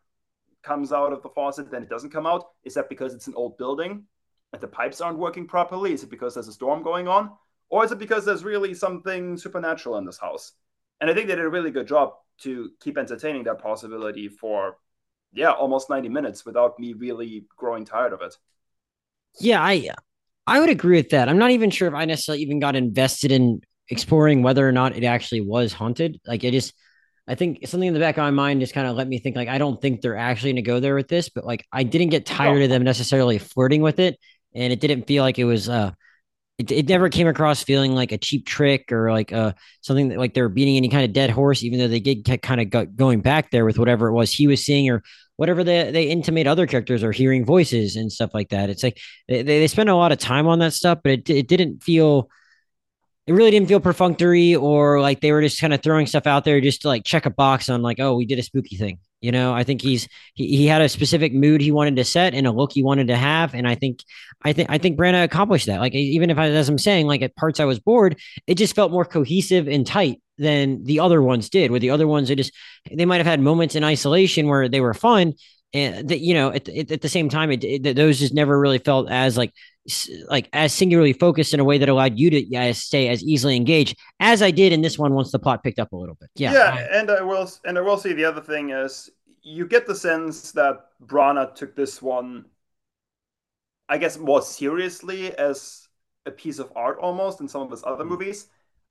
comes 0.62 0.92
out 0.92 1.12
of 1.12 1.22
the 1.22 1.28
faucet, 1.28 1.70
then 1.70 1.82
it 1.82 1.88
doesn't 1.88 2.10
come 2.10 2.26
out. 2.26 2.44
Is 2.64 2.74
that 2.74 2.88
because 2.88 3.14
it's 3.14 3.26
an 3.26 3.34
old 3.36 3.58
building 3.58 4.04
and 4.52 4.62
the 4.62 4.68
pipes 4.68 5.00
aren't 5.00 5.18
working 5.18 5.46
properly? 5.46 5.92
Is 5.92 6.02
it 6.02 6.10
because 6.10 6.34
there's 6.34 6.48
a 6.48 6.52
storm 6.52 6.82
going 6.82 7.08
on? 7.08 7.30
Or 7.72 7.86
is 7.86 7.90
it 7.90 7.98
because 7.98 8.26
there's 8.26 8.44
really 8.44 8.74
something 8.74 9.38
supernatural 9.38 9.96
in 9.96 10.04
this 10.04 10.18
house? 10.18 10.52
And 11.00 11.10
I 11.10 11.14
think 11.14 11.26
they 11.26 11.34
did 11.34 11.44
a 11.44 11.48
really 11.48 11.70
good 11.70 11.88
job 11.88 12.12
to 12.42 12.70
keep 12.80 12.98
entertaining 12.98 13.44
that 13.44 13.60
possibility 13.60 14.28
for, 14.28 14.76
yeah, 15.32 15.52
almost 15.52 15.88
90 15.88 16.10
minutes 16.10 16.44
without 16.44 16.78
me 16.78 16.92
really 16.92 17.46
growing 17.56 17.86
tired 17.86 18.12
of 18.12 18.20
it. 18.20 18.36
Yeah, 19.40 19.62
I 19.62 19.88
I 20.46 20.60
would 20.60 20.68
agree 20.68 20.98
with 20.98 21.08
that. 21.10 21.30
I'm 21.30 21.38
not 21.38 21.52
even 21.52 21.70
sure 21.70 21.88
if 21.88 21.94
I 21.94 22.04
necessarily 22.04 22.42
even 22.42 22.60
got 22.60 22.76
invested 22.76 23.32
in 23.32 23.62
exploring 23.88 24.42
whether 24.42 24.68
or 24.68 24.72
not 24.72 24.94
it 24.94 25.04
actually 25.04 25.40
was 25.40 25.72
haunted. 25.72 26.20
Like 26.26 26.44
it 26.44 26.50
just 26.50 26.74
I 27.26 27.36
think 27.36 27.66
something 27.66 27.88
in 27.88 27.94
the 27.94 28.00
back 28.00 28.18
of 28.18 28.22
my 28.22 28.30
mind 28.32 28.60
just 28.60 28.74
kind 28.74 28.86
of 28.86 28.96
let 28.96 29.08
me 29.08 29.18
think 29.18 29.34
like 29.34 29.48
I 29.48 29.56
don't 29.56 29.80
think 29.80 30.02
they're 30.02 30.18
actually 30.18 30.50
going 30.50 30.64
to 30.64 30.70
go 30.70 30.78
there 30.78 30.94
with 30.94 31.08
this, 31.08 31.30
but 31.30 31.46
like 31.46 31.64
I 31.72 31.84
didn't 31.84 32.10
get 32.10 32.26
tired 32.26 32.62
of 32.62 32.68
them 32.68 32.82
necessarily 32.84 33.38
flirting 33.38 33.80
with 33.80 33.98
it, 33.98 34.18
and 34.54 34.74
it 34.74 34.80
didn't 34.80 35.06
feel 35.06 35.22
like 35.22 35.38
it 35.38 35.44
was 35.44 35.70
uh 35.70 35.92
it, 36.58 36.70
it 36.70 36.88
never 36.88 37.08
came 37.08 37.26
across 37.26 37.62
feeling 37.62 37.94
like 37.94 38.12
a 38.12 38.18
cheap 38.18 38.46
trick 38.46 38.92
or 38.92 39.10
like 39.10 39.32
uh 39.32 39.52
something 39.80 40.08
that 40.08 40.18
like 40.18 40.34
they're 40.34 40.48
beating 40.48 40.76
any 40.76 40.88
kind 40.88 41.04
of 41.04 41.12
dead 41.12 41.30
horse, 41.30 41.62
even 41.62 41.78
though 41.78 41.88
they 41.88 42.00
did 42.00 42.24
kind 42.42 42.60
of 42.60 42.70
go, 42.70 42.84
going 42.84 43.20
back 43.20 43.50
there 43.50 43.64
with 43.64 43.78
whatever 43.78 44.08
it 44.08 44.12
was 44.12 44.32
he 44.32 44.46
was 44.46 44.64
seeing 44.64 44.90
or 44.90 45.02
whatever 45.36 45.64
they, 45.64 45.90
they 45.90 46.04
intimate 46.04 46.46
other 46.46 46.66
characters 46.66 47.02
are 47.02 47.12
hearing 47.12 47.44
voices 47.44 47.96
and 47.96 48.12
stuff 48.12 48.30
like 48.34 48.50
that. 48.50 48.70
It's 48.70 48.82
like 48.82 49.00
they, 49.28 49.42
they 49.42 49.66
spend 49.66 49.88
a 49.88 49.96
lot 49.96 50.12
of 50.12 50.18
time 50.18 50.46
on 50.46 50.58
that 50.60 50.72
stuff, 50.74 50.98
but 51.02 51.12
it, 51.12 51.30
it 51.30 51.48
didn't 51.48 51.82
feel 51.82 52.28
it 53.26 53.32
really 53.32 53.50
didn't 53.50 53.68
feel 53.68 53.80
perfunctory 53.80 54.54
or 54.54 55.00
like 55.00 55.20
they 55.20 55.32
were 55.32 55.42
just 55.42 55.60
kind 55.60 55.72
of 55.72 55.82
throwing 55.82 56.06
stuff 56.06 56.26
out 56.26 56.44
there 56.44 56.60
just 56.60 56.82
to 56.82 56.88
like 56.88 57.04
check 57.04 57.24
a 57.26 57.30
box 57.30 57.68
on 57.68 57.82
like, 57.82 58.00
oh, 58.00 58.14
we 58.16 58.26
did 58.26 58.38
a 58.38 58.42
spooky 58.42 58.76
thing. 58.76 58.98
You 59.22 59.30
know, 59.30 59.54
I 59.54 59.62
think 59.62 59.80
he's 59.80 60.08
he, 60.34 60.48
he 60.48 60.66
had 60.66 60.82
a 60.82 60.88
specific 60.88 61.32
mood 61.32 61.60
he 61.60 61.70
wanted 61.70 61.94
to 61.96 62.04
set 62.04 62.34
and 62.34 62.46
a 62.46 62.50
look 62.50 62.72
he 62.72 62.82
wanted 62.82 63.06
to 63.06 63.16
have, 63.16 63.54
and 63.54 63.68
I 63.68 63.76
think 63.76 64.00
I 64.42 64.52
think 64.52 64.68
I 64.68 64.78
think 64.78 64.98
Branagh 64.98 65.22
accomplished 65.24 65.66
that. 65.66 65.80
Like 65.80 65.94
even 65.94 66.28
if 66.28 66.38
I, 66.38 66.48
as 66.48 66.68
I'm 66.68 66.76
saying, 66.76 67.06
like 67.06 67.22
at 67.22 67.36
parts 67.36 67.60
I 67.60 67.64
was 67.64 67.78
bored, 67.78 68.18
it 68.48 68.56
just 68.56 68.74
felt 68.74 68.90
more 68.90 69.04
cohesive 69.04 69.68
and 69.68 69.86
tight 69.86 70.20
than 70.38 70.82
the 70.84 70.98
other 70.98 71.22
ones 71.22 71.48
did. 71.48 71.70
Where 71.70 71.78
the 71.78 71.90
other 71.90 72.08
ones, 72.08 72.28
they 72.28 72.34
just 72.34 72.52
they 72.90 73.06
might 73.06 73.18
have 73.18 73.26
had 73.26 73.40
moments 73.40 73.76
in 73.76 73.84
isolation 73.84 74.48
where 74.48 74.68
they 74.68 74.80
were 74.80 74.92
fun, 74.92 75.34
and 75.74 76.08
that 76.08 76.20
you 76.20 76.34
know 76.34 76.52
at, 76.52 76.68
at, 76.68 77.00
the 77.00 77.08
same 77.08 77.28
time, 77.28 77.50
it, 77.50 77.64
it, 77.64 77.96
those 77.96 78.18
just 78.18 78.34
never 78.34 78.58
really 78.58 78.78
felt 78.78 79.10
as 79.10 79.36
like 79.36 79.52
like 80.28 80.48
as 80.52 80.72
singularly 80.72 81.12
focused 81.12 81.54
in 81.54 81.60
a 81.60 81.64
way 81.64 81.78
that 81.78 81.88
allowed 81.88 82.18
you 82.18 82.30
to 82.30 82.44
yeah, 82.44 82.70
stay 82.72 83.08
as 83.08 83.22
easily 83.22 83.56
engaged 83.56 83.98
as 84.20 84.42
I 84.42 84.50
did 84.50 84.72
in 84.72 84.80
this 84.80 84.98
one 84.98 85.12
once 85.12 85.32
the 85.32 85.38
plot 85.38 85.64
picked 85.64 85.78
up 85.78 85.92
a 85.92 85.96
little 85.96 86.14
bit. 86.14 86.30
Yeah. 86.36 86.52
Yeah, 86.52 86.72
um, 86.72 86.88
and 86.92 87.10
I 87.10 87.22
will 87.22 87.50
and 87.64 87.78
I 87.78 87.80
will 87.80 87.96
say 87.96 88.12
the 88.12 88.24
other 88.24 88.40
thing 88.40 88.70
is 88.70 89.10
you 89.42 89.66
get 89.66 89.86
the 89.86 89.94
sense 89.94 90.52
that 90.52 90.86
Branagh 91.04 91.54
took 91.54 91.74
this 91.74 92.00
one 92.00 92.46
I 93.88 93.98
guess 93.98 94.18
more 94.18 94.42
seriously 94.42 95.36
as 95.36 95.88
a 96.26 96.30
piece 96.30 96.58
of 96.58 96.72
art 96.76 96.98
almost 97.00 97.40
in 97.40 97.48
some 97.48 97.62
of 97.62 97.70
his 97.70 97.82
other 97.84 98.04
movies. 98.04 98.46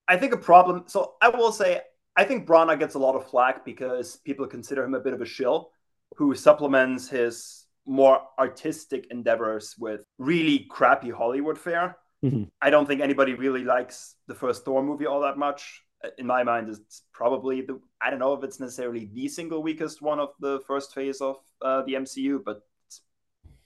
I 0.08 0.18
think 0.18 0.34
a 0.34 0.38
problem 0.38 0.84
so 0.88 1.14
I 1.22 1.30
will 1.30 1.52
say 1.52 1.82
I 2.18 2.26
think 2.26 2.48
Branagh 2.48 2.80
gets 2.80 2.96
a 2.96 3.00
lot 3.00 3.16
of 3.16 3.30
flack 3.30 3.64
because 3.64 4.18
people 4.18 4.46
consider 4.48 4.84
him 4.84 4.96
a 4.96 5.00
bit 5.00 5.14
of 5.14 5.22
a 5.22 5.26
shill 5.26 5.72
who 6.18 6.36
supplements 6.36 7.10
his 7.10 7.66
more 7.86 8.22
artistic 8.38 9.08
endeavors 9.12 9.76
with 9.80 10.02
really 10.18 10.68
crappy 10.70 11.10
Hollywood 11.10 11.58
fare. 11.58 11.98
Mm-hmm. 12.24 12.44
I 12.62 12.70
don't 12.70 12.86
think 12.86 13.02
anybody 13.02 13.34
really 13.34 13.64
likes 13.64 14.16
the 14.28 14.36
first 14.36 14.64
Thor 14.64 14.84
movie 14.84 15.08
all 15.08 15.22
that 15.22 15.38
much. 15.38 15.82
In 16.18 16.26
my 16.26 16.44
mind, 16.44 16.70
it's 16.70 17.04
probably 17.14 17.62
the 17.62 17.80
I 18.02 18.10
don't 18.10 18.20
know 18.20 18.34
if 18.34 18.44
it's 18.44 18.60
necessarily 18.60 19.10
the 19.14 19.28
single 19.28 19.62
weakest 19.62 20.02
one 20.02 20.20
of 20.20 20.30
the 20.40 20.60
first 20.68 20.94
phase 20.94 21.22
of 21.22 21.38
uh, 21.62 21.84
the 21.84 21.94
MCU, 21.94 22.44
but 22.44 22.62
it's 22.88 23.02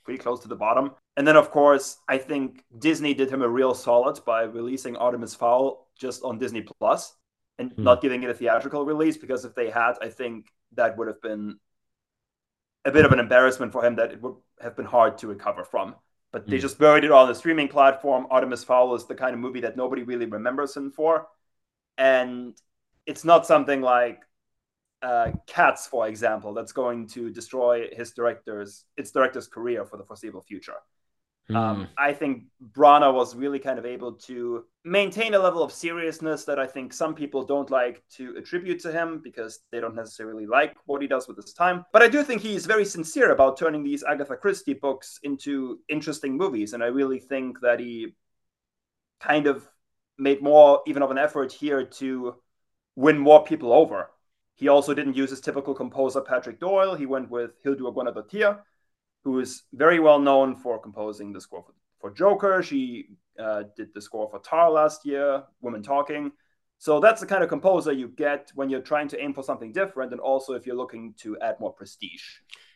pretty 0.04 0.22
close 0.22 0.42
to 0.42 0.48
the 0.48 0.56
bottom. 0.56 0.92
And 1.18 1.26
then, 1.26 1.38
of 1.38 1.52
course, 1.52 1.98
I 2.10 2.18
think 2.18 2.64
Disney 2.78 3.14
did 3.14 3.30
him 3.30 3.42
a 3.42 3.48
real 3.48 3.74
solid 3.74 4.20
by 4.26 4.44
releasing 4.44 4.98
Artemis 4.98 5.34
Fowl 5.34 5.88
just 5.98 6.24
on 6.24 6.38
Disney 6.38 6.62
Plus 6.62 7.16
and 7.58 7.72
mm-hmm. 7.72 7.84
not 7.84 8.02
giving 8.02 8.24
it 8.24 8.30
a 8.30 8.34
theatrical 8.34 8.86
release 8.86 9.16
because 9.16 9.46
if 9.46 9.56
they 9.56 9.70
had, 9.70 9.94
I 10.02 10.10
think 10.10 10.48
that 10.74 10.98
would 10.98 11.08
have 11.08 11.22
been 11.22 11.58
a 12.86 12.91
bit 12.91 13.06
of 13.06 13.12
an 13.12 13.19
embarrassment 13.19 13.71
for 13.71 13.84
him 13.84 13.95
that 13.95 14.12
it 14.12 14.21
would 14.21 14.36
have 14.62 14.76
been 14.76 14.86
hard 14.86 15.17
to 15.17 15.28
recover 15.28 15.63
from. 15.63 15.95
But 16.32 16.48
they 16.48 16.58
mm. 16.58 16.62
just 16.62 16.78
buried 16.78 17.04
it 17.04 17.12
on 17.12 17.28
the 17.28 17.36
streaming 17.36 17.67
platform. 17.67 18.28
Artemis 18.30 18.63
Fowl 18.63 18.93
is 18.95 19.06
the 19.06 19.15
kind 19.15 19.34
of 19.34 19.39
movie 19.39 19.62
that 19.62 19.76
nobody 19.76 20.04
really 20.04 20.26
remembers 20.26 20.76
him 20.76 20.91
for. 20.91 21.28
And 21.98 22.54
it's 23.06 23.24
not 23.24 23.45
something 23.45 23.82
like 23.82 24.21
uh, 25.02 25.32
Cats, 25.48 25.88
for 25.88 26.08
example, 26.08 26.54
that's 26.54 26.71
going 26.71 27.08
to 27.10 27.30
destroy 27.30 27.88
his 27.91 28.12
director's 28.12 28.86
its 28.98 29.12
director's 29.12 29.48
career 29.48 29.86
for 29.86 29.98
the 29.98 30.04
foreseeable 30.04 30.41
future. 30.41 30.76
Mm. 31.50 31.56
Um, 31.56 31.88
I 31.98 32.12
think 32.12 32.44
Branagh 32.74 33.14
was 33.14 33.36
really 33.36 33.60
kind 33.60 33.78
of 33.78 33.86
able 33.86 34.14
to 34.14 34.66
maintain 34.84 35.36
a 35.36 35.40
level 35.40 35.62
of 35.62 35.72
seriousness 35.72 36.44
that 36.46 36.60
I 36.60 36.66
think 36.66 36.92
some 36.92 37.14
people 37.14 37.44
don't 37.44 37.70
like 37.70 38.04
to 38.14 38.36
attribute 38.36 38.80
to 38.82 38.92
him 38.92 39.22
because 39.24 39.60
they 39.72 39.80
don't 39.80 39.96
necessarily 39.96 40.48
like 40.48 40.76
what 40.86 41.02
he 41.02 41.08
does 41.08 41.28
with 41.28 41.38
his 41.38 41.54
time. 41.54 41.86
But 41.94 42.02
I 42.02 42.08
do 42.08 42.24
think 42.24 42.42
he 42.42 42.56
is 42.56 42.66
very 42.66 42.86
sincere 42.86 43.32
about 43.32 43.58
turning 43.58 43.84
these 43.84 44.04
Agatha 44.04 44.36
Christie 44.36 44.74
books 44.74 45.20
into 45.22 45.80
interesting 45.88 46.36
movies. 46.36 46.74
And 46.74 46.84
I 46.84 46.88
really 46.88 47.20
think 47.20 47.60
that 47.62 47.80
he 47.80 48.16
kind 49.20 49.46
of 49.46 49.68
made 50.18 50.42
more 50.42 50.82
even 50.88 51.04
of 51.04 51.12
an 51.12 51.18
effort 51.18 51.52
here 51.52 51.86
to 51.86 52.36
win 52.96 53.20
more 53.20 53.44
people 53.44 53.72
over. 53.72 54.10
He 54.56 54.70
also 54.70 54.94
didn't 54.94 55.18
use 55.18 55.30
his 55.30 55.42
typical 55.42 55.76
composer 55.76 56.22
Patrick 56.22 56.60
Doyle. 56.60 56.96
He 56.96 57.06
went 57.06 57.30
with 57.30 57.52
Hildur 57.64 57.84
Guðnadóttir, 57.84 58.60
who 59.26 59.40
is 59.40 59.64
very 59.74 60.00
well 60.00 60.20
known 60.20 60.56
for 60.56 60.80
composing 60.80 61.34
the 61.34 61.42
score 61.42 61.64
for, 61.64 61.74
for 62.00 62.12
Joker. 62.12 62.64
She 62.64 63.08
uh, 63.38 63.64
did 63.76 63.94
the 63.94 64.00
score 64.00 64.30
for 64.30 64.40
Tar 64.40 64.72
last 64.72 65.06
year, 65.06 65.44
Women 65.60 65.84
Talking. 65.84 66.32
So 66.78 67.00
that's 67.00 67.22
the 67.22 67.28
kind 67.28 67.44
of 67.44 67.50
composer 67.50 67.92
you 67.92 68.10
get 68.10 68.52
when 68.54 68.70
you're 68.70 68.82
trying 68.82 69.08
to 69.10 69.22
aim 69.22 69.34
for 69.34 69.44
something 69.44 69.72
different, 69.72 70.12
and 70.12 70.22
also 70.22 70.54
if 70.54 70.66
you're 70.66 70.76
looking 70.76 71.16
to 71.18 71.38
add 71.42 71.60
more 71.60 71.74
prestige. 71.74 72.22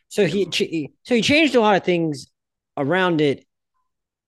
So 0.08 0.26
he 0.26 0.44
so 1.04 1.14
he 1.14 1.22
changed 1.22 1.54
a 1.54 1.60
lot 1.60 1.76
of 1.76 1.84
things 1.84 2.26
around 2.76 3.20
it 3.20 3.46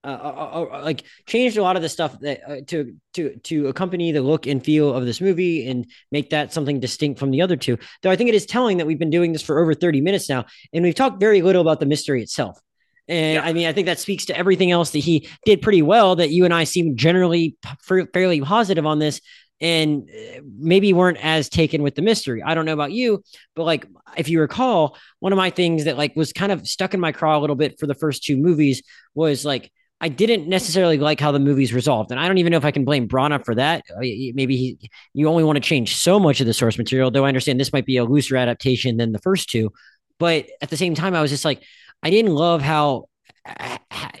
uh, 0.03 0.07
uh, 0.07 0.67
uh, 0.71 0.81
like 0.83 1.03
changed 1.25 1.57
a 1.57 1.61
lot 1.61 1.75
of 1.75 1.81
the 1.81 1.89
stuff 1.89 2.19
that 2.19 2.41
uh, 2.49 2.61
to 2.67 2.95
to 3.13 3.37
to 3.37 3.67
accompany 3.67 4.11
the 4.11 4.21
look 4.21 4.47
and 4.47 4.63
feel 4.63 4.93
of 4.93 5.05
this 5.05 5.21
movie 5.21 5.67
and 5.67 5.87
make 6.11 6.31
that 6.31 6.51
something 6.51 6.79
distinct 6.79 7.19
from 7.19 7.31
the 7.31 7.41
other 7.41 7.55
two. 7.55 7.77
Though 8.01 8.11
I 8.11 8.15
think 8.15 8.29
it 8.29 8.35
is 8.35 8.45
telling 8.45 8.77
that 8.77 8.87
we've 8.87 8.99
been 8.99 9.09
doing 9.09 9.31
this 9.31 9.41
for 9.41 9.59
over 9.59 9.73
30 9.73 10.01
minutes 10.01 10.27
now 10.27 10.45
and 10.73 10.83
we've 10.83 10.95
talked 10.95 11.19
very 11.19 11.41
little 11.41 11.61
about 11.61 11.79
the 11.79 11.85
mystery 11.85 12.21
itself. 12.21 12.59
And 13.07 13.35
yeah. 13.35 13.43
I 13.43 13.53
mean, 13.53 13.67
I 13.67 13.73
think 13.73 13.85
that 13.85 13.99
speaks 13.99 14.25
to 14.25 14.37
everything 14.37 14.71
else 14.71 14.91
that 14.91 14.99
he 14.99 15.29
did 15.45 15.61
pretty 15.61 15.81
well. 15.81 16.15
That 16.15 16.29
you 16.29 16.45
and 16.45 16.53
I 16.53 16.63
seem 16.63 16.95
generally 16.95 17.55
f- 17.65 18.07
fairly 18.13 18.41
positive 18.41 18.85
on 18.85 18.99
this, 18.99 19.21
and 19.59 20.09
uh, 20.09 20.41
maybe 20.57 20.93
weren't 20.93 21.23
as 21.23 21.49
taken 21.49 21.81
with 21.81 21.95
the 21.95 22.01
mystery. 22.01 22.41
I 22.43 22.55
don't 22.55 22.65
know 22.65 22.73
about 22.73 22.91
you, 22.91 23.23
but 23.55 23.63
like 23.63 23.85
if 24.17 24.29
you 24.29 24.39
recall, 24.39 24.97
one 25.19 25.33
of 25.33 25.37
my 25.37 25.49
things 25.49 25.85
that 25.85 25.97
like 25.97 26.15
was 26.15 26.33
kind 26.33 26.51
of 26.51 26.67
stuck 26.67 26.93
in 26.93 26.99
my 26.99 27.11
craw 27.11 27.37
a 27.37 27.41
little 27.41 27.55
bit 27.55 27.79
for 27.79 27.87
the 27.87 27.95
first 27.95 28.23
two 28.23 28.37
movies 28.37 28.83
was 29.15 29.43
like 29.43 29.71
I 30.03 30.09
didn't 30.09 30.49
necessarily 30.49 30.97
like 30.97 31.21
how 31.21 31.31
the 31.31 31.39
movie's 31.39 31.73
resolved, 31.73 32.11
and 32.11 32.19
I 32.19 32.27
don't 32.27 32.37
even 32.37 32.51
know 32.51 32.57
if 32.57 32.65
I 32.65 32.71
can 32.71 32.83
blame 32.83 33.07
Branagh 33.07 33.45
for 33.45 33.55
that. 33.55 33.85
Uh, 33.89 34.01
maybe 34.01 34.57
he, 34.57 34.89
you 35.13 35.29
only 35.29 35.45
want 35.45 35.55
to 35.55 35.61
change 35.61 35.95
so 35.95 36.19
much 36.19 36.41
of 36.41 36.45
the 36.45 36.53
source 36.53 36.77
material, 36.77 37.09
though 37.09 37.23
I 37.23 37.29
understand 37.29 37.57
this 37.57 37.71
might 37.71 37.85
be 37.85 37.95
a 37.95 38.03
looser 38.03 38.35
adaptation 38.35 38.97
than 38.97 39.13
the 39.13 39.19
first 39.19 39.49
two. 39.49 39.71
But 40.19 40.47
at 40.61 40.69
the 40.69 40.75
same 40.75 40.93
time, 40.93 41.15
I 41.15 41.21
was 41.21 41.31
just 41.31 41.45
like, 41.45 41.63
I 42.03 42.09
didn't 42.09 42.35
love 42.35 42.61
how. 42.61 43.07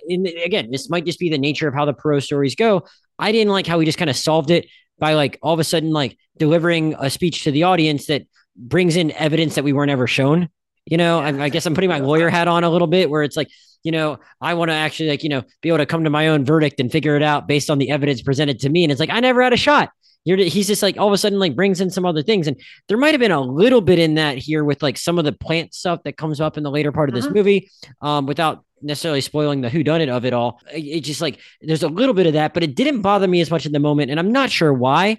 In, 0.07 0.25
again, 0.25 0.71
this 0.71 0.89
might 0.89 1.05
just 1.05 1.19
be 1.19 1.29
the 1.29 1.37
nature 1.37 1.67
of 1.67 1.73
how 1.73 1.83
the 1.83 1.93
Poirot 1.93 2.23
stories 2.23 2.55
go. 2.55 2.83
I 3.19 3.33
didn't 3.33 3.51
like 3.51 3.67
how 3.67 3.77
he 3.79 3.85
just 3.85 3.97
kind 3.97 4.09
of 4.09 4.15
solved 4.15 4.51
it 4.51 4.67
by 4.99 5.15
like 5.15 5.37
all 5.41 5.53
of 5.53 5.59
a 5.59 5.65
sudden 5.65 5.91
like 5.91 6.17
delivering 6.37 6.95
a 6.97 7.09
speech 7.09 7.43
to 7.43 7.51
the 7.51 7.63
audience 7.63 8.05
that 8.05 8.23
brings 8.55 8.95
in 8.95 9.11
evidence 9.11 9.55
that 9.55 9.65
we 9.65 9.73
weren't 9.73 9.91
ever 9.91 10.07
shown. 10.07 10.47
You 10.85 10.95
know, 10.95 11.19
I, 11.19 11.43
I 11.43 11.49
guess 11.49 11.65
I'm 11.65 11.75
putting 11.75 11.89
my 11.89 11.99
lawyer 11.99 12.29
hat 12.29 12.47
on 12.47 12.63
a 12.63 12.69
little 12.69 12.87
bit, 12.87 13.09
where 13.09 13.23
it's 13.23 13.35
like 13.35 13.49
you 13.83 13.91
know, 13.91 14.19
I 14.41 14.53
want 14.53 14.69
to 14.69 14.75
actually 14.75 15.09
like, 15.09 15.23
you 15.23 15.29
know, 15.29 15.43
be 15.61 15.69
able 15.69 15.79
to 15.79 15.85
come 15.85 16.05
to 16.05 16.09
my 16.09 16.29
own 16.29 16.45
verdict 16.45 16.79
and 16.79 16.91
figure 16.91 17.15
it 17.15 17.23
out 17.23 17.47
based 17.47 17.69
on 17.69 17.77
the 17.77 17.91
evidence 17.91 18.21
presented 18.21 18.59
to 18.61 18.69
me. 18.69 18.83
And 18.83 18.91
it's 18.91 18.99
like, 18.99 19.09
I 19.09 19.19
never 19.19 19.43
had 19.43 19.53
a 19.53 19.57
shot. 19.57 19.91
You're, 20.25 20.37
he's 20.37 20.67
just 20.67 20.81
like 20.81 20.97
all 20.97 21.07
of 21.07 21.13
a 21.13 21.17
sudden 21.17 21.37
like 21.37 21.53
brings 21.53 21.81
in 21.81 21.89
some 21.89 22.05
other 22.05 22.23
things 22.23 22.47
and 22.47 22.57
there 22.87 22.97
might 22.97 23.11
have 23.11 23.19
been 23.19 23.31
a 23.31 23.41
little 23.41 23.81
bit 23.81 23.99
in 23.99 24.15
that 24.15 24.37
here 24.37 24.63
with 24.63 24.81
like 24.81 24.97
some 24.97 25.19
of 25.19 25.25
the 25.25 25.33
plant 25.33 25.73
stuff 25.73 26.01
that 26.03 26.15
comes 26.15 26.39
up 26.39 26.55
in 26.57 26.63
the 26.63 26.71
later 26.71 26.93
part 26.93 27.09
of 27.09 27.15
this 27.15 27.25
mm-hmm. 27.25 27.35
movie 27.35 27.69
um, 28.01 28.25
without 28.25 28.63
necessarily 28.81 29.19
spoiling 29.19 29.59
the 29.59 29.69
who 29.69 29.83
done 29.83 29.99
it 29.99 30.07
of 30.07 30.23
it 30.23 30.33
all 30.33 30.59
it 30.73 31.01
just 31.01 31.19
like 31.21 31.39
there's 31.61 31.83
a 31.83 31.87
little 31.89 32.13
bit 32.13 32.27
of 32.27 32.33
that 32.33 32.53
but 32.53 32.63
it 32.63 32.75
didn't 32.75 33.01
bother 33.01 33.27
me 33.27 33.41
as 33.41 33.49
much 33.49 33.65
in 33.65 33.71
the 33.71 33.79
moment 33.79 34.11
and 34.11 34.19
i'm 34.19 34.31
not 34.31 34.49
sure 34.49 34.73
why 34.73 35.17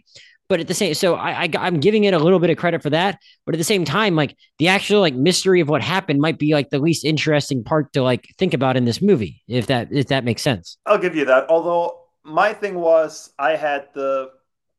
but 0.54 0.60
at 0.60 0.68
the 0.68 0.74
same 0.74 0.94
so 0.94 1.16
I, 1.16 1.48
I 1.52 1.66
am 1.66 1.80
giving 1.80 2.04
it 2.04 2.14
a 2.14 2.18
little 2.20 2.38
bit 2.38 2.48
of 2.48 2.56
credit 2.56 2.80
for 2.80 2.90
that 2.90 3.18
but 3.44 3.56
at 3.56 3.58
the 3.58 3.64
same 3.64 3.84
time 3.84 4.14
like 4.14 4.36
the 4.60 4.68
actual 4.68 5.00
like 5.00 5.12
mystery 5.12 5.58
of 5.58 5.68
what 5.68 5.82
happened 5.82 6.20
might 6.20 6.38
be 6.38 6.54
like 6.54 6.70
the 6.70 6.78
least 6.78 7.04
interesting 7.04 7.64
part 7.64 7.92
to 7.94 8.04
like 8.04 8.32
think 8.38 8.54
about 8.54 8.76
in 8.76 8.84
this 8.84 9.02
movie 9.02 9.42
if 9.48 9.66
that 9.66 9.88
if 9.90 10.06
that 10.06 10.22
makes 10.22 10.42
sense 10.42 10.78
i'll 10.86 10.96
give 10.96 11.16
you 11.16 11.24
that 11.24 11.44
although 11.48 12.02
my 12.22 12.52
thing 12.52 12.76
was 12.76 13.32
i 13.36 13.56
had 13.56 13.88
the 13.94 14.30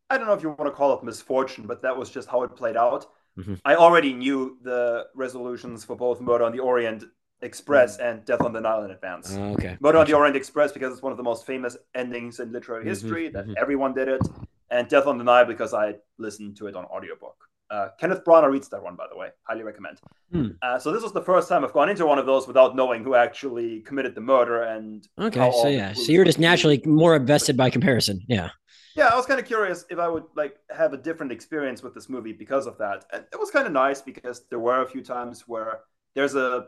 i 0.10 0.18
don't 0.18 0.28
know 0.28 0.32
if 0.32 0.42
you 0.42 0.48
want 0.48 0.64
to 0.64 0.72
call 0.72 0.98
it 0.98 1.04
misfortune 1.04 1.68
but 1.68 1.82
that 1.82 1.98
was 1.98 2.10
just 2.10 2.30
how 2.30 2.42
it 2.44 2.56
played 2.56 2.78
out 2.78 3.08
mm-hmm. 3.38 3.56
i 3.66 3.76
already 3.76 4.14
knew 4.14 4.58
the 4.64 5.08
resolutions 5.14 5.84
for 5.84 5.98
both 5.98 6.22
murder 6.22 6.46
on 6.46 6.54
the 6.54 6.60
orient 6.60 7.04
Express 7.42 7.98
mm-hmm. 7.98 8.08
and 8.08 8.26
Death 8.26 8.42
on 8.42 8.54
the 8.54 8.62
Nile 8.62 8.86
in 8.86 8.92
advance. 8.92 9.36
Oh, 9.36 9.52
okay. 9.56 9.78
Murder 9.82 9.98
gotcha. 9.98 10.00
on 10.00 10.06
the 10.08 10.14
Orient 10.14 10.38
Express 10.38 10.72
because 10.72 10.94
it's 10.94 11.02
one 11.02 11.12
of 11.12 11.18
the 11.18 11.24
most 11.24 11.46
famous 11.46 11.76
endings 11.94 12.40
in 12.40 12.52
literary 12.54 12.84
mm-hmm. 12.84 12.90
history 12.90 13.28
that 13.28 13.44
mm-hmm. 13.44 13.54
everyone 13.58 13.94
did 13.94 14.08
it 14.08 14.22
and 14.70 14.88
Death 14.88 15.08
on 15.08 15.18
the 15.18 15.24
Nile 15.24 15.46
because 15.46 15.74
I 15.74 15.96
listened 16.18 16.58
to 16.58 16.68
it 16.68 16.76
on 16.76 16.86
audiobook. 16.86 17.36
Uh, 17.70 17.90
Kenneth 18.00 18.24
Branagh 18.24 18.52
reads 18.52 18.70
that 18.70 18.84
one, 18.84 18.96
by 18.96 19.08
the 19.10 19.18
way. 19.18 19.30
Highly 19.44 19.64
recommend. 19.64 20.00
Hmm. 20.32 20.50
Uh, 20.62 20.78
so 20.78 20.92
this 20.92 21.02
was 21.02 21.14
the 21.14 21.22
first 21.22 21.50
time 21.50 21.66
I've 21.66 21.74
gone 21.74 21.90
into 21.90 22.06
one 22.06 22.20
of 22.20 22.26
those 22.26 22.48
without 22.48 22.76
knowing 22.76 23.04
who 23.04 23.16
actually 23.16 23.82
committed 23.82 24.14
the 24.14 24.22
murder 24.22 24.64
and. 24.64 25.08
Okay, 25.20 25.52
so 25.52 25.68
yeah, 25.68 25.94
so 25.94 26.12
you're 26.12 26.26
just 26.26 26.40
naturally 26.40 26.82
more 26.86 27.16
invested 27.16 27.58
by 27.58 27.70
comparison. 27.70 28.22
Yeah. 28.28 28.50
Yeah, 28.96 29.08
I 29.08 29.16
was 29.16 29.26
kind 29.26 29.42
of 29.42 29.46
curious 29.46 29.84
if 29.90 30.00
I 30.00 30.08
would 30.08 30.24
like 30.38 30.56
have 30.70 30.94
a 30.94 30.98
different 30.98 31.32
experience 31.32 31.84
with 31.84 31.94
this 31.94 32.08
movie 32.08 32.32
because 32.32 32.66
of 32.66 32.78
that, 32.78 33.06
and 33.12 33.26
it 33.34 33.38
was 33.38 33.52
kind 33.52 33.68
of 33.68 33.74
nice 33.74 34.02
because 34.02 34.46
there 34.50 34.60
were 34.60 34.84
a 34.84 34.88
few 34.88 35.04
times 35.04 35.44
where 35.48 35.82
there's 36.14 36.36
a, 36.36 36.68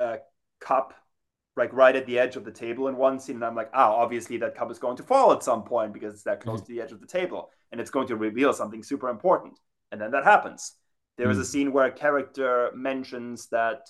a 0.00 0.18
cup 0.60 0.92
like 1.56 1.72
right 1.72 1.96
at 1.96 2.06
the 2.06 2.18
edge 2.18 2.36
of 2.36 2.44
the 2.44 2.50
table 2.50 2.88
in 2.88 2.96
one 2.96 3.18
scene, 3.18 3.36
and 3.36 3.44
I'm 3.44 3.54
like, 3.54 3.70
oh, 3.72 3.92
obviously 3.92 4.36
that 4.38 4.54
cup 4.54 4.70
is 4.70 4.78
going 4.78 4.96
to 4.98 5.02
fall 5.02 5.32
at 5.32 5.42
some 5.42 5.62
point 5.62 5.92
because 5.92 6.14
it's 6.14 6.22
that 6.24 6.40
close 6.40 6.60
mm. 6.60 6.66
to 6.66 6.72
the 6.72 6.82
edge 6.82 6.92
of 6.92 7.00
the 7.00 7.06
table, 7.06 7.50
and 7.72 7.80
it's 7.80 7.90
going 7.90 8.08
to 8.08 8.16
reveal 8.16 8.52
something 8.52 8.82
super 8.82 9.08
important. 9.08 9.58
And 9.90 10.00
then 10.00 10.10
that 10.10 10.24
happens. 10.24 10.72
There 11.16 11.30
is 11.30 11.38
mm. 11.38 11.42
a 11.42 11.44
scene 11.44 11.72
where 11.72 11.86
a 11.86 11.92
character 11.92 12.70
mentions 12.74 13.46
that 13.48 13.88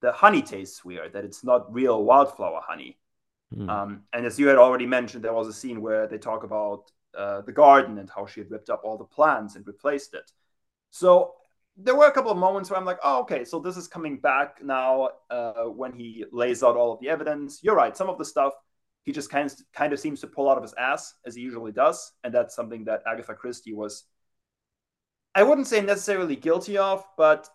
the 0.00 0.12
honey 0.12 0.42
tastes 0.42 0.84
weird, 0.84 1.12
that 1.12 1.24
it's 1.24 1.44
not 1.44 1.72
real 1.72 2.02
wildflower 2.02 2.60
honey. 2.66 2.98
Mm. 3.54 3.70
Um, 3.70 4.02
and 4.12 4.26
as 4.26 4.38
you 4.38 4.48
had 4.48 4.58
already 4.58 4.86
mentioned, 4.86 5.22
there 5.22 5.32
was 5.32 5.48
a 5.48 5.52
scene 5.52 5.80
where 5.80 6.08
they 6.08 6.18
talk 6.18 6.42
about 6.42 6.90
uh, 7.16 7.42
the 7.42 7.52
garden 7.52 7.98
and 7.98 8.10
how 8.10 8.26
she 8.26 8.40
had 8.40 8.50
ripped 8.50 8.68
up 8.68 8.82
all 8.84 8.98
the 8.98 9.04
plants 9.04 9.54
and 9.54 9.66
replaced 9.66 10.14
it. 10.14 10.32
So 10.90 11.34
there 11.76 11.94
were 11.94 12.06
a 12.06 12.12
couple 12.12 12.30
of 12.30 12.38
moments 12.38 12.70
where 12.70 12.78
I'm 12.78 12.84
like, 12.84 13.00
oh, 13.02 13.20
okay, 13.20 13.44
so 13.44 13.58
this 13.58 13.76
is 13.76 13.88
coming 13.88 14.18
back 14.18 14.62
now 14.62 15.10
uh, 15.30 15.64
when 15.64 15.92
he 15.92 16.24
lays 16.30 16.62
out 16.62 16.76
all 16.76 16.92
of 16.92 17.00
the 17.00 17.08
evidence. 17.08 17.60
You're 17.62 17.74
right. 17.74 17.96
Some 17.96 18.08
of 18.08 18.18
the 18.18 18.24
stuff 18.24 18.52
he 19.02 19.12
just 19.12 19.30
kind 19.30 19.50
of, 19.50 19.56
kind 19.74 19.92
of 19.92 20.00
seems 20.00 20.20
to 20.20 20.26
pull 20.26 20.48
out 20.48 20.56
of 20.56 20.62
his 20.62 20.74
ass 20.74 21.14
as 21.26 21.34
he 21.34 21.42
usually 21.42 21.72
does. 21.72 22.12
And 22.22 22.32
that's 22.32 22.54
something 22.54 22.84
that 22.84 23.02
Agatha 23.06 23.34
Christie 23.34 23.74
was, 23.74 24.04
I 25.34 25.42
wouldn't 25.42 25.66
say 25.66 25.80
necessarily 25.80 26.36
guilty 26.36 26.78
of, 26.78 27.04
but 27.18 27.48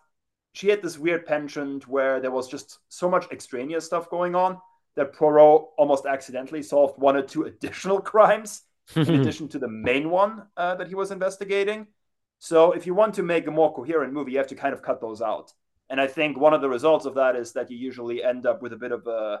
she 0.52 0.68
had 0.68 0.82
this 0.82 0.98
weird 0.98 1.26
penchant 1.26 1.88
where 1.88 2.20
there 2.20 2.30
was 2.30 2.48
just 2.48 2.78
so 2.88 3.08
much 3.08 3.26
extraneous 3.32 3.86
stuff 3.86 4.10
going 4.10 4.34
on 4.34 4.58
that 4.96 5.12
Poirot 5.12 5.62
almost 5.78 6.06
accidentally 6.06 6.62
solved 6.62 7.00
one 7.00 7.16
or 7.16 7.22
two 7.22 7.44
additional 7.46 8.00
crimes 8.00 8.62
in 8.94 9.14
addition 9.20 9.48
to 9.48 9.58
the 9.58 9.68
main 9.68 10.10
one 10.10 10.46
uh, 10.56 10.74
that 10.76 10.88
he 10.88 10.94
was 10.94 11.10
investigating. 11.10 11.86
So 12.40 12.72
if 12.72 12.86
you 12.86 12.94
want 12.94 13.14
to 13.14 13.22
make 13.22 13.46
a 13.46 13.50
more 13.50 13.72
coherent 13.72 14.14
movie, 14.14 14.32
you 14.32 14.38
have 14.38 14.46
to 14.48 14.54
kind 14.54 14.72
of 14.72 14.82
cut 14.82 15.00
those 15.00 15.20
out. 15.20 15.52
And 15.90 16.00
I 16.00 16.06
think 16.06 16.38
one 16.38 16.54
of 16.54 16.62
the 16.62 16.70
results 16.70 17.04
of 17.04 17.14
that 17.14 17.36
is 17.36 17.52
that 17.52 17.70
you 17.70 17.76
usually 17.76 18.24
end 18.24 18.46
up 18.46 18.62
with 18.62 18.72
a 18.72 18.76
bit 18.76 18.92
of 18.92 19.06
a, 19.06 19.40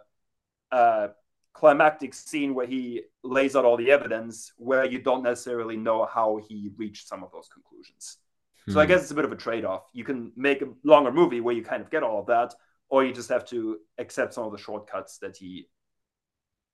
a 0.70 1.08
climactic 1.54 2.12
scene 2.12 2.54
where 2.54 2.66
he 2.66 3.02
lays 3.24 3.56
out 3.56 3.64
all 3.64 3.78
the 3.78 3.90
evidence 3.90 4.52
where 4.58 4.84
you 4.84 5.00
don't 5.00 5.22
necessarily 5.22 5.78
know 5.78 6.04
how 6.04 6.40
he 6.46 6.70
reached 6.76 7.08
some 7.08 7.24
of 7.24 7.32
those 7.32 7.48
conclusions. 7.48 8.18
Hmm. 8.66 8.72
So 8.72 8.80
I 8.80 8.84
hmm. 8.84 8.90
guess 8.90 9.02
it's 9.02 9.10
a 9.12 9.14
bit 9.14 9.24
of 9.24 9.32
a 9.32 9.36
trade 9.36 9.64
off. 9.64 9.88
You 9.94 10.04
can 10.04 10.32
make 10.36 10.60
a 10.60 10.68
longer 10.84 11.10
movie 11.10 11.40
where 11.40 11.54
you 11.54 11.62
kind 11.62 11.82
of 11.82 11.90
get 11.90 12.02
all 12.02 12.20
of 12.20 12.26
that, 12.26 12.54
or 12.90 13.02
you 13.02 13.14
just 13.14 13.30
have 13.30 13.46
to 13.46 13.78
accept 13.96 14.34
some 14.34 14.44
of 14.44 14.52
the 14.52 14.58
shortcuts 14.58 15.16
that 15.18 15.38
he 15.38 15.68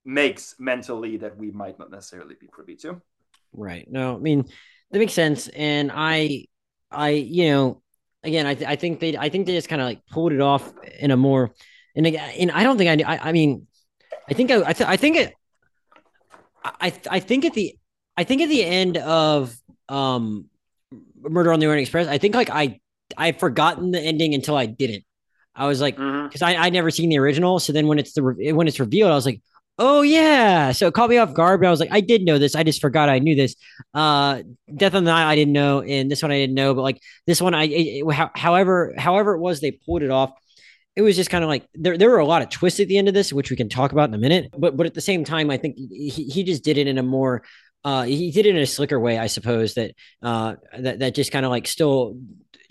makes 0.05 0.57
mentally 0.59 1.19
that 1.19 1.37
we 1.37 1.53
might 1.53 1.79
not 1.79 1.93
necessarily 1.93 2.35
be 2.41 2.49
privy 2.49 2.75
to. 2.77 3.01
Right. 3.53 3.91
No, 3.91 4.17
I 4.17 4.19
mean, 4.19 4.47
that 4.91 4.99
makes 4.99 5.13
sense. 5.13 5.49
And 5.49 5.91
I, 5.93 6.47
I, 6.91 7.11
you 7.11 7.51
know, 7.51 7.83
again, 8.23 8.47
I, 8.47 8.55
th- 8.55 8.69
I 8.69 8.77
think 8.77 9.01
they, 9.01 9.17
I 9.17 9.29
think 9.29 9.47
they 9.47 9.55
just 9.55 9.69
kind 9.69 9.81
of 9.81 9.87
like 9.87 10.07
pulled 10.11 10.33
it 10.33 10.41
off 10.41 10.73
in 10.99 11.11
a 11.11 11.17
more, 11.17 11.53
and 11.95 12.07
again, 12.07 12.31
and 12.39 12.51
I 12.51 12.63
don't 12.63 12.79
think 12.79 13.07
I, 13.07 13.15
I, 13.15 13.29
I 13.29 13.33
mean, 13.33 13.67
I 14.29 14.35
think 14.35 14.51
I, 14.51 14.63
I, 14.69 14.73
th- 14.73 14.89
I 14.89 14.97
think 14.97 15.17
it, 15.17 15.35
I, 16.65 16.93
I 17.11 17.21
think 17.21 17.45
at 17.45 17.55
the, 17.55 17.77
I 18.17 18.25
think 18.25 18.43
at 18.43 18.49
the 18.49 18.65
end 18.65 18.97
of 18.97 19.57
um, 19.89 20.47
Murder 21.21 21.53
on 21.53 21.61
the 21.61 21.67
Orient 21.67 21.83
Express, 21.83 22.09
I 22.09 22.19
think 22.19 22.35
like 22.35 22.51
I, 22.51 22.81
I 23.17 23.29
would 23.29 23.41
forgotten 23.41 23.93
the 23.93 24.01
ending 24.01 24.35
until 24.35 24.57
I 24.57 24.67
didn't. 24.67 25.05
I 25.55 25.67
was 25.67 25.81
like, 25.81 25.97
because 25.97 26.41
mm-hmm. 26.41 26.45
I 26.45 26.67
I 26.67 26.71
never 26.71 26.91
seen 26.91 27.09
the 27.09 27.19
original, 27.19 27.59
so 27.59 27.73
then 27.73 27.87
when 27.87 27.99
it's 27.99 28.13
the 28.13 28.23
when 28.23 28.69
it's 28.69 28.81
revealed, 28.81 29.11
I 29.11 29.15
was 29.15 29.25
like, 29.25 29.41
oh 29.79 30.03
yeah. 30.03 30.73
So 30.73 30.89
it 30.89 30.95
caught 30.95 31.11
me 31.11 31.19
off 31.19 31.35
guard, 31.35 31.61
but 31.61 31.67
I 31.67 31.71
was 31.71 31.81
like, 31.81 31.93
I 31.93 32.01
did 32.01 32.23
know 32.23 32.39
this. 32.39 32.55
I 32.55 32.63
just 32.63 32.81
forgot 32.81 33.09
I 33.09 33.19
knew 33.19 33.35
this. 33.35 33.57
Uh, 33.95 34.43
Death 34.75 34.95
on 34.95 35.05
the 35.05 35.11
Nile, 35.11 35.29
I 35.29 35.35
didn't 35.35 35.53
know, 35.53 35.83
and 35.83 36.11
this 36.11 36.23
one 36.23 36.33
I 36.33 36.39
didn't 36.39 36.55
know, 36.55 36.75
but 36.75 36.83
like 36.83 37.01
this 37.27 37.41
one, 37.41 37.55
I 37.55 37.65
it, 37.65 38.05
it, 38.07 38.31
however 38.35 38.95
however 38.97 39.35
it 39.35 39.41
was, 39.41 39.61
they 39.61 39.73
pulled 39.73 40.03
it 40.03 40.11
off. 40.11 40.33
It 40.95 41.03
was 41.03 41.15
just 41.15 41.29
kind 41.29 41.45
of 41.45 41.49
like 41.49 41.67
there, 41.75 41.99
there 41.99 42.09
were 42.09 42.19
a 42.19 42.27
lot 42.27 42.41
of 42.41 42.49
twists 42.49 42.81
at 42.81 42.89
the 42.89 42.97
end 42.97 43.09
of 43.09 43.15
this, 43.15 43.33
which 43.33 43.51
we 43.51 43.57
can 43.57 43.69
talk 43.69 43.93
about 43.93 44.09
in 44.09 44.15
a 44.15 44.19
minute. 44.19 44.51
But 44.57 44.77
but 44.77 44.87
at 44.87 44.95
the 44.95 45.01
same 45.01 45.25
time, 45.25 45.51
I 45.51 45.59
think 45.59 45.77
he, 45.77 46.09
he 46.09 46.43
just 46.43 46.65
did 46.65 46.79
it 46.79 46.87
in 46.87 46.97
a 46.97 47.03
more 47.03 47.43
uh, 47.87 48.03
he 48.03 48.33
did 48.33 48.47
it 48.47 48.57
in 48.57 48.63
a 48.63 48.67
slicker 48.67 48.99
way, 48.99 49.17
I 49.17 49.29
suppose. 49.29 49.75
That 49.75 49.93
uh, 50.21 50.57
that 50.77 50.99
that 50.99 51.15
just 51.15 51.31
kind 51.31 51.47
of 51.47 51.51
like 51.51 51.69
still 51.69 52.19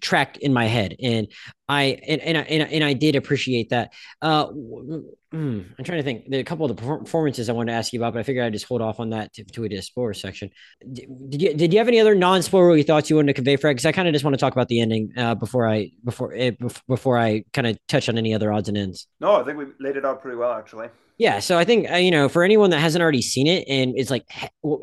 tracked 0.01 0.35
in 0.35 0.51
my 0.51 0.65
head, 0.65 0.93
and 1.01 1.27
I 1.67 1.99
and 2.07 2.21
and 2.21 2.37
I, 2.37 2.41
and 2.41 2.63
I, 2.63 2.65
and 2.67 2.83
I 2.83 2.93
did 2.93 3.15
appreciate 3.15 3.69
that. 3.69 3.91
Uh, 4.21 4.47
mm, 4.47 5.13
I'm 5.33 5.83
trying 5.83 5.97
to 5.97 6.03
think. 6.03 6.29
There 6.29 6.39
a 6.39 6.43
couple 6.43 6.69
of 6.69 6.75
the 6.75 6.81
performances 6.81 7.49
I 7.49 7.53
wanted 7.53 7.71
to 7.71 7.77
ask 7.77 7.91
you 7.91 7.99
about, 7.99 8.13
but 8.13 8.19
I 8.19 8.23
figured 8.23 8.45
I'd 8.45 8.53
just 8.53 8.65
hold 8.65 8.81
off 8.81 8.99
on 8.99 9.09
that 9.09 9.33
to, 9.33 9.43
to 9.43 9.65
a 9.65 9.81
spoiler 9.81 10.13
section. 10.13 10.51
Did, 10.91 11.41
you 11.41 11.53
did 11.55 11.73
you 11.73 11.79
have 11.79 11.87
any 11.87 11.99
other 11.99 12.13
non-spoiler 12.13 12.81
thoughts 12.83 13.09
you 13.09 13.15
wanted 13.15 13.27
to 13.27 13.33
convey, 13.33 13.55
Fred? 13.55 13.71
Because 13.71 13.85
I 13.85 13.91
kind 13.91 14.07
of 14.07 14.13
just 14.13 14.23
want 14.23 14.35
to 14.35 14.39
talk 14.39 14.53
about 14.53 14.67
the 14.67 14.79
ending 14.79 15.11
uh, 15.17 15.33
before 15.35 15.67
I 15.67 15.91
before 16.03 16.33
eh, 16.35 16.51
before 16.87 17.17
I 17.17 17.43
kind 17.53 17.67
of 17.67 17.79
touch 17.87 18.09
on 18.09 18.17
any 18.17 18.35
other 18.35 18.53
odds 18.53 18.69
and 18.69 18.77
ends. 18.77 19.07
No, 19.19 19.35
I 19.35 19.43
think 19.43 19.57
we 19.57 19.65
laid 19.79 19.97
it 19.97 20.05
out 20.05 20.21
pretty 20.21 20.37
well, 20.37 20.53
actually. 20.53 20.89
Yeah, 21.17 21.39
so 21.39 21.57
I 21.57 21.63
think 21.63 21.89
uh, 21.89 21.95
you 21.95 22.11
know 22.11 22.27
for 22.27 22.43
anyone 22.43 22.71
that 22.71 22.79
hasn't 22.79 23.01
already 23.01 23.21
seen 23.21 23.47
it 23.47 23.65
and 23.69 23.97
it's 23.97 24.11
like, 24.11 24.25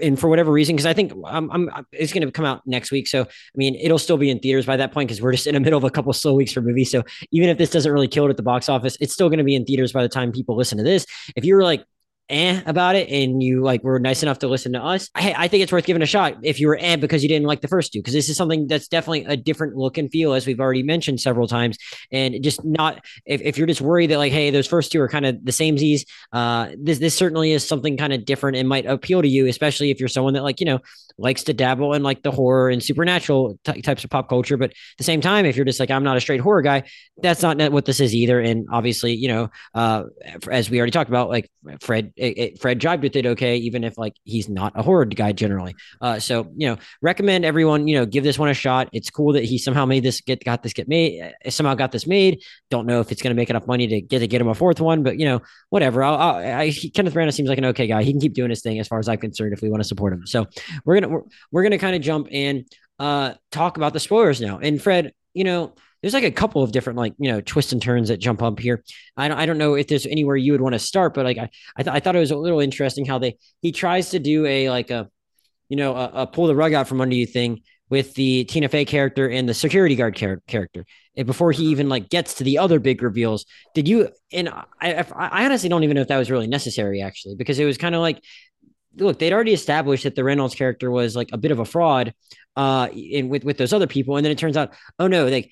and 0.00 0.18
for 0.18 0.28
whatever 0.28 0.50
reason, 0.50 0.74
because 0.74 0.86
I 0.86 0.94
think 0.94 1.12
I'm, 1.26 1.50
I'm 1.50 1.86
it's 1.92 2.12
going 2.12 2.24
to 2.26 2.32
come 2.32 2.46
out 2.46 2.62
next 2.64 2.90
week, 2.90 3.06
so 3.06 3.22
I 3.22 3.56
mean 3.56 3.74
it'll 3.74 3.98
still 3.98 4.16
be 4.16 4.30
in 4.30 4.38
theaters 4.38 4.64
by 4.64 4.78
that 4.78 4.92
point 4.92 5.08
because 5.08 5.20
we're 5.20 5.32
just 5.32 5.46
in 5.46 5.54
the 5.54 5.60
middle 5.60 5.76
of 5.76 5.84
a 5.84 5.90
couple 5.90 6.10
slow 6.14 6.32
weeks 6.32 6.52
for 6.52 6.62
movies. 6.72 6.90
So 6.90 7.04
even 7.30 7.48
if 7.48 7.58
this 7.58 7.70
doesn't 7.70 7.92
really 7.92 8.08
kill 8.08 8.26
it 8.26 8.30
at 8.30 8.36
the 8.36 8.42
box 8.42 8.68
office, 8.68 8.96
it's 9.00 9.12
still 9.12 9.28
going 9.28 9.38
to 9.38 9.44
be 9.44 9.54
in 9.54 9.64
theaters 9.64 9.92
by 9.92 10.02
the 10.02 10.08
time 10.08 10.32
people 10.32 10.56
listen 10.56 10.78
to 10.78 10.84
this. 10.84 11.06
If 11.36 11.44
you 11.44 11.54
were 11.54 11.62
like 11.62 11.84
eh 12.28 12.62
about 12.66 12.94
it 12.96 13.08
and 13.08 13.42
you 13.42 13.62
like 13.62 13.82
were 13.82 13.98
nice 13.98 14.22
enough 14.22 14.38
to 14.38 14.48
listen 14.48 14.72
to 14.72 14.82
us, 14.82 15.10
I, 15.14 15.34
I 15.36 15.48
think 15.48 15.62
it's 15.62 15.72
worth 15.72 15.84
giving 15.84 16.02
a 16.02 16.06
shot 16.06 16.36
if 16.42 16.60
you 16.60 16.68
were 16.68 16.78
eh 16.80 16.96
because 16.96 17.22
you 17.22 17.28
didn't 17.28 17.46
like 17.46 17.60
the 17.60 17.68
first 17.68 17.92
two, 17.92 17.98
because 17.98 18.14
this 18.14 18.28
is 18.28 18.36
something 18.36 18.66
that's 18.66 18.88
definitely 18.88 19.24
a 19.26 19.36
different 19.36 19.76
look 19.76 19.98
and 19.98 20.10
feel, 20.10 20.32
as 20.32 20.46
we've 20.46 20.60
already 20.60 20.82
mentioned 20.82 21.20
several 21.20 21.46
times. 21.48 21.76
And 22.10 22.42
just 22.42 22.64
not 22.64 23.04
if, 23.26 23.40
if 23.42 23.58
you're 23.58 23.66
just 23.66 23.80
worried 23.80 24.10
that 24.10 24.18
like, 24.18 24.32
hey, 24.32 24.50
those 24.50 24.66
first 24.66 24.92
two 24.92 25.00
are 25.00 25.08
kind 25.08 25.26
of 25.26 25.44
the 25.44 25.52
same 25.52 25.76
Z's, 25.76 26.06
uh, 26.32 26.68
this 26.78 26.98
this 26.98 27.14
certainly 27.14 27.52
is 27.52 27.66
something 27.66 27.96
kind 27.96 28.12
of 28.12 28.24
different 28.24 28.56
and 28.56 28.68
might 28.68 28.86
appeal 28.86 29.22
to 29.22 29.28
you, 29.28 29.46
especially 29.46 29.90
if 29.90 30.00
you're 30.00 30.08
someone 30.08 30.34
that 30.34 30.42
like, 30.42 30.60
you 30.60 30.66
know, 30.66 30.78
likes 31.18 31.44
to 31.44 31.52
dabble 31.52 31.92
in 31.92 32.02
like 32.02 32.22
the 32.22 32.30
horror 32.30 32.70
and 32.70 32.82
supernatural 32.82 33.58
t- 33.64 33.82
types 33.82 34.02
of 34.04 34.10
pop 34.10 34.28
culture. 34.28 34.56
But 34.56 34.70
at 34.70 34.76
the 34.98 35.04
same 35.04 35.20
time, 35.20 35.44
if 35.44 35.56
you're 35.56 35.66
just 35.66 35.78
like, 35.80 35.90
I'm 35.90 36.04
not 36.04 36.16
a 36.16 36.20
straight 36.20 36.40
horror 36.40 36.62
guy, 36.62 36.84
that's 37.18 37.42
not 37.42 37.58
what 37.70 37.84
this 37.84 38.00
is 38.00 38.14
either. 38.14 38.40
And 38.40 38.66
obviously, 38.72 39.12
you 39.14 39.28
know, 39.28 39.50
uh, 39.74 40.04
as 40.50 40.70
we 40.70 40.78
already 40.78 40.92
talked 40.92 41.10
about, 41.10 41.28
like 41.28 41.50
Fred, 41.80 42.12
it, 42.22 42.38
it, 42.38 42.60
Fred 42.60 42.82
it 42.84 43.26
okay, 43.26 43.56
even 43.56 43.82
if 43.82 43.98
like 43.98 44.14
he's 44.22 44.48
not 44.48 44.72
a 44.76 44.82
horror 44.82 45.04
guy 45.04 45.32
generally. 45.32 45.74
Uh, 46.00 46.20
so 46.20 46.52
you 46.56 46.68
know, 46.68 46.76
recommend 47.00 47.44
everyone 47.44 47.88
you 47.88 47.96
know 47.96 48.06
give 48.06 48.22
this 48.22 48.38
one 48.38 48.48
a 48.48 48.54
shot. 48.54 48.88
It's 48.92 49.10
cool 49.10 49.32
that 49.32 49.44
he 49.44 49.58
somehow 49.58 49.86
made 49.86 50.04
this 50.04 50.20
get 50.20 50.44
got 50.44 50.62
this 50.62 50.72
get 50.72 50.86
made 50.86 51.34
uh, 51.44 51.50
somehow 51.50 51.74
got 51.74 51.90
this 51.90 52.06
made. 52.06 52.42
Don't 52.70 52.86
know 52.86 53.00
if 53.00 53.10
it's 53.10 53.22
going 53.22 53.34
to 53.34 53.36
make 53.36 53.50
enough 53.50 53.66
money 53.66 53.88
to 53.88 54.00
get 54.00 54.20
to 54.20 54.28
get 54.28 54.40
him 54.40 54.46
a 54.46 54.54
fourth 54.54 54.80
one, 54.80 55.02
but 55.02 55.18
you 55.18 55.24
know, 55.24 55.40
whatever. 55.70 56.04
I'll, 56.04 56.14
I'll, 56.14 56.36
I, 56.36 56.72
Kenneth 56.94 57.12
Branagh 57.12 57.32
seems 57.32 57.48
like 57.48 57.58
an 57.58 57.64
okay 57.66 57.88
guy. 57.88 58.04
He 58.04 58.12
can 58.12 58.20
keep 58.20 58.34
doing 58.34 58.50
his 58.50 58.62
thing 58.62 58.78
as 58.78 58.86
far 58.86 59.00
as 59.00 59.08
I'm 59.08 59.18
concerned. 59.18 59.52
If 59.52 59.60
we 59.60 59.68
want 59.68 59.82
to 59.82 59.88
support 59.88 60.12
him, 60.12 60.24
so 60.24 60.46
we're 60.84 61.00
gonna 61.00 61.08
we're, 61.08 61.22
we're 61.50 61.62
gonna 61.64 61.78
kind 61.78 61.96
of 61.96 62.02
jump 62.02 62.28
in 62.30 62.66
uh 63.00 63.34
talk 63.50 63.76
about 63.76 63.94
the 63.94 64.00
spoilers 64.00 64.40
now. 64.40 64.58
And 64.58 64.80
Fred, 64.80 65.12
you 65.34 65.42
know 65.42 65.74
there's 66.02 66.14
like 66.14 66.24
a 66.24 66.30
couple 66.30 66.62
of 66.62 66.72
different 66.72 66.98
like 66.98 67.14
you 67.18 67.30
know 67.30 67.40
twists 67.40 67.72
and 67.72 67.80
turns 67.80 68.08
that 68.08 68.18
jump 68.18 68.42
up 68.42 68.58
here. 68.58 68.84
I 69.16 69.28
don't 69.28 69.38
I 69.38 69.46
don't 69.46 69.58
know 69.58 69.74
if 69.74 69.86
there's 69.86 70.06
anywhere 70.06 70.36
you 70.36 70.52
would 70.52 70.60
want 70.60 70.74
to 70.74 70.78
start, 70.78 71.14
but 71.14 71.24
like 71.24 71.38
I 71.38 71.48
I, 71.76 71.82
th- 71.82 71.94
I 71.94 72.00
thought 72.00 72.16
it 72.16 72.20
was 72.20 72.32
a 72.32 72.36
little 72.36 72.60
interesting 72.60 73.06
how 73.06 73.18
they 73.18 73.38
he 73.60 73.72
tries 73.72 74.10
to 74.10 74.18
do 74.18 74.44
a 74.46 74.68
like 74.68 74.90
a 74.90 75.08
you 75.68 75.76
know 75.76 75.94
a, 75.94 76.10
a 76.22 76.26
pull 76.26 76.46
the 76.48 76.56
rug 76.56 76.74
out 76.74 76.88
from 76.88 77.00
under 77.00 77.14
you 77.14 77.26
thing 77.26 77.62
with 77.92 78.14
the 78.14 78.44
Tina 78.44 78.70
Fey 78.70 78.86
character 78.86 79.28
and 79.28 79.46
the 79.46 79.52
security 79.52 79.94
guard 79.94 80.16
char- 80.16 80.40
character. 80.46 80.86
And 81.14 81.26
before 81.26 81.52
he 81.52 81.66
even 81.66 81.90
like 81.90 82.08
gets 82.08 82.34
to 82.34 82.44
the 82.44 82.56
other 82.56 82.80
big 82.80 83.02
reveals, 83.02 83.44
did 83.74 83.86
you? 83.86 84.08
And 84.32 84.48
I, 84.48 85.04
I 85.14 85.44
honestly 85.44 85.68
don't 85.68 85.84
even 85.84 85.96
know 85.96 86.00
if 86.00 86.08
that 86.08 86.16
was 86.16 86.30
really 86.30 86.46
necessary 86.46 87.02
actually, 87.02 87.34
because 87.34 87.58
it 87.58 87.66
was 87.66 87.76
kind 87.76 87.94
of 87.94 88.00
like, 88.00 88.24
look, 88.96 89.18
they'd 89.18 89.32
already 89.32 89.52
established 89.52 90.04
that 90.04 90.14
the 90.14 90.24
Reynolds 90.24 90.54
character 90.54 90.90
was 90.90 91.16
like 91.16 91.30
a 91.32 91.38
bit 91.38 91.50
of 91.50 91.58
a 91.58 91.64
fraud, 91.64 92.14
uh 92.54 92.88
in 92.92 93.30
with 93.30 93.44
with 93.44 93.56
those 93.56 93.72
other 93.72 93.86
people 93.86 94.18
and 94.18 94.26
then 94.26 94.30
it 94.30 94.36
turns 94.36 94.58
out 94.58 94.74
oh 94.98 95.06
no 95.06 95.26
like 95.26 95.50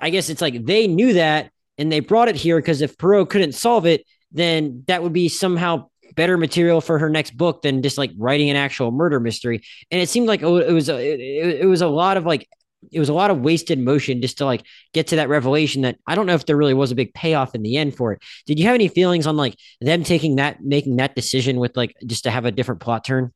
i 0.00 0.10
guess 0.10 0.30
it's 0.30 0.40
like 0.40 0.64
they 0.64 0.86
knew 0.86 1.14
that 1.14 1.50
and 1.76 1.90
they 1.90 1.98
brought 1.98 2.28
it 2.28 2.36
here 2.36 2.56
because 2.58 2.80
if 2.82 2.96
Poirot 2.96 3.30
couldn't 3.30 3.50
solve 3.50 3.84
it 3.84 4.06
then 4.30 4.84
that 4.86 5.02
would 5.02 5.12
be 5.12 5.28
somehow 5.28 5.88
better 6.14 6.36
material 6.36 6.80
for 6.80 6.98
her 6.98 7.10
next 7.10 7.36
book 7.36 7.62
than 7.62 7.82
just 7.82 7.98
like 7.98 8.10
writing 8.16 8.50
an 8.50 8.56
actual 8.56 8.90
murder 8.90 9.20
mystery. 9.20 9.62
And 9.90 10.00
it 10.00 10.08
seemed 10.08 10.26
like 10.26 10.42
it 10.42 10.46
was 10.46 10.88
a, 10.88 10.96
it, 10.96 11.60
it 11.62 11.66
was 11.66 11.82
a 11.82 11.86
lot 11.86 12.16
of 12.16 12.24
like 12.24 12.48
it 12.92 12.98
was 12.98 13.08
a 13.08 13.14
lot 13.14 13.30
of 13.30 13.40
wasted 13.40 13.78
motion 13.78 14.20
just 14.20 14.38
to 14.38 14.44
like 14.44 14.64
get 14.92 15.06
to 15.08 15.16
that 15.16 15.28
revelation 15.28 15.82
that 15.82 15.98
I 16.06 16.14
don't 16.14 16.26
know 16.26 16.34
if 16.34 16.46
there 16.46 16.56
really 16.56 16.74
was 16.74 16.92
a 16.92 16.94
big 16.94 17.14
payoff 17.14 17.54
in 17.54 17.62
the 17.62 17.76
end 17.76 17.96
for 17.96 18.12
it. 18.12 18.22
Did 18.46 18.58
you 18.58 18.66
have 18.66 18.74
any 18.74 18.88
feelings 18.88 19.26
on 19.26 19.36
like 19.36 19.56
them 19.80 20.02
taking 20.02 20.36
that 20.36 20.62
making 20.62 20.96
that 20.96 21.14
decision 21.14 21.58
with 21.58 21.76
like 21.76 21.94
just 22.06 22.24
to 22.24 22.30
have 22.30 22.44
a 22.44 22.52
different 22.52 22.80
plot 22.80 23.04
turn? 23.04 23.32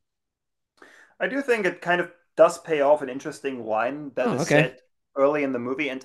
I 1.19 1.27
do 1.27 1.41
think 1.41 1.65
it 1.65 1.81
kind 1.81 2.01
of 2.01 2.11
does 2.35 2.57
pay 2.59 2.81
off 2.81 3.01
an 3.01 3.09
interesting 3.09 3.65
line 3.65 4.11
that 4.15 4.27
oh, 4.27 4.33
is 4.33 4.41
okay. 4.41 4.49
said 4.49 4.77
early 5.15 5.43
in 5.43 5.51
the 5.51 5.59
movie. 5.59 5.89
And 5.89 6.03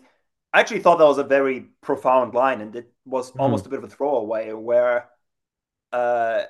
I 0.53 0.61
actually 0.61 0.81
thought 0.81 0.99
that 0.99 1.05
was 1.05 1.19
a 1.19 1.25
very 1.25 1.67
profound 1.81 2.35
line, 2.35 2.61
and 2.61 2.75
it 2.77 2.93
was 3.05 3.33
mm. 3.33 3.41
almost 3.41 3.67
a 3.67 3.69
bit 3.69 3.79
of 3.79 3.85
a 3.85 3.89
throwaway 3.89 4.53
where 4.53 5.09
uh, 5.93 6.43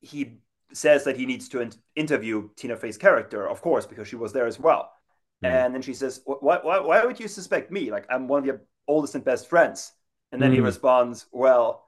he 0.00 0.38
says 0.72 1.04
that 1.04 1.16
he 1.16 1.26
needs 1.26 1.48
to 1.50 1.60
in- 1.60 1.72
interview 1.94 2.48
Tina 2.56 2.76
Fey's 2.76 2.98
character, 2.98 3.48
of 3.48 3.62
course, 3.62 3.86
because 3.86 4.08
she 4.08 4.16
was 4.16 4.32
there 4.32 4.46
as 4.46 4.58
well. 4.58 4.92
Mm. 5.44 5.66
And 5.66 5.74
then 5.74 5.82
she 5.82 5.94
says, 5.94 6.20
why, 6.24 6.58
why, 6.62 6.80
why 6.80 7.04
would 7.04 7.20
you 7.20 7.28
suspect 7.28 7.70
me? 7.70 7.90
Like, 7.90 8.06
I'm 8.08 8.28
one 8.28 8.40
of 8.40 8.46
your 8.46 8.62
oldest 8.88 9.14
and 9.14 9.24
best 9.24 9.48
friends. 9.48 9.92
And 10.32 10.40
then 10.40 10.50
mm. 10.50 10.54
he 10.54 10.60
responds, 10.60 11.26
Well, 11.32 11.86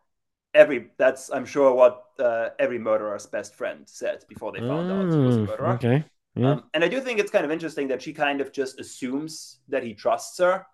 every 0.54 0.90
that's 0.96 1.30
I'm 1.30 1.44
sure 1.44 1.72
what 1.74 2.04
uh, 2.18 2.50
every 2.58 2.78
murderer's 2.78 3.26
best 3.26 3.54
friend 3.54 3.82
said 3.86 4.24
before 4.28 4.52
they 4.52 4.60
found 4.60 4.90
out 4.90 5.12
he 5.12 5.18
was 5.18 5.36
a 5.36 5.40
mm, 5.40 5.46
murderer. 5.46 5.68
Okay. 5.74 6.04
Yeah. 6.34 6.52
Um, 6.52 6.64
and 6.72 6.84
I 6.84 6.88
do 6.88 7.00
think 7.00 7.18
it's 7.18 7.30
kind 7.30 7.44
of 7.44 7.50
interesting 7.50 7.88
that 7.88 8.00
she 8.00 8.12
kind 8.12 8.40
of 8.40 8.52
just 8.52 8.78
assumes 8.78 9.58
that 9.68 9.82
he 9.82 9.92
trusts 9.92 10.38
her 10.38 10.66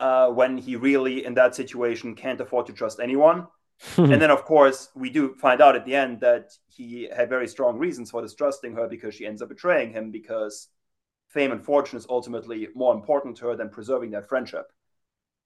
uh, 0.00 0.28
when 0.28 0.56
he 0.56 0.76
really, 0.76 1.24
in 1.24 1.34
that 1.34 1.54
situation, 1.54 2.14
can't 2.14 2.40
afford 2.40 2.66
to 2.66 2.72
trust 2.72 3.00
anyone. 3.00 3.46
and 3.96 4.22
then, 4.22 4.30
of 4.30 4.44
course, 4.44 4.90
we 4.94 5.10
do 5.10 5.34
find 5.34 5.60
out 5.60 5.74
at 5.74 5.84
the 5.84 5.94
end 5.94 6.20
that 6.20 6.52
he 6.68 7.08
had 7.14 7.28
very 7.28 7.48
strong 7.48 7.78
reasons 7.78 8.12
for 8.12 8.22
distrusting 8.22 8.74
her 8.74 8.86
because 8.86 9.12
she 9.14 9.26
ends 9.26 9.42
up 9.42 9.48
betraying 9.48 9.92
him 9.92 10.12
because 10.12 10.68
fame 11.32 11.52
and 11.52 11.64
fortune 11.64 11.98
is 11.98 12.06
ultimately 12.08 12.68
more 12.74 12.94
important 12.94 13.36
to 13.38 13.46
her 13.46 13.56
than 13.56 13.70
preserving 13.70 14.10
that 14.10 14.28
friendship. 14.28 14.70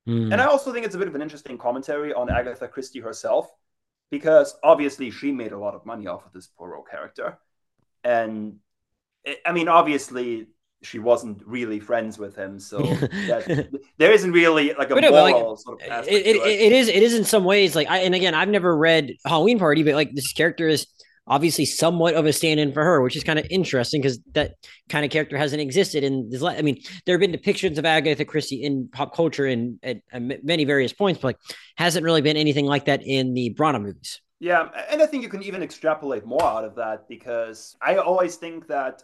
Mm. 0.08 0.32
And 0.32 0.40
I 0.40 0.46
also 0.46 0.72
think 0.72 0.84
it's 0.84 0.94
a 0.94 0.98
bit 0.98 1.08
of 1.08 1.14
an 1.14 1.22
interesting 1.22 1.58
commentary 1.58 2.12
on 2.12 2.30
Agatha 2.30 2.68
Christie 2.68 3.00
herself 3.00 3.50
because 4.10 4.56
obviously 4.62 5.10
she 5.10 5.32
made 5.32 5.52
a 5.52 5.58
lot 5.58 5.74
of 5.74 5.84
money 5.84 6.06
off 6.06 6.26
of 6.26 6.32
this 6.32 6.46
Poirot 6.46 6.88
character. 6.90 7.38
And 8.04 8.56
it, 9.24 9.38
I 9.44 9.52
mean, 9.52 9.68
obviously, 9.68 10.46
she 10.82 10.98
wasn't 10.98 11.42
really 11.44 11.80
friends 11.80 12.18
with 12.18 12.36
him, 12.36 12.60
so 12.60 12.78
that, 12.78 13.68
there 13.98 14.12
isn't 14.12 14.30
really 14.30 14.74
like 14.74 14.90
a 14.90 14.94
moral 14.94 15.50
like, 15.50 15.58
sort 15.58 15.82
of 15.82 16.06
it, 16.06 16.26
it, 16.26 16.36
it 16.36 16.72
is 16.72 16.86
it 16.86 17.02
is 17.02 17.14
in 17.14 17.24
some 17.24 17.44
ways 17.44 17.74
like 17.74 17.88
I 17.90 18.00
and 18.00 18.14
again 18.14 18.34
I've 18.34 18.50
never 18.50 18.76
read 18.76 19.14
Halloween 19.24 19.58
Party, 19.58 19.82
but 19.82 19.94
like 19.94 20.14
this 20.14 20.32
character 20.32 20.68
is 20.68 20.86
obviously 21.26 21.64
somewhat 21.64 22.14
of 22.14 22.26
a 22.26 22.32
stand-in 22.32 22.72
for 22.72 22.84
her, 22.84 23.02
which 23.02 23.16
is 23.16 23.24
kind 23.24 23.38
of 23.38 23.46
interesting 23.50 24.00
because 24.00 24.20
that 24.32 24.54
kind 24.88 25.04
of 25.04 25.10
character 25.10 25.36
hasn't 25.36 25.60
existed 25.60 26.04
in 26.04 26.30
this. 26.30 26.42
I 26.42 26.62
mean, 26.62 26.80
there 27.04 27.14
have 27.14 27.20
been 27.20 27.32
depictions 27.32 27.78
of 27.78 27.84
Agatha 27.84 28.24
Christie 28.24 28.62
in 28.62 28.88
pop 28.88 29.14
culture 29.14 29.46
in 29.46 29.78
at, 29.82 29.98
at 30.12 30.44
many 30.44 30.64
various 30.64 30.92
points, 30.92 31.20
but 31.20 31.28
like 31.28 31.38
hasn't 31.76 32.04
really 32.04 32.22
been 32.22 32.36
anything 32.36 32.66
like 32.66 32.84
that 32.84 33.02
in 33.04 33.34
the 33.34 33.54
Branagh 33.54 33.82
movies. 33.82 34.20
Yeah, 34.38 34.68
and 34.90 35.02
I 35.02 35.06
think 35.06 35.22
you 35.22 35.28
can 35.28 35.42
even 35.42 35.62
extrapolate 35.62 36.26
more 36.26 36.44
out 36.44 36.64
of 36.64 36.74
that 36.76 37.08
because 37.08 37.74
I 37.80 37.96
always 37.96 38.36
think 38.36 38.66
that 38.68 39.02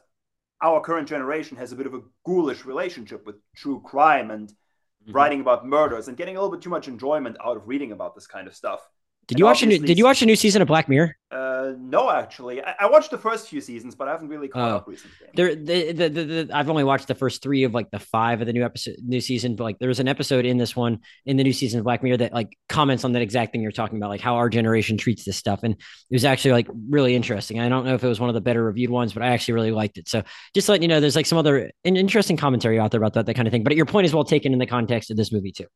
our 0.62 0.80
current 0.80 1.08
generation 1.08 1.56
has 1.56 1.72
a 1.72 1.76
bit 1.76 1.86
of 1.86 1.94
a 1.94 2.02
ghoulish 2.24 2.64
relationship 2.64 3.26
with 3.26 3.36
true 3.56 3.80
crime 3.80 4.30
and 4.30 4.48
mm-hmm. 4.48 5.12
writing 5.12 5.40
about 5.40 5.66
murders 5.66 6.08
and 6.08 6.16
getting 6.16 6.36
a 6.36 6.40
little 6.40 6.54
bit 6.54 6.62
too 6.62 6.70
much 6.70 6.86
enjoyment 6.86 7.36
out 7.44 7.56
of 7.56 7.66
reading 7.66 7.92
about 7.92 8.14
this 8.14 8.26
kind 8.26 8.46
of 8.46 8.54
stuff. 8.54 8.80
Did 9.28 9.38
you 9.38 9.44
watch 9.44 9.62
a 9.62 9.66
new, 9.66 9.78
Did 9.78 9.98
you 9.98 10.04
watch 10.04 10.20
a 10.22 10.26
new 10.26 10.36
season 10.36 10.62
of 10.62 10.68
Black 10.68 10.88
Mirror? 10.88 11.16
Uh, 11.30 11.72
no, 11.78 12.10
actually, 12.10 12.62
I, 12.62 12.74
I, 12.80 12.86
watched 12.90 13.10
the 13.10 13.16
first 13.16 13.48
few 13.48 13.60
seasons, 13.60 13.94
but 13.94 14.06
I 14.06 14.10
haven't 14.10 14.28
really 14.28 14.48
caught 14.48 14.70
uh, 14.70 14.76
up 14.76 14.88
recently. 14.88 15.28
There, 15.34 15.54
the, 15.54 15.92
the, 15.92 16.08
the, 16.08 16.24
the, 16.24 16.50
I've 16.52 16.68
only 16.68 16.84
watched 16.84 17.08
the 17.08 17.14
first 17.14 17.40
three 17.40 17.64
of 17.64 17.72
like 17.72 17.90
the 17.90 18.00
five 18.00 18.40
of 18.40 18.46
the 18.46 18.52
new 18.52 18.64
episode, 18.64 18.96
new 19.02 19.20
season. 19.20 19.56
But 19.56 19.64
like, 19.64 19.78
there 19.78 19.88
was 19.88 20.00
an 20.00 20.08
episode 20.08 20.44
in 20.44 20.58
this 20.58 20.76
one 20.76 20.98
in 21.24 21.36
the 21.36 21.44
new 21.44 21.52
season 21.52 21.78
of 21.78 21.84
Black 21.84 22.02
Mirror 22.02 22.18
that 22.18 22.34
like 22.34 22.58
comments 22.68 23.04
on 23.04 23.12
that 23.12 23.22
exact 23.22 23.52
thing 23.52 23.62
you're 23.62 23.72
talking 23.72 23.96
about, 23.96 24.10
like 24.10 24.20
how 24.20 24.34
our 24.34 24.50
generation 24.50 24.98
treats 24.98 25.24
this 25.24 25.36
stuff, 25.36 25.60
and 25.62 25.74
it 25.74 26.14
was 26.14 26.24
actually 26.24 26.52
like 26.52 26.68
really 26.90 27.14
interesting. 27.14 27.60
I 27.60 27.68
don't 27.68 27.86
know 27.86 27.94
if 27.94 28.04
it 28.04 28.08
was 28.08 28.20
one 28.20 28.28
of 28.28 28.34
the 28.34 28.40
better 28.40 28.62
reviewed 28.62 28.90
ones, 28.90 29.14
but 29.14 29.22
I 29.22 29.28
actually 29.28 29.54
really 29.54 29.72
liked 29.72 29.96
it. 29.96 30.08
So 30.08 30.22
just 30.54 30.68
letting 30.68 30.82
you 30.82 30.88
know, 30.88 31.00
there's 31.00 31.16
like 31.16 31.26
some 31.26 31.38
other 31.38 31.70
interesting 31.84 32.36
commentary 32.36 32.78
out 32.78 32.90
there 32.90 33.00
about 33.00 33.14
that, 33.14 33.26
that 33.26 33.34
kind 33.34 33.48
of 33.48 33.52
thing. 33.52 33.62
But 33.62 33.76
your 33.76 33.86
point 33.86 34.04
is 34.04 34.12
well 34.12 34.24
taken 34.24 34.52
in 34.52 34.58
the 34.58 34.66
context 34.66 35.10
of 35.10 35.16
this 35.16 35.32
movie 35.32 35.52
too. 35.52 35.66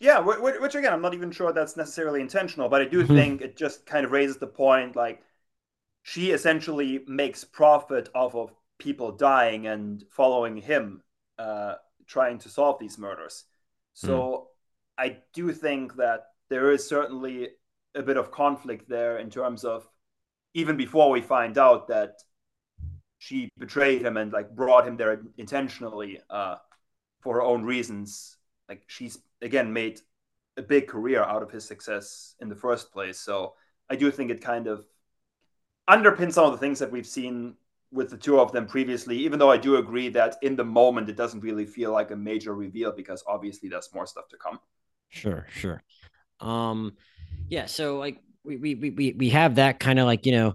Yeah, 0.00 0.20
which, 0.20 0.74
again, 0.74 0.94
I'm 0.94 1.02
not 1.02 1.12
even 1.12 1.30
sure 1.30 1.52
that's 1.52 1.76
necessarily 1.76 2.22
intentional, 2.22 2.70
but 2.70 2.80
I 2.80 2.86
do 2.86 3.04
mm-hmm. 3.04 3.14
think 3.14 3.40
it 3.42 3.56
just 3.56 3.84
kind 3.84 4.06
of 4.06 4.12
raises 4.12 4.38
the 4.38 4.46
point 4.46 4.96
like 4.96 5.22
she 6.02 6.30
essentially 6.30 7.04
makes 7.06 7.44
profit 7.44 8.08
off 8.14 8.34
of 8.34 8.50
people 8.78 9.12
dying 9.12 9.66
and 9.66 10.02
following 10.10 10.56
him 10.56 11.02
uh, 11.38 11.74
trying 12.06 12.38
to 12.38 12.48
solve 12.48 12.78
these 12.80 12.98
murders. 12.98 13.44
So 13.92 14.48
mm. 14.98 15.04
I 15.04 15.18
do 15.34 15.52
think 15.52 15.96
that 15.96 16.28
there 16.48 16.72
is 16.72 16.88
certainly 16.88 17.50
a 17.94 18.02
bit 18.02 18.16
of 18.16 18.30
conflict 18.30 18.88
there 18.88 19.18
in 19.18 19.28
terms 19.28 19.64
of 19.64 19.86
even 20.54 20.76
before 20.76 21.10
we 21.10 21.20
find 21.20 21.58
out 21.58 21.88
that 21.88 22.14
she 23.18 23.50
betrayed 23.58 24.02
him 24.02 24.16
and 24.16 24.32
like 24.32 24.50
brought 24.56 24.88
him 24.88 24.96
there 24.96 25.20
intentionally 25.36 26.18
uh, 26.30 26.56
for 27.20 27.34
her 27.34 27.42
own 27.42 27.64
reasons. 27.64 28.38
Like 28.68 28.82
she's 28.86 29.18
again 29.42 29.72
made 29.72 30.00
a 30.56 30.62
big 30.62 30.88
career 30.88 31.22
out 31.22 31.42
of 31.42 31.50
his 31.50 31.64
success 31.64 32.34
in 32.40 32.48
the 32.48 32.54
first 32.56 32.92
place. 32.92 33.18
So 33.18 33.54
I 33.88 33.96
do 33.96 34.10
think 34.10 34.30
it 34.30 34.40
kind 34.42 34.66
of 34.66 34.84
underpins 35.88 36.34
some 36.34 36.46
of 36.46 36.52
the 36.52 36.58
things 36.58 36.78
that 36.78 36.90
we've 36.90 37.06
seen 37.06 37.54
with 37.92 38.10
the 38.10 38.16
two 38.16 38.38
of 38.38 38.52
them 38.52 38.66
previously, 38.66 39.16
even 39.18 39.38
though 39.38 39.50
I 39.50 39.56
do 39.56 39.76
agree 39.76 40.08
that 40.10 40.36
in 40.42 40.54
the 40.54 40.64
moment 40.64 41.08
it 41.08 41.16
doesn't 41.16 41.40
really 41.40 41.66
feel 41.66 41.92
like 41.92 42.12
a 42.12 42.16
major 42.16 42.54
reveal 42.54 42.92
because 42.92 43.24
obviously 43.26 43.68
there's 43.68 43.92
more 43.92 44.06
stuff 44.06 44.28
to 44.28 44.36
come. 44.36 44.60
Sure, 45.08 45.46
sure. 45.50 45.82
Um 46.38 46.92
yeah, 47.48 47.66
so 47.66 47.98
like 47.98 48.20
we 48.44 48.56
we 48.56 48.74
we 48.74 49.14
we 49.18 49.28
have 49.30 49.56
that 49.56 49.80
kind 49.80 49.98
of 49.98 50.06
like, 50.06 50.24
you 50.24 50.32
know, 50.32 50.54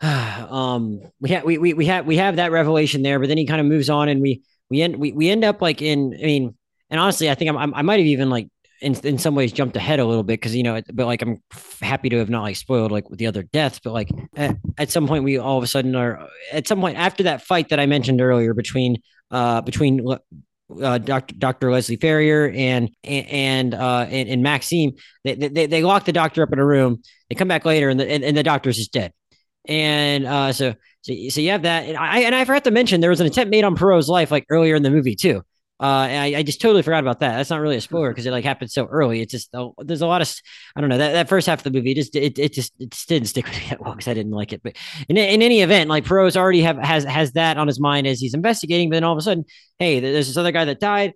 um 0.00 1.00
we 1.20 1.30
have 1.30 1.44
we, 1.44 1.58
we 1.58 1.74
we 1.74 1.86
have 1.86 2.06
we 2.06 2.16
have 2.18 2.36
that 2.36 2.52
revelation 2.52 3.02
there, 3.02 3.18
but 3.18 3.28
then 3.28 3.38
he 3.38 3.46
kind 3.46 3.60
of 3.60 3.66
moves 3.66 3.90
on 3.90 4.08
and 4.08 4.22
we 4.22 4.42
we 4.70 4.80
end 4.80 4.96
we, 4.96 5.10
we 5.10 5.28
end 5.28 5.44
up 5.44 5.60
like 5.60 5.82
in 5.82 6.14
I 6.20 6.24
mean 6.24 6.54
and 6.92 7.00
honestly, 7.00 7.30
I 7.30 7.34
think 7.34 7.50
I'm, 7.50 7.74
I 7.74 7.82
might 7.82 7.98
have 7.98 8.06
even 8.06 8.30
like 8.30 8.48
in, 8.82 8.94
in 9.06 9.16
some 9.16 9.34
ways 9.34 9.52
jumped 9.52 9.76
ahead 9.76 9.98
a 9.98 10.04
little 10.04 10.22
bit 10.22 10.34
because 10.34 10.54
you 10.54 10.62
know 10.62 10.80
but 10.92 11.06
like 11.06 11.22
i'm 11.22 11.40
happy 11.80 12.08
to 12.08 12.18
have 12.18 12.28
not 12.28 12.42
like 12.42 12.56
spoiled 12.56 12.90
like 12.90 13.08
with 13.08 13.18
the 13.18 13.26
other 13.26 13.44
deaths 13.44 13.80
but 13.82 13.92
like 13.92 14.10
at, 14.36 14.56
at 14.76 14.90
some 14.90 15.06
point 15.06 15.24
we 15.24 15.38
all 15.38 15.56
of 15.56 15.62
a 15.62 15.68
sudden 15.68 15.94
are 15.94 16.28
at 16.52 16.66
some 16.66 16.80
point 16.80 16.98
after 16.98 17.22
that 17.22 17.42
fight 17.42 17.68
that 17.68 17.78
i 17.78 17.86
mentioned 17.86 18.20
earlier 18.20 18.54
between 18.54 19.00
uh 19.30 19.60
between 19.60 20.04
uh, 20.82 20.96
Dr. 20.96 21.34
Dr. 21.34 21.70
Leslie 21.70 21.96
Ferrier 21.96 22.50
and 22.50 22.90
and 23.04 23.74
uh 23.74 24.06
and, 24.08 24.28
and 24.28 24.42
Maxime 24.42 24.92
they, 25.22 25.34
they 25.34 25.66
they 25.66 25.82
lock 25.82 26.06
the 26.06 26.12
doctor 26.12 26.42
up 26.42 26.52
in 26.52 26.58
a 26.58 26.66
room 26.66 27.02
they 27.28 27.34
come 27.34 27.48
back 27.48 27.64
later 27.64 27.88
and 27.88 28.00
the 28.00 28.10
and, 28.10 28.24
and 28.24 28.36
the 28.36 28.42
doctor's 28.42 28.78
just 28.78 28.92
dead 28.92 29.12
and 29.66 30.26
uh 30.26 30.52
so 30.52 30.74
so, 31.02 31.12
so 31.28 31.40
you 31.40 31.50
have 31.50 31.62
that 31.62 31.84
and 31.86 31.96
I 31.96 32.20
and 32.20 32.34
I 32.34 32.44
forgot 32.46 32.64
to 32.64 32.70
mention 32.70 33.00
there 33.00 33.10
was 33.10 33.20
an 33.20 33.26
attempt 33.26 33.50
made 33.50 33.64
on 33.64 33.76
Poirot's 33.76 34.08
life 34.08 34.30
like 34.30 34.46
earlier 34.48 34.74
in 34.74 34.82
the 34.82 34.90
movie 34.90 35.14
too 35.14 35.42
uh, 35.82 36.06
I, 36.08 36.34
I, 36.36 36.42
just 36.44 36.60
totally 36.60 36.82
forgot 36.82 37.00
about 37.00 37.18
that. 37.20 37.36
That's 37.36 37.50
not 37.50 37.60
really 37.60 37.74
a 37.74 37.80
spoiler 37.80 38.10
because 38.10 38.24
it 38.24 38.30
like 38.30 38.44
happened 38.44 38.70
so 38.70 38.86
early. 38.86 39.20
It's 39.20 39.32
just 39.32 39.52
oh, 39.52 39.74
there's 39.78 40.00
a 40.00 40.06
lot 40.06 40.22
of 40.22 40.32
I 40.76 40.80
don't 40.80 40.88
know 40.88 40.98
that, 40.98 41.12
that 41.14 41.28
first 41.28 41.48
half 41.48 41.58
of 41.58 41.64
the 41.64 41.72
movie 41.72 41.92
just 41.92 42.14
it, 42.14 42.38
it 42.38 42.52
just 42.52 42.72
it 42.78 42.92
just 42.92 43.08
didn't 43.08 43.26
stick 43.26 43.46
with 43.46 43.58
me 43.58 43.66
that 43.70 43.80
well 43.80 43.92
because 43.92 44.06
I 44.06 44.14
didn't 44.14 44.30
like 44.30 44.52
it. 44.52 44.62
But 44.62 44.76
in, 45.08 45.16
in 45.16 45.42
any 45.42 45.60
event, 45.60 45.90
like 45.90 46.04
Poirot's 46.04 46.36
already 46.36 46.62
have 46.62 46.78
has 46.78 47.02
has 47.02 47.32
that 47.32 47.58
on 47.58 47.66
his 47.66 47.80
mind 47.80 48.06
as 48.06 48.20
he's 48.20 48.32
investigating. 48.32 48.90
But 48.90 48.94
then 48.94 49.04
all 49.04 49.12
of 49.12 49.18
a 49.18 49.22
sudden, 49.22 49.44
hey, 49.80 49.98
there's 49.98 50.28
this 50.28 50.36
other 50.36 50.52
guy 50.52 50.66
that 50.66 50.78
died. 50.78 51.14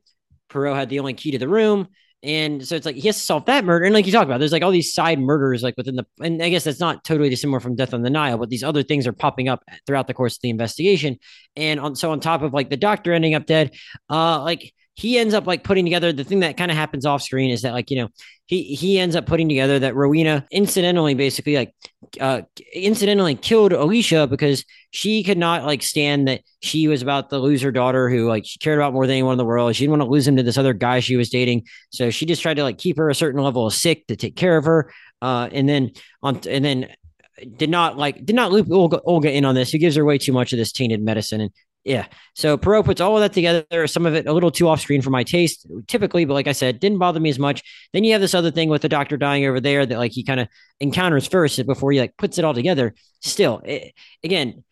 Poirot 0.49 0.75
had 0.75 0.89
the 0.89 0.99
only 0.99 1.15
key 1.15 1.31
to 1.31 1.39
the 1.39 1.49
room. 1.49 1.87
And 2.27 2.67
so 2.67 2.75
it's 2.75 2.85
like 2.85 2.97
he 2.97 3.07
has 3.07 3.17
to 3.17 3.23
solve 3.23 3.45
that 3.45 3.65
murder. 3.65 3.85
And 3.85 3.95
like 3.95 4.05
you 4.05 4.11
talk 4.11 4.27
about, 4.27 4.39
there's 4.39 4.51
like 4.51 4.65
all 4.65 4.73
these 4.73 4.93
side 4.93 5.21
murders, 5.21 5.63
like 5.63 5.77
within 5.77 5.95
the, 5.95 6.05
and 6.21 6.43
I 6.43 6.49
guess 6.49 6.65
that's 6.65 6.81
not 6.81 7.05
totally 7.05 7.29
dissimilar 7.31 7.61
from 7.61 7.77
Death 7.77 7.95
on 7.95 8.03
the 8.03 8.11
Nile, 8.11 8.37
but 8.37 8.51
these 8.51 8.65
other 8.65 8.83
things 8.83 9.07
are 9.07 9.13
popping 9.13 9.49
up 9.49 9.63
throughout 9.87 10.09
the 10.09 10.15
course 10.15 10.35
of 10.35 10.43
the 10.43 10.51
investigation. 10.51 11.21
And 11.55 11.79
on, 11.79 11.95
so 11.95 12.11
on 12.11 12.19
top 12.19 12.43
of 12.43 12.53
like 12.53 12.69
the 12.69 12.77
doctor 12.77 13.13
ending 13.13 13.35
up 13.37 13.47
dead, 13.47 13.77
uh, 14.11 14.43
like 14.43 14.75
he 14.97 15.19
ends 15.19 15.35
up 15.35 15.47
like 15.47 15.63
putting 15.63 15.85
together 15.85 16.11
the 16.11 16.25
thing 16.25 16.41
that 16.41 16.57
kind 16.57 16.71
of 16.71 16.77
happens 16.77 17.05
off 17.05 17.23
screen 17.23 17.51
is 17.51 17.63
that 17.63 17.73
like 17.73 17.91
you 17.91 17.99
know 17.99 18.09
he 18.47 18.63
he 18.63 18.99
ends 18.99 19.15
up 19.15 19.27
putting 19.27 19.49
together 19.49 19.79
that 19.79 19.95
Rowena 19.95 20.47
incidentally 20.51 21.15
basically 21.15 21.55
like 21.55 21.75
uh 22.19 22.43
incidentally 22.73 23.35
killed 23.35 23.73
Alicia 23.73 24.27
because 24.27 24.65
she 24.91 25.23
could 25.23 25.37
not 25.37 25.65
like 25.65 25.83
stand 25.83 26.29
that 26.29 26.41
she 26.63 26.89
was 26.89 27.03
about 27.03 27.29
to 27.31 27.39
lose 27.39 27.61
her 27.61 27.71
daughter 27.71 28.09
who 28.09 28.27
like 28.27 28.47
she 28.47 28.59
cared 28.59 28.79
about 28.79 28.95
more 28.95 29.07
than 29.07 29.15
anyone 29.15 29.33
in 29.33 29.39
the 29.39 29.45
world. 29.45 29.77
She 29.77 29.85
didn't 29.85 29.99
want 29.99 30.03
to 30.03 30.11
lose 30.11 30.27
him 30.27 30.37
to 30.37 30.43
this 30.43 30.59
other 30.59 30.73
guy 30.73 31.01
she 31.01 31.17
was 31.17 31.29
dating. 31.29 31.67
So 31.91 32.11
she 32.11 32.25
just 32.25 32.41
tried 32.41 32.55
to 32.55 32.63
like 32.63 32.79
keep 32.79 32.97
her 32.97 33.11
a 33.11 33.15
certain 33.15 33.43
level 33.43 33.67
of 33.67 33.75
sick 33.75 34.07
to 34.07 34.17
take 34.17 34.35
care 34.35 34.57
of 34.57 34.65
her. 34.65 34.91
Uh 35.21 35.51
and 35.53 35.69
then 35.69 35.93
on 36.23 36.41
and 36.49 36.65
then 36.65 36.89
did 37.57 37.69
not 37.69 37.99
like 37.99 38.25
did 38.25 38.37
not 38.37 38.51
loop 38.51 38.71
Olga, 38.71 39.01
Olga 39.05 39.31
in 39.31 39.45
on 39.45 39.55
this. 39.55 39.71
He 39.71 39.79
gives 39.79 39.97
her 39.97 40.05
way 40.05 40.17
too 40.17 40.33
much 40.33 40.53
of 40.53 40.59
this 40.59 40.73
tainted 40.73 41.03
medicine, 41.03 41.41
and 41.43 41.51
yeah. 41.87 42.07
So 42.35 42.57
Poirot 42.59 42.85
puts 42.85 43.01
all 43.01 43.17
of 43.17 43.21
that 43.21 43.33
together, 43.33 43.87
some 43.87 44.07
of 44.07 44.15
it 44.17 44.27
a 44.27 44.33
little 44.33 44.51
too 44.51 44.69
off 44.69 44.81
screen 44.81 45.03
for 45.03 45.11
my 45.11 45.23
taste, 45.23 45.69
typically, 45.87 46.25
but 46.25 46.35
like 46.35 46.49
I 46.49 46.53
said, 46.53 46.81
didn't 46.81 46.99
bother 46.99 47.21
me 47.21 47.31
as 47.31 47.39
much. 47.39 47.63
Then 47.93 48.03
you 48.03 48.11
have 48.13 48.21
this 48.21 48.35
other 48.35 48.51
thing 48.51 48.69
with 48.69 48.83
the 48.83 48.89
doctor 48.89 49.17
dying 49.17 49.47
over 49.47 49.61
there 49.61 49.87
that 49.87 49.97
like 49.97 50.11
he 50.11 50.25
kind 50.25 50.41
of 50.41 50.49
encounters 50.81 51.29
first 51.29 51.65
before 51.65 51.93
he 51.93 52.01
like 52.01 52.17
puts 52.17 52.39
it 52.39 52.45
all 52.45 52.55
together. 52.55 52.93
Still, 53.21 53.63
it, 53.65 53.95
again, 54.25 54.65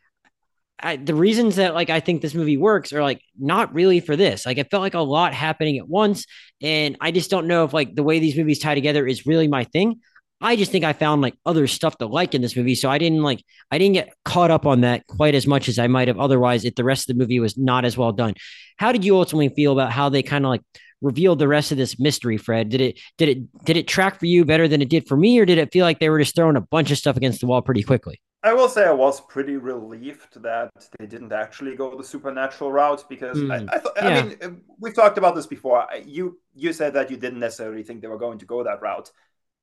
I, 0.80 0.96
the 0.96 1.14
reasons 1.14 1.54
that 1.56 1.72
like 1.72 1.88
I 1.88 2.00
think 2.00 2.20
this 2.20 2.34
movie 2.34 2.56
works 2.56 2.92
are 2.92 3.02
like 3.02 3.20
not 3.38 3.72
really 3.72 4.00
for 4.00 4.16
this. 4.16 4.44
Like 4.44 4.58
it 4.58 4.68
felt 4.72 4.80
like 4.80 4.94
a 4.94 4.98
lot 4.98 5.34
happening 5.34 5.78
at 5.78 5.88
once, 5.88 6.26
and 6.60 6.96
I 7.00 7.12
just 7.12 7.30
don't 7.30 7.46
know 7.46 7.64
if 7.64 7.72
like 7.72 7.94
the 7.94 8.02
way 8.02 8.18
these 8.18 8.36
movies 8.36 8.58
tie 8.58 8.74
together 8.74 9.06
is 9.06 9.24
really 9.24 9.46
my 9.46 9.62
thing. 9.62 10.00
I 10.44 10.56
just 10.56 10.70
think 10.70 10.84
I 10.84 10.92
found 10.92 11.22
like 11.22 11.38
other 11.46 11.66
stuff 11.66 11.96
to 11.98 12.06
like 12.06 12.34
in 12.34 12.42
this 12.42 12.54
movie. 12.54 12.74
So 12.74 12.90
I 12.90 12.98
didn't 12.98 13.22
like, 13.22 13.42
I 13.70 13.78
didn't 13.78 13.94
get 13.94 14.14
caught 14.26 14.50
up 14.50 14.66
on 14.66 14.82
that 14.82 15.06
quite 15.06 15.34
as 15.34 15.46
much 15.46 15.70
as 15.70 15.78
I 15.78 15.86
might 15.86 16.06
have 16.08 16.20
otherwise 16.20 16.66
if 16.66 16.74
the 16.74 16.84
rest 16.84 17.08
of 17.08 17.16
the 17.16 17.18
movie 17.18 17.40
was 17.40 17.56
not 17.56 17.86
as 17.86 17.96
well 17.96 18.12
done. 18.12 18.34
How 18.76 18.92
did 18.92 19.06
you 19.06 19.16
ultimately 19.16 19.48
feel 19.48 19.72
about 19.72 19.90
how 19.90 20.10
they 20.10 20.22
kind 20.22 20.44
of 20.44 20.50
like 20.50 20.60
revealed 21.00 21.38
the 21.38 21.48
rest 21.48 21.72
of 21.72 21.78
this 21.78 21.98
mystery, 21.98 22.36
Fred? 22.36 22.68
Did 22.68 22.82
it, 22.82 23.00
did 23.16 23.30
it, 23.30 23.64
did 23.64 23.78
it 23.78 23.88
track 23.88 24.20
for 24.20 24.26
you 24.26 24.44
better 24.44 24.68
than 24.68 24.82
it 24.82 24.90
did 24.90 25.08
for 25.08 25.16
me? 25.16 25.38
Or 25.38 25.46
did 25.46 25.56
it 25.56 25.72
feel 25.72 25.86
like 25.86 25.98
they 25.98 26.10
were 26.10 26.18
just 26.18 26.36
throwing 26.36 26.56
a 26.56 26.60
bunch 26.60 26.90
of 26.90 26.98
stuff 26.98 27.16
against 27.16 27.40
the 27.40 27.46
wall 27.46 27.62
pretty 27.62 27.82
quickly? 27.82 28.20
I 28.42 28.52
will 28.52 28.68
say 28.68 28.84
I 28.84 28.92
was 28.92 29.22
pretty 29.22 29.56
relieved 29.56 30.42
that 30.42 30.70
they 30.98 31.06
didn't 31.06 31.32
actually 31.32 31.74
go 31.74 31.96
the 31.96 32.04
supernatural 32.04 32.70
route 32.70 33.02
because 33.08 33.38
mm. 33.38 33.50
I, 33.50 33.76
I, 33.76 33.78
th- 33.78 33.94
yeah. 33.96 34.44
I 34.44 34.48
mean 34.48 34.60
we've 34.78 34.94
talked 34.94 35.16
about 35.16 35.34
this 35.34 35.46
before. 35.46 35.86
You 36.04 36.38
you 36.54 36.74
said 36.74 36.92
that 36.92 37.10
you 37.10 37.16
didn't 37.16 37.40
necessarily 37.40 37.82
think 37.82 38.02
they 38.02 38.08
were 38.08 38.18
going 38.18 38.38
to 38.40 38.44
go 38.44 38.62
that 38.62 38.82
route. 38.82 39.10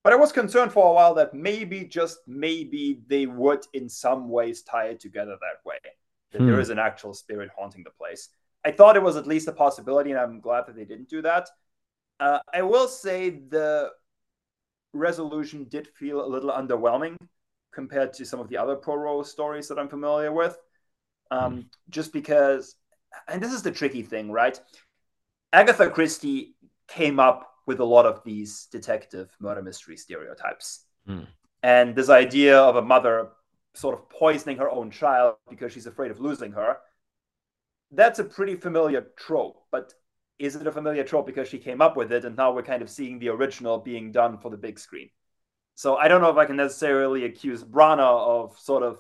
But 0.04 0.14
I 0.14 0.16
was 0.16 0.32
concerned 0.32 0.72
for 0.72 0.90
a 0.90 0.94
while 0.94 1.14
that 1.16 1.34
maybe, 1.34 1.84
just 1.84 2.20
maybe, 2.28 3.02
they 3.08 3.28
would 3.28 3.66
in 3.74 3.88
some 3.88 4.30
ways 4.30 4.64
tie 4.64 4.88
it 4.88 5.00
together 5.00 5.38
that 5.40 5.66
way. 5.66 5.78
That 6.32 6.40
hmm. 6.40 6.48
there 6.48 6.60
is 6.60 6.70
an 6.70 6.80
actual 6.80 7.14
spirit 7.14 7.50
haunting 7.56 7.84
the 7.84 7.92
place. 7.92 8.30
I 8.66 8.72
thought 8.72 8.96
it 8.96 9.04
was 9.04 9.16
at 9.16 9.28
least 9.28 9.48
a 9.48 9.52
possibility, 9.52 10.12
and 10.12 10.20
I'm 10.20 10.40
glad 10.40 10.66
that 10.68 10.76
they 10.76 10.86
didn't 10.86 11.10
do 11.10 11.22
that. 11.24 11.50
Uh, 12.20 12.40
I 12.54 12.62
will 12.62 12.88
say 12.88 13.30
the 13.30 13.90
resolution 14.94 15.66
did 15.66 15.88
feel 15.88 16.24
a 16.24 16.28
little 16.28 16.52
underwhelming 16.52 17.16
compared 17.74 18.14
to 18.14 18.26
some 18.26 18.40
of 18.40 18.50
the 18.50 18.58
other 18.58 18.76
Poirot 18.76 19.26
stories 19.26 19.68
that 19.68 19.80
I'm 19.80 19.90
familiar 19.90 20.32
with. 20.32 20.58
Um, 21.32 21.58
mm. 21.58 21.66
Just 21.90 22.12
because, 22.12 22.76
and 23.28 23.42
this 23.42 23.54
is 23.54 23.64
the 23.64 23.72
tricky 23.72 24.04
thing, 24.04 24.32
right? 24.32 24.60
Agatha 25.54 25.90
Christie 25.90 26.56
came 26.88 27.20
up 27.20 27.51
with 27.72 27.80
a 27.80 27.86
lot 27.86 28.06
of 28.06 28.22
these 28.26 28.68
detective 28.70 29.34
murder 29.40 29.62
mystery 29.62 29.96
stereotypes. 29.96 30.88
Mm. 31.08 31.26
And 31.64 31.96
this 31.96 32.10
idea 32.10 32.60
of 32.60 32.76
a 32.76 32.82
mother 32.82 33.30
sort 33.74 33.96
of 33.98 34.10
poisoning 34.10 34.58
her 34.58 34.70
own 34.70 34.92
child 34.92 35.36
because 35.50 35.72
she's 35.72 35.88
afraid 35.88 36.12
of 36.12 36.20
losing 36.20 36.52
her, 36.52 36.80
that's 37.92 38.20
a 38.20 38.26
pretty 38.26 38.56
familiar 38.56 39.08
trope. 39.18 39.64
But 39.72 39.94
is 40.38 40.58
it 40.58 40.68
a 40.68 40.72
familiar 40.72 41.06
trope 41.06 41.26
because 41.26 41.48
she 41.48 41.60
came 41.60 41.82
up 41.82 41.96
with 41.96 42.12
it 42.12 42.26
and 42.26 42.36
now 42.36 42.52
we're 42.52 42.62
kind 42.62 42.82
of 42.82 42.90
seeing 42.90 43.20
the 43.20 43.30
original 43.30 43.78
being 43.78 44.12
done 44.12 44.38
for 44.38 44.52
the 44.52 44.58
big 44.58 44.78
screen? 44.78 45.10
So 45.76 45.96
I 45.96 46.10
don't 46.10 46.20
know 46.20 46.30
if 46.30 46.36
I 46.36 46.46
can 46.46 46.58
necessarily 46.58 47.24
accuse 47.24 47.64
Branagh 47.64 48.00
of 48.00 48.60
sort 48.60 48.84
of 48.84 49.00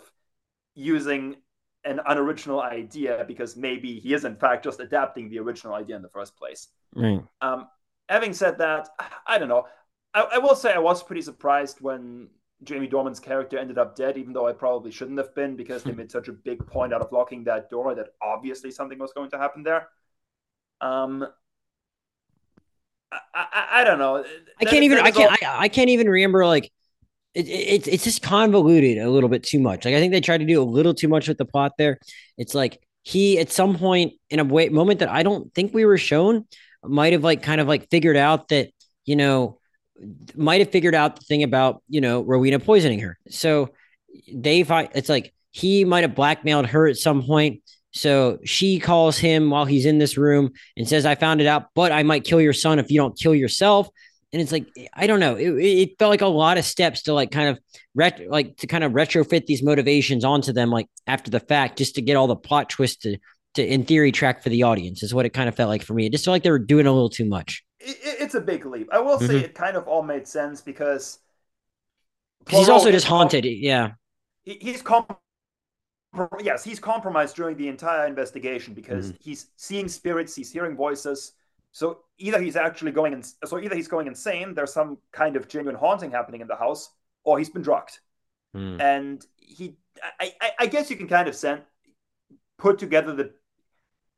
using 0.75 1.35
an 1.83 1.99
unoriginal 2.07 2.61
idea 2.61 3.25
because 3.27 3.57
maybe 3.57 3.99
he 3.99 4.13
is 4.13 4.23
in 4.23 4.37
fact 4.37 4.63
just 4.63 4.79
adapting 4.79 5.29
the 5.29 5.39
original 5.39 5.73
idea 5.73 5.97
in 5.97 6.01
the 6.01 6.15
first 6.15 6.37
place. 6.37 6.69
Right. 6.95 7.21
Um, 7.41 7.67
having 8.11 8.33
said 8.33 8.57
that, 8.59 8.89
I 9.25 9.37
don't 9.37 9.47
know. 9.47 9.65
I, 10.13 10.21
I, 10.33 10.37
will 10.39 10.55
say 10.55 10.73
I 10.73 10.79
was 10.79 11.01
pretty 11.01 11.21
surprised 11.21 11.79
when 11.79 12.27
Jamie 12.63 12.87
Dornan's 12.87 13.19
character 13.19 13.57
ended 13.57 13.77
up 13.77 13.95
dead, 13.95 14.17
even 14.17 14.33
though 14.33 14.47
I 14.47 14.51
probably 14.51 14.91
shouldn't 14.91 15.17
have 15.17 15.33
been 15.33 15.55
because 15.55 15.83
they 15.83 15.91
made 15.93 16.11
such 16.11 16.27
a 16.27 16.33
big 16.33 16.65
point 16.67 16.93
out 16.93 17.01
of 17.01 17.11
locking 17.11 17.45
that 17.45 17.69
door 17.69 17.95
that 17.95 18.09
obviously 18.21 18.69
something 18.69 18.99
was 18.99 19.13
going 19.13 19.29
to 19.31 19.37
happen 19.37 19.63
there. 19.63 19.87
Um, 20.81 21.25
I, 23.11 23.19
I, 23.33 23.67
I 23.71 23.83
don't 23.83 23.99
know. 23.99 24.25
I 24.59 24.65
can't 24.65 24.83
even. 24.83 24.99
I 24.99 25.11
can't. 25.11 25.31
All... 25.31 25.49
I, 25.49 25.63
I 25.63 25.67
can't 25.69 25.89
even 25.89 26.09
remember 26.09 26.45
like 26.45 26.71
it, 27.33 27.47
it, 27.47 27.87
it's 27.87 28.03
just 28.03 28.21
convoluted 28.21 28.97
a 28.97 29.09
little 29.09 29.29
bit 29.29 29.43
too 29.43 29.59
much. 29.59 29.85
Like 29.85 29.93
I 29.93 29.99
think 29.99 30.11
they 30.11 30.21
tried 30.21 30.39
to 30.39 30.45
do 30.45 30.61
a 30.61 30.63
little 30.63 30.93
too 30.93 31.07
much 31.07 31.27
with 31.27 31.37
the 31.37 31.45
plot 31.45 31.73
there. 31.77 31.99
It's 32.37 32.55
like 32.55 32.81
he 33.03 33.39
at 33.39 33.51
some 33.51 33.77
point 33.77 34.13
in 34.29 34.39
a 34.39 34.43
way 34.43 34.69
moment 34.69 34.99
that 34.99 35.09
I 35.09 35.23
don't 35.23 35.53
think 35.53 35.73
we 35.73 35.85
were 35.85 35.97
shown 35.97 36.45
might 36.83 37.13
have 37.13 37.23
like 37.23 37.43
kind 37.43 37.61
of 37.61 37.67
like 37.67 37.89
figured 37.89 38.17
out 38.17 38.49
that 38.49 38.71
you 39.05 39.15
know 39.15 39.59
might 40.35 40.61
have 40.61 40.71
figured 40.71 40.95
out 40.95 41.15
the 41.15 41.23
thing 41.23 41.43
about 41.43 41.83
you 41.87 42.01
know 42.01 42.21
Rowena 42.21 42.59
poisoning 42.59 42.99
her. 42.99 43.17
So 43.29 43.69
they 44.33 44.63
find 44.63 44.89
it's 44.93 45.09
like 45.09 45.33
he 45.51 45.85
might 45.85 46.01
have 46.01 46.15
blackmailed 46.15 46.67
her 46.67 46.87
at 46.87 46.97
some 46.97 47.23
point. 47.23 47.61
So 47.93 48.39
she 48.45 48.79
calls 48.79 49.17
him 49.17 49.49
while 49.49 49.65
he's 49.65 49.85
in 49.85 49.97
this 49.97 50.17
room 50.17 50.51
and 50.77 50.87
says, 50.87 51.05
I 51.05 51.15
found 51.15 51.41
it 51.41 51.47
out, 51.47 51.65
but 51.75 51.91
I 51.91 52.03
might 52.03 52.23
kill 52.23 52.39
your 52.39 52.53
son 52.53 52.79
if 52.79 52.89
you 52.89 52.97
don't 52.97 53.19
kill 53.19 53.35
yourself 53.35 53.89
and 54.33 54.41
it's 54.41 54.51
like 54.51 54.67
I 54.93 55.07
don't 55.07 55.19
know. 55.19 55.35
It, 55.35 55.49
it 55.49 55.99
felt 55.99 56.09
like 56.09 56.21
a 56.21 56.27
lot 56.27 56.57
of 56.57 56.65
steps 56.65 57.03
to 57.03 57.13
like 57.13 57.31
kind 57.31 57.49
of 57.49 57.59
ret- 57.93 58.29
like 58.29 58.57
to 58.57 58.67
kind 58.67 58.83
of 58.83 58.93
retrofit 58.93 59.45
these 59.45 59.63
motivations 59.63 60.23
onto 60.23 60.53
them 60.53 60.69
like 60.69 60.87
after 61.07 61.29
the 61.29 61.39
fact, 61.39 61.77
just 61.77 61.95
to 61.95 62.01
get 62.01 62.15
all 62.15 62.27
the 62.27 62.35
plot 62.35 62.69
twists 62.69 63.03
to 63.03 63.17
to 63.55 63.65
in 63.65 63.83
theory 63.83 64.11
track 64.11 64.41
for 64.41 64.49
the 64.49 64.63
audience 64.63 65.03
is 65.03 65.13
what 65.13 65.25
it 65.25 65.31
kind 65.31 65.49
of 65.49 65.55
felt 65.55 65.69
like 65.69 65.83
for 65.83 65.93
me. 65.93 66.05
It 66.05 66.11
just 66.11 66.25
felt 66.25 66.33
like 66.33 66.43
they 66.43 66.51
were 66.51 66.59
doing 66.59 66.87
a 66.87 66.91
little 66.91 67.09
too 67.09 67.25
much. 67.25 67.63
It, 67.79 67.97
it's 68.01 68.35
a 68.35 68.41
big 68.41 68.65
leap. 68.65 68.89
I 68.91 68.99
will 68.99 69.19
say 69.19 69.27
mm-hmm. 69.27 69.45
it 69.45 69.55
kind 69.55 69.77
of 69.77 69.87
all 69.87 70.03
made 70.03 70.27
sense 70.27 70.61
because 70.61 71.19
he's 72.49 72.69
also 72.69 72.91
just 72.91 73.07
haunted. 73.07 73.45
Yeah, 73.45 73.91
he, 74.43 74.57
he's 74.61 74.81
comp- 74.81 75.17
yes, 76.41 76.63
he's 76.63 76.79
compromised 76.79 77.35
during 77.35 77.57
the 77.57 77.67
entire 77.67 78.07
investigation 78.07 78.73
because 78.73 79.07
mm-hmm. 79.07 79.17
he's 79.21 79.47
seeing 79.55 79.87
spirits, 79.87 80.35
he's 80.35 80.51
hearing 80.51 80.75
voices 80.75 81.33
so 81.71 81.99
either 82.17 82.41
he's 82.41 82.55
actually 82.55 82.91
going 82.91 83.13
in, 83.13 83.23
so 83.23 83.59
either 83.59 83.75
he's 83.75 83.87
going 83.87 84.07
insane, 84.07 84.53
there's 84.53 84.73
some 84.73 84.97
kind 85.11 85.35
of 85.35 85.47
genuine 85.47 85.75
haunting 85.75 86.11
happening 86.11 86.41
in 86.41 86.47
the 86.47 86.55
house, 86.55 86.89
or 87.23 87.39
he's 87.39 87.49
been 87.49 87.61
drugged. 87.61 87.99
Mm. 88.55 88.81
And 88.81 89.25
he 89.37 89.77
I, 90.19 90.33
I, 90.41 90.51
I 90.59 90.65
guess 90.67 90.89
you 90.89 90.97
can 90.97 91.07
kind 91.07 91.27
of 91.27 91.35
send 91.35 91.61
put 92.57 92.77
together 92.77 93.15
the 93.15 93.33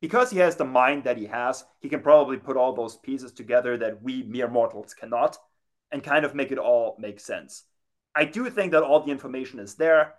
because 0.04 0.30
he 0.30 0.38
has 0.40 0.58
the 0.58 0.66
mind 0.66 1.06
that 1.06 1.18
he 1.18 1.26
has, 1.28 1.64
he 1.80 1.88
can 1.88 2.02
probably 2.02 2.36
put 2.36 2.58
all 2.58 2.74
those 2.74 2.98
pieces 2.98 3.32
together 3.32 3.78
that 3.78 4.04
we 4.04 4.24
mere 4.24 4.50
mortals 4.50 4.94
cannot 4.94 5.38
and 5.94 6.04
kind 6.04 6.26
of 6.26 6.36
make 6.36 6.52
it 6.52 6.58
all 6.58 6.98
make 7.00 7.22
sense. 7.22 7.64
I 8.14 8.26
do 8.26 8.50
think 8.50 8.74
that 8.74 8.84
all 8.84 9.00
the 9.00 9.14
information 9.14 9.60
is 9.60 9.76
there 9.76 10.16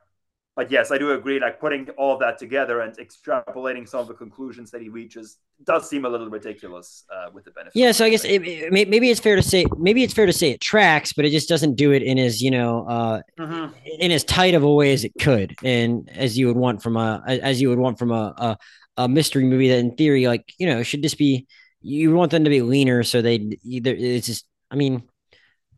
but 0.56 0.70
yes, 0.70 0.92
I 0.92 0.98
do 0.98 1.12
agree. 1.12 1.40
Like 1.40 1.58
putting 1.58 1.88
all 1.90 2.14
of 2.14 2.20
that 2.20 2.38
together 2.38 2.80
and 2.80 2.96
extrapolating 2.96 3.88
some 3.88 4.00
of 4.00 4.08
the 4.08 4.14
conclusions 4.14 4.70
that 4.70 4.80
he 4.80 4.88
reaches 4.88 5.38
does 5.64 5.88
seem 5.88 6.04
a 6.04 6.08
little 6.08 6.30
ridiculous 6.30 7.04
uh, 7.12 7.30
with 7.32 7.44
the 7.44 7.50
benefit. 7.50 7.72
Yeah, 7.74 7.90
so 7.90 8.04
I 8.04 8.10
guess 8.10 8.24
it, 8.24 8.46
it, 8.46 8.72
maybe 8.72 9.10
it's 9.10 9.18
fair 9.18 9.34
to 9.34 9.42
say 9.42 9.66
maybe 9.78 10.04
it's 10.04 10.14
fair 10.14 10.26
to 10.26 10.32
say 10.32 10.50
it 10.50 10.60
tracks, 10.60 11.12
but 11.12 11.24
it 11.24 11.30
just 11.30 11.48
doesn't 11.48 11.74
do 11.74 11.90
it 11.90 12.02
in 12.02 12.18
as 12.18 12.40
you 12.40 12.52
know 12.52 12.86
uh, 12.86 13.20
mm-hmm. 13.38 13.74
in 13.98 14.12
as 14.12 14.22
tight 14.22 14.54
of 14.54 14.62
a 14.62 14.72
way 14.72 14.92
as 14.92 15.02
it 15.02 15.12
could, 15.20 15.56
and 15.64 16.08
as 16.14 16.38
you 16.38 16.46
would 16.46 16.56
want 16.56 16.82
from 16.82 16.96
a 16.96 17.22
as 17.26 17.60
you 17.60 17.68
would 17.68 17.78
want 17.78 17.98
from 17.98 18.12
a, 18.12 18.34
a, 18.36 18.58
a 18.96 19.08
mystery 19.08 19.44
movie 19.44 19.68
that 19.68 19.78
in 19.78 19.94
theory 19.96 20.26
like 20.26 20.52
you 20.58 20.66
know 20.66 20.82
should 20.82 21.02
just 21.02 21.18
be 21.18 21.46
you 21.80 22.14
want 22.14 22.30
them 22.30 22.44
to 22.44 22.50
be 22.50 22.62
leaner 22.62 23.02
so 23.02 23.20
they 23.20 23.58
either 23.64 23.94
it's 23.96 24.26
just 24.26 24.46
I 24.70 24.76
mean 24.76 25.02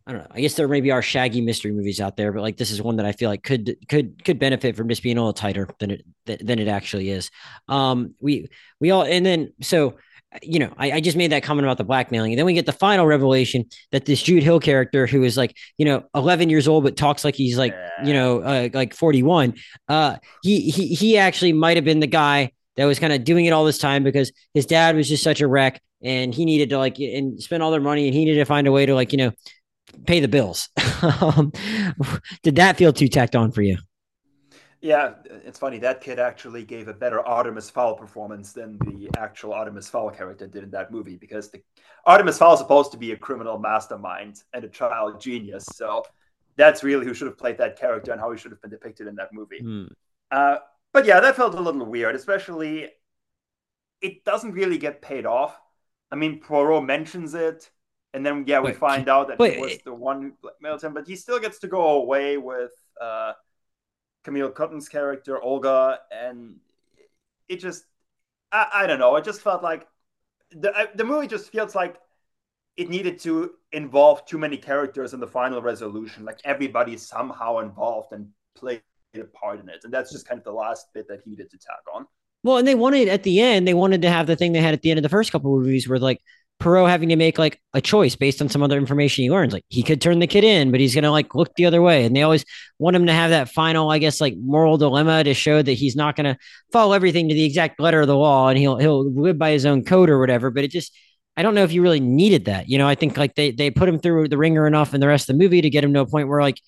I 0.07 0.13
don't 0.13 0.21
know. 0.21 0.29
I 0.31 0.41
guess 0.41 0.55
there 0.55 0.69
maybe 0.69 0.93
are 0.93 1.03
shaggy 1.03 1.41
mystery 1.41 1.73
movies 1.73 2.01
out 2.01 2.17
there, 2.17 2.33
but 2.33 2.41
like 2.41 2.57
this 2.57 2.71
is 2.71 2.81
one 2.81 2.97
that 2.97 3.07
I 3.07 3.13
feel 3.13 3.29
like 3.29 3.43
could 3.43 3.77
could 3.89 4.25
could 4.25 4.39
benefit 4.39 4.77
from 4.77 4.89
just 4.89 5.03
being 5.03 5.19
a 5.19 5.21
little 5.21 5.33
tighter 5.33 5.69
than 5.81 5.91
it 5.91 6.05
than 6.27 6.61
it 6.61 6.69
actually 6.69 7.11
is. 7.11 7.31
Um, 7.69 8.15
we 8.21 8.47
we 8.79 8.93
all 8.93 9.03
and 9.03 9.27
then 9.27 9.53
so 9.63 9.97
you 10.43 10.61
know 10.61 10.73
I, 10.77 10.93
I 10.93 11.01
just 11.01 11.17
made 11.17 11.33
that 11.33 11.43
comment 11.43 11.67
about 11.67 11.79
the 11.79 11.85
blackmailing, 11.85 12.33
and 12.33 12.39
then 12.39 12.47
we 12.47 12.55
get 12.55 12.67
the 12.67 12.73
final 12.73 13.05
revelation 13.05 13.65
that 13.91 14.05
this 14.05 14.23
Jude 14.23 14.45
Hill 14.45 14.61
character, 14.61 15.09
who 15.09 15.25
is 15.25 15.37
like 15.37 15.57
you 15.77 15.85
know 15.85 16.05
11 16.15 16.51
years 16.51 16.69
old 16.69 16.85
but 16.85 16.97
talks 16.97 17.25
like 17.25 17.35
he's 17.35 17.59
like 17.59 17.75
you 18.05 18.13
know 18.13 18.43
uh, 18.43 18.69
like 18.73 18.95
41, 18.95 19.55
uh, 19.89 20.19
he 20.45 20.71
he 20.71 20.95
he 20.95 21.19
actually 21.19 21.53
might 21.53 21.77
have 21.77 21.85
been 21.85 21.99
the 21.99 22.07
guy 22.07 22.53
that 22.77 22.85
was 22.85 22.99
kind 22.99 23.13
of 23.13 23.25
doing 23.25 23.47
it 23.47 23.51
all 23.51 23.65
this 23.65 23.79
time 23.79 24.05
because 24.05 24.33
his 24.55 24.67
dad 24.67 24.97
was 24.97 25.09
just 25.09 25.23
such 25.23 25.41
a 25.41 25.49
wreck 25.49 25.81
and 26.03 26.35
he 26.35 26.45
needed 26.45 26.71
to 26.71 26.79
like 26.79 26.99
and 26.99 27.43
spend 27.43 27.63
all 27.63 27.71
their 27.71 27.81
money 27.81 28.07
and 28.07 28.15
he 28.15 28.25
needed 28.25 28.39
to 28.39 28.45
find 28.45 28.67
a 28.67 28.73
way 28.73 28.87
to 28.87 28.95
like 28.95 29.13
you 29.13 29.19
know 29.19 29.33
pay 30.07 30.21
the 30.21 30.29
bills. 30.29 30.69
Um, 31.03 31.53
did 32.43 32.57
that 32.57 32.79
feel 32.79 32.91
too 32.91 33.09
tacked 33.09 33.37
on 33.37 33.53
for 33.53 33.61
you? 33.61 33.77
Yeah, 34.81 35.15
it's 35.45 35.59
funny. 35.59 35.79
That 35.79 36.01
kid 36.01 36.19
actually 36.19 36.65
gave 36.65 36.89
a 36.89 36.95
better 36.95 37.21
Artemis 37.21 37.69
Fowl 37.69 37.95
performance 37.95 38.53
than 38.53 38.79
the 38.79 39.11
actual 39.19 39.53
Artemis 39.53 39.89
Fowl 39.89 40.11
character 40.11 40.47
did 40.47 40.65
in 40.65 40.71
that 40.71 40.91
movie 40.91 41.17
because 41.17 41.51
the 41.51 41.63
Artemis 42.07 42.39
Fowl 42.39 42.55
is 42.55 42.61
supposed 42.61 42.93
to 42.93 42.99
be 42.99 43.13
a 43.13 43.17
criminal 43.17 43.59
mastermind 43.59 44.43
and 44.55 44.65
a 44.65 44.69
child 44.69 45.21
genius. 45.21 45.67
So 45.75 46.03
that's 46.57 46.83
really 46.83 47.05
who 47.05 47.15
should 47.15 47.27
have 47.27 47.37
played 47.37 47.59
that 47.59 47.79
character 47.79 48.13
and 48.13 48.21
how 48.21 48.31
he 48.31 48.39
should 48.39 48.53
have 48.53 48.63
been 48.63 48.71
depicted 48.71 49.07
in 49.07 49.17
that 49.17 49.33
movie. 49.33 49.61
Hmm. 49.61 49.85
Uh, 50.31 50.57
but 50.97 51.07
yeah, 51.07 51.21
that 51.21 51.37
felt 51.37 51.55
a 51.55 51.61
little 51.61 51.85
weird, 51.85 52.15
especially 52.15 52.89
it 54.01 54.25
doesn't 54.25 54.53
really 54.53 54.79
get 54.79 55.03
paid 55.03 55.27
off. 55.27 55.59
I 56.11 56.17
mean, 56.17 56.41
Poirot 56.41 56.85
mentions 56.85 57.35
it 57.35 57.71
and 58.17 58.25
then 58.25 58.45
yeah, 58.47 58.61
we 58.61 58.73
find 58.73 59.11
out 59.11 59.29
that 59.29 59.39
it 59.39 59.61
was 59.61 59.77
the 59.85 59.93
one 59.93 60.23
who 60.23 60.33
blackmailed 60.41 60.83
him, 60.83 60.95
but 60.95 61.07
he 61.07 61.17
still 61.17 61.39
gets 61.39 61.59
to 61.59 61.69
go 61.69 62.01
away 62.01 62.39
with 62.39 62.73
uh, 62.99 63.35
Camille 64.25 64.51
Cottin's 64.51 64.89
character 64.89 65.39
Olga, 65.43 65.99
and 66.11 66.57
it 67.47 67.61
just 67.61 67.85
I, 68.51 68.69
I 68.73 68.87
don't 68.87 68.99
know. 68.99 69.17
It 69.17 69.25
just 69.25 69.43
felt 69.43 69.63
like 69.63 69.87
the 70.51 70.89
the 70.95 71.05
movie 71.05 71.27
just 71.27 71.53
feels 71.53 71.75
like 71.75 72.01
it 72.79 72.89
needed 72.89 73.19
to 73.21 73.51
involve 73.73 74.25
too 74.25 74.39
many 74.39 74.57
characters 74.57 75.13
in 75.13 75.21
the 75.21 75.27
final 75.27 75.61
resolution. 75.61 76.25
Like 76.25 76.41
everybody 76.43 76.97
somehow 76.97 77.59
involved 77.59 78.13
and 78.13 78.31
played 78.55 78.81
a 79.19 79.25
part 79.25 79.61
in 79.61 79.69
it, 79.69 79.81
and 79.85 79.93
that's 79.93 80.13
just 80.13 80.27
kind 80.29 80.39
of 80.39 80.45
the 80.45 80.53
last 80.53 80.87
bit 80.95 81.09
that 81.09 81.21
he 81.25 81.31
needed 81.31 81.51
to 81.51 81.59
tack 81.59 81.81
on. 81.95 82.07
Well, 82.43 82.59
and 82.59 82.69
they 82.69 82.75
wanted 82.75 83.09
at 83.09 83.23
the 83.23 83.41
end, 83.41 83.67
they 83.67 83.75
wanted 83.75 84.03
to 84.03 84.11
have 84.11 84.27
the 84.27 84.37
thing 84.37 84.53
they 84.53 84.61
had 84.61 84.75
at 84.75 84.83
the 84.83 84.91
end 84.91 84.99
of 84.99 85.03
the 85.03 85.09
first 85.09 85.33
couple 85.33 85.57
of 85.57 85.63
movies 85.63 85.89
where 85.89 85.99
like 85.99 86.21
Poirot 86.59 86.89
having 86.89 87.11
to 87.11 87.17
make 87.17 87.39
like 87.39 87.61
a 87.75 87.81
choice 87.81 88.17
based 88.17 88.41
on 88.41 88.49
some 88.49 88.63
other 88.63 88.79
information 88.79 89.25
he 89.25 89.31
learns. 89.31 89.53
Like 89.53 89.65
he 89.69 89.83
could 89.83 90.01
turn 90.01 90.21
the 90.21 90.27
kid 90.27 90.45
in, 90.45 90.71
but 90.71 90.81
he's 90.81 90.95
gonna 90.95 91.11
like 91.11 91.35
look 91.35 91.55
the 91.55 91.67
other 91.67 91.83
way. 91.83 92.05
And 92.05 92.17
they 92.17 92.23
always 92.23 92.45
want 92.79 92.97
him 92.97 93.07
to 93.07 93.13
have 93.13 93.31
that 93.31 93.51
final, 93.51 93.91
I 93.91 93.99
guess, 93.99 94.21
like 94.21 94.37
moral 94.39 94.79
dilemma 94.79 95.25
to 95.25 95.35
show 95.35 95.61
that 95.61 95.73
he's 95.73 95.97
not 95.97 96.17
gonna 96.17 96.39
follow 96.73 96.95
everything 96.95 97.29
to 97.29 97.35
the 97.35 97.45
exact 97.45 97.79
letter 97.79 98.01
of 98.01 98.07
the 98.07 98.17
law 98.17 98.49
and 98.49 98.59
he'll 98.59 98.79
he'll 98.79 99.11
live 99.13 99.39
by 99.39 99.51
his 99.51 99.67
own 99.67 99.85
code 99.85 100.09
or 100.09 100.19
whatever. 100.19 100.51
But 100.51 100.65
it 100.65 100.71
just 100.71 100.97
I 101.37 101.43
don't 101.43 101.55
know 101.55 101.65
if 101.65 101.73
you 101.73 101.83
really 101.83 102.01
needed 102.01 102.47
that. 102.47 102.69
You 102.69 102.79
know, 102.79 102.89
I 102.89 102.95
think 102.95 103.19
like 103.19 103.35
they 103.35 103.51
they 103.51 103.71
put 103.71 103.89
him 103.89 103.99
through 103.99 104.29
the 104.29 104.39
ringer 104.39 104.67
enough 104.67 104.95
in 104.95 105.01
the 105.01 105.09
rest 105.09 105.29
of 105.29 105.37
the 105.37 105.43
movie 105.43 105.61
to 105.61 105.71
get 105.71 105.85
him 105.85 105.93
to 105.93 106.01
a 106.01 106.07
point 106.07 106.29
where 106.29 106.41
like 106.41 106.61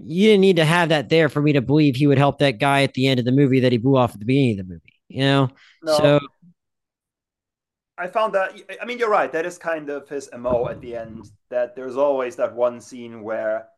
you 0.00 0.28
didn't 0.28 0.40
need 0.40 0.56
to 0.56 0.64
have 0.64 0.90
that 0.90 1.08
there 1.08 1.28
for 1.28 1.42
me 1.42 1.52
to 1.52 1.60
believe 1.60 1.96
he 1.96 2.06
would 2.06 2.18
help 2.18 2.38
that 2.38 2.58
guy 2.58 2.82
at 2.82 2.94
the 2.94 3.06
end 3.08 3.18
of 3.18 3.24
the 3.24 3.32
movie 3.32 3.60
that 3.60 3.72
he 3.72 3.78
blew 3.78 3.96
off 3.96 4.14
at 4.14 4.20
the 4.20 4.24
beginning 4.24 4.60
of 4.60 4.66
the 4.66 4.72
movie. 4.72 4.94
You 5.08 5.20
know? 5.20 5.50
No. 5.82 5.98
So 5.98 6.20
I 7.96 8.06
found 8.06 8.34
that 8.34 8.52
I 8.80 8.84
mean 8.84 8.98
you're 8.98 9.10
right. 9.10 9.32
That 9.32 9.44
is 9.44 9.58
kind 9.58 9.90
of 9.90 10.08
his 10.08 10.30
mo 10.36 10.68
at 10.68 10.80
the 10.80 10.96
end. 10.96 11.30
That 11.50 11.74
there's 11.74 11.96
always 11.96 12.36
that 12.36 12.54
one 12.54 12.80
scene 12.80 13.22
where 13.22 13.68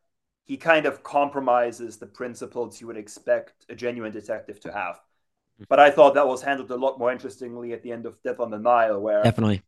he 0.45 0.57
kind 0.57 0.85
of 0.85 1.03
compromises 1.03 1.97
the 1.97 2.07
principles 2.07 2.81
you 2.81 2.87
would 2.87 2.97
expect 2.97 3.64
a 3.68 3.75
genuine 3.75 4.12
detective 4.12 4.61
to 4.61 4.73
have. 4.73 4.97
Mm-hmm. 4.97 5.64
But 5.68 5.81
I 5.81 5.91
thought 5.91 6.14
that 6.14 6.27
was 6.27 6.43
handled 6.43 6.71
a 6.71 6.77
lot 6.77 6.99
more 6.99 7.12
interestingly 7.12 7.73
at 7.73 7.83
the 7.83 7.93
end 7.93 8.05
of 8.05 8.23
Death 8.23 8.41
on 8.41 8.51
the 8.51 8.59
Nile, 8.59 9.01
where 9.01 9.23
definitely 9.23 9.62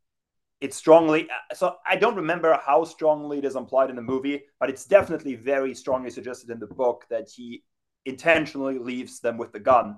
it's 0.63 0.77
strongly 0.77 1.29
so 1.53 1.77
I 1.87 1.97
don't 1.97 2.15
remember 2.15 2.59
how 2.65 2.85
strongly 2.85 3.39
it 3.39 3.45
is 3.45 3.57
implied 3.57 3.91
in 3.91 3.97
the 3.97 4.03
movie, 4.03 4.45
but 4.61 4.71
it's 4.71 4.87
definitely 4.87 5.35
very 5.35 5.75
strongly 5.75 6.09
suggested 6.09 6.51
in 6.51 6.61
the 6.61 6.69
book 6.69 7.05
that 7.11 7.29
he 7.29 7.65
intentionally 8.07 8.79
leaves 8.79 9.21
them 9.21 9.37
with 9.37 9.53
the 9.53 9.59
gun 9.61 9.97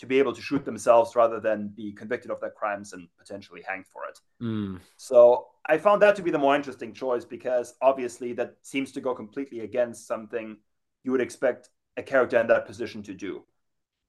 to 0.00 0.06
be 0.06 0.18
able 0.18 0.34
to 0.34 0.42
shoot 0.42 0.64
themselves 0.64 1.14
rather 1.14 1.38
than 1.38 1.72
be 1.76 1.92
convicted 1.92 2.32
of 2.32 2.40
their 2.40 2.50
crimes 2.50 2.92
and 2.92 3.08
potentially 3.16 3.62
hanged 3.66 3.86
for 3.86 4.02
it. 4.08 4.18
Mm. 4.42 4.80
So 4.96 5.46
I 5.66 5.78
found 5.78 6.02
that 6.02 6.16
to 6.16 6.22
be 6.22 6.32
the 6.32 6.38
more 6.38 6.56
interesting 6.56 6.92
choice 6.92 7.24
because 7.24 7.74
obviously 7.80 8.32
that 8.32 8.56
seems 8.62 8.90
to 8.92 9.00
go 9.00 9.14
completely 9.14 9.60
against 9.60 10.08
something 10.08 10.56
you 11.04 11.12
would 11.12 11.20
expect 11.20 11.68
a 11.96 12.02
character 12.02 12.40
in 12.40 12.48
that 12.48 12.66
position 12.66 13.04
to 13.04 13.14
do. 13.14 13.44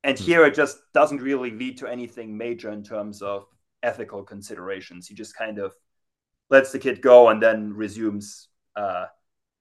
And 0.03 0.17
mm. 0.17 0.21
here 0.21 0.45
it 0.45 0.55
just 0.55 0.79
doesn't 0.93 1.21
really 1.21 1.51
lead 1.51 1.77
to 1.77 1.87
anything 1.87 2.35
major 2.35 2.71
in 2.71 2.83
terms 2.83 3.21
of 3.21 3.45
ethical 3.85 4.23
considerations. 4.23 5.07
He 5.07 5.15
just 5.15 5.35
kind 5.35 5.59
of 5.59 5.73
lets 6.49 6.71
the 6.71 6.79
kid 6.79 7.01
go 7.01 7.29
and 7.29 7.41
then 7.41 7.73
resumes 7.73 8.49
uh, 8.75 9.05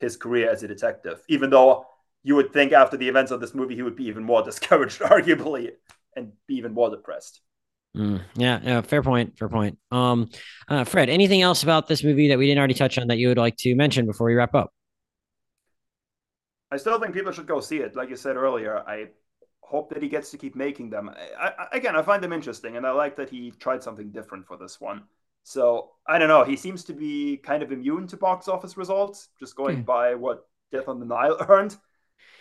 his 0.00 0.16
career 0.16 0.50
as 0.50 0.62
a 0.62 0.68
detective, 0.68 1.22
even 1.28 1.50
though 1.50 1.86
you 2.22 2.34
would 2.34 2.52
think 2.52 2.72
after 2.72 2.96
the 2.96 3.08
events 3.08 3.30
of 3.30 3.40
this 3.40 3.54
movie 3.54 3.74
he 3.74 3.82
would 3.82 3.96
be 3.96 4.06
even 4.06 4.24
more 4.24 4.42
discouraged, 4.50 5.00
arguably, 5.00 5.70
and 6.16 6.32
be 6.46 6.54
even 6.56 6.72
more 6.72 6.90
depressed. 6.90 7.40
Mm, 7.96 8.22
yeah, 8.34 8.60
yeah, 8.62 8.80
fair 8.80 9.02
point. 9.02 9.38
Fair 9.38 9.48
point. 9.48 9.78
Um, 9.92 10.28
uh, 10.66 10.82
Fred, 10.82 11.08
anything 11.08 11.42
else 11.42 11.62
about 11.62 11.86
this 11.86 12.02
movie 12.02 12.28
that 12.28 12.38
we 12.38 12.46
didn't 12.46 12.58
already 12.58 12.74
touch 12.74 12.98
on 12.98 13.06
that 13.06 13.18
you 13.18 13.28
would 13.28 13.38
like 13.38 13.56
to 13.58 13.74
mention 13.76 14.04
before 14.06 14.26
we 14.26 14.34
wrap 14.34 14.54
up? 14.54 14.72
I 16.72 16.76
still 16.76 16.98
think 16.98 17.14
people 17.14 17.30
should 17.30 17.46
go 17.46 17.60
see 17.60 17.78
it. 17.78 17.94
Like 17.94 18.10
you 18.10 18.16
said 18.16 18.36
earlier, 18.36 18.78
I 18.78 19.10
hope 19.66 19.88
that 19.90 20.02
he 20.02 20.08
gets 20.08 20.30
to 20.30 20.38
keep 20.38 20.54
making 20.54 20.90
them. 20.90 21.10
I, 21.38 21.52
I, 21.58 21.66
again, 21.72 21.96
I 21.96 22.02
find 22.02 22.22
them 22.22 22.32
interesting, 22.32 22.76
and 22.76 22.86
I 22.86 22.90
like 22.90 23.16
that 23.16 23.30
he 23.30 23.50
tried 23.50 23.82
something 23.82 24.10
different 24.10 24.46
for 24.46 24.56
this 24.56 24.80
one. 24.80 25.04
So 25.42 25.90
I 26.06 26.18
don't 26.18 26.28
know. 26.28 26.44
He 26.44 26.56
seems 26.56 26.84
to 26.84 26.92
be 26.92 27.38
kind 27.38 27.62
of 27.62 27.72
immune 27.72 28.06
to 28.08 28.16
box 28.16 28.48
office 28.48 28.76
results, 28.76 29.28
just 29.38 29.56
going 29.56 29.82
mm. 29.82 29.86
by 29.86 30.14
what 30.14 30.46
Death 30.72 30.88
on 30.88 31.00
the 31.00 31.06
Nile 31.06 31.36
earned. 31.48 31.76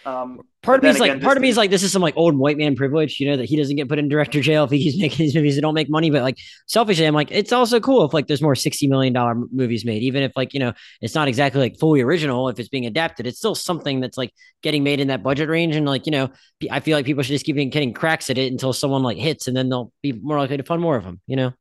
Um, 0.06 0.42
part 0.62 0.80
of 0.80 0.84
me 0.84 0.90
is 0.90 1.00
like, 1.00 1.22
part 1.22 1.38
of 1.38 1.42
me 1.42 1.50
is 1.50 1.56
like, 1.56 1.70
this 1.70 1.84
is 1.84 1.92
some 1.92 2.02
like 2.02 2.16
old 2.18 2.36
white 2.36 2.58
man 2.58 2.76
privilege, 2.76 3.20
you 3.20 3.30
know, 3.30 3.38
that 3.38 3.46
he 3.46 3.56
doesn't 3.56 3.76
get 3.76 3.88
put 3.88 4.00
in 4.00 4.10
director 4.10 4.42
jail 4.42 4.66
if 4.66 4.72
he's 4.72 4.98
making 5.00 5.26
these 5.26 5.36
movies 5.36 5.56
that 5.56 5.62
don't 5.62 5.74
make 5.74 5.90
money. 5.90 6.10
But 6.10 6.24
like, 6.24 6.38
selfishly, 6.68 7.06
I'm 7.06 7.14
like, 7.14 7.32
it's 7.32 7.52
also 7.52 7.80
cool 7.80 8.04
if 8.06 8.14
like 8.14 8.28
there's 8.28 8.42
more 8.42 8.56
sixty 8.56 8.88
million 8.88 9.14
dollar 9.14 9.36
movies 9.52 9.86
made, 9.86 10.04
even 10.04 10.24
if 10.24 10.34
like 10.36 10.54
you 10.54 10.60
know 10.60 10.74
it's 11.02 11.16
not 11.16 11.28
exactly 11.28 11.62
like 11.62 11.80
fully 11.80 12.02
original. 12.02 12.50
If 12.50 12.60
it's 12.60 12.70
being 12.70 12.86
adapted, 12.86 13.28
it's 13.28 13.38
still 13.38 13.56
something 13.56 14.00
that's 14.00 14.18
like 14.18 14.34
getting 14.62 14.84
made 14.84 15.00
in 15.00 15.08
that 15.08 15.24
budget 15.24 15.50
range. 15.50 15.76
And 15.76 15.86
like 15.86 16.06
you 16.06 16.12
know, 16.12 16.30
I 16.70 16.80
feel 16.80 16.98
like 16.98 17.06
people 17.06 17.24
should 17.24 17.34
just 17.34 17.46
keep 17.46 17.56
getting 17.56 17.94
cracks 17.94 18.30
at 18.30 18.38
it 18.38 18.52
until 18.52 18.74
someone 18.74 19.04
like 19.04 19.18
hits, 19.18 19.48
and 19.48 19.56
then 19.56 19.70
they'll 19.70 19.92
be 20.02 20.12
more 20.12 20.38
likely 20.38 20.58
to 20.58 20.64
fund 20.64 20.82
more 20.82 20.98
of 20.98 21.04
them. 21.04 21.22
You 21.28 21.38
know. 21.38 21.54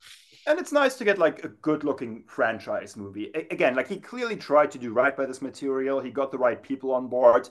And 0.45 0.59
it's 0.59 0.73
nice 0.73 0.97
to 0.97 1.05
get 1.05 1.19
like 1.19 1.45
a 1.45 1.49
good 1.49 1.85
looking 1.85 2.25
franchise 2.27 2.97
movie. 2.97 3.31
A- 3.33 3.47
again, 3.53 3.77
like 3.77 3.87
he 3.87 4.01
clearly 4.01 4.35
tried 4.35 4.73
to 4.73 4.79
do 4.79 4.93
right 4.93 5.17
by 5.17 5.25
this 5.25 5.41
material. 5.41 6.01
He 6.01 6.11
got 6.11 6.33
the 6.33 6.39
right 6.39 6.61
people 6.61 6.93
on 6.93 7.07
board 7.07 7.49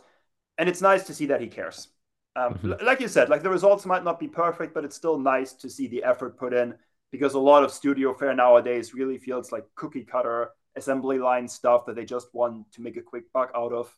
and 0.58 0.70
it's 0.70 0.82
nice 0.82 1.04
to 1.06 1.14
see 1.14 1.28
that 1.28 1.42
he 1.42 1.48
cares. 1.48 1.88
Um, 2.36 2.56
mm-hmm. 2.56 2.86
Like 2.86 3.02
you 3.02 3.08
said, 3.08 3.30
like 3.30 3.44
the 3.44 3.50
results 3.50 3.86
might 3.86 4.04
not 4.04 4.20
be 4.20 4.28
perfect, 4.28 4.74
but 4.74 4.86
it's 4.86 4.96
still 4.96 5.20
nice 5.20 5.54
to 5.54 5.70
see 5.70 5.88
the 5.88 6.04
effort 6.04 6.38
put 6.38 6.54
in 6.54 6.76
because 7.12 7.34
a 7.34 7.40
lot 7.40 7.64
of 7.64 7.72
studio 7.72 8.14
fare 8.14 8.34
nowadays 8.34 8.94
really 8.94 9.18
feels 9.18 9.52
like 9.52 9.66
cookie 9.76 10.06
cutter 10.06 10.52
assembly 10.78 11.20
line 11.20 11.48
stuff 11.48 11.86
that 11.86 11.96
they 11.96 12.06
just 12.06 12.28
want 12.34 12.72
to 12.72 12.82
make 12.82 12.96
a 12.96 13.02
quick 13.02 13.32
buck 13.34 13.52
out 13.56 13.74
of. 13.74 13.94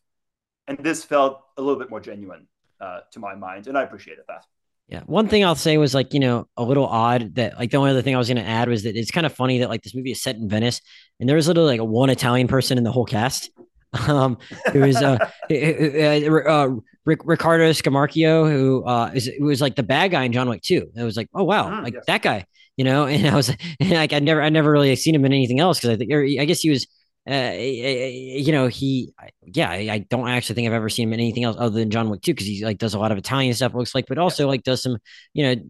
And 0.68 0.78
this 0.80 1.04
felt 1.04 1.42
a 1.58 1.62
little 1.62 1.80
bit 1.80 1.90
more 1.90 2.00
genuine 2.00 2.48
uh, 2.82 3.02
to 3.12 3.20
my 3.20 3.36
mind, 3.36 3.68
and 3.68 3.78
I 3.78 3.84
appreciated 3.84 4.24
that. 4.28 4.46
Yeah. 4.88 5.02
One 5.06 5.28
thing 5.28 5.46
I'll 5.46 5.56
say 5.56 5.78
was 5.78 5.94
like, 5.94 6.14
you 6.14 6.20
know, 6.20 6.48
a 6.58 6.64
little 6.64 6.86
odd 6.86 7.36
that 7.36 7.58
like 7.58 7.72
the 7.72 7.78
only 7.78 7.92
other 7.92 8.02
thing 8.02 8.16
I 8.16 8.18
was 8.18 8.28
going 8.28 8.44
to 8.44 8.48
add 8.48 8.68
was 8.68 8.84
that 8.84 8.96
it's 8.96 9.12
kind 9.12 9.26
of 9.26 9.34
funny 9.34 9.60
that 9.60 9.70
like 9.70 9.82
this 9.82 9.96
movie 9.96 10.12
is 10.12 10.22
set 10.22 10.36
in 10.36 10.50
Venice 10.50 10.82
and 11.20 11.28
there 11.28 11.38
was 11.38 11.48
literally 11.48 11.78
like 11.78 11.88
one 11.88 12.10
Italian 12.10 12.48
person 12.48 12.78
in 12.78 12.84
the 12.84 12.92
whole 12.92 13.06
cast. 13.06 13.50
Um, 14.08 14.38
it 14.74 14.80
was 14.80 14.96
uh, 14.98 15.18
uh, 15.52 16.50
uh, 16.50 16.70
Rick, 17.06 17.20
Riccardo 17.26 17.70
Scamarcio, 17.72 18.50
who 18.50 18.84
uh, 18.86 19.12
is 19.14 19.28
who 19.28 19.46
was 19.46 19.62
like 19.62 19.76
the 19.76 19.84
bad 19.84 20.12
guy 20.12 20.24
in 20.24 20.32
John 20.32 20.50
Wick 20.50 20.62
2. 20.62 20.92
It 20.96 21.04
was 21.04 21.16
like, 21.16 21.30
oh 21.34 21.44
wow, 21.44 21.70
mm, 21.70 21.84
like 21.84 21.96
that 22.08 22.22
guy, 22.22 22.46
you 22.76 22.86
know. 22.86 23.06
And 23.06 23.28
I 23.28 23.36
was 23.36 23.50
like, 23.80 24.14
I 24.14 24.20
never, 24.20 24.42
I 24.42 24.50
never 24.50 24.72
really 24.72 24.96
seen 24.96 25.14
him 25.14 25.26
in 25.26 25.34
anything 25.34 25.60
else 25.60 25.80
because 25.80 25.92
I 25.92 25.98
think, 25.98 26.12
I 26.40 26.46
guess 26.46 26.62
he 26.62 26.70
was, 26.70 26.88
uh, 27.30 27.54
you 27.56 28.52
know, 28.52 28.68
he, 28.68 29.14
yeah, 29.46 29.70
I, 29.70 29.90
I, 29.92 29.98
don't 30.00 30.28
actually 30.28 30.56
think 30.56 30.68
I've 30.68 30.74
ever 30.74 30.90
seen 30.90 31.08
him 31.08 31.14
in 31.14 31.20
anything 31.20 31.44
else 31.44 31.56
other 31.60 31.80
than 31.80 31.90
John 31.90 32.10
Wick 32.10 32.22
2 32.22 32.34
because 32.34 32.48
he 32.48 32.66
like 32.66 32.80
does 32.80 32.96
a 32.96 33.00
lot 33.00 33.12
of 33.12 33.18
Italian 33.18 33.54
stuff. 33.54 33.74
Looks 33.74 33.96
like, 33.96 34.08
but 34.08 34.18
also 34.18 34.48
like 34.48 34.64
does 34.64 34.82
some, 34.84 34.98
you 35.34 35.44
know, 35.44 35.62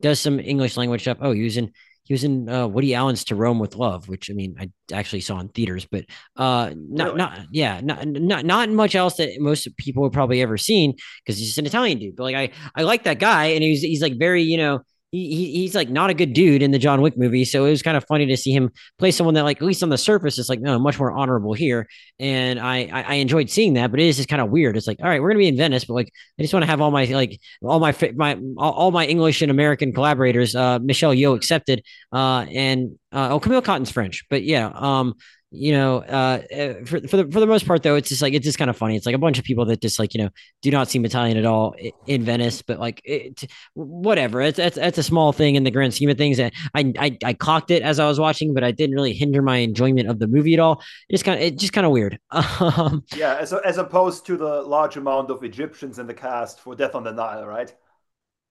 does 0.00 0.20
some 0.20 0.38
English 0.38 0.76
language 0.76 1.02
stuff. 1.02 1.18
Oh, 1.20 1.32
he 1.32 1.42
was 1.42 1.56
in 1.56 1.72
he 2.04 2.14
was 2.14 2.24
in 2.24 2.48
uh, 2.48 2.66
Woody 2.66 2.94
Allen's 2.94 3.24
To 3.24 3.36
Rome 3.36 3.58
with 3.58 3.76
Love, 3.76 4.08
which 4.08 4.30
I 4.30 4.34
mean 4.34 4.56
I 4.58 4.70
actually 4.92 5.20
saw 5.20 5.38
in 5.38 5.48
theaters, 5.48 5.86
but 5.90 6.04
uh, 6.36 6.72
not 6.76 7.06
really? 7.06 7.16
not 7.18 7.40
yeah, 7.52 7.80
not 7.80 8.06
not 8.06 8.44
not 8.44 8.68
much 8.70 8.94
else 8.94 9.16
that 9.16 9.40
most 9.40 9.68
people 9.76 10.04
have 10.04 10.12
probably 10.12 10.42
ever 10.42 10.58
seen 10.58 10.94
because 11.24 11.38
he's 11.38 11.48
just 11.48 11.58
an 11.58 11.66
Italian 11.66 11.98
dude. 11.98 12.16
But 12.16 12.24
like 12.24 12.36
I 12.36 12.50
I 12.74 12.82
like 12.82 13.04
that 13.04 13.18
guy, 13.18 13.46
and 13.46 13.62
he's 13.62 13.82
he's 13.82 14.02
like 14.02 14.18
very 14.18 14.42
you 14.42 14.56
know 14.56 14.80
he, 15.12 15.52
he's 15.52 15.74
like 15.74 15.90
not 15.90 16.08
a 16.08 16.14
good 16.14 16.32
dude 16.32 16.62
in 16.62 16.70
the 16.70 16.78
John 16.78 17.02
Wick 17.02 17.18
movie. 17.18 17.44
So 17.44 17.66
it 17.66 17.70
was 17.70 17.82
kind 17.82 17.98
of 17.98 18.04
funny 18.06 18.24
to 18.26 18.36
see 18.36 18.50
him 18.50 18.70
play 18.98 19.10
someone 19.10 19.34
that 19.34 19.44
like 19.44 19.58
at 19.58 19.62
least 19.62 19.82
on 19.82 19.90
the 19.90 19.98
surface 19.98 20.38
is 20.38 20.48
like 20.48 20.60
no 20.60 20.78
much 20.78 20.98
more 20.98 21.12
honorable 21.12 21.52
here. 21.52 21.86
And 22.18 22.58
I 22.58 22.88
I, 22.90 23.02
I 23.02 23.14
enjoyed 23.16 23.50
seeing 23.50 23.74
that, 23.74 23.90
but 23.90 24.00
it 24.00 24.06
is 24.06 24.16
just 24.16 24.30
kind 24.30 24.40
of 24.40 24.50
weird. 24.50 24.76
It's 24.76 24.86
like 24.86 24.98
all 25.02 25.08
right, 25.08 25.20
we're 25.20 25.28
gonna 25.28 25.38
be 25.38 25.48
in 25.48 25.56
Venice, 25.56 25.84
but 25.84 25.94
like 25.94 26.10
I 26.38 26.42
just 26.42 26.54
want 26.54 26.64
to 26.64 26.70
have 26.70 26.80
all 26.80 26.90
my 26.90 27.04
like 27.04 27.38
all 27.62 27.78
my 27.78 27.94
my 28.16 28.38
all, 28.56 28.90
my 28.90 29.04
English 29.04 29.42
and 29.42 29.50
American 29.50 29.92
collaborators, 29.92 30.56
uh, 30.56 30.78
Michelle 30.78 31.14
Yeoh 31.14 31.36
accepted, 31.36 31.84
uh, 32.12 32.46
and 32.50 32.98
uh, 33.12 33.28
oh 33.32 33.40
Camille 33.40 33.62
Cottin's 33.62 33.90
French, 33.90 34.24
but 34.30 34.42
yeah, 34.42 34.70
um, 34.74 35.14
you 35.52 35.72
know, 35.72 35.98
uh, 35.98 36.42
eh, 36.50 36.74
for 36.84 37.00
for 37.06 37.18
the 37.18 37.30
for 37.30 37.38
the 37.38 37.46
most 37.46 37.66
part 37.66 37.82
though, 37.82 37.94
it's 37.94 38.08
just 38.08 38.22
like 38.22 38.32
it's 38.32 38.44
just 38.44 38.58
kind 38.58 38.70
of 38.70 38.76
funny. 38.76 38.96
It's 38.96 39.04
like 39.04 39.14
a 39.14 39.18
bunch 39.18 39.38
of 39.38 39.44
people 39.44 39.66
that 39.66 39.82
just 39.82 39.98
like 39.98 40.14
you 40.14 40.22
know 40.22 40.30
do 40.62 40.70
not 40.70 40.88
seem 40.88 41.04
Italian 41.04 41.36
at 41.36 41.44
all 41.44 41.74
in 42.06 42.24
Venice, 42.24 42.62
but 42.62 42.80
like 42.80 43.02
it, 43.04 43.44
whatever. 43.74 44.40
It's 44.40 44.58
it's 44.58 44.78
it's 44.78 44.96
a 44.96 45.02
small 45.02 45.32
thing 45.32 45.56
in 45.56 45.64
the 45.64 45.70
grand 45.70 45.92
scheme 45.92 46.08
of 46.08 46.16
things. 46.16 46.38
And 46.38 46.52
I 46.74 46.92
I 46.98 47.18
I 47.22 47.32
clocked 47.34 47.70
it 47.70 47.82
as 47.82 48.00
I 48.00 48.08
was 48.08 48.18
watching, 48.18 48.54
but 48.54 48.64
I 48.64 48.70
didn't 48.70 48.94
really 48.94 49.12
hinder 49.12 49.42
my 49.42 49.58
enjoyment 49.58 50.08
of 50.08 50.18
the 50.18 50.26
movie 50.26 50.54
at 50.54 50.60
all. 50.60 50.82
It's 51.10 51.22
kind 51.22 51.38
of 51.38 51.44
it's 51.46 51.60
just 51.60 51.74
kind 51.74 51.86
of 51.86 51.92
weird. 51.92 52.18
Um, 52.62 53.04
yeah, 53.14 53.36
as 53.36 53.52
as 53.52 53.78
opposed 53.78 54.24
to 54.26 54.36
the 54.36 54.62
large 54.62 54.96
amount 54.96 55.30
of 55.30 55.42
Egyptians 55.42 55.98
in 55.98 56.06
the 56.06 56.14
cast 56.14 56.60
for 56.60 56.74
Death 56.74 56.94
on 56.94 57.02
the 57.02 57.12
Nile, 57.12 57.44
right? 57.44 57.74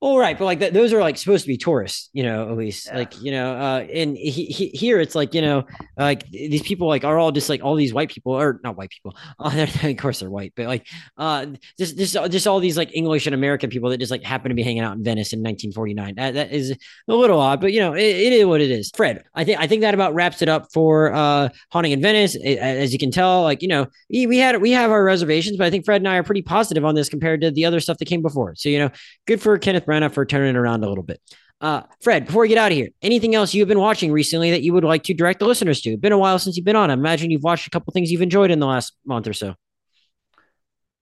Well, 0.01 0.17
right, 0.17 0.35
but 0.35 0.45
like 0.45 0.57
th- 0.57 0.73
those 0.73 0.93
are 0.93 0.99
like 0.99 1.15
supposed 1.15 1.43
to 1.43 1.47
be 1.47 1.57
tourists, 1.57 2.09
you 2.11 2.23
know, 2.23 2.49
at 2.49 2.57
least 2.57 2.87
yeah. 2.87 2.97
like 2.97 3.21
you 3.21 3.31
know, 3.31 3.53
uh, 3.53 3.85
and 3.93 4.17
he, 4.17 4.45
he, 4.45 4.69
here 4.69 4.99
it's 4.99 5.13
like 5.13 5.35
you 5.35 5.43
know, 5.43 5.63
like 5.95 6.27
these 6.31 6.63
people 6.63 6.87
like 6.87 7.03
are 7.03 7.19
all 7.19 7.31
just 7.31 7.49
like 7.49 7.63
all 7.63 7.75
these 7.75 7.93
white 7.93 8.09
people 8.09 8.33
or 8.33 8.59
not 8.63 8.75
white 8.75 8.89
people, 8.89 9.15
uh, 9.39 9.67
of 9.83 9.97
course 9.97 10.19
they're 10.19 10.31
white, 10.31 10.53
but 10.55 10.65
like 10.65 10.87
uh, 11.17 11.45
just 11.77 11.99
just 11.99 12.17
just 12.31 12.47
all 12.47 12.59
these 12.59 12.77
like 12.77 12.95
English 12.95 13.27
and 13.27 13.35
American 13.35 13.69
people 13.69 13.91
that 13.91 13.99
just 13.99 14.09
like 14.09 14.23
happen 14.23 14.49
to 14.49 14.55
be 14.55 14.63
hanging 14.63 14.81
out 14.81 14.97
in 14.97 15.03
Venice 15.03 15.33
in 15.33 15.39
1949. 15.39 16.15
That, 16.15 16.33
that 16.33 16.51
is 16.51 16.71
a 16.71 17.13
little 17.13 17.39
odd, 17.39 17.61
but 17.61 17.71
you 17.71 17.79
know, 17.79 17.93
it, 17.93 18.01
it 18.01 18.33
is 18.33 18.45
what 18.47 18.59
it 18.59 18.71
is. 18.71 18.89
Fred, 18.95 19.23
I 19.35 19.43
think 19.43 19.59
I 19.59 19.67
think 19.67 19.81
that 19.81 19.93
about 19.93 20.15
wraps 20.15 20.41
it 20.41 20.49
up 20.49 20.73
for 20.73 21.13
uh, 21.13 21.49
haunting 21.71 21.91
in 21.91 22.01
Venice. 22.01 22.33
It, 22.33 22.57
as 22.57 22.91
you 22.91 22.97
can 22.97 23.11
tell, 23.11 23.43
like 23.43 23.61
you 23.61 23.67
know, 23.67 23.85
we, 24.09 24.25
we 24.25 24.39
had 24.39 24.59
we 24.63 24.71
have 24.71 24.89
our 24.89 25.03
reservations, 25.03 25.57
but 25.57 25.67
I 25.67 25.69
think 25.69 25.85
Fred 25.85 26.01
and 26.01 26.07
I 26.07 26.15
are 26.15 26.23
pretty 26.23 26.41
positive 26.41 26.83
on 26.85 26.95
this 26.95 27.07
compared 27.07 27.41
to 27.41 27.51
the 27.51 27.65
other 27.65 27.79
stuff 27.79 27.99
that 27.99 28.05
came 28.05 28.23
before. 28.23 28.55
So 28.55 28.67
you 28.67 28.79
know, 28.79 28.89
good 29.27 29.39
for 29.39 29.59
Kenneth 29.59 29.85
For 29.91 30.25
turning 30.25 30.55
around 30.55 30.83
a 30.83 30.89
little 30.89 31.03
bit. 31.03 31.21
Uh, 31.59 31.83
Fred, 32.01 32.25
before 32.25 32.41
we 32.41 32.47
get 32.47 32.57
out 32.57 32.71
of 32.71 32.77
here, 32.77 32.89
anything 33.03 33.35
else 33.35 33.53
you've 33.53 33.67
been 33.67 33.79
watching 33.79 34.11
recently 34.11 34.49
that 34.49 34.63
you 34.63 34.73
would 34.73 34.83
like 34.83 35.03
to 35.03 35.13
direct 35.13 35.39
the 35.39 35.45
listeners 35.45 35.79
to? 35.81 35.95
Been 35.95 36.11
a 36.11 36.17
while 36.17 36.39
since 36.39 36.57
you've 36.57 36.65
been 36.65 36.75
on. 36.75 36.89
I 36.89 36.93
imagine 36.93 37.29
you've 37.29 37.43
watched 37.43 37.67
a 37.67 37.69
couple 37.69 37.93
things 37.93 38.11
you've 38.11 38.23
enjoyed 38.23 38.49
in 38.49 38.59
the 38.59 38.65
last 38.65 38.93
month 39.05 39.27
or 39.27 39.33
so. 39.33 39.53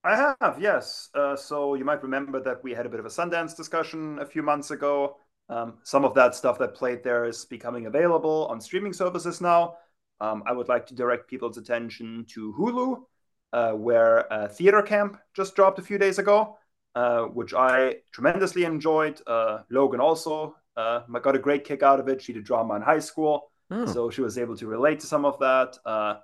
I 0.03 0.15
have, 0.15 0.57
yes. 0.59 1.09
Uh, 1.13 1.35
so 1.37 1.75
you 1.75 1.85
might 1.85 2.03
remember 2.03 2.41
that 2.41 2.61
we 2.63 2.73
had 2.73 2.85
a 2.85 2.89
bit 2.89 2.99
of 2.99 3.05
a 3.05 3.09
Sundance 3.09 3.55
discussion 3.55 4.19
a 4.19 4.25
few 4.25 4.41
months 4.41 4.71
ago. 4.71 5.17
Um, 5.47 5.77
some 5.83 6.03
of 6.03 6.13
that 6.15 6.35
stuff 6.35 6.59
that 6.59 6.75
played 6.75 7.03
there 7.03 7.25
is 7.25 7.45
becoming 7.45 7.85
available 7.85 8.47
on 8.47 8.59
streaming 8.59 8.93
services 8.93 9.39
now. 9.39 9.75
Um, 10.21 10.43
I 10.45 10.51
would 10.51 10.67
like 10.67 10.85
to 10.87 10.95
direct 10.95 11.29
people's 11.29 11.57
attention 11.57 12.25
to 12.33 12.53
Hulu, 12.53 13.01
uh, 13.53 13.71
where 13.71 14.31
uh, 14.31 14.47
Theater 14.49 14.81
Camp 14.81 15.17
just 15.33 15.55
dropped 15.55 15.79
a 15.79 15.83
few 15.83 15.97
days 15.97 16.19
ago. 16.19 16.57
Uh, 16.95 17.25
which 17.25 17.53
I 17.53 17.97
tremendously 18.11 18.65
enjoyed. 18.65 19.21
Uh, 19.27 19.59
Logan 19.69 19.99
also 19.99 20.55
uh, 20.75 21.01
got 21.21 21.35
a 21.35 21.39
great 21.39 21.63
kick 21.63 21.83
out 21.83 21.99
of 21.99 22.07
it. 22.07 22.19
She 22.19 22.33
did 22.33 22.43
drama 22.43 22.75
in 22.75 22.81
high 22.81 22.99
school, 22.99 23.51
oh. 23.69 23.85
so 23.85 24.09
she 24.09 24.21
was 24.21 24.39
able 24.39 24.57
to 24.57 24.65
relate 24.65 24.99
to 25.01 25.05
some 25.05 25.23
of 25.23 25.37
that. 25.37 25.77
Uh, 25.85 26.15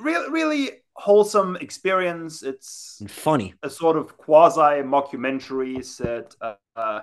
really, 0.00 0.30
really 0.30 0.70
wholesome 0.94 1.56
experience. 1.60 2.42
It's 2.42 2.98
and 3.00 3.10
funny, 3.10 3.54
a 3.62 3.70
sort 3.70 3.96
of 3.96 4.16
quasi 4.16 4.82
mockumentary 4.82 5.84
set 5.84 6.34
uh, 6.40 7.02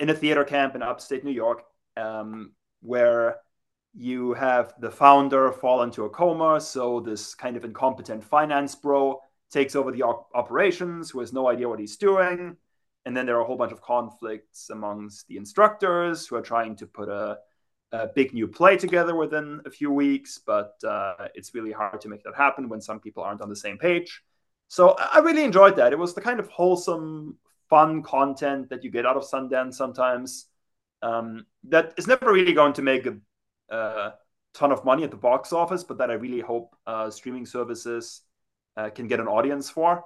in 0.00 0.10
a 0.10 0.14
theater 0.14 0.42
camp 0.42 0.74
in 0.74 0.82
upstate 0.82 1.24
New 1.24 1.30
York, 1.30 1.62
um, 1.96 2.52
where 2.80 3.36
you 3.94 4.34
have 4.34 4.74
the 4.80 4.90
founder 4.90 5.52
fall 5.52 5.82
into 5.82 6.04
a 6.04 6.10
coma. 6.10 6.60
So 6.60 6.98
this 6.98 7.36
kind 7.36 7.56
of 7.56 7.64
incompetent 7.64 8.24
finance 8.24 8.74
bro 8.74 9.20
takes 9.50 9.76
over 9.76 9.92
the 9.92 10.02
op- 10.02 10.30
operations, 10.34 11.10
who 11.10 11.20
has 11.20 11.32
no 11.32 11.48
idea 11.48 11.68
what 11.68 11.80
he's 11.80 11.96
doing. 11.96 12.56
And 13.04 13.16
then 13.16 13.26
there 13.26 13.36
are 13.36 13.40
a 13.40 13.44
whole 13.44 13.56
bunch 13.56 13.72
of 13.72 13.80
conflicts 13.80 14.70
amongst 14.70 15.26
the 15.28 15.36
instructors 15.36 16.26
who 16.26 16.36
are 16.36 16.42
trying 16.42 16.76
to 16.76 16.86
put 16.86 17.08
a 17.08 17.38
a 17.92 18.08
big 18.08 18.34
new 18.34 18.46
play 18.46 18.76
together 18.76 19.14
within 19.14 19.60
a 19.64 19.70
few 19.70 19.90
weeks, 19.90 20.38
but 20.38 20.74
uh, 20.86 21.28
it's 21.34 21.54
really 21.54 21.72
hard 21.72 22.00
to 22.02 22.08
make 22.08 22.22
that 22.24 22.34
happen 22.36 22.68
when 22.68 22.80
some 22.80 23.00
people 23.00 23.22
aren't 23.22 23.40
on 23.40 23.48
the 23.48 23.56
same 23.56 23.78
page. 23.78 24.22
So 24.68 24.94
I 24.98 25.20
really 25.20 25.44
enjoyed 25.44 25.76
that. 25.76 25.92
It 25.92 25.98
was 25.98 26.14
the 26.14 26.20
kind 26.20 26.40
of 26.40 26.48
wholesome, 26.48 27.38
fun 27.70 28.02
content 28.02 28.68
that 28.68 28.84
you 28.84 28.90
get 28.90 29.06
out 29.06 29.16
of 29.16 29.22
Sundance 29.22 29.74
sometimes. 29.74 30.46
Um, 31.00 31.46
that 31.64 31.94
is 31.96 32.06
never 32.06 32.30
really 32.30 32.52
going 32.52 32.74
to 32.74 32.82
make 32.82 33.06
a, 33.06 33.16
a, 33.70 34.14
ton 34.54 34.72
of 34.72 34.84
money 34.84 35.04
at 35.04 35.10
the 35.10 35.16
box 35.16 35.52
office, 35.52 35.84
but 35.84 35.98
that 35.98 36.10
I 36.10 36.14
really 36.14 36.40
hope 36.40 36.74
uh, 36.86 37.08
streaming 37.10 37.46
services 37.46 38.22
uh, 38.78 38.90
can 38.90 39.08
get 39.08 39.20
an 39.20 39.26
audience 39.26 39.68
for. 39.68 40.04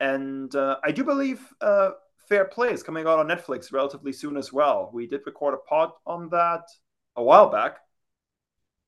And 0.00 0.54
uh, 0.54 0.76
I 0.84 0.90
do 0.90 1.04
believe 1.04 1.40
uh, 1.60 1.90
Fair 2.28 2.44
Play 2.44 2.72
is 2.72 2.82
coming 2.82 3.06
out 3.06 3.20
on 3.20 3.28
Netflix 3.28 3.72
relatively 3.72 4.12
soon 4.12 4.36
as 4.36 4.52
well. 4.52 4.90
We 4.92 5.06
did 5.06 5.20
record 5.24 5.54
a 5.54 5.58
pod 5.58 5.90
on 6.06 6.28
that 6.30 6.64
a 7.16 7.22
while 7.22 7.48
back. 7.48 7.78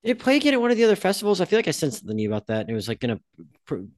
Did 0.03 0.11
it 0.11 0.19
play 0.19 0.37
again 0.37 0.55
at 0.55 0.61
one 0.61 0.71
of 0.71 0.77
the 0.77 0.85
other 0.85 0.97
festivals? 0.97 1.41
I 1.41 1.45
feel 1.45 1.59
like 1.59 1.69
I 1.69 1.71
sensed 1.71 2.01
something 2.01 2.27
about 2.27 2.49
that. 2.49 2.63
And 2.63 2.71
it 2.71 2.75
was 2.75 2.89
like 2.89 3.01
going 3.01 3.21
to 3.69 3.89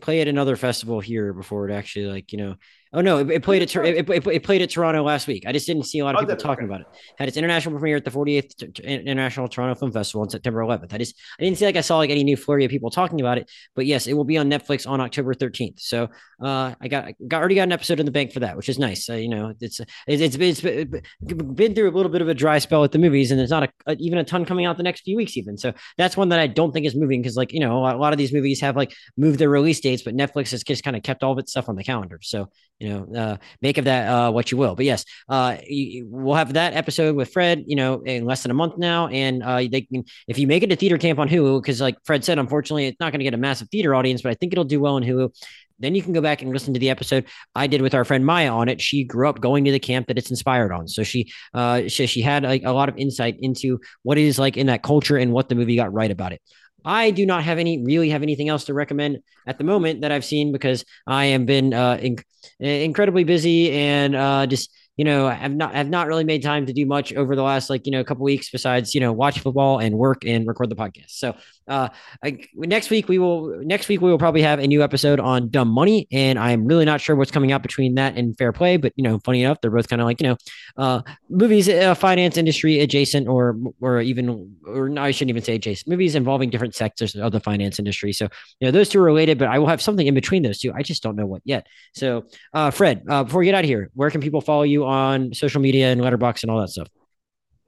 play 0.00 0.20
at 0.20 0.28
another 0.28 0.56
festival 0.56 1.00
here 1.00 1.32
before 1.32 1.68
it 1.68 1.72
actually 1.72 2.06
like 2.06 2.32
you 2.32 2.38
know 2.38 2.56
oh 2.94 3.00
no 3.00 3.18
it, 3.18 3.30
it 3.30 3.42
played 3.42 3.62
at 3.62 3.74
it, 3.76 4.08
it, 4.08 4.26
it, 4.26 4.42
played 4.42 4.62
at 4.62 4.70
toronto 4.70 5.02
last 5.02 5.26
week. 5.26 5.44
I 5.46 5.52
just 5.52 5.66
didn't 5.66 5.84
see 5.84 5.98
a 5.98 6.04
lot 6.04 6.14
of 6.14 6.18
oh, 6.18 6.26
people 6.26 6.36
talking 6.36 6.64
okay. 6.64 6.74
about 6.74 6.80
it. 6.80 6.86
Had 7.18 7.28
its 7.28 7.36
international 7.36 7.78
premiere 7.78 7.96
at 7.96 8.04
the 8.04 8.10
48th 8.10 8.84
international 8.84 9.48
toronto 9.48 9.74
film 9.74 9.92
festival 9.92 10.22
on 10.22 10.30
september 10.30 10.60
11th 10.60 10.92
i 10.92 10.98
just 10.98 11.16
i 11.38 11.42
didn't 11.42 11.58
see 11.58 11.64
like 11.64 11.76
i 11.76 11.80
saw 11.80 11.98
like 11.98 12.10
any 12.10 12.24
new 12.24 12.36
flurry 12.36 12.64
of 12.64 12.70
people 12.70 12.90
talking 12.90 13.20
about 13.20 13.38
it 13.38 13.50
but 13.74 13.86
yes 13.86 14.06
it 14.06 14.14
will 14.14 14.24
be 14.24 14.38
on 14.38 14.48
netflix 14.48 14.88
on 14.88 15.00
october 15.00 15.34
13th 15.34 15.80
so 15.80 16.08
uh 16.42 16.74
i 16.80 16.88
got 16.88 17.12
got 17.28 17.40
already 17.40 17.54
got 17.54 17.62
an 17.62 17.72
episode 17.72 18.00
in 18.00 18.06
the 18.06 18.12
bank 18.12 18.32
for 18.32 18.40
that 18.40 18.56
which 18.56 18.68
is 18.68 18.78
nice. 18.78 19.08
Uh, 19.08 19.14
you 19.14 19.28
know 19.28 19.52
it's 19.60 19.80
it's, 20.06 20.36
it's, 20.36 20.64
it's 20.64 21.02
been 21.20 21.74
through 21.74 21.90
a 21.90 21.92
little 21.92 22.10
bit 22.10 22.22
of 22.22 22.28
a 22.28 22.34
dry 22.34 22.58
spell 22.58 22.84
at 22.84 22.92
the 22.92 22.98
movies 22.98 23.30
and 23.30 23.38
there's 23.38 23.50
not 23.50 23.64
a, 23.64 23.68
a, 23.86 23.96
even 23.98 24.18
a 24.18 24.24
ton 24.24 24.44
coming 24.44 24.66
out 24.66 24.76
the 24.76 24.82
next 24.82 25.02
few 25.02 25.16
weeks 25.16 25.36
even. 25.36 25.56
So 25.56 25.72
that's 25.98 26.16
one 26.16 26.28
that 26.30 26.38
i 26.38 26.46
don't 26.46 26.72
think 26.72 26.86
is 26.86 26.94
moving 26.94 27.22
because 27.22 27.36
like 27.36 27.52
you 27.52 27.60
know 27.60 27.78
a 27.78 27.96
lot 27.96 28.12
of 28.12 28.18
these 28.18 28.32
movies 28.32 28.60
have 28.60 28.76
like 28.76 28.94
moved 29.16 29.38
their 29.38 29.48
release 29.48 29.80
dates 29.80 30.02
but 30.02 30.14
netflix 30.14 30.50
has 30.50 30.62
just 30.62 30.82
kind 30.82 30.96
of 30.96 31.02
kept 31.02 31.22
all 31.22 31.32
of 31.32 31.38
its 31.38 31.50
stuff 31.52 31.68
on 31.68 31.76
the 31.76 31.84
calendar. 31.84 32.18
So, 32.22 32.48
you 32.84 32.90
know, 32.90 33.18
uh, 33.18 33.36
make 33.62 33.78
of 33.78 33.86
that 33.86 34.08
uh, 34.08 34.30
what 34.30 34.50
you 34.50 34.58
will. 34.58 34.74
But 34.74 34.84
yes, 34.84 35.06
uh, 35.30 35.56
you, 35.66 36.06
we'll 36.06 36.34
have 36.34 36.52
that 36.52 36.74
episode 36.74 37.16
with 37.16 37.32
Fred, 37.32 37.64
you 37.66 37.76
know, 37.76 38.02
in 38.02 38.26
less 38.26 38.42
than 38.42 38.50
a 38.50 38.54
month 38.54 38.76
now. 38.76 39.08
And 39.08 39.42
uh, 39.42 39.56
they 39.56 39.86
can, 39.90 40.04
if 40.28 40.38
you 40.38 40.46
make 40.46 40.62
it 40.62 40.68
to 40.68 40.76
theater 40.76 40.98
camp 40.98 41.18
on 41.18 41.26
Hulu, 41.26 41.62
because 41.62 41.80
like 41.80 41.96
Fred 42.04 42.24
said, 42.24 42.38
unfortunately, 42.38 42.86
it's 42.86 43.00
not 43.00 43.10
going 43.10 43.20
to 43.20 43.24
get 43.24 43.32
a 43.32 43.38
massive 43.38 43.68
theater 43.70 43.94
audience, 43.94 44.20
but 44.20 44.32
I 44.32 44.34
think 44.34 44.52
it'll 44.52 44.64
do 44.64 44.80
well 44.80 44.96
on 44.96 45.02
Hulu. 45.02 45.30
Then 45.78 45.94
you 45.94 46.02
can 46.02 46.12
go 46.12 46.20
back 46.20 46.42
and 46.42 46.52
listen 46.52 46.74
to 46.74 46.80
the 46.80 46.90
episode 46.90 47.24
I 47.54 47.66
did 47.66 47.80
with 47.80 47.94
our 47.94 48.04
friend 48.04 48.24
Maya 48.24 48.52
on 48.52 48.68
it. 48.68 48.82
She 48.82 49.02
grew 49.02 49.30
up 49.30 49.40
going 49.40 49.64
to 49.64 49.72
the 49.72 49.80
camp 49.80 50.06
that 50.08 50.18
it's 50.18 50.30
inspired 50.30 50.70
on, 50.70 50.86
so 50.86 51.02
she 51.02 51.32
uh 51.52 51.88
she, 51.88 52.06
she 52.06 52.22
had 52.22 52.44
like 52.44 52.62
a 52.64 52.70
lot 52.70 52.88
of 52.88 52.96
insight 52.96 53.38
into 53.40 53.80
what 54.04 54.16
it 54.16 54.24
is 54.24 54.38
like 54.38 54.56
in 54.56 54.68
that 54.68 54.84
culture 54.84 55.16
and 55.16 55.32
what 55.32 55.48
the 55.48 55.56
movie 55.56 55.74
got 55.74 55.92
right 55.92 56.12
about 56.12 56.32
it. 56.32 56.40
I 56.84 57.10
do 57.10 57.26
not 57.26 57.44
have 57.44 57.58
any 57.58 57.82
really 57.84 58.10
have 58.10 58.22
anything 58.22 58.48
else 58.48 58.64
to 58.64 58.74
recommend 58.74 59.18
at 59.46 59.58
the 59.58 59.64
moment 59.64 60.02
that 60.02 60.12
I've 60.12 60.24
seen 60.24 60.52
because 60.52 60.84
I 61.06 61.26
have 61.26 61.46
been 61.46 61.72
uh, 61.72 61.96
inc- 61.96 62.24
incredibly 62.60 63.24
busy 63.24 63.72
and 63.72 64.14
uh, 64.14 64.46
just 64.46 64.70
you 64.96 65.04
know, 65.04 65.26
I've 65.26 65.54
not 65.54 65.74
have 65.74 65.88
not 65.88 66.06
really 66.06 66.22
made 66.22 66.42
time 66.42 66.66
to 66.66 66.72
do 66.72 66.86
much 66.86 67.12
over 67.14 67.34
the 67.34 67.42
last 67.42 67.68
like 67.68 67.84
you 67.84 67.90
know 67.90 68.00
a 68.00 68.04
couple 68.04 68.24
weeks 68.24 68.50
besides 68.50 68.94
you 68.94 69.00
know 69.00 69.12
watch 69.12 69.40
football 69.40 69.80
and 69.80 69.96
work 69.98 70.24
and 70.24 70.46
record 70.46 70.70
the 70.70 70.76
podcast. 70.76 71.10
So 71.10 71.34
uh, 71.68 71.88
I, 72.22 72.38
next 72.54 72.90
week 72.90 73.08
we 73.08 73.18
will 73.18 73.60
next 73.64 73.88
week 73.88 74.00
we 74.00 74.10
will 74.10 74.18
probably 74.18 74.42
have 74.42 74.58
a 74.58 74.66
new 74.66 74.82
episode 74.82 75.20
on 75.20 75.48
dumb 75.48 75.68
money, 75.68 76.06
and 76.12 76.38
I'm 76.38 76.66
really 76.66 76.84
not 76.84 77.00
sure 77.00 77.16
what's 77.16 77.30
coming 77.30 77.52
out 77.52 77.62
between 77.62 77.94
that 77.94 78.16
and 78.16 78.36
fair 78.36 78.52
play. 78.52 78.76
But 78.76 78.92
you 78.96 79.04
know, 79.04 79.18
funny 79.24 79.42
enough, 79.42 79.60
they're 79.60 79.70
both 79.70 79.88
kind 79.88 80.02
of 80.02 80.06
like 80.06 80.20
you 80.20 80.28
know, 80.28 80.36
uh, 80.76 81.02
movies, 81.28 81.68
uh, 81.68 81.94
finance 81.94 82.36
industry 82.36 82.80
adjacent, 82.80 83.28
or 83.28 83.56
or 83.80 84.00
even 84.00 84.56
or 84.66 84.88
no, 84.88 85.02
I 85.02 85.10
shouldn't 85.10 85.30
even 85.30 85.42
say 85.42 85.54
adjacent. 85.56 85.88
Movies 85.88 86.14
involving 86.14 86.50
different 86.50 86.74
sectors 86.74 87.14
of 87.14 87.32
the 87.32 87.40
finance 87.40 87.78
industry. 87.78 88.12
So 88.12 88.28
you 88.60 88.66
know, 88.66 88.70
those 88.70 88.88
two 88.88 89.00
are 89.00 89.04
related, 89.04 89.38
but 89.38 89.48
I 89.48 89.58
will 89.58 89.68
have 89.68 89.80
something 89.80 90.06
in 90.06 90.14
between 90.14 90.42
those 90.42 90.58
two. 90.58 90.72
I 90.74 90.82
just 90.82 91.02
don't 91.02 91.16
know 91.16 91.26
what 91.26 91.42
yet. 91.44 91.66
So 91.94 92.24
uh, 92.52 92.70
Fred, 92.70 93.04
uh, 93.08 93.24
before 93.24 93.40
we 93.40 93.46
get 93.46 93.54
out 93.54 93.64
of 93.64 93.68
here, 93.68 93.90
where 93.94 94.10
can 94.10 94.20
people 94.20 94.40
follow 94.40 94.62
you 94.62 94.84
on 94.84 95.32
social 95.32 95.60
media 95.60 95.92
and 95.92 96.00
Letterboxd 96.00 96.42
and 96.42 96.50
all 96.50 96.60
that 96.60 96.68
stuff? 96.68 96.88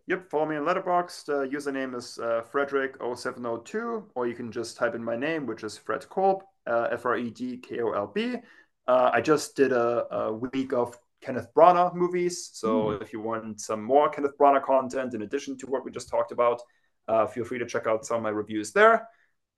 Yep, 0.08 0.30
follow 0.30 0.46
me 0.46 0.56
on 0.56 0.64
Letterboxd. 0.64 1.28
Uh, 1.28 1.48
username 1.48 1.96
is 1.96 2.18
uh, 2.20 2.42
Fredrik0702, 2.52 4.04
or 4.14 4.28
you 4.28 4.34
can 4.34 4.52
just 4.52 4.76
type 4.76 4.94
in 4.94 5.02
my 5.02 5.16
name, 5.16 5.46
which 5.46 5.64
is 5.64 5.76
Fred 5.76 6.08
Kolb, 6.08 6.44
uh, 6.68 6.88
F 6.92 7.06
R 7.06 7.16
E 7.16 7.30
D 7.30 7.56
K 7.56 7.80
O 7.80 7.90
L 7.90 8.06
B. 8.14 8.36
Uh, 8.86 9.10
I 9.12 9.20
just 9.20 9.56
did 9.56 9.72
a, 9.72 10.06
a, 10.14 10.32
week 10.32 10.72
of 10.72 10.96
Kenneth 11.20 11.48
Branagh 11.56 11.92
movies. 11.94 12.50
So 12.52 12.84
mm. 12.84 13.02
if 13.02 13.12
you 13.12 13.20
want 13.20 13.60
some 13.60 13.82
more 13.82 14.08
Kenneth 14.08 14.38
Branagh 14.38 14.62
content 14.62 15.14
in 15.14 15.22
addition 15.22 15.58
to 15.58 15.66
what 15.66 15.84
we 15.84 15.90
just 15.90 16.08
talked 16.08 16.30
about, 16.30 16.62
uh, 17.08 17.26
feel 17.26 17.44
free 17.44 17.58
to 17.58 17.66
check 17.66 17.88
out 17.88 18.06
some 18.06 18.18
of 18.18 18.22
my 18.22 18.28
reviews 18.28 18.70
there. 18.72 19.08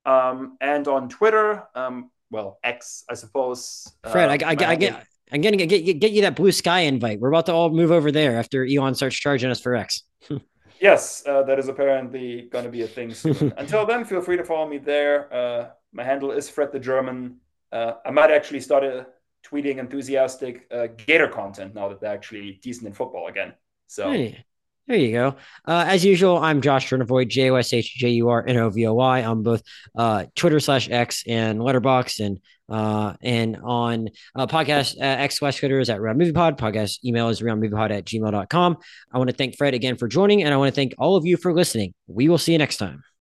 Um, 0.07 0.57
and 0.63 0.89
on 0.89 1.11
Twitter, 1.11 1.65
um, 1.75 2.11
well, 2.31 2.59
X, 2.65 3.05
I 3.11 3.15
suppose. 3.15 3.93
Fred, 4.11 4.43
I, 4.43 4.47
I, 4.47 4.71
I, 4.71 4.77
get. 4.77 5.07
I'm 5.33 5.41
gonna 5.41 5.57
get, 5.57 5.69
get 5.69 5.99
get 6.01 6.13
you 6.13 6.23
that 6.23 6.37
Bluesky 6.37 6.87
invite. 6.87 7.21
We're 7.21 7.29
about 7.29 7.47
to 7.47 7.53
all 7.53 7.71
move 7.71 7.91
over 7.91 8.11
there 8.11 8.39
after 8.39 8.67
Elon 8.67 8.95
starts 8.95 9.17
charging 9.17 9.51
us 9.51 9.61
for 9.61 9.75
X. 9.75 10.03
yes, 10.81 11.23
uh, 11.27 11.43
that 11.43 11.59
is 11.59 11.69
apparently 11.69 12.49
going 12.51 12.65
to 12.65 12.71
be 12.71 12.83
a 12.83 12.87
thing 12.87 13.13
soon. 13.13 13.53
Until 13.59 13.85
then, 13.87 14.05
feel 14.05 14.21
free 14.21 14.37
to 14.37 14.45
follow 14.45 14.69
me 14.69 14.79
there. 14.79 15.33
Uh, 15.33 15.71
my 15.93 16.05
handle 16.05 16.31
is 16.31 16.49
Fred 16.49 16.73
the 16.73 16.79
German. 16.79 17.37
Uh, 17.73 17.95
I 18.07 18.11
might 18.11 18.31
actually 18.31 18.61
start 18.61 18.85
uh, 18.85 19.05
tweeting 19.45 19.79
enthusiastic 19.79 20.67
uh, 20.71 20.89
Gator 21.07 21.29
content 21.29 21.75
now 21.75 21.89
that 21.89 22.01
they're 22.01 22.15
actually 22.15 22.59
decent 22.63 22.87
in 22.87 22.93
football 22.93 23.29
again. 23.29 23.53
So. 23.87 24.11
Hey. 24.11 24.45
There 24.89 24.97
you 24.97 25.13
go. 25.13 25.37
Uh, 25.67 25.85
as 25.87 26.03
usual, 26.03 26.39
I'm 26.39 26.63
Josh 26.63 26.89
Jurnovoy, 26.89 27.29
J 27.29 27.51
O 27.51 27.57
S 27.57 27.75
H 27.75 27.95
J 27.97 28.09
U 28.09 28.31
R 28.31 28.43
N 28.47 28.57
O 28.57 28.71
V 28.71 28.87
O 28.87 28.95
Y 28.95 29.23
on 29.23 29.43
both 29.43 29.63
uh, 29.95 30.25
Twitter 30.35 30.61
slash 30.61 30.89
X 30.89 31.25
and 31.27 31.61
Letterboxd, 31.61 32.25
and 32.25 32.41
uh, 32.71 33.13
and 33.21 33.59
on 33.63 34.09
uh, 34.35 34.47
podcast 34.47 34.97
uh, 34.97 35.05
X 35.05 35.41
slash 35.41 35.59
Twitter 35.59 35.79
is 35.79 35.91
at 35.91 36.01
Round 36.01 36.17
Movie 36.19 36.33
Pod. 36.33 36.57
Podcast 36.57 37.05
email 37.05 37.29
is 37.29 37.43
roundmoviepod 37.43 37.91
at 37.91 38.07
gmail.com. 38.07 38.79
I 39.13 39.19
want 39.19 39.29
to 39.29 39.37
thank 39.37 39.59
Fred 39.59 39.75
again 39.75 39.99
for 39.99 40.09
joining, 40.09 40.43
and 40.43 40.55
I 40.55 40.57
want 40.57 40.75
to 40.75 40.75
thank 40.75 40.95
all 40.97 41.17
of 41.17 41.27
you 41.27 41.37
for 41.37 41.53
listening. 41.53 41.93
We 42.07 42.31
will 42.31 42.39
see 42.39 42.53
you 42.53 42.59
next 42.59 42.79
time. 42.79 43.03